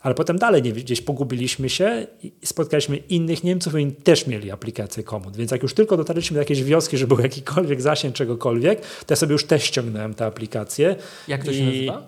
ale 0.02 0.14
potem 0.14 0.38
dalej 0.38 0.62
nie, 0.62 0.72
gdzieś 0.72 1.00
pogubiliśmy 1.00 1.68
się 1.68 2.06
i 2.22 2.46
spotkaliśmy 2.46 2.96
innych 2.96 3.44
Niemców 3.44 3.72
i 3.72 3.76
oni 3.76 3.92
też 3.92 4.26
mieli 4.26 4.50
aplikację 4.50 5.02
Komut. 5.02 5.36
Więc 5.36 5.50
jak 5.50 5.62
już 5.62 5.74
tylko 5.74 5.96
dotarliśmy 5.96 6.34
do 6.34 6.40
jakiejś 6.40 6.62
wioski, 6.62 6.98
że 6.98 7.06
był 7.06 7.20
jakikolwiek 7.20 7.82
zasięg 7.82 8.14
czegokolwiek, 8.14 8.80
to 8.80 9.06
ja 9.10 9.16
sobie 9.16 9.32
już 9.32 9.44
też 9.44 9.64
ściągnąłem 9.64 10.14
tę 10.14 10.26
aplikację. 10.26 10.96
Jak 11.28 11.44
to 11.44 11.52
się 11.52 11.64
nazywa? 11.64 12.02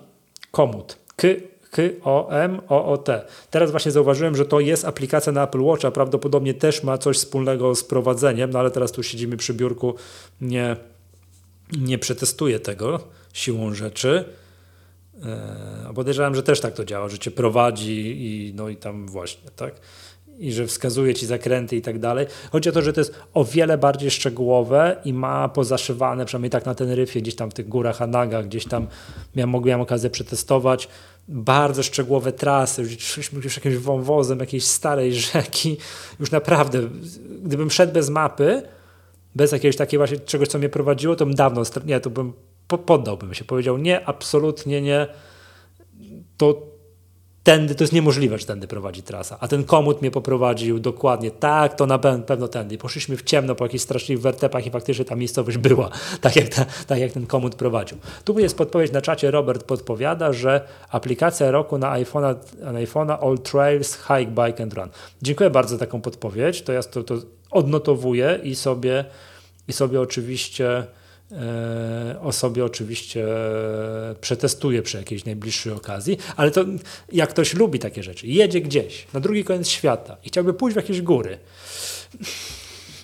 Komut. 0.51 0.97
K 1.15 1.27
K-O-M-O-O-T. 1.73 3.25
Teraz 3.49 3.71
właśnie 3.71 3.91
zauważyłem, 3.91 4.35
że 4.35 4.45
to 4.45 4.59
jest 4.59 4.85
aplikacja 4.85 5.31
na 5.31 5.43
Apple 5.43 5.61
Watcha, 5.61 5.91
prawdopodobnie 5.91 6.53
też 6.53 6.83
ma 6.83 6.97
coś 6.97 7.17
wspólnego 7.17 7.75
z 7.75 7.83
prowadzeniem, 7.83 8.49
no 8.49 8.59
ale 8.59 8.71
teraz 8.71 8.91
tu 8.91 9.03
siedzimy 9.03 9.37
przy 9.37 9.53
biurku, 9.53 9.95
nie, 10.41 10.75
nie 11.79 11.97
przetestuję 11.97 12.59
tego 12.59 12.99
siłą 13.33 13.73
rzeczy. 13.73 14.25
E, 15.21 15.93
podejrzewam, 15.95 16.35
że 16.35 16.43
też 16.43 16.59
tak 16.61 16.73
to 16.73 16.85
działa, 16.85 17.09
że 17.09 17.19
cię 17.19 17.31
prowadzi 17.31 18.15
i 18.17 18.53
no 18.55 18.69
i 18.69 18.75
tam 18.75 19.07
właśnie, 19.07 19.51
tak? 19.55 19.73
I 20.39 20.51
że 20.51 20.67
wskazuje 20.67 21.13
ci 21.13 21.25
zakręty 21.25 21.75
i 21.75 21.81
tak 21.81 21.99
dalej. 21.99 22.27
Chodzi 22.51 22.69
o 22.69 22.71
to, 22.71 22.81
że 22.81 22.93
to 22.93 23.01
jest 23.01 23.15
o 23.33 23.45
wiele 23.45 23.77
bardziej 23.77 24.11
szczegółowe 24.11 24.95
i 25.05 25.13
ma 25.13 25.49
pozaszywane, 25.49 26.25
przynajmniej 26.25 26.49
tak 26.49 26.65
na 26.65 26.75
Teneryfie, 26.75 27.21
gdzieś 27.21 27.35
tam 27.35 27.51
w 27.51 27.53
tych 27.53 27.67
górach 27.67 28.01
Anaga, 28.01 28.43
gdzieś 28.43 28.65
tam 28.65 28.87
miałem, 29.35 29.49
mogłem 29.49 29.81
okazję 29.81 30.09
przetestować 30.09 30.87
bardzo 31.27 31.83
szczegółowe 31.83 32.31
trasy, 32.31 32.81
już 32.81 32.97
szliśmy 32.97 33.41
już 33.43 33.55
jakimś 33.55 33.75
wąwozem 33.75 34.39
jakiejś 34.39 34.65
starej 34.65 35.13
rzeki, 35.33 35.77
już 36.19 36.31
naprawdę, 36.31 36.81
gdybym 37.43 37.71
szedł 37.71 37.93
bez 37.93 38.09
mapy, 38.09 38.61
bez 39.35 39.51
jakiegoś 39.51 39.75
takiego 39.75 40.01
właśnie 40.01 40.19
czegoś, 40.19 40.47
co 40.47 40.57
mnie 40.57 40.69
prowadziło, 40.69 41.15
to 41.15 41.25
bym 41.25 41.35
dawno, 41.35 41.63
nie, 41.85 41.99
to 41.99 42.09
bym 42.09 42.33
poddałbym 42.67 43.33
się, 43.33 43.45
powiedział 43.45 43.77
nie, 43.77 44.05
absolutnie 44.05 44.81
nie, 44.81 45.07
to 46.37 46.73
tędy, 47.43 47.75
to 47.75 47.83
jest 47.83 47.93
niemożliwe, 47.93 48.37
że 48.37 48.45
tędy 48.45 48.67
prowadzi 48.67 49.03
trasa. 49.03 49.37
A 49.39 49.47
ten 49.47 49.63
komut 49.63 50.01
mnie 50.01 50.11
poprowadził 50.11 50.79
dokładnie 50.79 51.31
tak, 51.31 51.75
to 51.75 51.85
na 51.85 51.99
pewno 51.99 52.47
tędy. 52.47 52.77
Poszliśmy 52.77 53.17
w 53.17 53.23
ciemno 53.23 53.55
po 53.55 53.65
jakichś 53.65 53.83
straszliwych 53.83 54.23
wertepach 54.23 54.65
i 54.65 54.71
faktycznie 54.71 55.05
ta 55.05 55.15
miejscowość 55.15 55.57
była, 55.57 55.89
tak 56.21 56.35
jak, 56.35 56.49
ta, 56.49 56.65
tak 56.87 56.99
jak 56.99 57.11
ten 57.11 57.25
komut 57.25 57.55
prowadził. 57.55 57.97
Tu 58.23 58.39
jest 58.39 58.57
podpowiedź 58.57 58.91
na 58.91 59.01
czacie, 59.01 59.31
Robert 59.31 59.63
podpowiada, 59.63 60.33
że 60.33 60.67
aplikacja 60.89 61.51
roku 61.51 61.77
na 61.77 61.99
iPhone'a, 61.99 62.35
na 62.59 62.73
iPhone'a 62.73 63.17
All 63.27 63.39
Trails, 63.39 63.97
Hike, 63.97 64.31
Bike 64.45 64.63
and 64.63 64.73
Run. 64.73 64.89
Dziękuję 65.21 65.49
bardzo 65.49 65.75
za 65.75 65.79
taką 65.79 66.01
podpowiedź, 66.01 66.61
to 66.61 66.73
ja 66.73 66.83
to, 66.83 67.03
to 67.03 67.15
odnotowuję 67.51 68.39
i 68.43 68.55
sobie, 68.55 69.05
i 69.67 69.73
sobie 69.73 70.01
oczywiście 70.01 70.85
o 72.21 72.31
sobie 72.31 72.65
oczywiście 72.65 73.25
przetestuję 74.21 74.81
przy 74.81 74.97
jakiejś 74.97 75.25
najbliższej 75.25 75.73
okazji, 75.73 76.17
ale 76.35 76.51
to 76.51 76.65
jak 77.11 77.29
ktoś 77.29 77.53
lubi 77.53 77.79
takie 77.79 78.03
rzeczy, 78.03 78.27
jedzie 78.27 78.61
gdzieś 78.61 79.07
na 79.13 79.19
drugi 79.19 79.43
koniec 79.43 79.67
świata 79.67 80.17
i 80.23 80.27
chciałby 80.27 80.53
pójść 80.53 80.73
w 80.73 80.77
jakieś 80.77 81.01
góry, 81.01 81.37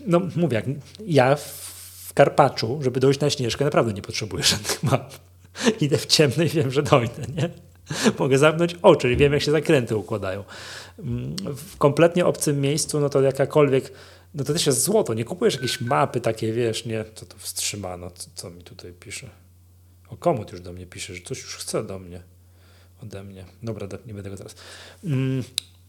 no 0.07 0.21
mówię, 0.35 0.63
ja 1.05 1.35
w 1.35 2.13
Karpaczu, 2.13 2.79
żeby 2.81 2.99
dojść 2.99 3.19
na 3.19 3.29
Śnieżkę, 3.29 3.65
naprawdę 3.65 3.93
nie 3.93 4.01
potrzebuję 4.01 4.43
żadnych 4.43 4.83
map. 4.83 5.13
Idę 5.81 5.97
w 5.97 6.05
ciemno 6.05 6.43
i 6.43 6.47
wiem, 6.47 6.71
że 6.71 6.83
dojdę, 6.83 7.23
nie? 7.35 7.49
Mogę 8.19 8.37
zamknąć 8.37 8.75
oczy 8.81 9.11
i 9.11 9.17
wiem, 9.17 9.33
jak 9.33 9.41
się 9.41 9.51
zakręty 9.51 9.95
układają. 9.95 10.43
Mm, 10.99 11.35
w 11.55 11.77
kompletnie 11.77 12.25
obcym 12.25 12.61
miejscu, 12.61 12.99
no 12.99 13.09
to 13.09 13.21
jakakolwiek 13.21 13.91
no 14.33 14.43
to 14.43 14.53
też 14.53 14.65
jest 14.65 14.83
złoto. 14.83 15.13
Nie 15.13 15.25
kupujesz 15.25 15.55
jakieś 15.55 15.81
mapy 15.81 16.21
takie, 16.21 16.53
wiesz, 16.53 16.85
nie, 16.85 17.05
co 17.15 17.25
to 17.25 17.37
wstrzymano, 17.37 18.11
co, 18.11 18.29
co 18.35 18.49
mi 18.49 18.63
tutaj 18.63 18.93
pisze. 18.93 19.29
O 20.09 20.17
komut 20.17 20.51
już 20.51 20.61
do 20.61 20.73
mnie 20.73 20.85
pisze, 20.85 21.15
że 21.15 21.21
coś 21.21 21.41
już 21.41 21.55
chce 21.55 21.83
do 21.83 21.99
mnie, 21.99 22.21
ode 23.03 23.23
mnie. 23.23 23.45
Dobra, 23.63 23.87
nie 24.05 24.13
będę 24.13 24.29
go 24.29 24.37
teraz. 24.37 24.55
Mm, 25.03 25.43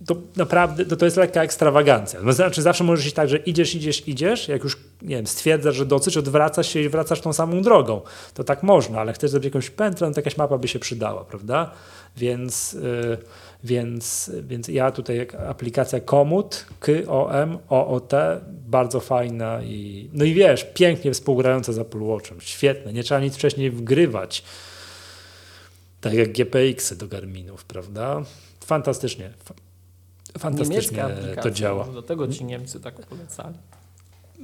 to 0.07 0.17
naprawdę 0.37 0.85
to, 0.85 0.97
to 0.97 1.05
jest 1.05 1.17
lekka 1.17 1.43
ekstrawagancja. 1.43 2.21
No, 2.23 2.33
znaczy 2.33 2.63
zawsze 2.63 2.85
możesz 2.85 3.07
iść 3.07 3.15
tak, 3.15 3.29
że 3.29 3.37
idziesz, 3.37 3.75
idziesz, 3.75 4.09
idziesz, 4.09 4.49
jak 4.49 4.65
już 4.65 4.77
nie 5.03 5.17
wiem, 5.17 5.27
stwierdzasz, 5.27 5.75
że 5.77 5.87
dosyć, 5.87 6.17
odwracasz 6.17 6.69
się 6.69 6.81
i 6.81 6.89
wracasz 6.89 7.21
tą 7.21 7.33
samą 7.33 7.63
drogą. 7.63 8.01
To 8.35 8.45
tak 8.45 8.63
można, 8.63 9.01
ale 9.01 9.13
chcesz 9.13 9.31
zrobić 9.31 9.45
jakąś 9.45 9.71
pętlę, 9.71 10.09
no 10.09 10.15
to 10.15 10.21
jakaś 10.21 10.37
mapa 10.37 10.59
by 10.59 10.69
się 10.69 10.79
przydała, 10.79 11.25
prawda? 11.25 11.71
Więc... 12.17 12.73
Yy, 12.73 13.19
więc, 13.65 14.31
więc 14.43 14.69
ja 14.69 14.91
tutaj 14.91 15.27
aplikacja 15.49 16.01
Komut, 16.01 16.67
K-O-M-O-O-T, 16.81 18.41
bardzo 18.69 19.01
fajna 19.01 19.63
i 19.63 20.11
no 20.13 20.25
i 20.25 20.35
wiesz, 20.35 20.65
pięknie 20.75 21.13
współgrająca 21.13 21.73
z 21.73 21.79
Apple 21.79 22.03
Watchem, 22.03 22.41
świetne, 22.41 22.93
nie 22.93 23.03
trzeba 23.03 23.21
nic 23.21 23.35
wcześniej 23.35 23.71
wgrywać, 23.71 24.43
tak 26.01 26.13
jak 26.13 26.33
GPX-y 26.33 26.97
do 26.97 27.09
Garminów, 27.09 27.65
prawda? 27.65 28.23
Fantastycznie, 28.65 29.31
fantastycznie 30.39 31.05
to 31.43 31.51
działa. 31.51 31.85
Do 31.85 32.03
tego 32.03 32.29
ci 32.29 32.45
Niemcy 32.45 32.81
tak 32.81 33.07
polecali. 33.07 33.55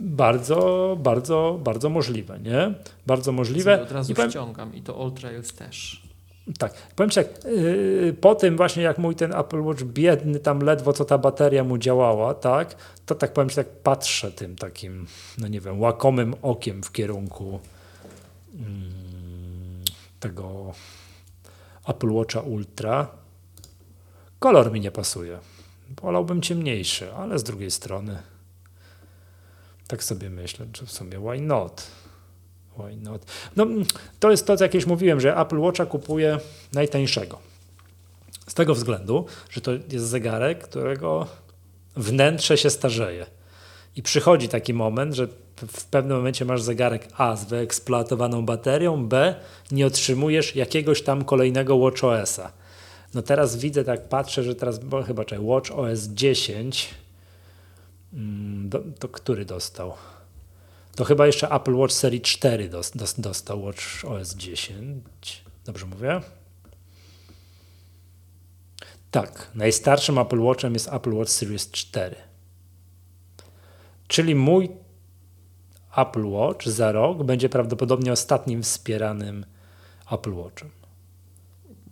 Bardzo, 0.01 0.97
bardzo, 1.01 1.61
bardzo 1.65 1.89
możliwe, 1.89 2.39
nie? 2.39 2.75
Bardzo 3.07 3.33
możliwe. 3.33 3.83
Od 3.83 3.93
razu 3.93 4.13
I 4.13 4.31
ściągam 4.31 4.75
i 4.75 4.83
to 4.83 5.03
All 5.05 5.13
Trails 5.13 5.53
też. 5.53 6.06
Tak, 6.59 6.75
powiem 6.97 7.11
Ci 7.11 7.15
tak, 7.15 7.45
yy, 7.45 8.17
po 8.21 8.35
tym 8.35 8.57
właśnie 8.57 8.83
jak 8.83 8.99
mój 8.99 9.17
ten 9.17 9.35
Apple 9.35 9.61
Watch 9.61 9.83
biedny, 9.83 10.41
tam 10.41 10.61
ledwo 10.61 10.93
co 10.93 11.05
ta 11.05 11.19
bateria 11.19 11.65
mu 11.65 11.79
działała, 11.79 12.35
tak, 12.35 12.77
to 13.07 13.15
tak 13.15 13.33
powiem 13.33 13.51
Ci 13.51 13.57
tak 13.57 13.69
patrzę 13.69 14.33
tym 14.33 14.57
takim, 14.57 15.07
no 15.39 15.49
nie 15.49 15.61
wiem, 15.61 15.81
łakomym 15.81 16.35
okiem 16.43 16.83
w 16.83 16.93
kierunku 16.93 17.61
yy, 18.55 18.61
tego 20.21 20.73
Apple 21.89 22.11
Watcha 22.11 22.41
Ultra. 22.41 23.09
Kolor 24.39 24.73
mi 24.73 24.81
nie 24.81 24.91
pasuje. 24.91 25.39
Wolałbym 26.03 26.43
ciemniejszy, 26.43 27.13
ale 27.13 27.39
z 27.39 27.43
drugiej 27.43 27.71
strony 27.71 28.19
tak 29.87 30.05
sobie 30.05 30.31
myślę, 30.31 30.67
że 30.77 30.87
w 30.87 30.93
sumie 30.93 31.19
why 31.19 31.41
not? 31.41 31.87
Why 32.79 32.97
not? 32.97 33.25
No, 33.57 33.67
to 34.21 34.31
jest 34.31 34.47
to, 34.47 34.57
co 34.57 34.65
jakieś 34.65 34.87
mówiłem, 34.87 35.21
że 35.21 35.37
Apple 35.37 35.59
Watcha 35.59 35.87
kupuje 35.87 36.39
najtańszego. 36.73 37.39
Z 38.49 38.55
tego 38.55 38.75
względu, 38.75 39.27
że 39.51 39.61
to 39.61 39.73
jest 39.73 40.07
zegarek, 40.07 40.65
którego 40.65 41.27
wnętrze 41.97 42.57
się 42.57 42.71
starzeje. 42.71 43.27
I 43.97 44.03
przychodzi 44.03 44.49
taki 44.49 44.75
moment, 44.75 45.15
że 45.15 45.29
w 45.57 45.85
pewnym 45.85 46.17
momencie 46.17 46.45
masz 46.45 46.63
zegarek 46.63 47.09
A 47.17 47.37
z 47.37 47.45
wyeksploatowaną 47.45 48.47
baterią, 48.47 49.09
B 49.09 49.35
nie 49.71 49.87
otrzymujesz 49.87 50.57
jakiegoś 50.57 51.03
tam 51.03 51.25
kolejnego 51.25 51.79
WatchOS-a. 51.79 52.53
No 53.15 53.23
teraz 53.23 53.57
widzę, 53.57 53.85
tak 53.85 54.09
patrzę, 54.09 54.43
że 54.43 54.55
teraz, 54.55 54.79
bo 54.79 55.03
chyba 55.03 55.25
czekaj, 55.25 55.47
WatchOS 55.47 56.01
10, 56.01 56.95
mm, 58.13 58.69
do, 58.69 58.83
to 58.99 59.09
który 59.09 59.45
dostał? 59.45 59.93
To 60.97 61.05
chyba 61.05 61.27
jeszcze 61.27 61.51
Apple 61.51 61.75
Watch 61.75 61.95
serii 61.95 62.21
4 62.21 62.71
dostał 63.19 63.63
Watch 63.63 64.05
OS 64.05 64.35
10. 64.35 65.45
Dobrze 65.65 65.87
mówię? 65.87 66.21
Tak, 69.11 69.51
najstarszym 69.55 70.19
Apple 70.19 70.41
Watchem 70.41 70.75
jest 70.75 70.93
Apple 70.93 71.15
Watch 71.15 71.31
Series 71.31 71.71
4. 71.71 72.17
Czyli 74.09 74.35
mój 74.35 74.71
Apple 75.97 76.27
Watch 76.27 76.67
za 76.67 76.93
rok 76.93 77.23
będzie 77.23 77.49
prawdopodobnie 77.49 78.13
ostatnim 78.13 78.63
wspieranym 78.63 79.47
Apple 80.13 80.33
Watchem. 80.33 80.71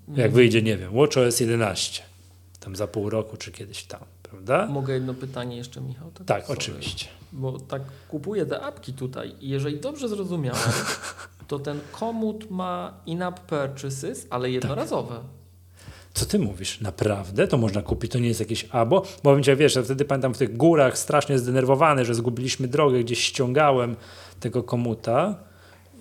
Jak 0.09 0.17
mhm. 0.17 0.33
wyjdzie, 0.33 0.63
nie 0.63 0.77
wiem, 0.77 0.97
Watch 0.97 1.17
OS 1.17 1.41
11, 1.41 2.03
tam 2.61 2.77
za 2.77 2.87
pół 2.87 3.11
roku 3.11 3.37
czy 3.37 3.53
kiedyś 3.53 3.85
tam, 3.85 4.01
prawda? 4.23 4.67
Mogę 4.67 4.95
jedno 4.95 5.15
pytanie 5.15 5.57
jeszcze, 5.57 5.81
Michał? 5.81 6.11
Tak, 6.11 6.27
tak 6.27 6.51
oczywiście. 6.51 7.07
Bo 7.35 7.59
tak 7.61 7.83
kupuję 8.09 8.47
te 8.47 8.61
apki 8.61 8.93
tutaj 8.93 9.35
i 9.41 9.49
jeżeli 9.49 9.81
dobrze 9.81 10.09
zrozumiałem, 10.09 10.61
to 11.49 11.59
ten 11.59 11.81
komut 11.93 12.51
ma 12.51 12.95
in-app 13.07 13.41
purchases, 13.41 14.27
ale 14.31 14.51
jednorazowe. 14.51 15.15
Tak. 15.15 15.25
Co 16.15 16.27
ty 16.27 16.39
mówisz? 16.39 16.81
Naprawdę? 16.81 17.49
To 17.49 17.59
można 17.59 17.83
kupić? 17.83 18.13
To 18.13 18.19
nie 18.19 18.29
jest 18.29 18.41
jakieś 18.41 18.69
abo? 18.71 19.03
Bo 19.23 19.33
będzie, 19.33 19.57
wiesz, 19.57 19.75
ja 19.75 19.83
wtedy 19.83 20.05
pamiętam 20.05 20.35
w 20.35 20.39
tych 20.39 20.57
górach 20.57 20.99
strasznie 20.99 21.39
zdenerwowany, 21.39 22.05
że 22.05 22.15
zgubiliśmy 22.15 22.69
drogę, 22.69 23.01
gdzieś 23.01 23.21
ściągałem 23.21 23.97
tego 24.41 24.63
komuta. 24.63 25.35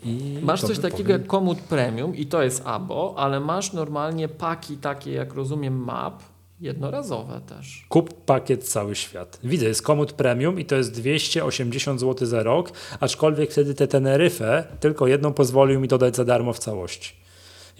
I 0.03 0.39
masz 0.41 0.61
coś 0.61 0.79
takiego 0.79 1.03
powiem... 1.03 1.21
jak 1.21 1.27
komut 1.27 1.59
premium 1.59 2.15
i 2.15 2.25
to 2.25 2.43
jest 2.43 2.61
abo, 2.65 3.13
ale 3.17 3.39
masz 3.39 3.73
normalnie 3.73 4.27
paki 4.27 4.77
takie, 4.77 5.11
jak 5.11 5.33
rozumiem, 5.33 5.83
map, 5.83 6.23
jednorazowe 6.63 7.41
też. 7.47 7.85
Kup 7.89 8.13
pakiet 8.25 8.63
cały 8.63 8.95
świat. 8.95 9.39
Widzę, 9.43 9.65
jest 9.65 9.81
komut 9.81 10.13
premium 10.13 10.59
i 10.59 10.65
to 10.65 10.75
jest 10.75 10.91
280 10.91 11.99
zł 11.99 12.27
za 12.27 12.43
rok, 12.43 12.71
aczkolwiek 12.99 13.51
wtedy 13.51 13.73
te 13.73 13.87
Teneryfę 13.87 14.63
tylko 14.79 15.07
jedną 15.07 15.33
pozwolił 15.33 15.79
mi 15.79 15.87
dodać 15.87 16.15
za 16.15 16.25
darmo 16.25 16.53
w 16.53 16.59
całości. 16.59 17.23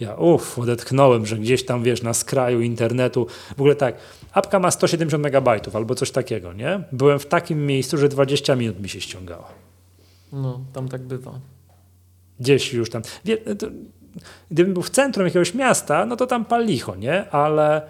Ja 0.00 0.14
uff, 0.14 0.58
odetchnąłem, 0.58 1.26
że 1.26 1.38
gdzieś 1.38 1.64
tam, 1.64 1.82
wiesz, 1.82 2.02
na 2.02 2.14
skraju 2.14 2.60
internetu, 2.60 3.26
w 3.56 3.60
ogóle 3.60 3.74
tak, 3.74 3.96
apka 4.32 4.58
ma 4.58 4.70
170 4.70 5.22
megabajtów 5.22 5.76
albo 5.76 5.94
coś 5.94 6.10
takiego, 6.10 6.52
nie? 6.52 6.80
Byłem 6.92 7.18
w 7.18 7.26
takim 7.26 7.66
miejscu, 7.66 7.98
że 7.98 8.08
20 8.08 8.56
minut 8.56 8.80
mi 8.80 8.88
się 8.88 9.00
ściągało. 9.00 9.44
No, 10.32 10.60
tam 10.72 10.88
tak 10.88 11.02
bywa. 11.02 11.40
Gdzieś 12.40 12.72
już 12.72 12.90
tam. 12.90 13.02
Wie, 13.24 13.36
to, 13.36 13.66
gdybym 14.50 14.74
był 14.74 14.82
w 14.82 14.90
centrum 14.90 15.26
jakiegoś 15.26 15.54
miasta, 15.54 16.06
no 16.06 16.16
to 16.16 16.26
tam 16.26 16.44
pal 16.44 16.66
licho, 16.66 16.96
nie? 16.96 17.30
Ale 17.30 17.82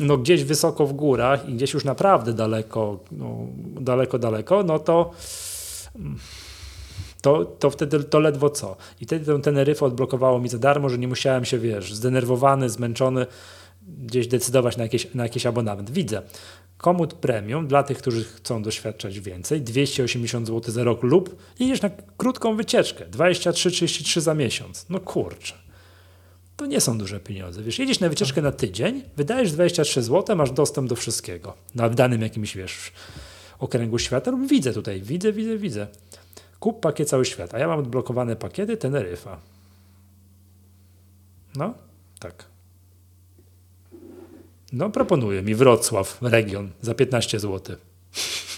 no 0.00 0.18
gdzieś 0.18 0.44
wysoko 0.44 0.86
w 0.86 0.92
górach 0.92 1.48
i 1.48 1.54
gdzieś 1.54 1.74
już 1.74 1.84
naprawdę 1.84 2.32
daleko, 2.32 2.98
no, 3.12 3.36
daleko, 3.80 4.18
daleko, 4.18 4.62
no 4.62 4.78
to 4.78 5.10
mm, 5.96 6.18
to, 7.20 7.44
to 7.44 7.70
wtedy 7.70 8.04
to 8.04 8.20
ledwo 8.20 8.50
co. 8.50 8.76
I 9.00 9.04
wtedy 9.04 9.24
ten 9.24 9.42
Teneryfę 9.42 9.86
odblokowało 9.86 10.40
mi 10.40 10.48
za 10.48 10.58
darmo, 10.58 10.88
że 10.88 10.98
nie 10.98 11.08
musiałem 11.08 11.44
się, 11.44 11.58
wiesz, 11.58 11.94
zdenerwowany, 11.94 12.70
zmęczony 12.70 13.26
gdzieś 13.82 14.26
decydować 14.26 14.76
na 14.76 14.82
jakieś, 14.82 15.14
na 15.14 15.22
jakiś 15.22 15.46
abonament. 15.46 15.90
Widzę. 15.90 16.22
Komut 16.76 17.14
premium 17.14 17.66
dla 17.66 17.82
tych, 17.82 17.98
którzy 17.98 18.24
chcą 18.24 18.62
doświadczać 18.62 19.20
więcej, 19.20 19.60
280 19.60 20.46
zł 20.46 20.74
za 20.74 20.84
rok 20.84 21.02
lub 21.02 21.36
idziesz 21.58 21.82
na 21.82 21.90
krótką 22.16 22.56
wycieczkę, 22.56 23.04
23-33 23.06 24.20
za 24.20 24.34
miesiąc. 24.34 24.86
No 24.90 25.00
kurczę. 25.00 25.69
To 26.60 26.66
nie 26.66 26.80
są 26.80 26.98
duże 26.98 27.20
pieniądze. 27.20 27.62
Wiesz, 27.62 27.78
jedziesz 27.78 28.00
na 28.00 28.08
wycieczkę 28.08 28.42
na 28.42 28.52
tydzień, 28.52 29.02
wydajesz 29.16 29.52
23 29.52 30.02
zł, 30.02 30.36
masz 30.36 30.50
dostęp 30.50 30.88
do 30.88 30.96
wszystkiego. 30.96 31.54
Na 31.74 31.88
danym 31.88 32.22
jakimś, 32.22 32.56
wiesz, 32.56 32.92
okręgu 33.58 33.98
świata 33.98 34.30
lub 34.30 34.46
widzę 34.48 34.72
tutaj, 34.72 35.02
widzę, 35.02 35.32
widzę, 35.32 35.58
widzę. 35.58 35.86
Kup 36.58 36.80
pakiet 36.80 37.08
cały 37.08 37.24
świat, 37.24 37.54
a 37.54 37.58
ja 37.58 37.68
mam 37.68 37.78
odblokowane 37.78 38.36
pakiety 38.36 38.76
Teneryfa. 38.76 39.40
No, 41.56 41.74
tak. 42.18 42.44
No, 44.72 44.90
proponuje 44.90 45.42
mi 45.42 45.54
Wrocław, 45.54 46.18
region, 46.22 46.70
za 46.82 46.94
15 46.94 47.40
zł. 47.40 47.76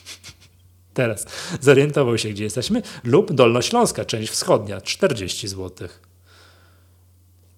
Teraz 0.95 1.27
zorientował 1.61 2.19
się, 2.19 2.29
gdzie 2.29 2.45
jesteśmy, 2.45 2.83
lub 3.05 3.33
Dolnośląska, 3.33 4.05
część 4.05 4.33
wschodnia, 4.33 4.81
40 4.81 5.49
zł. 5.49 5.89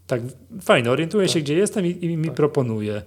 Tak, 0.07 0.23
fajnie, 0.61 0.91
orientuję 0.91 1.27
tak. 1.27 1.35
się, 1.35 1.41
gdzie 1.41 1.55
jestem 1.55 1.87
i, 1.87 2.05
i 2.05 2.17
mi 2.17 2.27
tak. 2.27 2.35
proponuje, 2.35 3.03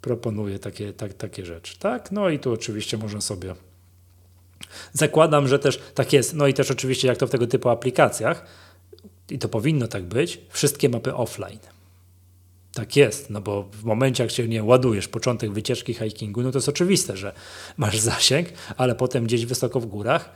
proponuje 0.00 0.58
takie, 0.58 0.92
tak, 0.92 1.14
takie 1.14 1.44
rzeczy. 1.44 1.78
Tak, 1.78 2.12
no 2.12 2.28
i 2.28 2.38
tu 2.38 2.52
oczywiście 2.52 2.96
można 2.96 3.20
sobie 3.20 3.54
Zakładam, 4.92 5.48
że 5.48 5.58
też 5.58 5.80
tak 5.94 6.12
jest. 6.12 6.34
No 6.34 6.46
i 6.46 6.54
też 6.54 6.70
oczywiście, 6.70 7.08
jak 7.08 7.18
to 7.18 7.26
w 7.26 7.30
tego 7.30 7.46
typu 7.46 7.68
aplikacjach, 7.68 8.46
i 9.30 9.38
to 9.38 9.48
powinno 9.48 9.88
tak 9.88 10.04
być, 10.04 10.40
wszystkie 10.48 10.88
mapy 10.88 11.14
offline. 11.14 11.58
Tak 12.72 12.96
jest, 12.96 13.30
no 13.30 13.40
bo 13.40 13.62
w 13.72 13.84
momencie, 13.84 14.22
jak 14.22 14.30
się 14.30 14.48
nie 14.48 14.64
ładujesz, 14.64 15.08
początek 15.08 15.52
wycieczki 15.52 15.94
hikingu, 15.94 16.42
no 16.42 16.52
to 16.52 16.58
jest 16.58 16.68
oczywiste, 16.68 17.16
że 17.16 17.32
masz 17.76 17.98
zasięg, 17.98 18.48
ale 18.76 18.94
potem 18.94 19.24
gdzieś 19.24 19.46
wysoko 19.46 19.80
w 19.80 19.86
górach 19.86 20.32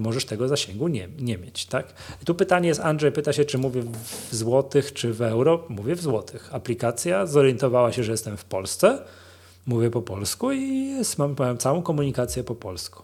możesz 0.00 0.24
tego 0.24 0.48
zasięgu 0.48 0.88
nie, 0.88 1.08
nie 1.18 1.38
mieć, 1.38 1.66
tak? 1.66 1.94
I 2.22 2.24
tu 2.24 2.34
pytanie 2.34 2.68
jest, 2.68 2.80
Andrzej 2.80 3.12
pyta 3.12 3.32
się, 3.32 3.44
czy 3.44 3.58
mówię 3.58 3.82
w 4.30 4.34
złotych, 4.34 4.92
czy 4.92 5.12
w 5.12 5.22
euro? 5.22 5.64
Mówię 5.68 5.94
w 5.94 6.00
złotych. 6.00 6.54
Aplikacja 6.54 7.26
zorientowała 7.26 7.92
się, 7.92 8.04
że 8.04 8.12
jestem 8.12 8.36
w 8.36 8.44
Polsce, 8.44 8.98
mówię 9.66 9.90
po 9.90 10.02
polsku 10.02 10.52
i 10.52 10.86
jest, 10.86 11.18
mam, 11.18 11.36
mam 11.38 11.58
całą 11.58 11.82
komunikację 11.82 12.44
po 12.44 12.54
polsku. 12.54 13.02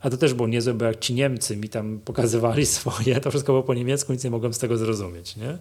A 0.00 0.10
to 0.10 0.16
też 0.16 0.34
było 0.34 0.48
niezłe, 0.48 0.74
bo 0.74 0.84
jak 0.84 0.98
ci 0.98 1.14
Niemcy 1.14 1.56
mi 1.56 1.68
tam 1.68 2.00
pokazywali 2.04 2.66
swoje, 2.76 3.20
to 3.20 3.30
wszystko 3.30 3.52
było 3.52 3.62
po 3.62 3.74
niemiecku, 3.74 4.12
nic 4.12 4.24
nie 4.24 4.30
mogłem 4.30 4.54
z 4.54 4.58
tego 4.58 4.76
zrozumieć. 4.76 5.36
Nie? 5.36 5.58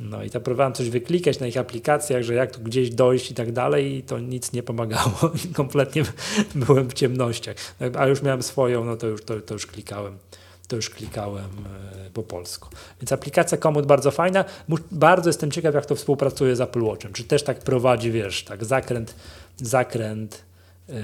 No 0.00 0.22
i 0.22 0.30
tam 0.30 0.42
próbowałem 0.42 0.72
coś 0.72 0.90
wyklikać 0.90 1.40
na 1.40 1.46
ich 1.46 1.56
aplikacjach, 1.56 2.22
że 2.22 2.34
jak 2.34 2.56
tu 2.56 2.60
gdzieś 2.60 2.90
dojść 2.90 3.30
i 3.30 3.34
tak 3.34 3.52
dalej, 3.52 3.96
i 3.96 4.02
to 4.02 4.18
nic 4.18 4.52
nie 4.52 4.62
pomagało. 4.62 5.32
Kompletnie 5.54 6.02
byłem 6.54 6.90
w 6.90 6.94
ciemnościach. 6.94 7.56
A 7.98 8.06
już 8.06 8.22
miałem 8.22 8.42
swoją, 8.42 8.84
no 8.84 8.96
to 8.96 9.06
już, 9.06 9.24
to, 9.24 9.40
to 9.40 9.54
już 9.54 9.66
klikałem. 9.66 10.18
To 10.68 10.76
już 10.76 10.90
klikałem 10.90 11.50
e, 12.06 12.10
po 12.10 12.22
polsku. 12.22 12.68
Więc 13.00 13.12
aplikacja 13.12 13.58
Komoot 13.58 13.86
bardzo 13.86 14.10
fajna. 14.10 14.44
Bardzo 14.90 15.28
jestem 15.28 15.50
ciekaw, 15.50 15.74
jak 15.74 15.86
to 15.86 15.94
współpracuje 15.94 16.56
z 16.56 16.60
Apple 16.60 16.82
Watchem. 16.82 17.12
Czy 17.12 17.24
też 17.24 17.42
tak 17.42 17.58
prowadzi, 17.58 18.10
wiesz, 18.10 18.44
tak 18.44 18.64
zakręt, 18.64 19.14
zakręt. 19.56 20.42
Yy, 20.88 20.94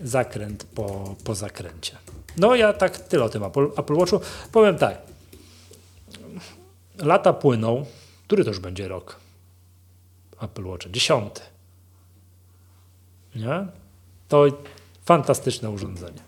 zakręt 0.00 0.64
po, 0.64 1.14
po 1.24 1.34
zakręcie. 1.34 1.96
No 2.36 2.54
ja 2.54 2.72
tak 2.72 2.98
tyle 2.98 3.24
o 3.24 3.28
tym 3.28 3.42
Apple, 3.42 3.68
Apple 3.76 3.94
Watchu. 3.94 4.20
Powiem 4.52 4.78
tak. 4.78 5.13
Lata 6.98 7.32
płyną. 7.32 7.86
Który 8.26 8.44
to 8.44 8.50
już 8.50 8.60
będzie 8.60 8.88
rok? 8.88 9.16
Apple 10.40 10.66
Watch. 10.66 10.90
Dziesiąty. 10.90 11.40
Nie? 13.36 13.66
To 14.28 14.44
fantastyczne 15.04 15.70
urządzenie. 15.70 16.20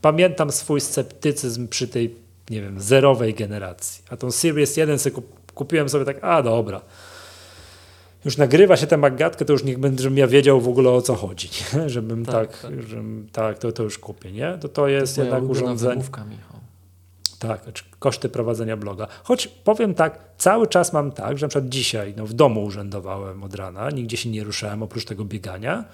Pamiętam 0.00 0.52
swój 0.52 0.80
sceptycyzm 0.80 1.68
przy 1.68 1.88
tej, 1.88 2.14
nie 2.50 2.62
wiem, 2.62 2.80
zerowej 2.80 3.34
generacji. 3.34 4.02
A 4.10 4.16
tą 4.16 4.30
Series 4.30 4.76
1 4.76 4.98
sobie 4.98 5.16
kupiłem 5.54 5.88
sobie 5.88 6.04
tak, 6.04 6.24
a 6.24 6.42
dobra, 6.42 6.80
już 8.24 8.36
nagrywa 8.36 8.76
się 8.76 8.86
tę 8.86 8.96
magatkę, 8.96 9.44
to 9.44 9.52
już 9.52 9.64
niech 9.64 9.78
będę, 9.78 10.02
żebym 10.02 10.18
ja 10.18 10.26
wiedział 10.26 10.60
w 10.60 10.68
ogóle 10.68 10.90
o 10.90 11.02
co 11.02 11.14
chodzi, 11.14 11.48
nie? 11.74 11.88
żebym 11.88 12.24
tak, 12.24 12.34
tak, 12.34 12.62
tak. 12.62 12.82
Żebym, 12.82 13.28
tak 13.32 13.58
to, 13.58 13.72
to 13.72 13.82
już 13.82 13.98
kupię, 13.98 14.32
nie? 14.32 14.58
To, 14.60 14.68
to 14.68 14.88
jest 14.88 15.14
to 15.14 15.22
jednak 15.22 15.42
urządzenie. 15.42 16.02
Tak, 17.38 17.64
znaczy 17.64 17.84
koszty 17.98 18.28
prowadzenia 18.28 18.76
bloga. 18.76 19.06
Choć 19.24 19.48
powiem 19.48 19.94
tak, 19.94 20.18
cały 20.38 20.66
czas 20.66 20.92
mam 20.92 21.12
tak, 21.12 21.38
że 21.38 21.46
na 21.46 21.48
przykład 21.48 21.68
dzisiaj 21.68 22.14
no, 22.16 22.26
w 22.26 22.32
domu 22.32 22.64
urzędowałem 22.64 23.44
od 23.44 23.54
rana, 23.54 23.90
nigdzie 23.90 24.16
się 24.16 24.30
nie 24.30 24.44
ruszałem 24.44 24.82
oprócz 24.82 25.04
tego 25.04 25.24
biegania, 25.24 25.84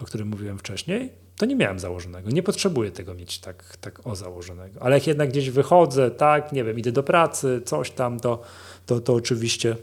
o 0.00 0.04
którym 0.04 0.28
mówiłem 0.28 0.58
wcześniej, 0.58 1.12
to 1.36 1.46
nie 1.46 1.56
miałem 1.56 1.78
założonego. 1.78 2.30
Nie 2.30 2.42
potrzebuję 2.42 2.90
tego 2.90 3.14
mieć 3.14 3.38
tak, 3.38 3.76
tak 3.80 4.06
o 4.06 4.16
założonego. 4.16 4.82
Ale 4.82 4.94
jak 4.94 5.06
jednak 5.06 5.28
gdzieś 5.28 5.50
wychodzę, 5.50 6.10
tak, 6.10 6.52
nie 6.52 6.64
wiem, 6.64 6.78
idę 6.78 6.92
do 6.92 7.02
pracy, 7.02 7.62
coś 7.64 7.90
tam, 7.90 8.20
to, 8.20 8.42
to, 8.86 9.00
to 9.00 9.14
oczywiście 9.14 9.76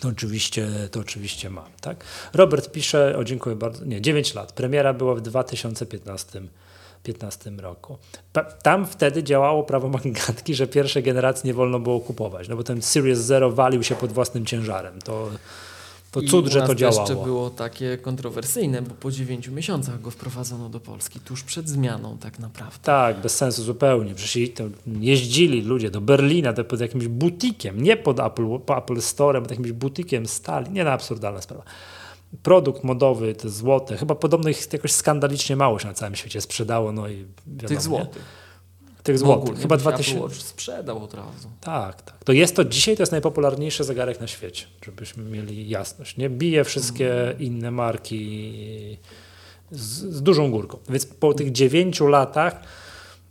to 0.00 0.08
oczywiście, 0.08 0.68
to 0.90 1.00
oczywiście 1.00 1.50
mam. 1.50 1.64
Tak? 1.80 2.04
Robert 2.34 2.72
pisze, 2.72 3.16
o 3.18 3.24
dziękuję 3.24 3.56
bardzo, 3.56 3.84
nie, 3.84 4.00
9 4.00 4.34
lat. 4.34 4.52
Premiera 4.52 4.94
była 4.94 5.14
w 5.14 5.20
2015 5.20 6.42
2015 7.12 7.50
roku. 7.62 7.98
Tam 8.62 8.86
wtedy 8.86 9.22
działało 9.22 9.62
prawo 9.62 9.88
magatki, 9.88 10.54
że 10.54 10.66
pierwszej 10.66 11.02
generacji 11.02 11.46
nie 11.46 11.54
wolno 11.54 11.78
było 11.78 12.00
kupować, 12.00 12.48
no 12.48 12.56
bo 12.56 12.64
ten 12.64 12.82
Series 12.82 13.18
Zero 13.18 13.52
walił 13.52 13.82
się 13.82 13.94
pod 13.94 14.12
własnym 14.12 14.46
ciężarem. 14.46 15.02
To, 15.02 15.30
to 16.10 16.22
cud, 16.22 16.46
że 16.46 16.62
to 16.62 16.74
działało. 16.74 17.00
jeszcze 17.00 17.14
było 17.24 17.50
takie 17.50 17.98
kontrowersyjne, 17.98 18.82
bo 18.82 18.94
po 18.94 19.10
9 19.10 19.48
miesiącach 19.48 20.00
go 20.00 20.10
wprowadzono 20.10 20.68
do 20.68 20.80
Polski, 20.80 21.20
tuż 21.20 21.42
przed 21.42 21.68
zmianą 21.68 22.18
tak 22.18 22.38
naprawdę. 22.38 22.78
Tak, 22.82 23.20
bez 23.20 23.36
sensu 23.36 23.62
zupełnie. 23.62 24.14
Przecież 24.14 24.52
jeździli 25.00 25.62
ludzie 25.62 25.90
do 25.90 26.00
Berlina 26.00 26.52
pod 26.52 26.80
jakimś 26.80 27.08
butikiem, 27.08 27.82
nie 27.82 27.96
pod 27.96 28.20
Apple, 28.20 28.58
po 28.66 28.78
Apple 28.78 29.00
Store, 29.00 29.42
pod 29.42 29.50
jakimś 29.50 29.72
butikiem 29.72 30.26
stali. 30.26 30.70
Nie 30.70 30.84
na 30.84 30.92
absurdalna 30.92 31.40
sprawa 31.40 31.62
produkt 32.42 32.84
modowy, 32.84 33.34
te 33.34 33.48
złote, 33.48 33.96
chyba 33.96 34.14
podobno 34.14 34.48
ich 34.48 34.72
jakoś 34.72 34.92
skandalicznie 34.92 35.56
mało 35.56 35.78
się 35.78 35.88
na 35.88 35.94
całym 35.94 36.16
świecie 36.16 36.40
sprzedało. 36.40 36.92
No 36.92 37.08
i 37.08 37.26
wiadomo, 37.46 37.68
Tych 37.68 37.80
złotych. 37.80 38.22
Tych 39.02 39.18
złotych. 39.18 39.58
Chyba 39.58 39.76
2000. 39.76 40.24
Apple 40.24 40.34
sprzedał 40.34 41.04
od 41.04 41.14
razu. 41.14 41.50
Tak, 41.60 42.02
tak. 42.02 42.24
To 42.24 42.32
jest 42.32 42.56
to 42.56 42.64
dzisiaj 42.64 42.96
to 42.96 43.02
jest 43.02 43.12
najpopularniejszy 43.12 43.84
zegarek 43.84 44.20
na 44.20 44.26
świecie, 44.26 44.66
żebyśmy 44.84 45.24
mieli 45.24 45.68
jasność. 45.68 46.16
Nie 46.16 46.30
bije 46.30 46.64
wszystkie 46.64 47.22
mm. 47.22 47.40
inne 47.40 47.70
marki 47.70 48.98
z, 49.70 50.14
z, 50.14 50.22
dużą 50.22 50.50
górką. 50.50 50.78
Więc 50.88 51.06
po 51.06 51.34
tych 51.34 51.52
dziewięciu 51.52 52.06
latach 52.06 52.60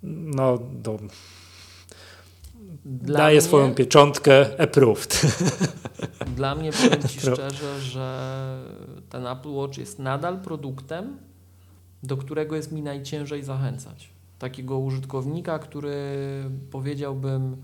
no 0.04 0.60
do 0.74 1.00
dla 2.86 3.18
daje 3.18 3.38
mnie, 3.38 3.42
swoją 3.42 3.74
pieczątkę 3.74 4.62
approved. 4.62 5.22
Dla 6.36 6.56
mnie 6.56 6.72
powiem 6.72 7.08
Ci 7.08 7.20
szczerze, 7.20 7.82
że 7.82 8.60
ten 9.10 9.28
Apple 9.28 9.50
Watch 9.50 9.78
jest 9.78 10.00
nadal 10.00 10.40
produktem, 10.40 11.18
do 12.04 12.18
którego 12.18 12.56
jest 12.56 12.72
mi 12.72 12.82
najciężej 12.82 13.44
zachęcać. 13.44 14.10
Takiego 14.40 14.80
użytkownika, 14.80 15.60
który 15.60 15.98
powiedziałbym 16.72 17.58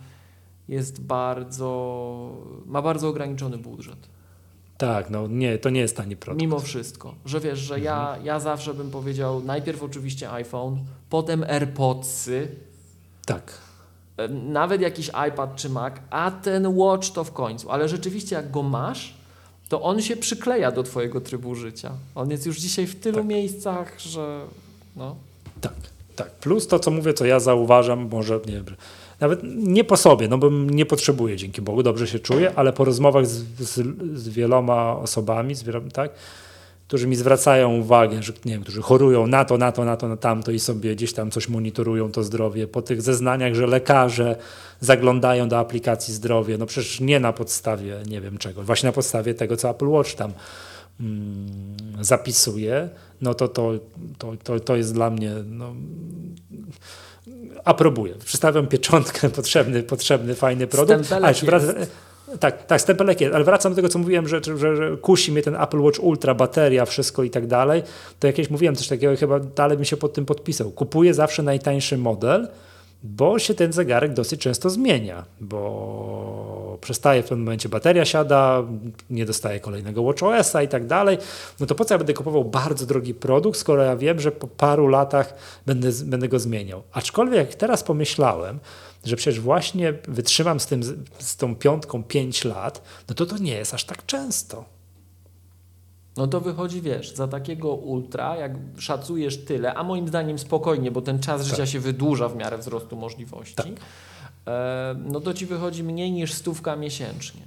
jest 0.68 1.02
bardzo, 1.02 2.31
ma 2.65 2.81
bardzo 2.81 3.07
ograniczony 3.10 3.57
budżet. 3.57 4.10
Tak, 4.77 5.10
no 5.10 5.27
nie, 5.27 5.57
to 5.57 5.69
nie 5.69 5.80
jest 5.80 5.98
tani 5.98 6.15
produkt. 6.15 6.41
Mimo 6.41 6.60
wszystko, 6.60 7.15
że 7.26 7.39
wiesz, 7.39 7.60
że 7.60 7.76
mhm. 7.76 7.84
ja, 7.84 8.18
ja 8.23 8.39
zawsze 8.39 8.73
bym 8.73 8.91
powiedział 8.91 9.43
najpierw 9.43 9.84
oczywiście 9.84 10.31
iPhone, 10.31 10.80
potem 11.10 11.43
AirPodsy. 11.43 12.48
Tak 13.26 13.70
nawet 14.30 14.81
jakiś 14.81 15.11
iPad 15.30 15.56
czy 15.56 15.69
Mac, 15.69 15.93
a 16.10 16.31
ten 16.31 16.68
Watch 16.77 17.10
to 17.10 17.23
w 17.23 17.31
końcu. 17.31 17.72
Ale 17.72 17.89
rzeczywiście 17.89 18.35
jak 18.35 18.52
go 18.52 18.64
masz, 18.64 19.14
to 19.69 19.81
on 19.81 20.02
się 20.02 20.18
przykleja 20.18 20.72
do 20.72 20.84
twojego 20.84 21.22
trybu 21.22 21.56
życia. 21.56 21.91
On 22.15 22.31
jest 22.31 22.45
już 22.45 22.57
dzisiaj 22.57 22.88
w 22.88 22.99
tylu 22.99 23.18
tak. 23.18 23.26
miejscach, 23.26 23.99
że 23.99 24.41
no. 24.95 25.15
Tak, 25.61 25.73
tak. 26.15 26.31
Plus 26.31 26.68
to, 26.68 26.80
co 26.80 26.91
mówię, 26.91 27.14
co 27.14 27.26
ja 27.26 27.39
zauważam, 27.39 28.10
może 28.11 28.39
nie 28.45 28.53
wiem, 28.53 28.65
nawet 29.19 29.39
nie 29.43 29.84
po 29.84 29.98
sobie, 29.98 30.27
no 30.27 30.38
bo 30.38 30.49
nie 30.49 30.85
potrzebuję, 30.85 31.38
dzięki 31.38 31.61
Bogu, 31.61 31.84
dobrze 31.84 32.07
się 32.07 32.19
czuję, 32.19 32.52
ale 32.56 32.73
po 32.73 32.85
rozmowach 32.85 33.27
z, 33.27 33.43
z, 33.60 33.73
z 34.19 34.30
wieloma 34.30 34.98
osobami, 34.98 35.56
z 35.56 35.64
wieloma, 35.64 35.91
tak, 35.91 36.11
którzy 36.91 37.07
mi 37.07 37.15
zwracają 37.15 37.77
uwagę, 37.77 38.23
że 38.23 38.34
nie 38.45 38.51
wiem, 38.51 38.61
którzy 38.61 38.81
chorują 38.81 39.27
na 39.27 39.45
to, 39.45 39.57
na 39.57 39.72
to, 39.72 39.85
na 39.85 39.97
to, 39.97 40.07
na 40.07 40.18
tamto 40.18 40.51
i 40.51 40.59
sobie 40.59 40.95
gdzieś 40.95 41.13
tam 41.13 41.31
coś 41.31 41.49
monitorują 41.49 42.11
to 42.11 42.23
zdrowie. 42.23 42.68
Po 42.68 42.81
tych 42.81 43.01
zeznaniach, 43.01 43.53
że 43.53 43.68
lekarze 43.68 44.35
zaglądają 44.80 45.49
do 45.49 45.59
aplikacji 45.59 46.13
zdrowie, 46.13 46.57
no 46.57 46.65
przecież 46.65 46.99
nie 46.99 47.19
na 47.19 47.34
podstawie 47.34 47.97
nie 48.07 48.22
wiem 48.22 48.38
czego, 48.38 48.63
właśnie 48.63 48.88
na 48.88 48.93
podstawie 48.93 49.34
tego, 49.34 49.57
co 49.57 49.69
Apple 49.69 49.88
Watch 49.88 50.13
tam 50.13 50.31
mm, 50.99 51.76
zapisuje, 52.01 52.89
no 53.22 53.34
to 53.34 53.47
to, 53.47 53.72
to, 54.18 54.34
to, 54.43 54.59
to 54.59 54.76
jest 54.76 54.93
dla 54.93 55.09
mnie 55.09 55.31
no, 55.45 55.73
aprobuję. 57.63 58.15
Przystawiam 58.26 58.68
pieczątkę, 58.68 59.30
potrzebny, 59.39 59.84
potrzebny, 59.84 60.35
fajny 60.35 60.68
produkt. 60.68 61.11
A, 61.11 61.34
wraca, 61.34 61.73
tak, 62.39 62.65
tak, 62.65 62.81
stempelek 62.81 63.21
jest, 63.21 63.35
ale 63.35 63.43
wracam 63.43 63.71
do 63.71 63.75
tego, 63.75 63.89
co 63.89 63.99
mówiłem, 63.99 64.27
że, 64.27 64.41
że, 64.43 64.75
że 64.75 64.97
kusi 64.97 65.31
mnie 65.31 65.41
ten 65.41 65.55
Apple 65.55 65.79
Watch 65.79 65.99
Ultra, 65.99 66.35
bateria, 66.35 66.85
wszystko 66.85 67.23
i 67.23 67.29
tak 67.29 67.47
dalej. 67.47 67.83
To 68.19 68.27
jakieś 68.27 68.49
mówiłem 68.49 68.75
coś 68.75 68.87
takiego, 68.87 69.15
chyba 69.17 69.39
dalej 69.39 69.77
bym 69.77 69.85
się 69.85 69.97
pod 69.97 70.13
tym 70.13 70.25
podpisał. 70.25 70.71
Kupuję 70.71 71.13
zawsze 71.13 71.43
najtańszy 71.43 71.97
model, 71.97 72.47
bo 73.03 73.39
się 73.39 73.53
ten 73.53 73.73
zegarek 73.73 74.13
dosyć 74.13 74.41
często 74.41 74.69
zmienia, 74.69 75.25
bo 75.39 76.77
przestaje 76.81 77.23
w 77.23 77.25
pewnym 77.25 77.45
momencie 77.45 77.69
bateria 77.69 78.05
siada, 78.05 78.63
nie 79.09 79.25
dostaje 79.25 79.59
kolejnego 79.59 80.03
WatchOS-a 80.03 80.63
i 80.63 80.67
tak 80.67 80.87
dalej, 80.87 81.17
no 81.59 81.65
to 81.65 81.75
po 81.75 81.85
co 81.85 81.93
ja 81.93 81.97
będę 81.97 82.13
kupował 82.13 82.45
bardzo 82.45 82.85
drogi 82.85 83.13
produkt, 83.13 83.59
skoro 83.59 83.83
ja 83.83 83.95
wiem, 83.95 84.19
że 84.19 84.31
po 84.31 84.47
paru 84.47 84.87
latach 84.87 85.33
będę, 85.65 85.89
będę 86.05 86.27
go 86.27 86.39
zmieniał. 86.39 86.83
Aczkolwiek 86.93 87.37
jak 87.37 87.55
teraz 87.55 87.83
pomyślałem, 87.83 88.59
że 89.06 89.15
przecież 89.15 89.40
właśnie 89.40 89.94
wytrzymam 90.07 90.60
z, 90.60 90.65
tym, 90.65 90.84
z 91.19 91.36
tą 91.38 91.56
piątką 91.56 92.03
5 92.03 92.45
lat, 92.45 92.82
no 93.10 93.15
to 93.15 93.26
to 93.26 93.38
nie 93.38 93.53
jest 93.53 93.73
aż 93.73 93.84
tak 93.84 94.06
często. 94.06 94.65
No 96.18 96.28
to 96.28 96.41
wychodzi, 96.41 96.82
wiesz, 96.82 97.15
za 97.15 97.28
takiego 97.28 97.73
ultra, 97.73 98.36
jak 98.36 98.52
szacujesz 98.78 99.45
tyle, 99.45 99.73
a 99.73 99.84
moim 99.84 100.07
zdaniem 100.07 100.40
spokojnie, 100.40 100.91
bo 100.91 101.02
ten 101.02 101.19
czas 101.19 101.45
życia 101.45 101.57
tak. 101.57 101.68
się 101.68 101.80
wydłuża 101.80 102.30
w 102.30 102.36
miarę 102.36 102.57
wzrostu 102.57 102.95
możliwości, 102.95 103.56
tak. 103.56 103.68
e, 104.48 104.95
no 105.06 105.19
to 105.19 105.34
ci 105.34 105.45
wychodzi 105.45 105.84
mniej 105.84 106.11
niż 106.11 106.34
stówka 106.34 106.76
miesięcznie. 106.76 107.41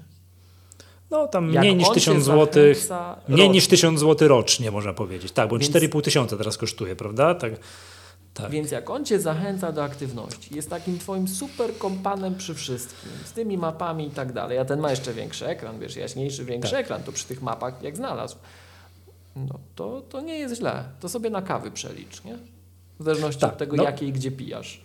No 1.10 1.28
tam 1.28 1.52
jak 1.52 1.62
mniej 1.62 1.76
niż 1.76 1.90
tysiąc 1.90 2.24
złotych, 2.24 2.88
mniej 3.28 3.50
niż 3.50 3.68
tysiąc 3.68 4.00
złotych 4.00 4.28
rocznie 4.28 4.70
można 4.70 4.92
powiedzieć. 4.92 5.32
Tak, 5.32 5.48
bo 5.48 5.56
4,5 5.56 6.02
tysiąca 6.02 6.36
teraz 6.36 6.56
kosztuje, 6.56 6.96
prawda? 6.96 7.34
Tak. 7.34 7.52
Tak. 8.34 8.50
Więc 8.50 8.70
jak 8.70 8.90
on 8.90 9.04
cię 9.04 9.20
zachęca 9.20 9.72
do 9.72 9.84
aktywności, 9.84 10.54
jest 10.54 10.70
takim 10.70 10.98
twoim 10.98 11.28
super 11.28 11.78
kompanem 11.78 12.34
przy 12.34 12.54
wszystkim, 12.54 13.10
z 13.24 13.32
tymi 13.32 13.58
mapami 13.58 14.06
i 14.06 14.10
tak 14.10 14.32
dalej, 14.32 14.58
a 14.58 14.64
ten 14.64 14.80
ma 14.80 14.90
jeszcze 14.90 15.14
większy 15.14 15.46
ekran, 15.46 15.78
wiesz, 15.78 15.96
jaśniejszy, 15.96 16.44
większy 16.44 16.70
tak. 16.70 16.80
ekran, 16.80 17.02
to 17.02 17.12
przy 17.12 17.24
tych 17.24 17.42
mapach 17.42 17.82
jak 17.82 17.96
znalazł, 17.96 18.36
no 19.36 19.58
to, 19.74 20.00
to 20.00 20.20
nie 20.20 20.38
jest 20.38 20.54
źle. 20.54 20.84
To 21.00 21.08
sobie 21.08 21.30
na 21.30 21.42
kawy 21.42 21.70
przelicz, 21.70 22.24
nie? 22.24 22.38
W 23.00 23.04
zależności 23.04 23.40
tak, 23.40 23.52
od 23.52 23.58
tego, 23.58 23.76
no. 23.76 23.84
jakiej 23.84 24.12
gdzie 24.12 24.30
pijasz. 24.30 24.80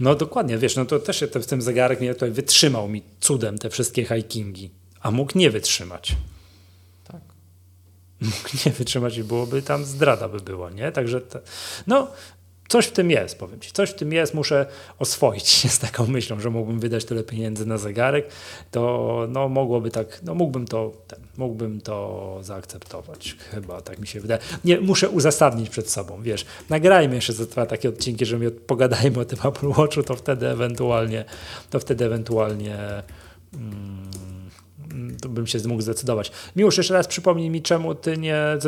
No 0.00 0.14
dokładnie, 0.14 0.58
wiesz, 0.58 0.76
no 0.76 0.84
to 0.84 0.98
też 0.98 1.24
w 1.34 1.46
tym 1.46 1.62
zegarek 1.62 2.00
mnie 2.00 2.14
tutaj 2.14 2.30
wytrzymał 2.30 2.88
mi 2.88 3.02
cudem 3.20 3.58
te 3.58 3.70
wszystkie 3.70 4.04
hikingi, 4.04 4.70
a 5.00 5.10
mógł 5.10 5.38
nie 5.38 5.50
wytrzymać 5.50 6.16
mógł 8.22 8.48
nie 8.66 8.72
wytrzymać 8.72 9.16
i 9.16 9.24
byłoby 9.24 9.62
tam 9.62 9.84
zdrada 9.84 10.28
by 10.28 10.40
było, 10.40 10.70
nie? 10.70 10.92
Także 10.92 11.20
te, 11.20 11.40
no 11.86 12.08
coś 12.72 12.86
w 12.86 12.92
tym 12.92 13.10
jest, 13.10 13.38
powiem 13.38 13.60
Ci, 13.60 13.72
coś 13.72 13.90
w 13.90 13.94
tym 13.94 14.12
jest, 14.12 14.34
muszę 14.34 14.66
oswoić 14.98 15.48
się 15.48 15.68
z 15.68 15.78
taką 15.78 16.06
myślą, 16.06 16.40
że 16.40 16.50
mógłbym 16.50 16.80
wydać 16.80 17.04
tyle 17.04 17.22
pieniędzy 17.22 17.66
na 17.66 17.78
zegarek, 17.78 18.28
to 18.70 19.26
no 19.28 19.48
mogłoby 19.48 19.90
tak, 19.90 20.20
no 20.22 20.34
mógłbym 20.34 20.66
to, 20.66 20.92
ten, 21.06 21.18
mógłbym 21.36 21.80
to 21.80 22.38
zaakceptować, 22.42 23.36
chyba 23.50 23.80
tak 23.80 23.98
mi 23.98 24.06
się 24.06 24.20
wydaje. 24.20 24.40
Nie, 24.64 24.80
muszę 24.80 25.10
uzasadnić 25.10 25.70
przed 25.70 25.90
sobą, 25.90 26.22
wiesz, 26.22 26.46
nagrajmy 26.70 27.14
jeszcze 27.14 27.32
za 27.32 27.46
dwa 27.46 27.66
takie 27.66 27.88
odcinki, 27.88 28.26
że 28.26 28.38
mi 28.38 28.50
pogadajmy 28.50 29.20
o 29.20 29.24
tym 29.24 29.38
Apple 29.44 29.68
Watchu, 29.68 30.02
to 30.02 30.16
wtedy 30.16 30.48
ewentualnie, 30.48 31.24
to 31.70 31.80
wtedy 31.80 32.04
ewentualnie 32.04 32.76
mm, 33.54 34.11
to 35.20 35.28
bym 35.28 35.46
się 35.46 35.58
mógł 35.68 35.82
zdecydować. 35.82 36.32
Miłosz, 36.56 36.76
jeszcze 36.76 36.94
raz 36.94 37.06
przypomnij 37.06 37.50
mi, 37.50 37.62
czemu 37.62 37.94
ty 37.94 38.16
nie 38.16 38.58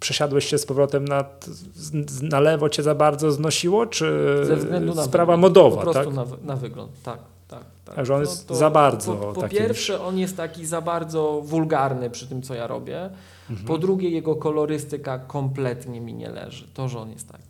przesiadłeś 0.00 0.44
się 0.44 0.58
z 0.58 0.66
powrotem 0.66 1.04
na, 1.04 1.24
na 2.22 2.40
lewo, 2.40 2.68
cię 2.68 2.82
za 2.82 2.94
bardzo 2.94 3.32
znosiło, 3.32 3.86
czy 3.86 4.06
Ze 4.42 4.56
względu 4.56 4.94
na 4.94 5.02
sprawa 5.02 5.36
wygląd, 5.36 5.56
modowa? 5.56 5.76
Po 5.76 5.92
prostu 5.92 6.04
tak? 6.04 6.14
na, 6.14 6.24
na 6.54 6.56
wygląd, 6.56 7.02
tak. 7.02 7.18
Tak, 7.48 7.64
tak. 7.84 7.94
Także 7.94 8.14
on 8.14 8.22
no 8.22 8.30
jest 8.30 8.50
za 8.50 8.70
bardzo. 8.70 9.12
Po, 9.12 9.32
po 9.32 9.48
pierwsze, 9.48 10.02
on 10.02 10.18
jest 10.18 10.36
taki 10.36 10.66
za 10.66 10.80
bardzo 10.80 11.40
wulgarny 11.44 12.10
przy 12.10 12.26
tym, 12.26 12.42
co 12.42 12.54
ja 12.54 12.66
robię. 12.66 13.10
Mhm. 13.50 13.68
Po 13.68 13.78
drugie, 13.78 14.10
jego 14.10 14.36
kolorystyka 14.36 15.18
kompletnie 15.18 16.00
mi 16.00 16.14
nie 16.14 16.28
leży. 16.28 16.68
To, 16.74 16.88
że 16.88 16.98
on 16.98 17.10
jest 17.10 17.28
taki. 17.28 17.43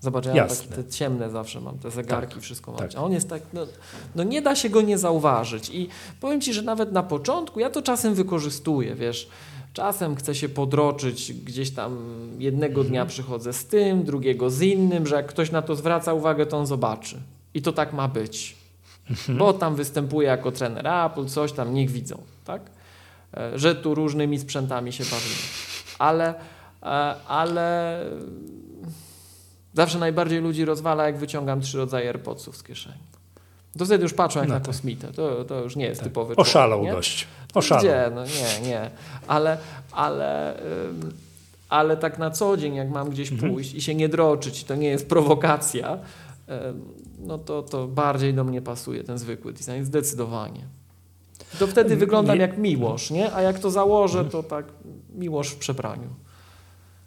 Zobacz, 0.00 0.26
ja 0.26 0.46
takie 0.46 0.68
te 0.68 0.84
ciemne 0.84 1.30
zawsze 1.30 1.60
mam, 1.60 1.78
te 1.78 1.90
zegarki, 1.90 2.34
tak, 2.34 2.42
wszystko 2.42 2.70
mam. 2.70 2.80
Tak. 2.80 2.90
A 2.96 3.02
on 3.02 3.12
jest 3.12 3.28
tak, 3.28 3.42
no, 3.52 3.66
no, 4.14 4.22
nie 4.22 4.42
da 4.42 4.56
się 4.56 4.68
go 4.68 4.82
nie 4.82 4.98
zauważyć. 4.98 5.70
I 5.70 5.88
powiem 6.20 6.40
Ci, 6.40 6.54
że 6.54 6.62
nawet 6.62 6.92
na 6.92 7.02
początku 7.02 7.60
ja 7.60 7.70
to 7.70 7.82
czasem 7.82 8.14
wykorzystuję, 8.14 8.94
wiesz. 8.94 9.28
Czasem 9.72 10.16
chcę 10.16 10.34
się 10.34 10.48
podroczyć, 10.48 11.32
gdzieś 11.32 11.70
tam 11.70 11.98
jednego 12.38 12.84
dnia 12.84 13.00
mhm. 13.00 13.08
przychodzę 13.08 13.52
z 13.52 13.66
tym, 13.66 14.04
drugiego 14.04 14.50
z 14.50 14.62
innym, 14.62 15.06
że 15.06 15.16
jak 15.16 15.26
ktoś 15.26 15.50
na 15.50 15.62
to 15.62 15.76
zwraca 15.76 16.12
uwagę, 16.12 16.46
to 16.46 16.58
on 16.58 16.66
zobaczy. 16.66 17.20
I 17.54 17.62
to 17.62 17.72
tak 17.72 17.92
ma 17.92 18.08
być. 18.08 18.56
Mhm. 19.10 19.38
Bo 19.38 19.52
tam 19.52 19.74
występuje 19.74 20.28
jako 20.28 20.52
trener 20.52 20.86
Apple, 20.86 21.26
coś 21.26 21.52
tam, 21.52 21.74
niech 21.74 21.90
widzą, 21.90 22.18
tak? 22.44 22.62
E, 23.36 23.58
że 23.58 23.74
tu 23.74 23.94
różnymi 23.94 24.38
sprzętami 24.38 24.92
się 24.92 25.04
bawimy. 25.04 25.36
Ale, 25.98 26.34
e, 26.82 26.86
ale 27.28 28.00
Zawsze 29.76 29.98
najbardziej 29.98 30.40
ludzi 30.40 30.64
rozwala, 30.64 31.06
jak 31.06 31.18
wyciągam 31.18 31.60
trzy 31.60 31.78
rodzaje 31.78 32.08
AirPodsów 32.08 32.56
z 32.56 32.62
kieszeni. 32.62 32.98
To 33.78 33.84
wtedy 33.84 34.02
już 34.02 34.14
patrzą 34.14 34.40
jak 34.40 34.48
no 34.48 34.54
na 34.54 34.60
tak. 34.60 34.66
kosmitę. 34.66 35.12
To, 35.12 35.44
to 35.44 35.62
już 35.62 35.76
nie 35.76 35.84
jest 35.84 36.00
tak. 36.00 36.08
typowy 36.08 36.36
Oszalał 36.36 36.78
człowiek, 36.78 36.96
dość. 36.96 37.26
Oszalał. 37.54 37.84
Gdzie? 37.84 38.10
No 38.14 38.24
nie, 38.24 38.68
nie. 38.68 38.90
Ale, 39.28 39.58
ale, 39.92 40.60
ale 41.68 41.96
tak 41.96 42.18
na 42.18 42.30
co 42.30 42.56
dzień, 42.56 42.74
jak 42.74 42.90
mam 42.90 43.10
gdzieś 43.10 43.32
mhm. 43.32 43.52
pójść 43.52 43.74
i 43.74 43.82
się 43.82 43.94
nie 43.94 44.08
droczyć, 44.08 44.64
to 44.64 44.74
nie 44.74 44.88
jest 44.88 45.08
prowokacja, 45.08 45.98
no 47.18 47.38
to, 47.38 47.62
to 47.62 47.88
bardziej 47.88 48.34
do 48.34 48.44
mnie 48.44 48.62
pasuje 48.62 49.04
ten 49.04 49.18
zwykły 49.18 49.52
design, 49.52 49.84
zdecydowanie. 49.84 50.64
To 51.58 51.66
wtedy 51.66 51.96
wyglądam 51.96 52.36
nie. 52.36 52.42
jak 52.42 52.58
miłosz, 52.58 53.10
nie? 53.10 53.34
A 53.34 53.42
jak 53.42 53.58
to 53.58 53.70
założę, 53.70 54.24
to 54.24 54.42
tak 54.42 54.64
miłosz 55.14 55.48
w 55.48 55.56
przebraniu. 55.56 56.08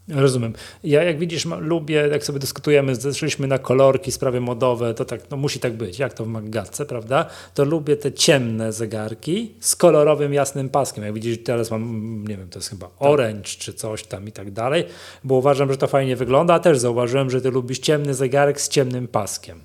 Rozumiem. 0.09 0.53
Ja 0.83 1.03
jak 1.03 1.19
widzisz, 1.19 1.47
lubię, 1.59 2.07
jak 2.11 2.23
sobie 2.23 2.39
dyskutujemy, 2.39 2.95
zeszliśmy 2.95 3.47
na 3.47 3.59
kolorki, 3.59 4.11
sprawy 4.11 4.41
modowe, 4.41 4.93
to 4.93 5.05
tak, 5.05 5.21
no 5.31 5.37
musi 5.37 5.59
tak 5.59 5.73
być, 5.73 5.99
jak 5.99 6.13
to 6.13 6.25
w 6.25 6.27
Maggatce, 6.27 6.85
prawda? 6.85 7.25
To 7.53 7.65
lubię 7.65 7.97
te 7.97 8.11
ciemne 8.11 8.73
zegarki 8.73 9.51
z 9.59 9.75
kolorowym, 9.75 10.33
jasnym 10.33 10.69
paskiem. 10.69 11.03
Jak 11.03 11.13
widzisz, 11.13 11.37
teraz 11.43 11.71
mam, 11.71 12.25
nie 12.27 12.37
wiem, 12.37 12.49
to 12.49 12.59
jest 12.59 12.69
chyba 12.69 12.87
tak. 12.87 12.95
orange 12.99 13.43
czy 13.43 13.73
coś 13.73 14.03
tam 14.03 14.27
i 14.27 14.31
tak 14.31 14.51
dalej, 14.51 14.85
bo 15.23 15.35
uważam, 15.35 15.71
że 15.71 15.77
to 15.77 15.87
fajnie 15.87 16.15
wygląda, 16.15 16.53
a 16.53 16.59
też 16.59 16.77
zauważyłem, 16.77 17.29
że 17.29 17.41
ty 17.41 17.51
lubisz 17.51 17.79
ciemny 17.79 18.13
zegarek 18.13 18.61
z 18.61 18.69
ciemnym 18.69 19.07
paskiem. 19.07 19.59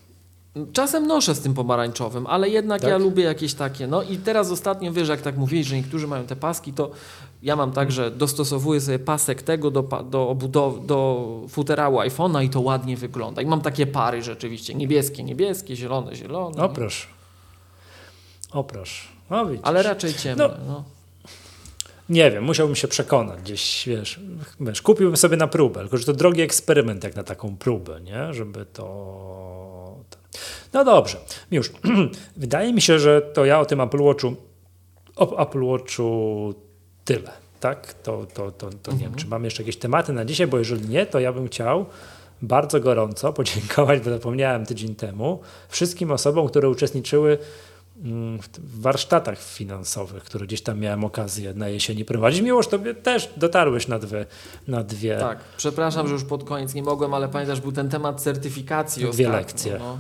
Czasem 0.73 1.07
noszę 1.07 1.35
z 1.35 1.41
tym 1.41 1.55
pomarańczowym, 1.55 2.27
ale 2.27 2.49
jednak 2.49 2.81
tak? 2.81 2.91
ja 2.91 2.99
lubię 2.99 3.25
jakieś 3.25 3.55
takie. 3.55 3.87
No 3.87 4.03
i 4.03 4.16
teraz 4.16 4.51
ostatnio 4.51 4.93
wiesz, 4.93 5.09
jak 5.09 5.23
tak 5.23 5.37
mówiłeś, 5.37 5.66
że 5.66 5.77
niektórzy 5.77 6.07
mają 6.07 6.27
te 6.27 6.37
paski, 6.37 6.73
to 6.73 6.91
ja 7.45 7.57
mam 7.57 7.73
tak, 7.73 7.93
że 7.93 8.11
dostosowuję 8.11 8.81
sobie 8.81 8.99
pasek 8.99 9.43
tego 9.43 9.71
do, 9.71 9.83
do, 9.83 10.35
obudow- 10.35 10.87
do 10.87 11.41
futerału 11.49 11.99
iPhone'a 11.99 12.45
i 12.45 12.51
to 12.51 12.61
ładnie 12.61 12.97
wygląda. 12.97 13.43
I 13.43 13.47
mam 13.47 13.61
takie 13.61 13.87
pary 13.87 14.23
rzeczywiście, 14.23 14.75
niebieskie, 14.75 15.23
niebieskie, 15.23 15.77
zielone, 15.77 16.16
zielone. 16.16 16.62
O 16.62 16.69
proszę. 16.69 17.07
O 18.53 18.65
proszę. 18.65 19.09
No, 19.31 19.47
ale 19.62 19.83
raczej 19.83 20.15
ciemne. 20.15 20.49
No. 20.49 20.55
no. 20.66 20.85
Nie 22.09 22.31
wiem, 22.31 22.45
musiałbym 22.45 22.77
się 22.77 22.89
przekonać 22.89 23.41
gdzieś, 23.41 23.85
wiesz, 23.87 24.21
wiesz, 24.61 24.83
kupiłbym 24.83 25.16
sobie 25.16 25.37
na 25.37 25.47
próbę, 25.47 25.81
tylko 25.81 25.99
że 25.99 26.05
to 26.05 26.12
drogi 26.12 26.43
eksperyment 26.43 27.05
jak 27.05 27.16
na 27.16 27.23
taką 27.23 27.57
próbę, 27.57 28.01
nie? 28.01 28.35
Żeby 28.35 28.66
to... 28.66 29.97
No 30.73 30.85
dobrze, 30.85 31.19
już. 31.51 31.73
Wydaje 32.37 32.73
mi 32.73 32.83
się, 32.83 32.99
że 32.99 33.23
to 33.23 33.45
ja 33.45 33.61
o 33.61 33.66
tym 33.66 33.81
Apple 33.81 34.03
Watchu, 34.03 34.37
o 35.16 35.43
Apple 35.43 35.65
Watchu 35.65 36.55
tyle. 37.05 37.31
Tak? 37.60 37.94
To, 37.94 38.26
to, 38.35 38.51
to, 38.51 38.70
to 38.82 38.93
nie 38.93 38.98
wiem, 38.98 39.06
mhm. 39.06 39.14
czy 39.14 39.26
mam 39.26 39.44
jeszcze 39.44 39.62
jakieś 39.62 39.76
tematy 39.76 40.12
na 40.12 40.24
dzisiaj, 40.24 40.47
bo 40.47 40.59
jeżeli 40.59 40.89
nie, 40.89 41.06
to 41.06 41.20
ja 41.20 41.32
bym 41.32 41.48
chciał 41.48 41.86
bardzo 42.43 42.81
gorąco 42.81 43.32
podziękować, 43.43 44.01
bo 44.01 44.10
zapomniałem 44.10 44.66
tydzień 44.66 44.94
temu, 44.94 45.40
wszystkim 45.68 46.10
osobom, 46.10 46.48
które 46.48 46.68
uczestniczyły 46.68 47.39
mm, 48.05 48.39
w 48.59 48.81
warsztatach 48.81 49.43
finansowych, 49.43 50.24
które 50.24 50.47
gdzieś 50.47 50.62
tam 50.62 50.81
miałem 50.81 51.05
okazję 51.05 51.55
na 51.55 51.68
jesieni 51.68 52.05
prowadzić. 52.05 52.43
Miłoż, 52.43 52.68
tobie 52.68 52.94
też 52.94 53.31
dotarłeś 53.36 53.89
na 53.89 53.98
dwie, 53.98 54.26
na 54.68 54.85
dwie. 54.85 55.18
Tak, 55.18 55.39
przepraszam, 55.56 56.06
że 56.09 56.12
już 56.12 56.24
pod 56.24 56.44
koniec 56.44 56.74
nie 56.74 56.82
mogłem, 56.82 57.14
ale 57.14 57.28
pamiętasz, 57.28 57.60
był 57.60 57.72
ten 57.72 57.89
temat 57.89 58.20
certyfikacji 58.20 59.01
Dwie 59.01 59.10
ostatnio, 59.10 59.32
lekcje. 59.32 59.78
No. 59.78 59.98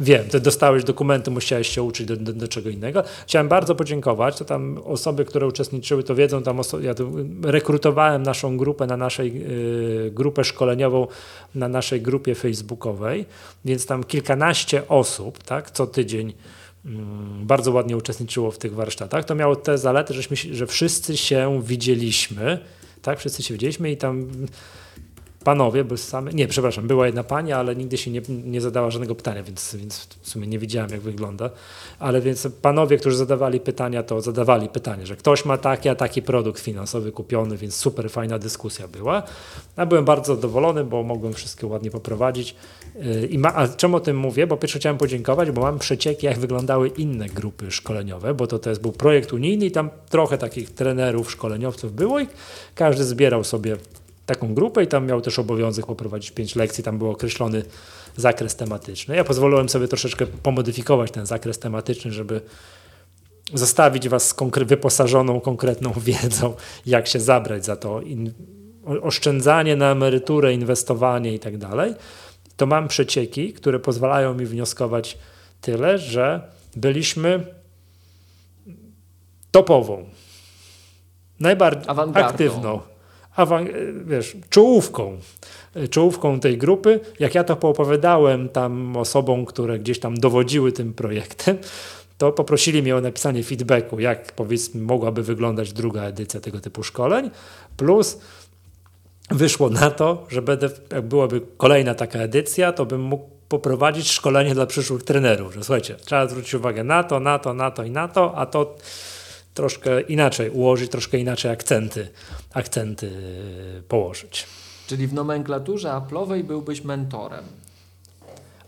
Wiem, 0.00 0.28
ty 0.28 0.40
dostałeś 0.40 0.84
dokumenty, 0.84 1.30
musiałeś 1.30 1.68
się 1.68 1.82
uczyć 1.82 2.06
do, 2.06 2.16
do, 2.16 2.32
do, 2.32 2.48
czego 2.48 2.70
innego. 2.70 3.04
Chciałem 3.26 3.48
bardzo 3.48 3.74
podziękować, 3.74 4.38
to 4.38 4.44
tam 4.44 4.78
osoby, 4.84 5.24
które 5.24 5.46
uczestniczyły, 5.46 6.02
to 6.02 6.14
wiedzą, 6.14 6.42
tam 6.42 6.60
ja 6.80 6.94
rekrutowałem 7.42 8.22
naszą 8.22 8.56
grupę 8.56 8.86
na 8.86 8.96
naszej 8.96 9.42
y, 10.06 10.10
grupę 10.10 10.44
szkoleniową 10.44 11.06
na 11.54 11.68
naszej 11.68 12.00
grupie 12.00 12.34
facebookowej, 12.34 13.24
więc 13.64 13.86
tam 13.86 14.04
kilkanaście 14.04 14.88
osób, 14.88 15.42
tak, 15.42 15.70
co 15.70 15.86
tydzień 15.86 16.32
mm, 16.84 17.46
bardzo 17.46 17.72
ładnie 17.72 17.96
uczestniczyło 17.96 18.50
w 18.50 18.58
tych 18.58 18.74
warsztatach. 18.74 19.24
To 19.24 19.34
miało 19.34 19.56
te 19.56 19.78
zalety, 19.78 20.14
żeśmy, 20.14 20.36
że 20.36 20.66
wszyscy 20.66 21.16
się 21.16 21.62
widzieliśmy, 21.64 22.58
tak, 23.02 23.18
wszyscy 23.18 23.42
się 23.42 23.54
widzieliśmy 23.54 23.90
i 23.90 23.96
tam 23.96 24.28
panowie, 25.42 25.84
bo 25.84 25.96
same, 25.96 26.32
nie, 26.32 26.48
przepraszam, 26.48 26.86
była 26.86 27.06
jedna 27.06 27.24
pani, 27.24 27.52
ale 27.52 27.76
nigdy 27.76 27.98
się 27.98 28.10
nie, 28.10 28.22
nie 28.28 28.60
zadała 28.60 28.90
żadnego 28.90 29.14
pytania, 29.14 29.42
więc, 29.42 29.76
więc 29.76 30.08
w 30.20 30.28
sumie 30.28 30.46
nie 30.46 30.58
wiedziałem, 30.58 30.90
jak 30.90 31.00
wygląda. 31.00 31.50
Ale 31.98 32.20
więc 32.20 32.48
panowie, 32.62 32.96
którzy 32.96 33.16
zadawali 33.16 33.60
pytania, 33.60 34.02
to 34.02 34.20
zadawali 34.20 34.68
pytanie, 34.68 35.06
że 35.06 35.16
ktoś 35.16 35.44
ma 35.44 35.58
taki, 35.58 35.88
a 35.88 35.94
taki 35.94 36.22
produkt 36.22 36.60
finansowy 36.60 37.12
kupiony, 37.12 37.56
więc 37.56 37.76
super 37.76 38.10
fajna 38.10 38.38
dyskusja 38.38 38.88
była. 38.88 39.22
Ja 39.76 39.86
byłem 39.86 40.04
bardzo 40.04 40.34
zadowolony, 40.34 40.84
bo 40.84 41.02
mogłem 41.02 41.32
wszystkie 41.32 41.66
ładnie 41.66 41.90
poprowadzić. 41.90 42.56
Yy, 42.94 43.26
I 43.26 43.38
ma, 43.38 43.54
a 43.54 43.68
czemu 43.68 43.96
o 43.96 44.00
tym 44.00 44.16
mówię? 44.16 44.46
Bo 44.46 44.56
pierwsze 44.56 44.78
chciałem 44.78 44.98
podziękować, 44.98 45.50
bo 45.50 45.62
mam 45.62 45.78
przecieki, 45.78 46.26
jak 46.26 46.38
wyglądały 46.38 46.88
inne 46.88 47.26
grupy 47.26 47.70
szkoleniowe, 47.70 48.34
bo 48.34 48.46
to, 48.46 48.58
to 48.58 48.70
jest, 48.70 48.82
był 48.82 48.92
projekt 48.92 49.32
unijny 49.32 49.66
i 49.66 49.70
tam 49.70 49.90
trochę 50.08 50.38
takich 50.38 50.70
trenerów, 50.70 51.30
szkoleniowców 51.30 51.94
było 51.94 52.20
i 52.20 52.26
każdy 52.74 53.04
zbierał 53.04 53.44
sobie 53.44 53.76
taką 54.26 54.54
grupę 54.54 54.82
i 54.82 54.86
tam 54.86 55.06
miał 55.06 55.20
też 55.20 55.38
obowiązek 55.38 55.86
poprowadzić 55.86 56.30
pięć 56.30 56.56
lekcji, 56.56 56.84
tam 56.84 56.98
był 56.98 57.10
określony 57.10 57.62
zakres 58.16 58.56
tematyczny. 58.56 59.16
Ja 59.16 59.24
pozwoliłem 59.24 59.68
sobie 59.68 59.88
troszeczkę 59.88 60.26
pomodyfikować 60.26 61.10
ten 61.10 61.26
zakres 61.26 61.58
tematyczny, 61.58 62.12
żeby 62.12 62.40
zostawić 63.54 64.08
Was 64.08 64.34
wyposażoną, 64.66 65.40
konkretną 65.40 65.92
wiedzą, 66.06 66.54
jak 66.86 67.06
się 67.06 67.20
zabrać 67.20 67.64
za 67.64 67.76
to 67.76 68.00
oszczędzanie 69.02 69.76
na 69.76 69.90
emeryturę, 69.90 70.54
inwestowanie 70.54 71.34
i 71.34 71.38
tak 71.38 71.58
dalej. 71.58 71.94
To 72.56 72.66
mam 72.66 72.88
przecieki, 72.88 73.52
które 73.52 73.78
pozwalają 73.78 74.34
mi 74.34 74.46
wnioskować 74.46 75.18
tyle, 75.60 75.98
że 75.98 76.40
byliśmy 76.76 77.46
topową, 79.50 80.04
najbardziej 81.40 81.94
aktywną, 82.14 82.80
wiesz, 84.06 84.36
czołówką, 84.50 85.18
czołówką 85.90 86.40
tej 86.40 86.58
grupy. 86.58 87.00
Jak 87.20 87.34
ja 87.34 87.44
to 87.44 87.56
poopowiadałem 87.56 88.48
tam 88.48 88.96
osobom, 88.96 89.44
które 89.46 89.78
gdzieś 89.78 89.98
tam 89.98 90.14
dowodziły 90.14 90.72
tym 90.72 90.94
projektem, 90.94 91.58
to 92.18 92.32
poprosili 92.32 92.82
mnie 92.82 92.96
o 92.96 93.00
napisanie 93.00 93.44
feedbacku, 93.44 94.00
jak 94.00 94.32
powiedzmy 94.32 94.82
mogłaby 94.82 95.22
wyglądać 95.22 95.72
druga 95.72 96.02
edycja 96.02 96.40
tego 96.40 96.60
typu 96.60 96.82
szkoleń, 96.82 97.30
plus 97.76 98.18
wyszło 99.30 99.70
na 99.70 99.90
to, 99.90 100.26
że 100.28 100.42
będę, 100.42 100.70
jak 100.92 101.02
byłaby 101.02 101.40
kolejna 101.56 101.94
taka 101.94 102.18
edycja, 102.18 102.72
to 102.72 102.86
bym 102.86 103.00
mógł 103.00 103.28
poprowadzić 103.48 104.10
szkolenie 104.10 104.54
dla 104.54 104.66
przyszłych 104.66 105.02
trenerów, 105.02 105.54
że 105.54 105.64
słuchajcie, 105.64 105.96
trzeba 106.04 106.26
zwrócić 106.26 106.54
uwagę 106.54 106.84
na 106.84 107.04
to, 107.04 107.20
na 107.20 107.38
to, 107.38 107.54
na 107.54 107.70
to 107.70 107.84
i 107.84 107.90
na 107.90 108.08
to, 108.08 108.36
a 108.36 108.46
to 108.46 108.76
troszkę 109.54 110.00
inaczej 110.00 110.50
ułożyć, 110.50 110.90
troszkę 110.90 111.18
inaczej 111.18 111.50
akcenty, 111.50 112.08
akcenty 112.52 113.10
położyć. 113.88 114.46
Czyli 114.86 115.06
w 115.06 115.14
nomenklaturze 115.14 115.88
Apple'owej 115.88 116.44
byłbyś 116.44 116.84
mentorem. 116.84 117.44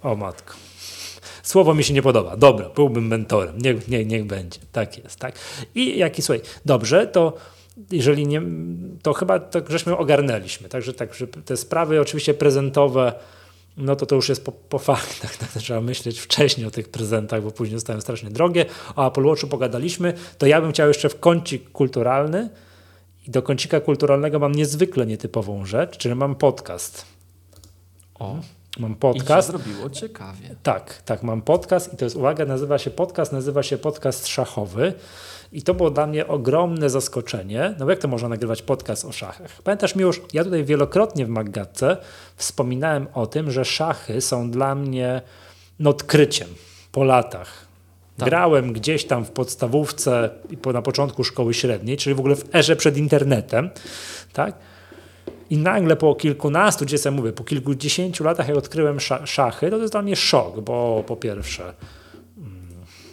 O 0.03 0.17
matko. 0.17 0.55
Słowo 1.43 1.75
mi 1.75 1.85
się 1.85 1.95
nie 1.95 2.03
podoba. 2.03 2.37
Dobra, 2.37 2.69
byłbym 2.69 3.07
mentorem. 3.07 3.59
Niech, 3.59 3.89
niech, 3.89 4.07
niech 4.07 4.25
będzie. 4.25 4.61
Tak 4.73 4.99
jest, 5.05 5.19
tak. 5.19 5.35
I 5.75 5.99
jaki, 5.99 6.23
słuchaj, 6.23 6.41
dobrze, 6.65 7.07
to 7.07 7.37
jeżeli 7.91 8.27
nie, 8.27 8.43
to 9.03 9.13
chyba 9.13 9.39
to 9.39 9.61
żeśmy 9.69 9.97
ogarnęliśmy. 9.97 10.69
Także, 10.69 10.93
także 10.93 11.27
te 11.27 11.57
sprawy 11.57 12.01
oczywiście 12.01 12.35
prezentowe, 12.35 13.13
no 13.77 13.97
to 13.97 14.07
to 14.07 14.15
już 14.15 14.29
jest 14.29 14.45
po, 14.45 14.53
po 14.53 14.79
faktach. 14.79 15.37
Tak, 15.45 15.49
trzeba 15.49 15.81
myśleć 15.81 16.21
wcześniej 16.21 16.67
o 16.67 16.71
tych 16.71 16.89
prezentach, 16.89 17.43
bo 17.43 17.51
później 17.51 17.79
zostają 17.79 18.01
strasznie 18.01 18.31
drogie. 18.31 18.67
O 18.97 19.07
Apple 19.09 19.23
Watchu 19.23 19.47
pogadaliśmy, 19.47 20.15
to 20.39 20.47
ja 20.47 20.61
bym 20.61 20.73
chciał 20.73 20.89
jeszcze 20.89 21.09
w 21.09 21.21
kącik 21.21 21.71
kulturalny 21.71 22.51
i 23.27 23.31
do 23.31 23.43
kącika 23.43 23.81
kulturalnego 23.81 24.39
mam 24.39 24.53
niezwykle 24.53 25.07
nietypową 25.07 25.67
rzecz, 25.67 25.97
czyli 25.97 26.15
mam 26.15 26.35
podcast. 26.35 27.05
O. 28.15 28.37
Mam 28.79 28.95
podcast. 28.95 29.49
I 29.49 29.53
się 29.53 29.59
zrobiło 29.59 29.91
ciekawie. 29.91 30.57
Tak, 30.63 31.03
tak, 31.03 31.23
mam 31.23 31.43
podcast 31.43 31.95
i 31.95 31.97
to 31.97 32.05
jest, 32.05 32.17
uwaga, 32.17 32.45
nazywa 32.45 32.79
się 32.79 32.91
podcast, 32.91 33.33
nazywa 33.33 33.63
się 33.63 33.79
podcast 33.79 34.27
szachowy. 34.27 34.93
I 35.53 35.63
to 35.63 35.75
było 35.75 35.91
dla 35.91 36.07
mnie 36.07 36.27
ogromne 36.27 36.91
zaskoczenie. 36.91 37.75
No 37.79 37.91
jak 37.91 37.99
to 37.99 38.09
można 38.09 38.29
nagrywać 38.29 38.63
podcast 38.63 39.05
o 39.05 39.13
szachach? 39.13 39.63
Pamiętasz, 39.63 39.95
Miłosz, 39.95 40.21
ja 40.33 40.45
tutaj 40.45 40.65
wielokrotnie 40.65 41.27
w 41.27 41.29
Maggatce 41.29 41.97
wspominałem 42.37 43.07
o 43.15 43.27
tym, 43.27 43.51
że 43.51 43.65
szachy 43.65 44.21
są 44.21 44.51
dla 44.51 44.75
mnie 44.75 45.23
odkryciem 45.85 46.49
po 46.93 47.05
latach. 47.05 47.67
Tak. 48.17 48.29
Grałem 48.29 48.73
gdzieś 48.73 49.05
tam 49.05 49.25
w 49.25 49.31
podstawówce 49.31 50.31
i 50.51 50.57
po, 50.57 50.73
na 50.73 50.83
początku 50.83 51.25
szkoły 51.25 51.55
średniej, 51.55 51.97
czyli 51.97 52.15
w 52.15 52.19
ogóle 52.19 52.37
w 52.37 52.55
erze 52.55 52.77
przed 52.77 52.97
internetem, 52.97 53.71
tak? 54.33 54.55
I 55.55 55.59
nagle 55.59 55.97
po 55.97 56.15
kilkunastu, 56.15 56.85
gdzie 56.85 56.99
mówię, 57.11 57.33
po 57.33 57.45
kilkudziesięciu 57.45 58.25
latach, 58.25 58.49
jak 58.49 58.57
odkryłem 58.57 59.01
szachy, 59.25 59.71
to 59.71 59.77
to 59.77 59.83
jest 59.83 59.95
dla 59.95 60.03
mnie 60.03 60.17
szok, 60.17 60.61
bo 60.61 61.05
po 61.07 61.17
pierwsze, 61.17 61.75
mm, 62.39 62.69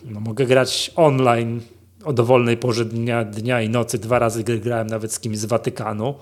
no 0.05 0.19
mogę 0.19 0.45
grać 0.45 0.91
online 0.95 1.61
o 2.03 2.13
dowolnej 2.13 2.57
porze 2.57 2.85
dnia, 2.85 3.25
dnia 3.25 3.61
i 3.61 3.69
nocy. 3.69 3.97
Dwa 3.97 4.19
razy 4.19 4.43
grałem 4.43 4.87
nawet 4.87 5.13
z 5.13 5.19
kimś 5.19 5.37
z 5.37 5.45
Watykanu. 5.45 6.15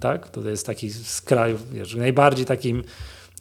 Tak? 0.00 0.28
To 0.28 0.48
jest 0.48 0.66
taki 0.66 0.90
z 0.90 1.20
kraju, 1.20 1.58
wiesz, 1.72 1.94
najbardziej 1.94 2.46
takim 2.46 2.82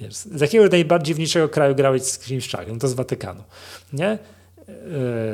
wiesz, 0.01 0.13
z 0.13 0.41
jakiego 0.41 0.67
najbardziej 0.67 1.15
kraju 1.49 1.75
grałeś 1.75 2.03
z 2.03 2.19
kimś 2.19 2.47
szachy? 2.47 2.71
No 2.73 2.79
to 2.79 2.87
z 2.87 2.93
Watykanu, 2.93 3.43
nie? 3.93 4.17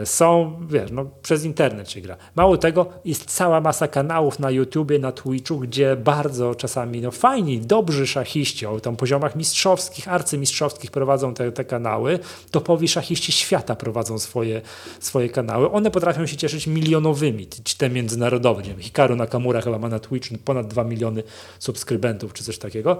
E, 0.01 0.05
są, 0.05 0.59
wiesz, 0.69 0.91
no, 0.91 1.05
przez 1.21 1.45
internet 1.45 1.91
się 1.91 2.01
gra. 2.01 2.17
Mało 2.35 2.57
tego, 2.57 2.85
jest 3.05 3.25
cała 3.25 3.61
masa 3.61 3.87
kanałów 3.87 4.39
na 4.39 4.51
YouTubie, 4.51 4.99
na 4.99 5.11
Twitchu, 5.11 5.59
gdzie 5.59 5.95
bardzo 5.95 6.55
czasami 6.55 7.01
no, 7.01 7.11
fajni, 7.11 7.59
dobrzy 7.59 8.07
szachiści 8.07 8.65
o 8.65 8.79
tam 8.79 8.95
poziomach 8.95 9.35
mistrzowskich, 9.35 10.07
arcymistrzowskich 10.07 10.91
prowadzą 10.91 11.33
te, 11.33 11.51
te 11.51 11.65
kanały. 11.65 12.19
Topowi 12.51 12.87
szachiści 12.87 13.31
świata 13.31 13.75
prowadzą 13.75 14.19
swoje, 14.19 14.61
swoje 14.99 15.29
kanały. 15.29 15.71
One 15.71 15.91
potrafią 15.91 16.25
się 16.25 16.37
cieszyć 16.37 16.67
milionowymi, 16.67 17.47
te 17.77 17.89
międzynarodowe. 17.89 18.63
Nie 18.63 18.69
wiem, 18.69 18.79
Hikaru 18.79 19.15
Nakamura 19.15 19.61
chyba 19.61 19.79
ma 19.79 19.89
na 19.89 19.99
Twitch 19.99 20.29
ponad 20.45 20.67
2 20.67 20.83
miliony 20.83 21.23
subskrybentów, 21.59 22.33
czy 22.33 22.43
coś 22.43 22.57
takiego. 22.57 22.97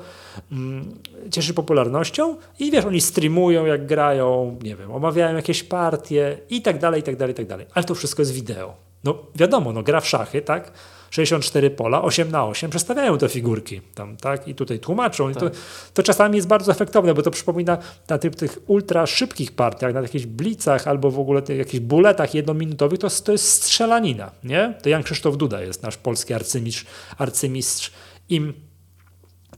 Mm, 0.52 0.86
cieszy 1.32 1.54
popularnością 1.54 2.36
i 2.60 2.72
wiesz, 2.72 2.86
oni 2.86 3.02
streamują 3.02 3.66
jak 3.66 3.86
grają, 3.86 4.58
nie 4.64 4.76
wiem, 4.76 4.92
omawiają 4.92 5.36
jakieś 5.36 5.64
partie, 5.64 6.27
i 6.50 6.62
tak 6.62 6.80
dalej, 6.80 7.02
i 7.02 7.04
tak 7.04 7.16
dalej, 7.16 7.34
i 7.34 7.36
tak 7.36 7.48
dalej. 7.48 7.66
Ale 7.74 7.86
to 7.86 7.96
wszystko 7.96 8.22
jest 8.22 8.32
wideo. 8.32 8.76
No 9.04 9.18
wiadomo, 9.36 9.74
no 9.74 9.84
gra 9.84 10.02
w 10.02 10.08
szachy, 10.08 10.42
tak? 10.42 10.72
64 11.10 11.70
pola, 11.70 12.02
8 12.02 12.32
na 12.32 12.46
8, 12.46 12.70
przestawiają 12.70 13.18
te 13.18 13.30
figurki 13.30 13.82
tam, 13.96 14.18
tak? 14.18 14.48
I 14.48 14.56
tutaj 14.56 14.80
tłumaczą. 14.80 15.34
Tak. 15.34 15.44
I 15.44 15.46
to, 15.46 15.56
to, 15.94 16.04
czasami 16.04 16.36
jest 16.36 16.48
bardzo 16.48 16.72
efektowne, 16.72 17.14
bo 17.14 17.22
to 17.22 17.32
przypomina 17.32 17.78
na 18.10 18.18
tych, 18.18 18.36
tych 18.36 18.58
ultra 18.68 19.06
szybkich 19.06 19.52
partiach, 19.52 19.94
na 19.94 20.02
jakichś 20.02 20.26
blicach 20.26 20.88
albo 20.88 21.12
w 21.12 21.20
ogóle 21.20 21.42
tych 21.42 21.58
jakichś 21.58 21.80
buletach 21.80 22.34
jednominutowych, 22.34 23.00
to, 23.00 23.08
to 23.10 23.32
jest 23.32 23.52
strzelanina, 23.52 24.32
nie? 24.44 24.74
To 24.84 24.90
Jan 24.90 25.04
Krzysztof 25.04 25.38
Duda 25.38 25.62
jest 25.62 25.84
nasz 25.84 25.98
polski 25.98 26.34
arcymistrz, 26.34 26.86
arcymistrz. 27.18 27.92
Im 28.30 28.54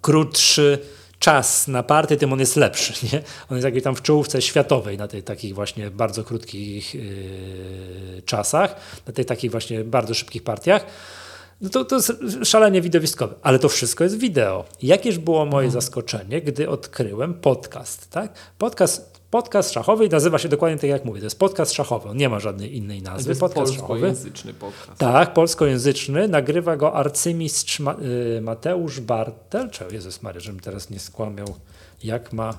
krótszy 0.02 0.80
czas 1.20 1.68
na 1.68 1.84
party, 1.84 2.18
tym 2.18 2.34
on 2.34 2.40
jest 2.40 2.56
lepszy. 2.56 2.94
Nie? 3.14 3.22
On 3.50 3.58
jest 3.58 3.66
jakiś 3.66 3.84
tam 3.84 3.96
w 3.96 4.02
czołówce 4.02 4.42
światowej 4.42 4.98
na 4.98 5.08
tych 5.08 5.24
takich 5.24 5.56
właśnie 5.56 5.92
bardzo 5.92 6.24
krótkich 6.24 6.96
yy, 6.96 8.22
czasach, 8.26 8.76
na 9.08 9.14
tych 9.14 9.26
takich 9.26 9.52
właśnie 9.52 9.84
bardzo 9.84 10.14
szybkich 10.14 10.44
partiach. 10.44 10.86
No 11.62 11.70
to, 11.70 11.86
to 11.86 11.96
jest 11.96 12.14
szalenie 12.44 12.82
widowiskowe, 12.82 13.36
ale 13.42 13.60
to 13.60 13.70
wszystko 13.70 14.04
jest 14.04 14.18
wideo. 14.18 14.66
Jakież 14.82 15.18
było 15.18 15.46
moje 15.46 15.66
mhm. 15.66 15.82
zaskoczenie, 15.82 16.42
gdy 16.42 16.70
odkryłem 16.70 17.34
podcast. 17.34 18.10
Tak? 18.10 18.34
Podcast 18.58 19.19
Podcast 19.30 19.74
szachowy 19.74 20.10
nazywa 20.10 20.38
się 20.38 20.50
dokładnie 20.50 20.78
tak 20.78 20.90
jak 20.90 21.06
mówię. 21.06 21.20
To 21.20 21.26
jest 21.26 21.40
podcast 21.40 21.74
szachowy. 21.74 22.10
On 22.10 22.18
nie 22.18 22.30
ma 22.30 22.40
żadnej 22.40 22.78
innej 22.78 23.02
nazwy. 23.02 23.24
To 23.24 23.30
jest 23.30 23.42
podcast 23.42 23.76
polskojęzyczny 23.76 24.54
podcast. 24.54 24.98
Tak, 24.98 25.34
polskojęzyczny. 25.34 26.28
Nagrywa 26.28 26.78
go 26.78 26.94
arcymistrz 26.94 27.80
y, 27.80 28.42
Mateusz 28.42 29.00
Bartel. 29.00 29.70
Czy 29.70 29.84
Jezus 29.92 30.22
Maria, 30.22 30.40
żebym 30.40 30.60
teraz 30.60 30.90
nie 30.90 31.00
skłamiał, 31.00 31.48
jak 32.04 32.34
ma. 32.34 32.54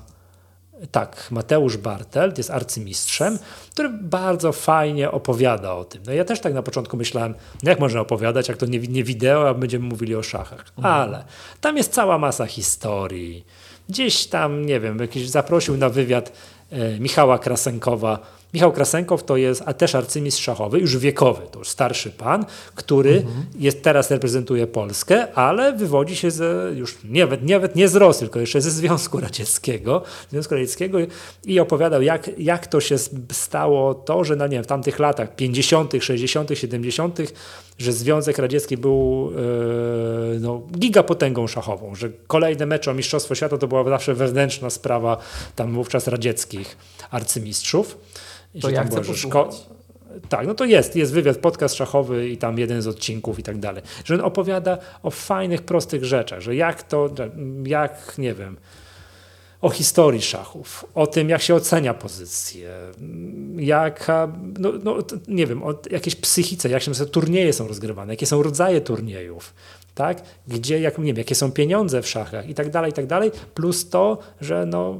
Tak, 0.91 1.27
Mateusz 1.31 1.77
Bartel 1.77 2.33
jest 2.37 2.49
arcymistrzem, 2.49 3.39
który 3.71 3.89
bardzo 3.89 4.51
fajnie 4.51 5.11
opowiada 5.11 5.73
o 5.73 5.85
tym. 5.85 6.03
No 6.05 6.13
ja 6.13 6.25
też 6.25 6.39
tak 6.39 6.53
na 6.53 6.63
początku 6.63 6.97
myślałem, 6.97 7.35
no 7.63 7.69
jak 7.69 7.79
można 7.79 8.01
opowiadać, 8.01 8.47
jak 8.47 8.57
to 8.57 8.65
nie, 8.65 8.79
nie 8.79 9.03
wideo, 9.03 9.49
a 9.49 9.53
będziemy 9.53 9.85
mówili 9.85 10.15
o 10.15 10.23
szachach. 10.23 10.65
Mhm. 10.77 10.95
Ale 10.95 11.23
tam 11.61 11.77
jest 11.77 11.93
cała 11.93 12.17
masa 12.17 12.45
historii. 12.45 13.45
Gdzieś 13.89 14.27
tam, 14.27 14.65
nie 14.65 14.79
wiem, 14.79 14.99
jakiś 14.99 15.29
zaprosił 15.29 15.77
na 15.77 15.89
wywiad 15.89 16.31
Michała 16.99 17.39
Krasenkowa. 17.39 18.19
Michał 18.53 18.71
Krasenkow 18.71 19.23
to 19.23 19.37
jest 19.37 19.63
a 19.65 19.73
też 19.73 19.95
arcymistrz 19.95 20.43
szachowy, 20.43 20.79
już 20.79 20.97
wiekowy, 20.97 21.41
to 21.51 21.59
już 21.59 21.69
starszy 21.69 22.11
pan, 22.11 22.45
który 22.75 23.17
mhm. 23.17 23.45
jest, 23.59 23.83
teraz 23.83 24.11
reprezentuje 24.11 24.67
Polskę, 24.67 25.33
ale 25.33 25.73
wywodzi 25.73 26.15
się 26.15 26.31
z, 26.31 26.77
już 26.77 26.97
nawet, 27.03 27.49
nawet 27.49 27.75
nie 27.75 27.87
z 27.87 27.95
Rosji, 27.95 28.19
tylko 28.19 28.39
jeszcze 28.39 28.61
ze 28.61 28.71
Związku 28.71 29.19
Radzieckiego, 29.19 30.03
Związku 30.31 30.55
Radzieckiego 30.55 30.97
i 31.45 31.59
opowiadał, 31.59 32.01
jak, 32.01 32.39
jak 32.39 32.67
to 32.67 32.81
się 32.81 32.95
stało 33.31 33.93
to, 33.93 34.23
że 34.23 34.35
na, 34.35 34.47
nie 34.47 34.53
wiem, 34.53 34.63
w 34.63 34.67
tamtych 34.67 34.99
latach 34.99 35.35
50., 35.35 35.93
60., 35.99 36.49
70., 36.53 37.19
że 37.81 37.93
Związek 37.93 38.37
Radziecki 38.37 38.77
był 38.77 39.31
yy, 40.31 40.39
no, 40.39 40.61
gigapotęgą 40.71 41.47
szachową, 41.47 41.95
że 41.95 42.09
kolejne 42.27 42.65
mecze 42.65 42.91
o 42.91 42.93
Mistrzostwo 42.93 43.35
Świata 43.35 43.57
to 43.57 43.67
była 43.67 43.83
zawsze 43.83 44.13
wewnętrzna 44.13 44.69
sprawa 44.69 45.17
tam 45.55 45.73
wówczas 45.73 46.07
radzieckich 46.07 46.77
arcymistrzów. 47.11 47.97
To 48.61 48.69
ja 48.69 48.83
chcę 48.83 49.01
tak, 50.29 50.47
no 50.47 50.53
to 50.53 50.65
jest, 50.65 50.95
jest 50.95 51.13
wywiad, 51.13 51.37
podcast 51.37 51.75
szachowy 51.75 52.29
i 52.29 52.37
tam 52.37 52.59
jeden 52.59 52.81
z 52.81 52.87
odcinków 52.87 53.39
i 53.39 53.43
tak 53.43 53.59
dalej. 53.59 53.83
Że 54.05 54.15
on 54.15 54.21
opowiada 54.21 54.77
o 55.03 55.11
fajnych, 55.11 55.61
prostych 55.61 56.05
rzeczach, 56.05 56.41
że 56.41 56.55
jak 56.55 56.83
to, 56.83 57.09
jak, 57.65 58.17
nie 58.17 58.33
wiem, 58.33 58.57
o 59.61 59.69
historii 59.69 60.21
szachów, 60.21 60.85
o 60.95 61.07
tym, 61.07 61.29
jak 61.29 61.41
się 61.41 61.55
ocenia 61.55 61.93
pozycję, 61.93 62.73
jaka, 63.57 64.31
no, 64.59 64.71
no 64.83 64.97
nie 65.27 65.47
wiem, 65.47 65.63
o 65.63 65.73
jakiejś 65.91 66.15
psychice, 66.15 66.69
jak 66.69 66.83
się 66.83 66.91
turnieje 66.93 67.53
są 67.53 67.67
rozgrywane, 67.67 68.13
jakie 68.13 68.25
są 68.25 68.43
rodzaje 68.43 68.81
turniejów, 68.81 69.53
tak? 69.95 70.21
Gdzie, 70.47 70.79
jak, 70.79 70.97
nie 70.97 71.05
wiem, 71.05 71.17
jakie 71.17 71.35
są 71.35 71.51
pieniądze 71.51 72.01
w 72.01 72.07
szachach 72.07 72.49
i 72.49 72.53
tak 72.53 72.69
dalej, 72.69 72.91
i 72.91 72.93
tak 72.93 73.07
dalej, 73.07 73.31
plus 73.53 73.89
to, 73.89 74.17
że 74.41 74.65
no, 74.65 74.97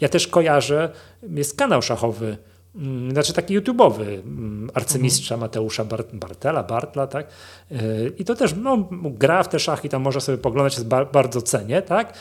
ja 0.00 0.08
też 0.08 0.28
kojarzę, 0.28 0.92
jest 1.22 1.56
kanał 1.56 1.82
szachowy, 1.82 2.36
mm, 2.76 3.10
znaczy 3.10 3.32
taki 3.32 3.60
YouTube'owy 3.60 4.02
mm, 4.02 4.70
arcymistrza 4.74 5.34
mhm. 5.34 5.40
Mateusza 5.40 5.84
Bartela, 6.12 6.62
Bartla, 6.62 7.06
tak? 7.06 7.26
Y, 7.72 8.12
I 8.18 8.24
to 8.24 8.34
też 8.34 8.54
no, 8.62 8.88
gra 8.90 9.42
w 9.42 9.48
te 9.48 9.58
szachy, 9.58 9.88
tam 9.88 10.02
można 10.02 10.20
sobie 10.20 10.38
poglądać, 10.38 10.74
jest 10.74 10.86
bardzo 11.12 11.42
cenię, 11.42 11.82
tak? 11.82 12.14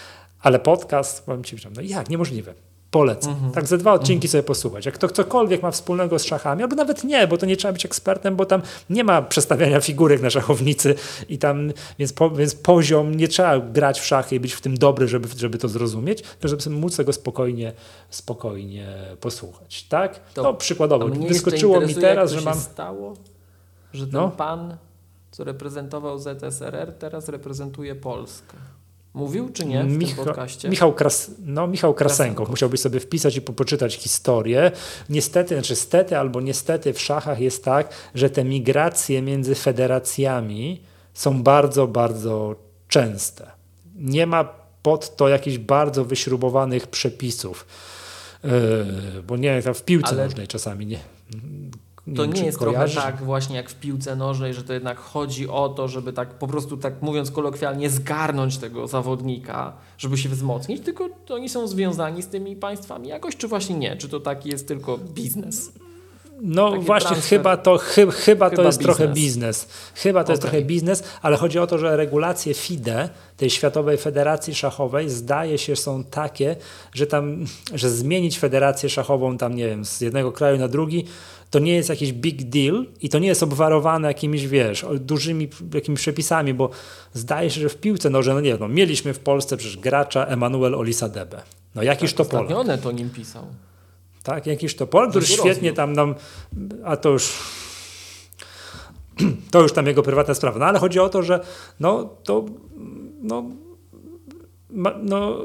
Ale 0.43 0.59
podcast, 0.59 1.25
powiem 1.25 1.43
Ci, 1.43 1.55
no 1.75 1.81
jak, 1.81 2.09
niemożliwe. 2.09 2.53
Polecam. 2.91 3.33
Mm 3.33 3.49
-hmm. 3.49 3.53
Tak 3.53 3.67
ze 3.67 3.77
dwa 3.77 3.93
odcinki 3.93 4.25
mm 4.25 4.29
-hmm. 4.29 4.31
sobie 4.31 4.43
posłuchać. 4.43 4.85
Jak 4.85 4.97
to 4.97 5.09
cokolwiek 5.09 5.61
ma 5.61 5.71
wspólnego 5.71 6.19
z 6.19 6.23
szachami, 6.23 6.63
albo 6.63 6.75
nawet 6.75 7.03
nie, 7.03 7.27
bo 7.27 7.37
to 7.37 7.45
nie 7.45 7.57
trzeba 7.57 7.71
być 7.71 7.85
ekspertem, 7.85 8.35
bo 8.35 8.45
tam 8.45 8.61
nie 8.89 9.03
ma 9.03 9.21
przestawiania 9.21 9.81
figurek 9.81 10.21
na 10.21 10.29
szachownicy 10.29 10.95
i 11.29 11.37
tam, 11.37 11.71
więc, 11.99 12.13
po, 12.13 12.29
więc 12.29 12.55
poziom, 12.55 13.15
nie 13.15 13.27
trzeba 13.27 13.59
grać 13.59 13.99
w 13.99 14.05
szachy 14.05 14.35
i 14.35 14.39
być 14.39 14.53
w 14.53 14.61
tym 14.61 14.77
dobry, 14.77 15.07
żeby, 15.07 15.27
żeby 15.37 15.57
to 15.57 15.67
zrozumieć, 15.67 16.23
żeby 16.43 16.69
móc 16.69 16.97
tego 16.97 17.13
spokojnie, 17.13 17.73
spokojnie 18.09 18.87
posłuchać. 19.19 19.83
Tak? 19.83 20.19
To, 20.33 20.43
no 20.43 20.53
przykładowo, 20.53 21.07
wyskoczyło 21.07 21.81
mi 21.81 21.95
teraz, 21.95 22.31
że 22.31 22.41
mam... 22.41 22.55
stało, 22.59 23.13
że 23.93 24.05
ten 24.05 24.13
no? 24.13 24.31
pan, 24.31 24.77
co 25.31 25.43
reprezentował 25.43 26.19
ZSRR, 26.19 26.93
teraz 26.99 27.29
reprezentuje 27.29 27.95
Polskę. 27.95 28.57
Mówił 29.13 29.49
czy 29.49 29.65
nie 29.65 29.83
w 29.83 29.97
Micha 29.97 30.15
tym 30.15 30.25
podcaście? 30.25 30.69
Michał, 30.69 30.93
Kras 30.93 31.31
no, 31.39 31.67
Michał 31.67 31.93
Krasenko. 31.93 32.45
Musiałbyś 32.49 32.79
sobie 32.79 32.99
wpisać 32.99 33.35
i 33.35 33.41
poczytać 33.41 33.95
historię. 33.95 34.71
Niestety, 35.09 35.55
znaczy 35.55 35.75
stety 35.75 36.17
albo 36.17 36.41
niestety 36.41 36.93
w 36.93 37.01
szachach 37.01 37.39
jest 37.39 37.63
tak, 37.63 37.89
że 38.15 38.29
te 38.29 38.43
migracje 38.43 39.21
między 39.21 39.55
federacjami 39.55 40.81
są 41.13 41.43
bardzo, 41.43 41.87
bardzo 41.87 42.55
częste. 42.87 43.51
Nie 43.95 44.27
ma 44.27 44.43
pod 44.83 45.15
to 45.15 45.29
jakichś 45.29 45.57
bardzo 45.57 46.05
wyśrubowanych 46.05 46.87
przepisów. 46.87 47.65
Yy, 48.43 49.23
bo 49.27 49.37
nie, 49.37 49.61
w 49.61 49.83
piłce 49.83 50.09
Ale... 50.09 50.23
nożnej 50.23 50.47
czasami 50.47 50.85
nie 50.85 50.99
to 52.15 52.25
nie, 52.25 52.33
nie 52.33 52.45
jest 52.45 52.57
kojarzy? 52.57 52.93
trochę 52.93 53.11
tak 53.11 53.23
właśnie 53.23 53.55
jak 53.55 53.69
w 53.69 53.75
piłce 53.75 54.15
nożnej, 54.15 54.53
że 54.53 54.63
to 54.63 54.73
jednak 54.73 54.97
chodzi 54.97 55.49
o 55.49 55.69
to, 55.69 55.87
żeby 55.87 56.13
tak 56.13 56.33
po 56.33 56.47
prostu 56.47 56.77
tak 56.77 57.01
mówiąc 57.01 57.31
kolokwialnie 57.31 57.89
zgarnąć 57.89 58.57
tego 58.57 58.87
zawodnika, 58.87 59.73
żeby 59.97 60.17
się 60.17 60.29
wzmocnić, 60.29 60.81
tylko 60.81 61.09
oni 61.29 61.49
są 61.49 61.67
związani 61.67 62.23
z 62.23 62.27
tymi 62.27 62.55
państwami 62.55 63.07
jakoś, 63.07 63.37
czy 63.37 63.47
właśnie 63.47 63.75
nie? 63.75 63.97
Czy 63.97 64.09
to 64.09 64.19
taki 64.19 64.49
jest 64.49 64.67
tylko 64.67 64.97
biznes? 64.97 65.71
No 66.41 66.71
Taki 66.71 66.83
właśnie, 66.83 67.09
transfer. 67.09 67.39
chyba 67.39 67.57
to, 67.57 67.77
chy, 67.77 68.11
chyba, 68.11 68.49
to 68.49 68.63
jest 68.63 68.77
biznes. 68.79 68.97
trochę 68.97 69.13
biznes. 69.13 69.67
Chyba 69.95 70.19
to 70.19 70.25
okay. 70.25 70.33
jest 70.33 70.41
trochę 70.41 70.61
biznes, 70.61 71.03
ale 71.21 71.37
chodzi 71.37 71.59
o 71.59 71.67
to, 71.67 71.77
że 71.77 71.97
regulacje 71.97 72.53
FIDE, 72.53 73.09
tej 73.37 73.49
Światowej 73.49 73.97
Federacji 73.97 74.55
Szachowej, 74.55 75.09
zdaje 75.09 75.57
się 75.57 75.75
są 75.75 76.03
takie, 76.03 76.55
że 76.93 77.07
tam, 77.07 77.45
że 77.73 77.89
zmienić 77.89 78.39
federację 78.39 78.89
szachową 78.89 79.37
tam, 79.37 79.55
nie 79.55 79.67
wiem, 79.67 79.85
z 79.85 80.01
jednego 80.01 80.31
kraju 80.31 80.57
na 80.57 80.67
drugi, 80.67 81.05
to 81.49 81.59
nie 81.59 81.75
jest 81.75 81.89
jakiś 81.89 82.13
big 82.13 82.43
deal 82.43 82.85
i 83.01 83.09
to 83.09 83.19
nie 83.19 83.27
jest 83.27 83.43
obwarowane 83.43 84.07
jakimiś, 84.07 84.47
wiesz, 84.47 84.85
dużymi 84.99 85.49
jakimiś 85.73 85.99
przepisami, 85.99 86.53
bo 86.53 86.69
zdaje 87.13 87.49
się, 87.49 87.61
że 87.61 87.69
w 87.69 87.77
piłce 87.77 88.09
nożnej, 88.09 88.35
no 88.35 88.41
nie 88.41 88.57
no, 88.57 88.67
mieliśmy 88.67 89.13
w 89.13 89.19
Polsce 89.19 89.57
przecież 89.57 89.77
gracza 89.77 90.25
Emanuel 90.25 90.75
Olisadebe. 90.75 91.41
No 91.75 91.83
jakiś 91.83 92.13
tak, 92.13 92.27
to 92.27 92.31
Polak. 92.31 92.81
to 92.81 92.91
nim 92.91 93.09
pisał. 93.09 93.43
Tak, 94.23 94.47
jakiś 94.47 94.75
to 94.75 94.87
Polak, 94.87 95.09
który 95.09 95.25
świetnie 95.25 95.73
tam 95.73 95.93
nam, 95.93 96.15
a 96.83 96.97
to 96.97 97.09
już 97.09 97.33
to 99.51 99.61
już 99.61 99.73
tam 99.73 99.87
jego 99.87 100.03
prywatna 100.03 100.33
sprawa. 100.33 100.59
No 100.59 100.65
ale 100.65 100.79
chodzi 100.79 100.99
o 100.99 101.09
to, 101.09 101.23
że 101.23 101.39
no 101.79 102.09
to 102.23 102.45
no, 103.21 103.43
no, 105.03 105.37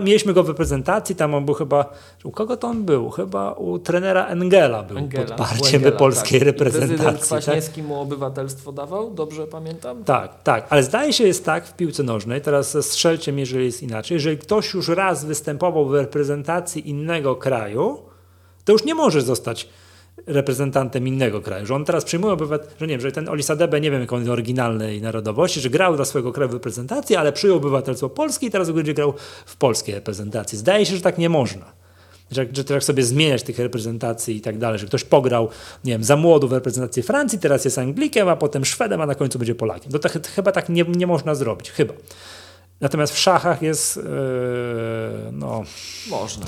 mieliśmy 0.00 0.32
go 0.32 0.42
w 0.42 0.48
reprezentacji, 0.48 1.16
tam 1.16 1.34
on 1.34 1.44
był 1.44 1.54
chyba, 1.54 1.92
u 2.24 2.30
kogo 2.30 2.56
to 2.56 2.68
on 2.68 2.84
był? 2.84 3.10
Chyba 3.10 3.52
u 3.52 3.78
trenera 3.78 4.26
Engela 4.26 4.82
był 4.82 4.98
Engela, 4.98 5.26
podparciem 5.26 5.74
Engela, 5.74 5.96
polskiej 5.96 6.38
tak. 6.40 6.46
reprezentacji. 6.46 6.94
I 6.94 6.98
prezydent 6.98 7.20
tak? 7.20 7.26
Kwaśniewski 7.26 7.80
tak? 7.80 7.88
mu 7.88 8.00
obywatelstwo 8.00 8.72
dawał, 8.72 9.10
dobrze 9.10 9.46
pamiętam? 9.46 10.04
Tak, 10.04 10.42
tak, 10.42 10.66
ale 10.70 10.82
zdaje 10.82 11.12
się 11.12 11.24
jest 11.24 11.44
tak 11.44 11.66
w 11.66 11.76
piłce 11.76 12.02
nożnej, 12.02 12.40
teraz 12.40 12.76
strzelcie 12.80 13.32
mi, 13.32 13.40
jeżeli 13.40 13.64
jest 13.64 13.82
inaczej, 13.82 14.14
jeżeli 14.14 14.38
ktoś 14.38 14.74
już 14.74 14.88
raz 14.88 15.24
występował 15.24 15.88
w 15.88 15.94
reprezentacji 15.94 16.90
innego 16.90 17.36
kraju, 17.36 18.07
to 18.68 18.72
już 18.72 18.84
nie 18.84 18.94
może 18.94 19.22
zostać 19.22 19.68
reprezentantem 20.26 21.08
innego 21.08 21.40
kraju, 21.40 21.66
że 21.66 21.74
on 21.74 21.84
teraz 21.84 22.04
przyjmuje 22.04 22.32
obywatel, 22.32 22.68
że 22.80 22.86
nie 22.86 22.92
wiem, 22.92 23.00
że 23.00 23.12
ten 23.12 23.28
Olisadebe, 23.28 23.80
nie 23.80 23.90
wiem 23.90 24.00
jaką 24.00 24.18
jest 24.18 24.30
oryginalnej 24.30 25.02
narodowości, 25.02 25.60
że 25.60 25.70
grał 25.70 25.96
dla 25.96 26.04
swojego 26.04 26.32
kraju 26.32 26.50
w 26.50 26.52
reprezentacji, 26.54 27.16
ale 27.16 27.32
przyjął 27.32 27.56
obywatelstwo 27.56 28.08
Polski 28.08 28.46
i 28.46 28.50
teraz 28.50 28.70
będzie 28.70 28.94
grał 28.94 29.14
w 29.46 29.56
polskiej 29.56 29.94
reprezentacji. 29.94 30.58
Zdaje 30.58 30.86
się, 30.86 30.96
że 30.96 31.02
tak 31.02 31.18
nie 31.18 31.28
można. 31.28 31.72
Że, 32.30 32.46
że 32.70 32.80
sobie 32.80 33.02
zmieniać 33.02 33.42
tych 33.42 33.58
reprezentacji 33.58 34.36
i 34.36 34.40
tak 34.40 34.58
dalej, 34.58 34.78
że 34.78 34.86
ktoś 34.86 35.04
pograł, 35.04 35.48
nie 35.84 35.92
wiem, 35.92 36.04
za 36.04 36.16
młodu 36.16 36.48
w 36.48 36.52
reprezentacji 36.52 37.02
Francji, 37.02 37.38
teraz 37.38 37.64
jest 37.64 37.78
Anglikiem, 37.78 38.28
a 38.28 38.36
potem 38.36 38.64
Szwedem, 38.64 39.00
a 39.00 39.06
na 39.06 39.14
końcu 39.14 39.38
będzie 39.38 39.54
Polakiem. 39.54 39.92
To, 39.92 39.98
to, 39.98 40.08
to 40.08 40.28
chyba 40.34 40.52
tak 40.52 40.68
nie, 40.68 40.84
nie 40.84 41.06
można 41.06 41.34
zrobić, 41.34 41.70
chyba. 41.70 41.94
Natomiast 42.80 43.14
w 43.14 43.18
szachach 43.18 43.62
jest, 43.62 43.96
yy, 43.96 44.02
no... 45.32 45.62
Można 46.10 46.46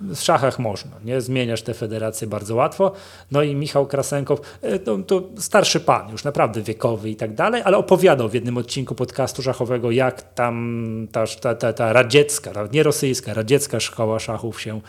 w 0.00 0.16
szachach 0.16 0.58
można, 0.58 0.90
nie? 1.04 1.20
Zmieniasz 1.20 1.62
te 1.62 1.74
federacje 1.74 2.26
bardzo 2.26 2.54
łatwo. 2.54 2.92
No 3.30 3.42
i 3.42 3.54
Michał 3.54 3.86
Krasenkow, 3.86 4.40
e, 4.62 4.78
to, 4.78 4.98
to, 4.98 5.22
starszy 5.38 5.80
pan, 5.80 6.10
już 6.12 6.24
naprawdę 6.24 6.62
wiekowy 6.62 7.10
i 7.10 7.16
tak 7.16 7.34
dalej, 7.34 7.62
ale 7.64 7.76
opowiadał 7.76 8.28
w 8.28 8.34
jednym 8.34 8.58
odcinku 8.58 8.94
podcastu 8.94 9.42
szachowego, 9.42 9.90
jak 9.90 10.34
tam 10.34 11.08
ta, 11.12 11.24
ta, 11.40 11.54
ta, 11.54 11.72
ta 11.72 11.92
radziecka, 11.92 12.50
nie 12.72 12.82
rosyjska, 12.82 13.34
radziecka 13.34 13.80
szkoła 13.80 14.18
szachów 14.18 14.60
się 14.60 14.80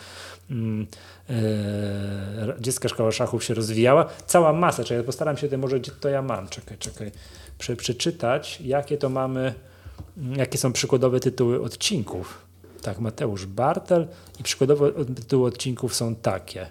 mm, 0.50 0.86
e, 1.30 2.46
radziecka 2.46 2.88
szkoła 2.88 3.12
szachów 3.12 3.44
się 3.44 3.54
rozwijała. 3.54 4.06
Cała 4.26 4.52
masa, 4.52 4.84
czekaj, 4.84 5.04
postaram 5.04 5.36
się, 5.36 5.48
to 5.48 5.58
może 5.58 5.80
gdzie 5.80 5.92
to 5.92 6.08
ja 6.08 6.22
mam, 6.22 6.48
czekaj, 6.48 6.78
czekaj, 6.78 7.10
Prze, 7.58 7.76
przeczytać, 7.76 8.60
jakie 8.60 8.96
to 8.96 9.08
mamy, 9.08 9.54
jakie 10.36 10.58
są 10.58 10.72
przykładowe 10.72 11.20
tytuły 11.20 11.62
odcinków. 11.62 12.47
Tak, 12.82 12.98
Mateusz 12.98 13.46
Bartel 13.46 14.08
i 14.40 14.42
przykładowo 14.42 14.90
tytuły 14.90 15.48
odcinków 15.48 15.94
są 15.94 16.14
takie. 16.14 16.66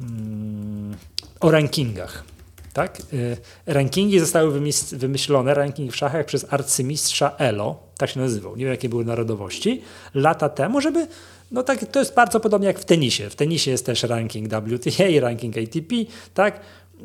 Mm, 0.00 0.96
o 1.40 1.50
rankingach. 1.50 2.24
Tak? 2.72 3.02
Y, 3.12 3.36
rankingi 3.66 4.20
zostały 4.20 4.60
wymyślone, 4.92 5.54
ranking 5.54 5.92
w 5.92 5.96
szachach 5.96 6.26
przez 6.26 6.46
arcymistrza 6.50 7.36
Elo, 7.38 7.78
tak 7.98 8.10
się 8.10 8.20
nazywał, 8.20 8.56
nie 8.56 8.64
wiem 8.64 8.72
jakie 8.72 8.88
były 8.88 9.04
narodowości, 9.04 9.82
lata 10.14 10.48
temu, 10.48 10.80
żeby, 10.80 11.06
no 11.50 11.62
tak, 11.62 11.84
to 11.84 11.98
jest 11.98 12.14
bardzo 12.14 12.40
podobnie 12.40 12.66
jak 12.66 12.78
w 12.78 12.84
tenisie. 12.84 13.30
W 13.30 13.36
tenisie 13.36 13.70
jest 13.70 13.86
też 13.86 14.02
ranking 14.02 14.48
WTA, 14.48 15.04
ranking 15.20 15.58
ATP, 15.58 15.94
tak? 16.34 16.60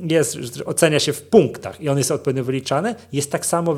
Jest, 0.10 0.38
ocenia 0.65 0.99
się 0.99 1.14
w 1.14 1.22
punktach 1.22 1.81
i 1.81 1.89
on 1.89 1.98
jest 1.98 2.11
odpowiednio 2.11 2.44
wyliczany. 2.44 2.95
Jest 3.14 3.31
tak 3.31 3.45
samo 3.45 3.76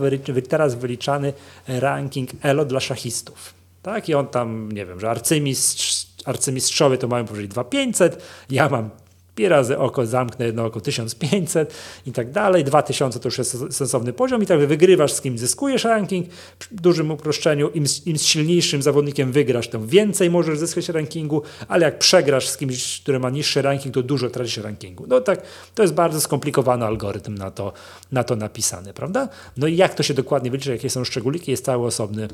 teraz 0.49 0.75
wyliczany 0.75 1.33
ranking 1.67 2.29
ELO 2.41 2.65
dla 2.65 2.79
szachistów. 2.79 3.58
Tak? 3.81 4.09
I 4.09 4.13
on 4.13 4.27
tam, 4.27 4.71
nie 4.71 4.85
wiem, 4.85 4.99
że 4.99 5.09
arcymistrz, 5.09 6.07
arcymistrzowie 6.25 6.97
to 6.97 7.07
mają 7.07 7.25
powyżej 7.25 7.47
2500, 7.47 8.23
ja 8.49 8.69
mam 8.69 8.89
pi 9.39 9.49
razy 9.49 9.77
oko, 9.77 10.05
zamknę 10.05 10.45
jedno 10.45 10.65
oko 10.65 10.81
1500 10.81 11.73
i 12.05 12.11
tak 12.11 12.31
dalej. 12.31 12.63
2000 12.63 13.19
to 13.19 13.27
już 13.27 13.37
jest 13.37 13.57
sensowny 13.69 14.13
poziom 14.13 14.43
i 14.43 14.45
tak 14.45 14.59
wygrywasz 14.59 15.13
z 15.13 15.21
kim 15.21 15.37
zyskujesz 15.37 15.83
ranking. 15.83 16.27
W 16.59 16.81
dużym 16.81 17.11
uproszczeniu, 17.11 17.69
im, 17.69 17.85
im 18.05 18.17
silniejszym 18.17 18.81
zawodnikiem 18.81 19.31
wygrasz, 19.31 19.67
tym 19.67 19.87
więcej 19.87 20.29
możesz 20.29 20.59
zyskać 20.59 20.89
rankingu, 20.89 21.41
ale 21.67 21.85
jak 21.85 21.99
przegrasz 21.99 22.49
z 22.49 22.57
kimś, 22.57 23.01
który 23.01 23.19
ma 23.19 23.29
niższy 23.29 23.61
ranking, 23.61 23.95
to 23.95 24.03
dużo 24.03 24.29
tracisz 24.29 24.57
rankingu. 24.57 25.05
No 25.07 25.21
tak, 25.21 25.41
to 25.75 25.81
jest 25.81 25.93
bardzo 25.93 26.21
skomplikowany 26.21 26.85
algorytm 26.85 27.35
na 27.35 27.51
to, 27.51 27.73
na 28.11 28.23
to 28.23 28.35
napisany, 28.35 28.93
prawda? 28.93 29.29
No 29.57 29.67
i 29.67 29.75
jak 29.75 29.93
to 29.93 30.03
się 30.03 30.13
dokładnie 30.13 30.51
wyliczy, 30.51 30.71
jakie 30.71 30.89
są 30.89 31.03
szczególiki, 31.03 31.51
jest 31.51 31.65
cały 31.65 31.87
osobny 31.87 32.27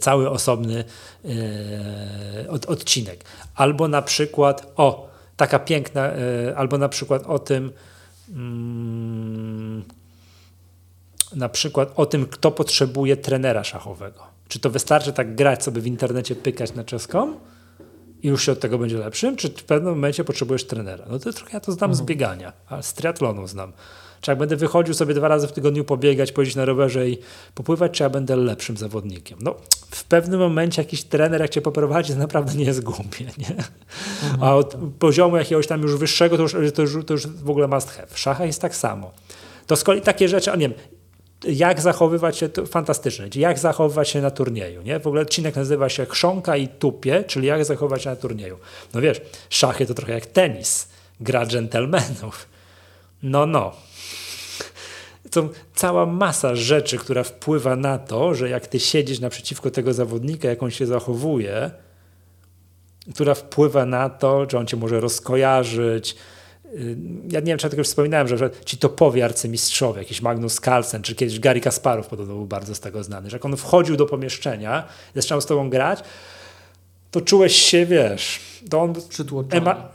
cały 0.00 0.30
osobny 0.30 0.84
e, 1.24 2.50
od, 2.50 2.66
odcinek. 2.66 3.24
Albo 3.54 3.88
na 3.88 4.02
przykład, 4.02 4.72
o, 4.76 5.08
taka 5.36 5.58
piękna, 5.58 6.06
e, 6.06 6.56
albo 6.56 6.78
na 6.78 6.88
przykład 6.88 7.26
o 7.26 7.38
tym, 7.38 7.72
mm, 8.28 9.84
na 11.36 11.48
przykład 11.48 11.92
o 11.96 12.06
tym, 12.06 12.26
kto 12.26 12.50
potrzebuje 12.50 13.16
trenera 13.16 13.64
szachowego. 13.64 14.22
Czy 14.48 14.60
to 14.60 14.70
wystarczy 14.70 15.12
tak 15.12 15.34
grać 15.34 15.64
sobie 15.64 15.80
w 15.80 15.86
internecie, 15.86 16.36
pykać 16.36 16.74
na 16.74 16.84
czeską 16.84 17.34
i 18.22 18.28
już 18.28 18.46
się 18.46 18.52
od 18.52 18.60
tego 18.60 18.78
będzie 18.78 18.98
lepszym, 18.98 19.36
czy 19.36 19.48
w 19.48 19.64
pewnym 19.64 19.92
momencie 19.92 20.24
potrzebujesz 20.24 20.66
trenera? 20.66 21.04
No 21.10 21.18
to 21.18 21.32
trochę 21.32 21.50
ja 21.52 21.60
to 21.60 21.72
znam 21.72 21.90
mhm. 21.90 22.06
z 22.06 22.08
biegania, 22.08 22.52
a 22.66 22.82
z 22.82 22.94
triatlonu 22.94 23.46
znam. 23.46 23.72
Czy 24.20 24.30
jak 24.30 24.38
będę 24.38 24.56
wychodził 24.56 24.94
sobie 24.94 25.14
dwa 25.14 25.28
razy 25.28 25.48
w 25.48 25.52
tygodniu 25.52 25.84
pobiegać, 25.84 26.32
pojeździć 26.32 26.56
na 26.56 26.64
rowerze 26.64 27.08
i 27.08 27.18
popływać, 27.54 27.92
czy 27.92 28.02
ja 28.02 28.10
będę 28.10 28.36
lepszym 28.36 28.76
zawodnikiem? 28.76 29.38
No, 29.42 29.54
w 29.90 30.04
pewnym 30.04 30.40
momencie 30.40 30.82
jakiś 30.82 31.04
trener, 31.04 31.40
jak 31.40 31.50
cię 31.50 31.60
poprowadzi, 31.60 32.12
to 32.12 32.18
naprawdę 32.18 32.54
nie 32.54 32.64
jest 32.64 32.80
głupie, 32.80 33.24
nie? 33.38 33.50
Mhm. 33.50 34.42
A 34.42 34.54
od 34.54 34.76
poziomu 34.98 35.36
jakiegoś 35.36 35.66
tam 35.66 35.82
już 35.82 35.96
wyższego, 35.96 36.36
to 36.36 36.42
już, 36.42 36.52
to 36.74 36.82
już, 36.82 37.04
to 37.06 37.14
już 37.14 37.26
w 37.26 37.50
ogóle 37.50 37.68
must 37.68 37.90
have. 37.90 38.06
W 38.10 38.18
szachach 38.18 38.46
jest 38.46 38.60
tak 38.60 38.76
samo. 38.76 39.10
To 39.66 39.76
z 39.76 39.84
kolei 39.84 40.00
takie 40.00 40.28
rzeczy, 40.28 40.52
a 40.52 40.56
nie 40.56 40.68
wiem, 40.68 40.78
jak 41.44 41.80
zachowywać 41.80 42.36
się, 42.36 42.48
to 42.48 42.66
fantastyczne, 42.66 43.28
jak 43.34 43.58
zachowywać 43.58 44.08
się 44.08 44.20
na 44.20 44.30
turnieju, 44.30 44.82
nie? 44.82 45.00
W 45.00 45.06
ogóle 45.06 45.22
odcinek 45.22 45.56
nazywa 45.56 45.88
się 45.88 46.06
Chrząka 46.06 46.56
i 46.56 46.68
Tupie, 46.68 47.24
czyli 47.24 47.46
jak 47.46 47.64
zachowywać 47.64 48.02
się 48.02 48.10
na 48.10 48.16
turnieju. 48.16 48.58
No 48.94 49.00
wiesz, 49.00 49.20
szachy 49.50 49.86
to 49.86 49.94
trochę 49.94 50.12
jak 50.12 50.26
tenis, 50.26 50.88
gra 51.20 51.46
dżentelmenów. 51.46 52.48
No, 53.22 53.46
no 53.46 53.72
to 55.30 55.48
cała 55.74 56.06
masa 56.06 56.54
rzeczy, 56.54 56.98
która 56.98 57.22
wpływa 57.22 57.76
na 57.76 57.98
to, 57.98 58.34
że 58.34 58.48
jak 58.48 58.66
ty 58.66 58.80
siedzisz 58.80 59.20
naprzeciwko 59.20 59.70
tego 59.70 59.92
zawodnika, 59.92 60.48
jak 60.48 60.62
on 60.62 60.70
się 60.70 60.86
zachowuje, 60.86 61.70
która 63.14 63.34
wpływa 63.34 63.86
na 63.86 64.08
to, 64.08 64.46
że 64.50 64.58
on 64.58 64.66
cię 64.66 64.76
może 64.76 65.00
rozkojarzyć. 65.00 66.16
Y, 66.74 66.96
ja 67.30 67.40
nie 67.40 67.46
wiem, 67.46 67.58
czy 67.58 67.66
ja 67.66 67.70
tego 67.70 67.80
już 67.80 67.88
wspominałem, 67.88 68.28
że, 68.28 68.50
ci 68.64 68.78
topowi 68.78 69.22
arcymistrzowie, 69.22 69.98
jakiś 69.98 70.22
Magnus 70.22 70.60
Carlsen, 70.60 71.02
czy 71.02 71.14
kiedyś 71.14 71.40
Gary 71.40 71.60
Kasparow 71.60 72.06
podobno 72.06 72.34
był 72.34 72.46
bardzo 72.46 72.74
z 72.74 72.80
tego 72.80 73.04
znany, 73.04 73.30
że 73.30 73.36
jak 73.36 73.44
on 73.44 73.56
wchodził 73.56 73.96
do 73.96 74.06
pomieszczenia, 74.06 74.84
zaczął 75.14 75.40
z 75.40 75.46
tobą 75.46 75.70
grać, 75.70 76.00
to 77.10 77.20
czułeś 77.20 77.56
się, 77.56 77.86
wiesz, 77.86 78.40
to 78.70 78.82
on... 78.82 78.94
Ema, 79.50 79.88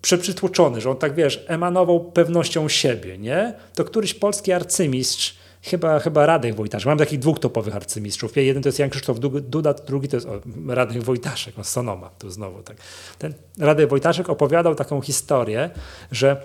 przytłoczony, 0.00 0.80
że 0.80 0.90
on 0.90 0.96
tak, 0.96 1.14
wiesz, 1.14 1.44
emanował 1.48 2.00
pewnością 2.00 2.68
siebie, 2.68 3.18
nie? 3.18 3.54
To 3.74 3.84
któryś 3.84 4.14
polski 4.14 4.52
arcymistrz, 4.52 5.36
chyba, 5.62 6.00
chyba 6.00 6.26
Radek 6.26 6.54
Wojtaszek, 6.54 6.86
mam 6.86 6.98
takich 6.98 7.18
dwóch 7.18 7.38
topowych 7.38 7.76
arcymistrzów, 7.76 8.36
jeden 8.36 8.62
to 8.62 8.68
jest 8.68 8.78
Jan 8.78 8.90
Krzysztof 8.90 9.18
Duda, 9.42 9.74
drugi 9.74 10.08
to 10.08 10.16
jest 10.16 10.28
Radek 10.68 11.02
Wojtaszek, 11.02 11.58
on 11.58 11.64
Sonoma, 11.64 12.10
tu 12.18 12.30
znowu 12.30 12.62
tak. 12.62 12.76
Ten 13.18 13.34
Radek 13.58 13.88
Wojtaszek 13.88 14.28
opowiadał 14.28 14.74
taką 14.74 15.00
historię, 15.00 15.70
że 16.12 16.42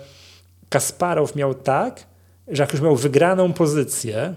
Kasparow 0.68 1.36
miał 1.36 1.54
tak, 1.54 2.06
że 2.48 2.62
jak 2.62 2.72
już 2.72 2.82
miał 2.82 2.96
wygraną 2.96 3.52
pozycję, 3.52 4.34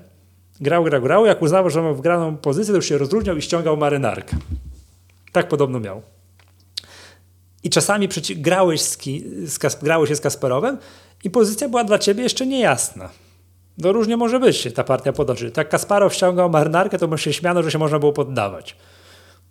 grał, 0.62 0.84
grał, 0.84 1.02
grał, 1.02 1.26
jak 1.26 1.42
uznawał, 1.42 1.70
że 1.70 1.82
miał 1.82 1.96
wygraną 1.96 2.38
pozycję, 2.38 2.72
to 2.72 2.76
już 2.76 2.86
się 2.86 2.98
rozróżniał 2.98 3.38
i 3.38 3.42
ściągał 3.42 3.78
marynarkę. 3.78 4.38
Tak 5.32 5.48
podobno 5.48 5.80
miał 5.80 6.02
i 7.68 7.70
czasami 7.70 8.10
grałeś, 8.36 8.82
z 8.82 8.98
ki, 8.98 9.24
z 9.46 9.76
grałeś 9.84 10.10
się 10.10 10.16
z 10.16 10.22
Kasperowem 10.22 10.78
i 11.24 11.30
pozycja 11.30 11.70
była 11.70 11.84
dla 11.84 12.00
ciebie 12.00 12.24
jeszcze 12.24 12.46
niejasna. 12.46 13.10
No 13.78 13.92
różnie 13.92 14.18
może 14.18 14.40
być 14.40 14.68
ta 14.76 14.84
partia 14.84 15.14
potoczy. 15.14 15.52
Tak 15.52 15.70
Kasparow 15.70 16.14
ściągał 16.14 16.50
marynarkę, 16.50 16.98
to 16.98 17.08
może 17.08 17.24
się 17.24 17.34
śmiano, 17.34 17.64
że 17.64 17.72
się 17.72 17.78
można 17.78 18.00
było 18.00 18.14
poddawać. 18.14 18.76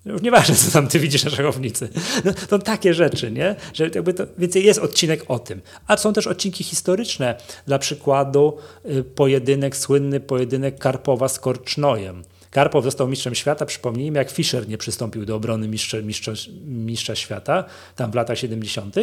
Już 0.05 0.23
nieważne, 0.23 0.55
co 0.55 0.71
tam 0.71 0.89
ty 0.89 0.99
widzisz 0.99 1.25
na 1.25 1.31
szachownicy. 1.31 1.89
No, 2.25 2.33
to 2.49 2.59
takie 2.59 2.95
rzeczy, 2.95 3.33
nie? 3.33 3.57
Że 3.75 3.85
jakby 3.95 4.15
to, 4.15 4.25
więc 4.39 4.55
jest 4.55 4.81
odcinek 4.81 5.25
o 5.29 5.39
tym. 5.39 5.61
A 5.87 5.97
są 5.97 6.13
też 6.13 6.27
odcinki 6.27 6.65
historyczne. 6.65 7.35
Dla 7.67 7.79
przykładu 7.79 8.57
y, 8.87 9.05
pojedynek, 9.05 9.77
słynny 9.77 10.21
pojedynek 10.21 10.79
Karpowa 10.79 11.29
z 11.29 11.41
Korcznojem 11.41 12.23
Karpow 12.51 12.85
został 12.85 13.09
mistrzem 13.09 13.35
świata, 13.35 13.67
przypomnijmy, 13.67 14.19
jak 14.19 14.31
Fischer 14.31 14.69
nie 14.69 14.79
przystąpił 14.79 15.25
do 15.25 15.37
obrony 15.37 15.69
mistrza, 15.69 15.97
mistrza, 16.03 16.33
mistrza 16.67 17.15
świata, 17.15 17.65
tam 17.97 18.11
w 18.11 18.15
latach 18.15 18.39
70. 18.39 18.97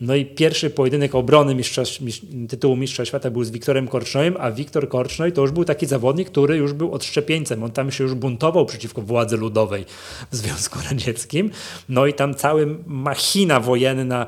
No 0.00 0.14
i 0.14 0.26
pierwszy 0.26 0.70
pojedynek 0.70 1.14
obrony 1.14 1.54
mistrza, 1.54 1.82
mistrz, 2.00 2.22
tytułu 2.48 2.76
mistrza 2.76 3.04
świata 3.04 3.30
był 3.30 3.44
z 3.44 3.50
Wiktorem 3.50 3.88
Korcznojem, 3.88 4.36
a 4.40 4.50
Wiktor 4.50 4.88
Korcznoj 4.88 5.32
to 5.32 5.42
już 5.42 5.50
był 5.50 5.64
taki 5.64 5.86
zawodnik, 5.86 6.30
który 6.30 6.56
już 6.56 6.72
był 6.72 6.92
odszczepieńcem. 6.92 7.62
On 7.62 7.70
tam 7.70 7.90
się 7.90 8.04
już 8.04 8.14
buntował 8.14 8.66
przeciwko 8.66 9.02
władzy 9.02 9.36
ludowej 9.36 9.84
w 10.30 10.36
Związku 10.36 10.78
Radzieckim. 10.90 11.50
No 11.88 12.06
i 12.06 12.14
tam 12.14 12.34
cała 12.34 12.60
machina 12.86 13.60
wojenna 13.60 14.26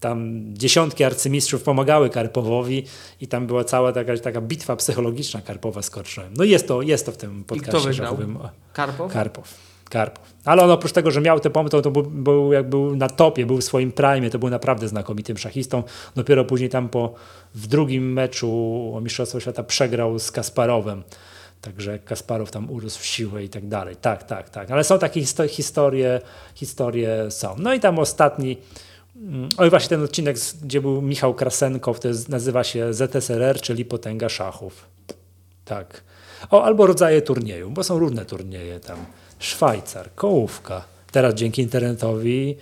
tam 0.00 0.44
dziesiątki 0.54 1.04
arcymistrzów 1.04 1.62
pomagały 1.62 2.10
Karpowowi 2.10 2.84
i 3.20 3.28
tam 3.28 3.46
była 3.46 3.64
cała 3.64 3.92
taka, 3.92 4.16
taka 4.16 4.40
bitwa 4.40 4.76
psychologiczna 4.76 5.42
Karpowa 5.42 5.82
z 5.82 5.90
Korcznojem. 5.90 6.34
No 6.36 6.44
jest 6.44 6.68
to, 6.68 6.82
jest 6.82 7.06
to 7.06 7.12
w 7.12 7.16
tym 7.16 7.44
podcaście 7.44 7.94
szachowym. 7.94 8.38
Karpow? 8.72 9.12
Karpow. 9.12 9.54
Karpow. 9.90 10.34
Ale 10.44 10.62
on 10.62 10.70
oprócz 10.70 10.92
tego, 10.92 11.10
że 11.10 11.20
miał 11.20 11.40
te 11.40 11.50
pomysły, 11.50 11.82
to 11.82 11.90
był, 11.90 12.02
był, 12.02 12.52
jak 12.52 12.68
był 12.68 12.96
na 12.96 13.08
topie, 13.08 13.46
był 13.46 13.56
w 13.56 13.64
swoim 13.64 13.92
prime, 13.92 14.30
to 14.30 14.38
był 14.38 14.50
naprawdę 14.50 14.88
znakomitym 14.88 15.38
szachistą. 15.38 15.82
Dopiero 16.16 16.44
później 16.44 16.70
tam 16.70 16.88
po, 16.88 17.14
w 17.54 17.66
drugim 17.66 18.12
meczu 18.12 18.50
o 18.94 19.00
Mistrzostwo 19.00 19.40
Świata 19.40 19.62
przegrał 19.62 20.18
z 20.18 20.32
Kasparowem. 20.32 21.02
Także 21.60 21.98
Kasparow 21.98 22.50
tam 22.50 22.70
urósł 22.70 23.00
w 23.00 23.06
siłę 23.06 23.44
i 23.44 23.48
tak 23.48 23.68
dalej. 23.68 23.96
Tak, 23.96 24.22
tak, 24.22 24.50
tak. 24.50 24.70
Ale 24.70 24.84
są 24.84 24.98
takie 24.98 25.24
historie, 25.48 26.20
historie 26.54 27.30
są. 27.30 27.54
No 27.58 27.74
i 27.74 27.80
tam 27.80 27.98
ostatni, 27.98 28.56
oj 29.56 29.70
właśnie 29.70 29.88
ten 29.88 30.02
odcinek, 30.02 30.36
gdzie 30.62 30.80
był 30.80 31.02
Michał 31.02 31.34
Krasenkow, 31.34 32.00
to 32.00 32.08
jest, 32.08 32.28
nazywa 32.28 32.64
się 32.64 32.94
ZSRR, 32.94 33.60
czyli 33.60 33.84
Potęga 33.84 34.28
Szachów. 34.28 34.86
Tak. 35.64 36.02
O, 36.50 36.64
albo 36.64 36.86
rodzaje 36.86 37.22
turnieju, 37.22 37.70
bo 37.70 37.84
są 37.84 37.98
różne 37.98 38.24
turnieje 38.24 38.80
tam. 38.80 38.98
Szwajcar, 39.38 40.14
kołówka. 40.14 40.84
Teraz 41.12 41.34
dzięki 41.34 41.62
internetowi 41.62 42.56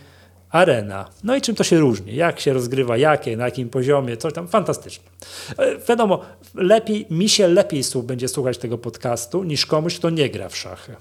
arena. 0.50 1.08
No 1.24 1.36
i 1.36 1.40
czym 1.40 1.54
to 1.54 1.64
się 1.64 1.78
różni? 1.78 2.14
Jak 2.14 2.40
się 2.40 2.52
rozgrywa, 2.52 2.96
jakie, 2.96 3.36
na 3.36 3.44
jakim 3.44 3.68
poziomie, 3.68 4.16
coś 4.16 4.32
tam. 4.32 4.48
Fantastyczne. 4.48 5.04
E, 5.58 5.78
wiadomo, 5.88 6.20
lepiej, 6.54 7.06
mi 7.10 7.28
się 7.28 7.48
lepiej 7.48 7.82
będzie 8.02 8.28
słuchać 8.28 8.58
tego 8.58 8.78
podcastu 8.78 9.44
niż 9.44 9.66
komuś, 9.66 9.98
kto 9.98 10.10
nie 10.10 10.30
gra 10.30 10.48
w 10.48 10.56
szachy. 10.56 10.96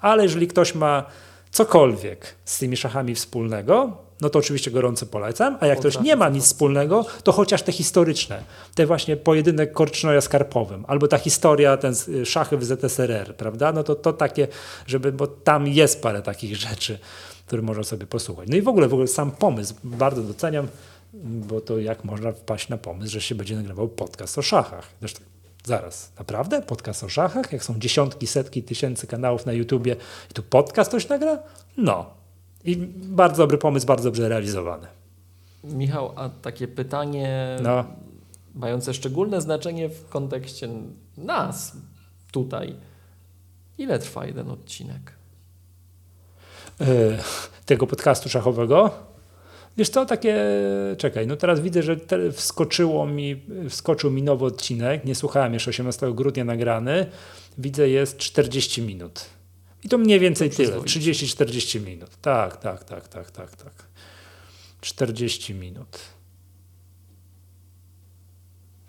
Ale 0.00 0.22
jeżeli 0.22 0.48
ktoś 0.48 0.74
ma 0.74 1.04
cokolwiek 1.50 2.34
z 2.44 2.58
tymi 2.58 2.76
szachami 2.76 3.14
wspólnego, 3.14 4.07
no 4.20 4.30
to 4.30 4.38
oczywiście 4.38 4.70
gorąco 4.70 5.06
polecam, 5.06 5.58
a 5.60 5.66
jak 5.66 5.78
ktoś 5.78 6.00
nie 6.00 6.16
ma 6.16 6.28
nic 6.28 6.44
wspólnego, 6.44 7.06
to 7.22 7.32
chociaż 7.32 7.62
te 7.62 7.72
historyczne, 7.72 8.42
te 8.74 8.86
właśnie 8.86 9.16
pojedynek 9.16 9.72
Korcznoja 9.72 10.20
z 10.20 10.28
Karpowym, 10.28 10.84
albo 10.88 11.08
ta 11.08 11.18
historia, 11.18 11.76
ten 11.76 11.94
szachy 12.24 12.56
w 12.56 12.64
ZSRR, 12.64 13.36
prawda, 13.36 13.72
no 13.72 13.82
to 13.82 13.94
to 13.94 14.12
takie, 14.12 14.48
żeby, 14.86 15.12
bo 15.12 15.26
tam 15.26 15.66
jest 15.66 16.02
parę 16.02 16.22
takich 16.22 16.56
rzeczy, 16.68 16.98
które 17.46 17.62
można 17.62 17.84
sobie 17.84 18.06
posłuchać. 18.06 18.48
No 18.48 18.56
i 18.56 18.62
w 18.62 18.68
ogóle, 18.68 18.88
w 18.88 18.92
ogóle 18.92 19.08
sam 19.08 19.30
pomysł 19.30 19.74
bardzo 19.84 20.22
doceniam, 20.22 20.68
bo 21.22 21.60
to 21.60 21.78
jak 21.78 22.04
można 22.04 22.32
wpaść 22.32 22.68
na 22.68 22.78
pomysł, 22.78 23.12
że 23.12 23.20
się 23.20 23.34
będzie 23.34 23.56
nagrywał 23.56 23.88
podcast 23.88 24.38
o 24.38 24.42
szachach. 24.42 24.88
Zresztą 25.00 25.20
zaraz, 25.64 26.12
naprawdę? 26.18 26.62
Podcast 26.62 27.04
o 27.04 27.08
szachach? 27.08 27.52
Jak 27.52 27.64
są 27.64 27.78
dziesiątki, 27.78 28.26
setki 28.26 28.62
tysięcy 28.62 29.06
kanałów 29.06 29.46
na 29.46 29.52
YouTubie 29.52 29.96
i 30.30 30.34
tu 30.34 30.42
podcast 30.42 30.88
ktoś 30.88 31.08
nagra? 31.08 31.38
No. 31.76 32.17
I 32.64 32.76
bardzo 32.96 33.42
dobry 33.42 33.58
pomysł, 33.58 33.86
bardzo 33.86 34.04
dobrze 34.04 34.28
realizowany. 34.28 34.86
Michał, 35.64 36.12
a 36.16 36.28
takie 36.28 36.68
pytanie 36.68 37.56
no. 37.62 37.84
mające 38.54 38.94
szczególne 38.94 39.40
znaczenie 39.40 39.88
w 39.88 40.08
kontekście 40.08 40.68
nas 41.16 41.76
tutaj. 42.32 42.74
Ile 43.78 43.98
trwa 43.98 44.26
jeden 44.26 44.50
odcinek? 44.50 45.12
E, 46.80 46.84
tego 47.66 47.86
podcastu 47.86 48.28
szachowego. 48.28 48.90
Wiesz 49.76 49.88
co, 49.88 50.06
takie, 50.06 50.44
czekaj, 50.98 51.26
no 51.26 51.36
teraz 51.36 51.60
widzę, 51.60 51.82
że 51.82 51.96
wskoczyło 52.32 53.06
mi, 53.06 53.42
wskoczył 53.68 54.10
mi 54.10 54.22
nowy 54.22 54.44
odcinek, 54.44 55.04
nie 55.04 55.14
słuchałem 55.14 55.54
jeszcze 55.54 55.70
18 55.70 56.12
grudnia 56.14 56.44
nagrany, 56.44 57.06
widzę 57.58 57.88
jest 57.88 58.16
40 58.16 58.82
minut. 58.82 59.37
I 59.84 59.88
to 59.88 59.98
mniej 59.98 60.20
więcej 60.20 60.50
to 60.50 60.56
tyle, 60.56 60.78
30-40 60.78 61.80
minut. 61.80 62.10
Tak, 62.20 62.56
tak, 62.56 62.84
tak, 62.84 63.08
tak, 63.08 63.30
tak, 63.30 63.56
tak. 63.56 63.72
40 64.80 65.54
minut. 65.54 65.98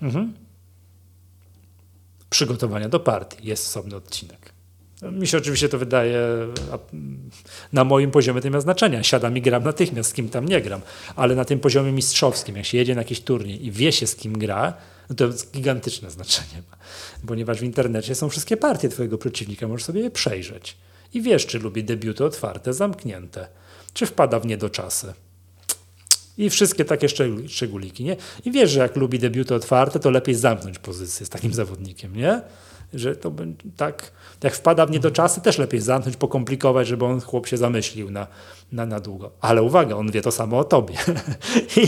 Mhm. 0.02 0.34
Przygotowania 2.30 2.90
do 2.90 3.00
partii, 3.00 3.48
jest 3.48 3.68
osobny 3.68 3.96
odcinek. 3.96 4.59
Mi 5.02 5.28
się 5.28 5.38
oczywiście 5.38 5.70
to 5.70 5.78
wydaje, 5.78 6.22
na 7.74 7.84
moim 7.84 8.12
poziomie 8.12 8.42
nie 8.44 8.52
ma 8.52 8.62
znaczenia. 8.62 9.04
Siadam 9.04 9.38
i 9.38 9.42
gram 9.42 9.64
natychmiast, 9.64 10.10
z 10.10 10.14
kim 10.14 10.30
tam 10.30 10.46
nie 10.46 10.62
gram. 10.62 10.82
Ale 11.16 11.36
na 11.36 11.46
tym 11.46 11.60
poziomie 11.60 11.92
mistrzowskim, 11.92 12.56
jak 12.56 12.66
się 12.66 12.78
jedzie 12.78 12.96
na 12.96 13.02
jakiś 13.02 13.22
turniej 13.22 13.66
i 13.66 13.72
wie 13.72 13.92
się, 13.92 14.08
z 14.08 14.16
kim 14.16 14.38
gra, 14.38 14.74
no 15.10 15.16
to 15.16 15.30
gigantyczne 15.54 16.12
znaczenie 16.12 16.64
ma. 16.72 16.78
Ponieważ 17.28 17.60
w 17.60 17.64
internecie 17.64 18.16
są 18.16 18.30
wszystkie 18.30 18.58
partie 18.58 18.90
twojego 18.90 19.18
przeciwnika, 19.18 19.68
możesz 19.68 19.86
sobie 19.86 20.02
je 20.02 20.12
przejrzeć. 20.12 20.78
I 21.14 21.22
wiesz, 21.22 21.46
czy 21.46 21.60
lubi 21.60 21.84
debiuty 21.84 22.26
otwarte, 22.26 22.74
zamknięte, 22.74 23.48
czy 23.94 24.06
wpada 24.06 24.40
w 24.40 24.46
niedoczasy. 24.46 25.14
I 26.38 26.50
wszystkie 26.50 26.86
takie 26.86 27.08
szczególiki, 27.48 28.04
nie? 28.04 28.16
I 28.46 28.52
wiesz, 28.52 28.72
że 28.72 28.80
jak 28.80 28.96
lubi 28.96 29.20
debiuty 29.20 29.56
otwarte, 29.56 30.00
to 30.00 30.10
lepiej 30.10 30.36
zamknąć 30.36 30.80
pozycję 30.80 31.26
z 31.26 31.30
takim 31.30 31.54
zawodnikiem, 31.54 32.16
nie? 32.16 32.42
Że 32.94 33.16
to 33.16 33.32
tak, 33.78 34.12
jak 34.44 34.56
wpada 34.56 34.86
w 34.86 34.92
niedoczasy, 34.92 35.42
też 35.42 35.58
lepiej 35.58 35.82
zamknąć, 35.82 36.18
pokomplikować, 36.18 36.88
żeby 36.88 37.06
on 37.06 37.22
chłop 37.22 37.48
się 37.48 37.58
zamyślił 37.58 38.12
na, 38.12 38.28
na, 38.72 38.86
na 38.86 39.00
długo. 39.00 39.32
Ale 39.42 39.64
uwaga, 39.64 39.96
on 39.96 40.12
wie 40.12 40.22
to 40.22 40.32
samo 40.32 40.60
o 40.60 40.64
tobie. 40.64 40.94
I, 41.76 41.86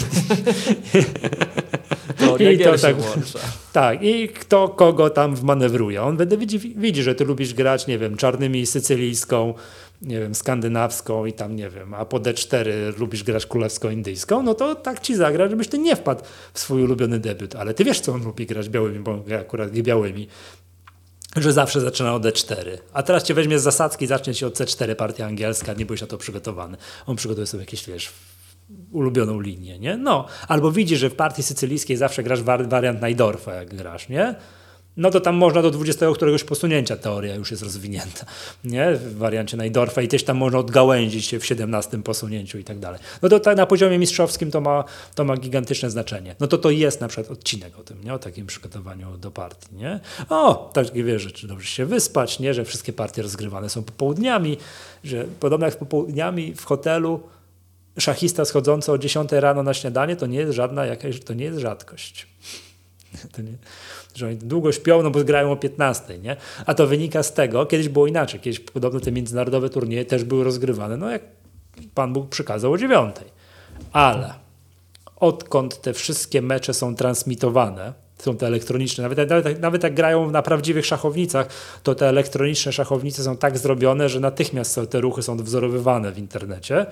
to 2.17 2.37
I 2.37 2.59
to 2.59 2.77
tak, 2.77 2.95
tak, 3.73 4.03
i 4.03 4.29
kto 4.29 4.69
kogo 4.69 5.09
tam 5.09 5.35
wmanewruje. 5.35 6.03
On 6.03 6.15
wtedy 6.15 6.37
widzi, 6.37 6.59
widzi, 6.59 7.03
że 7.03 7.15
ty 7.15 7.25
lubisz 7.25 7.53
grać, 7.53 7.87
nie 7.87 7.97
wiem, 7.97 8.17
czarnymi 8.17 8.65
sycylijską, 8.65 9.53
nie 10.01 10.19
wiem, 10.19 10.35
skandynawską 10.35 11.25
i 11.25 11.33
tam, 11.33 11.55
nie 11.55 11.69
wiem, 11.69 11.93
a 11.93 12.05
po 12.05 12.19
D4 12.19 12.99
lubisz 12.99 13.23
grać 13.23 13.45
królewsko-indyjską, 13.45 14.43
no 14.43 14.53
to 14.53 14.75
tak 14.75 14.99
ci 14.99 15.15
zagra, 15.15 15.49
żebyś 15.49 15.67
ty 15.67 15.77
nie 15.77 15.95
wpadł 15.95 16.23
w 16.53 16.59
swój 16.59 16.83
ulubiony 16.83 17.19
debiut. 17.19 17.55
Ale 17.55 17.73
ty 17.73 17.83
wiesz, 17.83 17.99
co 17.99 18.13
on 18.13 18.23
lubi 18.23 18.45
grać 18.45 18.69
białymi, 18.69 18.99
bo 18.99 19.23
akurat 19.39 19.71
białymi 19.71 20.27
że 21.35 21.53
zawsze 21.53 21.81
zaczyna 21.81 22.13
od 22.13 22.23
D4. 22.23 22.77
A 22.93 23.03
teraz 23.03 23.23
cię 23.23 23.33
weźmie 23.33 23.59
z 23.59 23.63
zasadzki 23.63 24.07
zacznie 24.07 24.33
się 24.33 24.47
od 24.47 24.59
C4 24.59 24.95
partia 24.95 25.25
angielska, 25.25 25.73
nie 25.73 25.85
byłeś 25.85 26.01
na 26.01 26.07
to 26.07 26.17
przygotowany. 26.17 26.77
On 27.05 27.15
przygotuje 27.15 27.47
sobie 27.47 27.63
jakieś, 27.63 27.85
wiesz, 27.85 28.09
ulubioną 28.91 29.39
linię, 29.39 29.79
nie? 29.79 29.97
No, 29.97 30.25
albo 30.47 30.71
widzi, 30.71 30.97
że 30.97 31.09
w 31.09 31.15
partii 31.15 31.43
sycylijskiej 31.43 31.97
zawsze 31.97 32.23
grasz 32.23 32.43
wariant 32.43 33.01
Najdorfa, 33.01 33.53
jak 33.53 33.75
grasz, 33.75 34.09
nie? 34.09 34.35
No 34.97 35.11
to 35.11 35.21
tam 35.21 35.35
można 35.35 35.61
do 35.61 35.71
20 35.71 36.05
któregoś 36.15 36.43
posunięcia 36.43 36.97
teoria 36.97 37.35
już 37.35 37.51
jest 37.51 37.63
rozwinięta, 37.63 38.25
nie? 38.63 38.95
W 38.95 39.17
wariancie 39.17 39.57
Najdorfa 39.57 40.01
i 40.01 40.07
też 40.07 40.23
tam 40.23 40.37
można 40.37 40.59
odgałęzić 40.59 41.25
się 41.25 41.39
w 41.39 41.45
17 41.45 42.03
posunięciu 42.03 42.57
i 42.57 42.63
tak 42.63 42.79
dalej. 42.79 42.99
No 43.21 43.29
to 43.29 43.39
tak 43.39 43.57
na 43.57 43.65
poziomie 43.65 43.99
mistrzowskim 43.99 44.51
to 44.51 44.61
ma, 44.61 44.83
to 45.15 45.23
ma 45.23 45.37
gigantyczne 45.37 45.89
znaczenie. 45.89 46.35
No 46.39 46.47
to 46.47 46.57
to 46.57 46.69
jest 46.69 47.01
na 47.01 47.07
przykład 47.07 47.31
odcinek 47.31 47.79
o 47.79 47.83
tym, 47.83 48.03
nie? 48.03 48.13
O 48.13 48.19
takim 48.19 48.47
przygotowaniu 48.47 49.17
do 49.17 49.31
partii, 49.31 49.75
nie? 49.75 49.99
O, 50.29 50.71
takie 50.73 51.03
wiesz, 51.03 51.21
że 51.21 51.47
dobrze 51.47 51.67
się 51.67 51.85
wyspać, 51.85 52.39
nie? 52.39 52.53
Że 52.53 52.65
wszystkie 52.65 52.93
partie 52.93 53.21
rozgrywane 53.21 53.69
są 53.69 53.83
popołudniami, 53.83 54.57
że 55.03 55.25
podobnie 55.39 55.65
jak 55.65 55.77
popołudniami 55.77 56.55
w 56.55 56.65
hotelu 56.65 57.23
szachista 57.99 58.45
schodzący 58.45 58.91
o 58.91 58.97
10 58.97 59.31
rano 59.31 59.63
na 59.63 59.73
śniadanie 59.73 60.15
to 60.15 60.25
nie 60.25 60.39
jest 60.39 60.53
żadna 60.53 60.85
jakaś, 60.85 61.19
to 61.19 61.33
nie 61.33 61.45
jest 61.45 61.59
rzadkość. 61.59 62.27
Że 64.15 64.27
oni 64.27 64.37
długo 64.37 64.71
śpią, 64.71 65.03
no 65.03 65.11
bo 65.11 65.23
grają 65.23 65.51
o 65.51 65.55
15, 65.55 66.19
nie? 66.19 66.35
A 66.65 66.73
to 66.73 66.87
wynika 66.87 67.23
z 67.23 67.33
tego, 67.33 67.65
kiedyś 67.65 67.89
było 67.89 68.07
inaczej, 68.07 68.39
kiedyś 68.39 68.59
podobno 68.59 68.99
te 68.99 69.11
międzynarodowe 69.11 69.69
turnieje 69.69 70.05
też 70.05 70.23
były 70.23 70.43
rozgrywane, 70.43 70.97
no 70.97 71.09
jak 71.09 71.21
Pan 71.95 72.13
Bóg 72.13 72.29
przykazał 72.29 72.73
o 72.73 72.77
9. 72.77 73.15
Ale 73.91 74.33
odkąd 75.15 75.81
te 75.81 75.93
wszystkie 75.93 76.41
mecze 76.41 76.73
są 76.73 76.95
transmitowane, 76.95 77.93
są 78.17 78.37
te 78.37 78.47
elektroniczne, 78.47 79.01
nawet, 79.01 79.29
nawet, 79.29 79.59
nawet 79.59 79.83
jak 79.83 79.93
grają 79.93 80.31
na 80.31 80.41
prawdziwych 80.41 80.85
szachownicach, 80.85 81.47
to 81.83 81.95
te 81.95 82.09
elektroniczne 82.09 82.71
szachownice 82.71 83.23
są 83.23 83.37
tak 83.37 83.57
zrobione, 83.57 84.09
że 84.09 84.19
natychmiast 84.19 84.79
te 84.89 85.01
ruchy 85.01 85.21
są 85.21 85.37
wzorowywane 85.37 86.11
w 86.11 86.17
internecie 86.17 86.85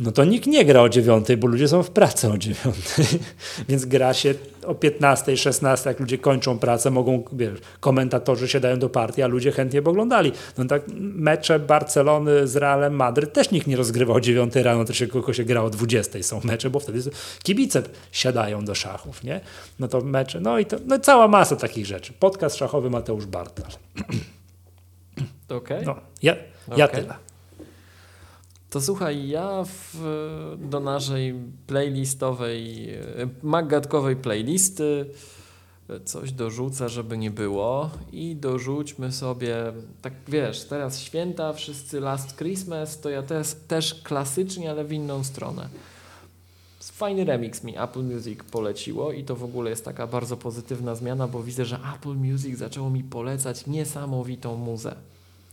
no 0.00 0.12
to 0.12 0.24
nikt 0.24 0.46
nie 0.46 0.64
gra 0.64 0.82
o 0.82 0.88
dziewiątej, 0.88 1.36
bo 1.36 1.46
ludzie 1.46 1.68
są 1.68 1.82
w 1.82 1.90
pracy 1.90 2.28
o 2.28 2.38
dziewiątej. 2.38 3.06
Więc 3.68 3.84
gra 3.84 4.14
się 4.14 4.34
o 4.66 4.74
15, 4.74 5.36
16, 5.36 5.90
jak 5.90 6.00
ludzie 6.00 6.18
kończą 6.18 6.58
pracę, 6.58 6.90
mogą, 6.90 7.22
wiesz, 7.32 7.60
komentatorzy 7.80 8.48
siadają 8.48 8.78
do 8.78 8.88
partii, 8.88 9.22
a 9.22 9.26
ludzie 9.26 9.52
chętnie 9.52 9.82
by 9.82 9.90
oglądali. 9.90 10.32
No 10.58 10.64
tak 10.64 10.82
mecze 10.98 11.58
Barcelony 11.58 12.46
z 12.46 12.56
Realem 12.56 12.94
Madryt 12.94 13.32
też 13.32 13.50
nikt 13.50 13.66
nie 13.66 13.76
rozgrywa 13.76 14.14
o 14.14 14.20
9 14.20 14.54
rano, 14.54 14.84
też 14.84 14.98
tylko 14.98 15.32
się 15.32 15.44
gra 15.44 15.62
o 15.62 15.70
20 15.70 16.22
są 16.22 16.40
mecze, 16.44 16.70
bo 16.70 16.80
wtedy 16.80 17.00
kibice 17.42 17.82
siadają 18.12 18.64
do 18.64 18.74
szachów, 18.74 19.24
nie? 19.24 19.40
No 19.78 19.88
to 19.88 20.00
mecze, 20.00 20.40
no 20.40 20.58
i 20.58 20.66
to, 20.66 20.76
no 20.86 20.98
cała 20.98 21.28
masa 21.28 21.56
takich 21.56 21.86
rzeczy. 21.86 22.12
Podcast 22.12 22.56
szachowy 22.56 22.90
Mateusz 22.90 23.26
Bartal. 23.26 23.70
Okej. 25.48 25.56
Okay. 25.58 25.82
No, 25.84 25.96
ja, 26.22 26.36
ja 26.76 26.84
okay. 26.84 27.02
tyle. 27.02 27.27
To 28.70 28.80
słuchaj, 28.80 29.28
ja 29.28 29.64
w, 29.64 29.96
do 30.58 30.80
naszej 30.80 31.34
playlistowej, 31.66 32.88
magatkowej 33.42 34.16
playlisty 34.16 35.06
coś 36.04 36.32
dorzucę, 36.32 36.88
żeby 36.88 37.18
nie 37.18 37.30
było 37.30 37.90
i 38.12 38.36
dorzućmy 38.36 39.12
sobie, 39.12 39.56
tak 40.02 40.12
wiesz, 40.28 40.64
teraz 40.64 41.00
święta, 41.00 41.52
wszyscy 41.52 42.00
Last 42.00 42.36
Christmas, 42.36 43.00
to 43.00 43.10
ja 43.10 43.22
też, 43.22 43.54
też 43.68 43.94
klasycznie, 43.94 44.70
ale 44.70 44.84
w 44.84 44.92
inną 44.92 45.24
stronę. 45.24 45.68
fajny 46.80 47.24
remix 47.24 47.64
mi 47.64 47.78
Apple 47.78 48.02
Music 48.02 48.38
poleciło 48.50 49.12
i 49.12 49.24
to 49.24 49.36
w 49.36 49.44
ogóle 49.44 49.70
jest 49.70 49.84
taka 49.84 50.06
bardzo 50.06 50.36
pozytywna 50.36 50.94
zmiana, 50.94 51.28
bo 51.28 51.42
widzę, 51.42 51.64
że 51.64 51.80
Apple 51.94 52.14
Music 52.14 52.58
zaczęło 52.58 52.90
mi 52.90 53.04
polecać 53.04 53.66
niesamowitą 53.66 54.56
muzę. 54.56 54.96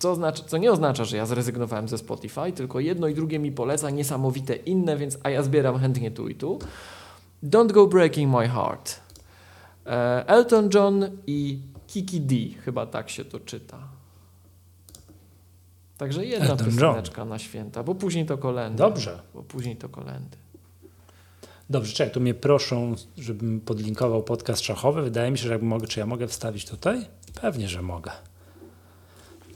Co, 0.05 0.11
oznacza, 0.11 0.43
co 0.43 0.57
nie 0.57 0.71
oznacza, 0.71 1.05
że 1.05 1.17
ja 1.17 1.25
zrezygnowałem 1.25 1.87
ze 1.87 1.97
Spotify, 1.97 2.51
tylko 2.55 2.79
jedno 2.79 3.07
i 3.07 3.15
drugie 3.15 3.39
mi 3.39 3.51
poleca 3.51 3.89
niesamowite 3.89 4.55
inne, 4.55 4.97
więc 4.97 5.17
a 5.23 5.29
ja 5.29 5.43
zbieram 5.43 5.79
chętnie 5.79 6.11
tu 6.11 6.29
i 6.29 6.35
tu. 6.35 6.59
Don't 7.43 7.71
Go 7.71 7.87
Breaking 7.87 8.33
My 8.33 8.49
Heart. 8.49 8.99
E, 9.85 10.27
Elton 10.27 10.69
John 10.73 11.09
i 11.27 11.59
Kiki 11.87 12.21
D, 12.21 12.35
chyba 12.61 12.85
tak 12.85 13.09
się 13.09 13.25
to 13.25 13.39
czyta. 13.39 13.77
Także 15.97 16.25
jedna 16.25 16.49
Elton 16.49 16.67
pioseneczka 16.67 17.21
John. 17.21 17.29
na 17.29 17.39
święta, 17.39 17.83
bo 17.83 17.95
później 17.95 18.25
to 18.25 18.37
kolendy. 18.37 18.77
Dobrze. 18.77 19.21
Bo 19.33 19.43
później 19.43 19.75
to 19.75 19.89
kolendy. 19.89 20.37
Dobrze, 21.69 21.93
czekaj, 21.93 22.13
tu 22.13 22.21
mnie 22.21 22.33
proszą, 22.33 22.95
żebym 23.17 23.61
podlinkował 23.61 24.23
podcast 24.23 24.61
szachowy. 24.61 25.01
Wydaje 25.01 25.31
mi 25.31 25.37
się, 25.37 25.47
że 25.47 25.59
mogę, 25.59 25.87
czy 25.87 25.99
ja 25.99 26.05
mogę 26.05 26.27
wstawić 26.27 26.65
tutaj? 26.65 27.05
Pewnie, 27.41 27.67
że 27.67 27.81
mogę. 27.81 28.11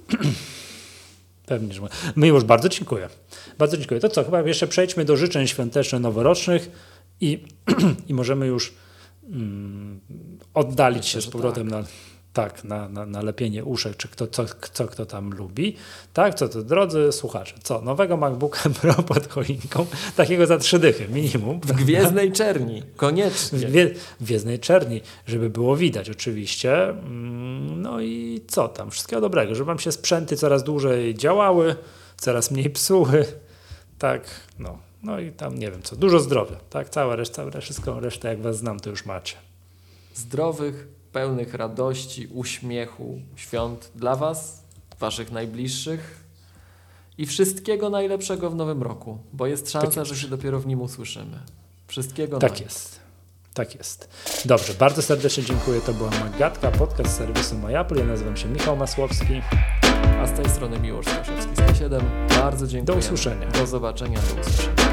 Pewnie, 1.46 1.74
że 1.74 1.82
mogę. 1.82 1.94
Miłość, 2.18 2.46
bardzo 2.46 2.70
dziękuję. 2.70 3.10
Bardzo 3.58 3.78
dziękuję. 3.78 4.00
To 4.00 4.10
co, 4.10 4.24
chyba 4.24 4.42
jeszcze 4.42 4.68
przejdźmy 4.68 5.06
do 5.06 5.18
życzeń 5.18 5.48
świąteczno-noworocznych 5.48 6.72
i, 7.22 7.44
i 8.10 8.14
możemy 8.14 8.48
już 8.48 8.74
mm, 9.30 10.00
oddalić 10.54 11.04
Myślę, 11.04 11.22
się 11.22 11.28
z 11.28 11.32
powrotem 11.32 11.70
tak. 11.70 11.82
na 11.82 11.88
tak, 12.34 12.64
na, 12.64 12.90
na, 12.90 13.06
na 13.06 13.22
lepienie 13.22 13.66
uszek, 13.66 13.98
czy 13.98 14.08
kto, 14.08 14.28
co, 14.28 14.46
co 14.74 14.88
kto 14.88 15.06
tam 15.06 15.32
lubi. 15.32 15.76
Tak, 16.14 16.36
co 16.36 16.50
to, 16.50 16.64
drodzy 16.64 17.12
słuchacze, 17.12 17.56
co, 17.64 17.82
nowego 17.82 18.18
MacBooka 18.18 18.70
Pro 18.82 18.94
pod 18.94 19.28
choinką, 19.28 19.86
takiego 20.16 20.48
za 20.48 20.58
trzy 20.58 20.80
dychy 20.80 21.08
minimum. 21.08 21.60
W 21.60 21.72
gwiezdnej 21.72 22.32
czerni, 22.32 22.84
koniecznie. 22.96 23.60
W, 23.60 24.00
w 24.20 24.24
gwiezdnej 24.24 24.60
czerni, 24.60 25.02
żeby 25.28 25.50
było 25.50 25.76
widać 25.76 26.10
oczywiście. 26.10 26.90
Mm, 26.90 27.82
no 27.82 28.02
i 28.02 28.42
co 28.48 28.68
tam, 28.68 28.92
wszystkiego 28.92 29.22
dobrego, 29.22 29.56
żeby 29.56 29.66
wam 29.66 29.80
się 29.80 29.92
sprzęty 29.92 30.38
coraz 30.38 30.64
dłużej 30.64 31.16
działały, 31.16 31.76
coraz 32.18 32.52
mniej 32.52 32.70
psuły. 32.70 33.26
Tak, 34.00 34.22
no. 34.60 34.78
No 35.04 35.20
i 35.20 35.32
tam 35.32 35.58
nie 35.58 35.72
wiem 35.72 35.82
co, 35.82 35.96
dużo 35.96 36.20
zdrowia, 36.20 36.56
tak? 36.70 36.90
Cała 36.90 37.16
reszta, 37.16 37.62
wszystko 37.62 38.00
resztę 38.00 38.28
jak 38.28 38.42
was 38.42 38.58
znam, 38.58 38.80
to 38.80 38.90
już 38.90 39.06
macie. 39.06 39.36
Zdrowych, 40.16 40.88
pełnych 41.12 41.54
radości, 41.54 42.28
uśmiechu, 42.34 43.20
świąt 43.36 43.92
dla 43.96 44.16
Was, 44.16 44.64
Waszych 45.00 45.32
najbliższych 45.32 46.24
i 47.18 47.26
wszystkiego 47.26 47.90
najlepszego 47.90 48.50
w 48.50 48.56
nowym 48.56 48.84
roku, 48.84 49.18
bo 49.34 49.48
jest 49.48 49.72
szansa, 49.72 49.96
tak 49.96 50.06
że 50.06 50.16
się 50.16 50.28
dopiero 50.28 50.60
w 50.60 50.68
nim 50.68 50.82
usłyszymy. 50.82 51.40
Wszystkiego 51.88 52.40
Tak 52.40 52.62
jest. 52.62 53.00
Tak 53.54 53.76
jest. 53.76 54.10
Dobrze, 54.46 54.74
bardzo 54.74 55.02
serdecznie 55.02 55.44
dziękuję. 55.44 55.82
To 55.82 55.94
była 55.94 56.10
Magatka, 56.10 56.72
podcast 56.72 57.18
serwisu 57.18 57.56
MyApple. 57.56 58.00
Ja 58.00 58.06
nazywam 58.06 58.38
się 58.38 58.48
Michał 58.48 58.78
Masłowski. 58.78 59.42
A 60.22 60.28
z 60.28 60.32
tej 60.32 60.50
strony 60.50 60.80
Miłosz 60.80 61.06
Staszewski 61.06 61.52
107. 61.54 62.02
Bardzo 62.30 62.68
dziękuję. 62.68 62.96
Do 62.96 63.06
usłyszenia. 63.06 63.48
Do 63.48 63.68
zobaczenia, 63.68 64.20
do 64.20 64.42
usłyszenia. 64.42 64.89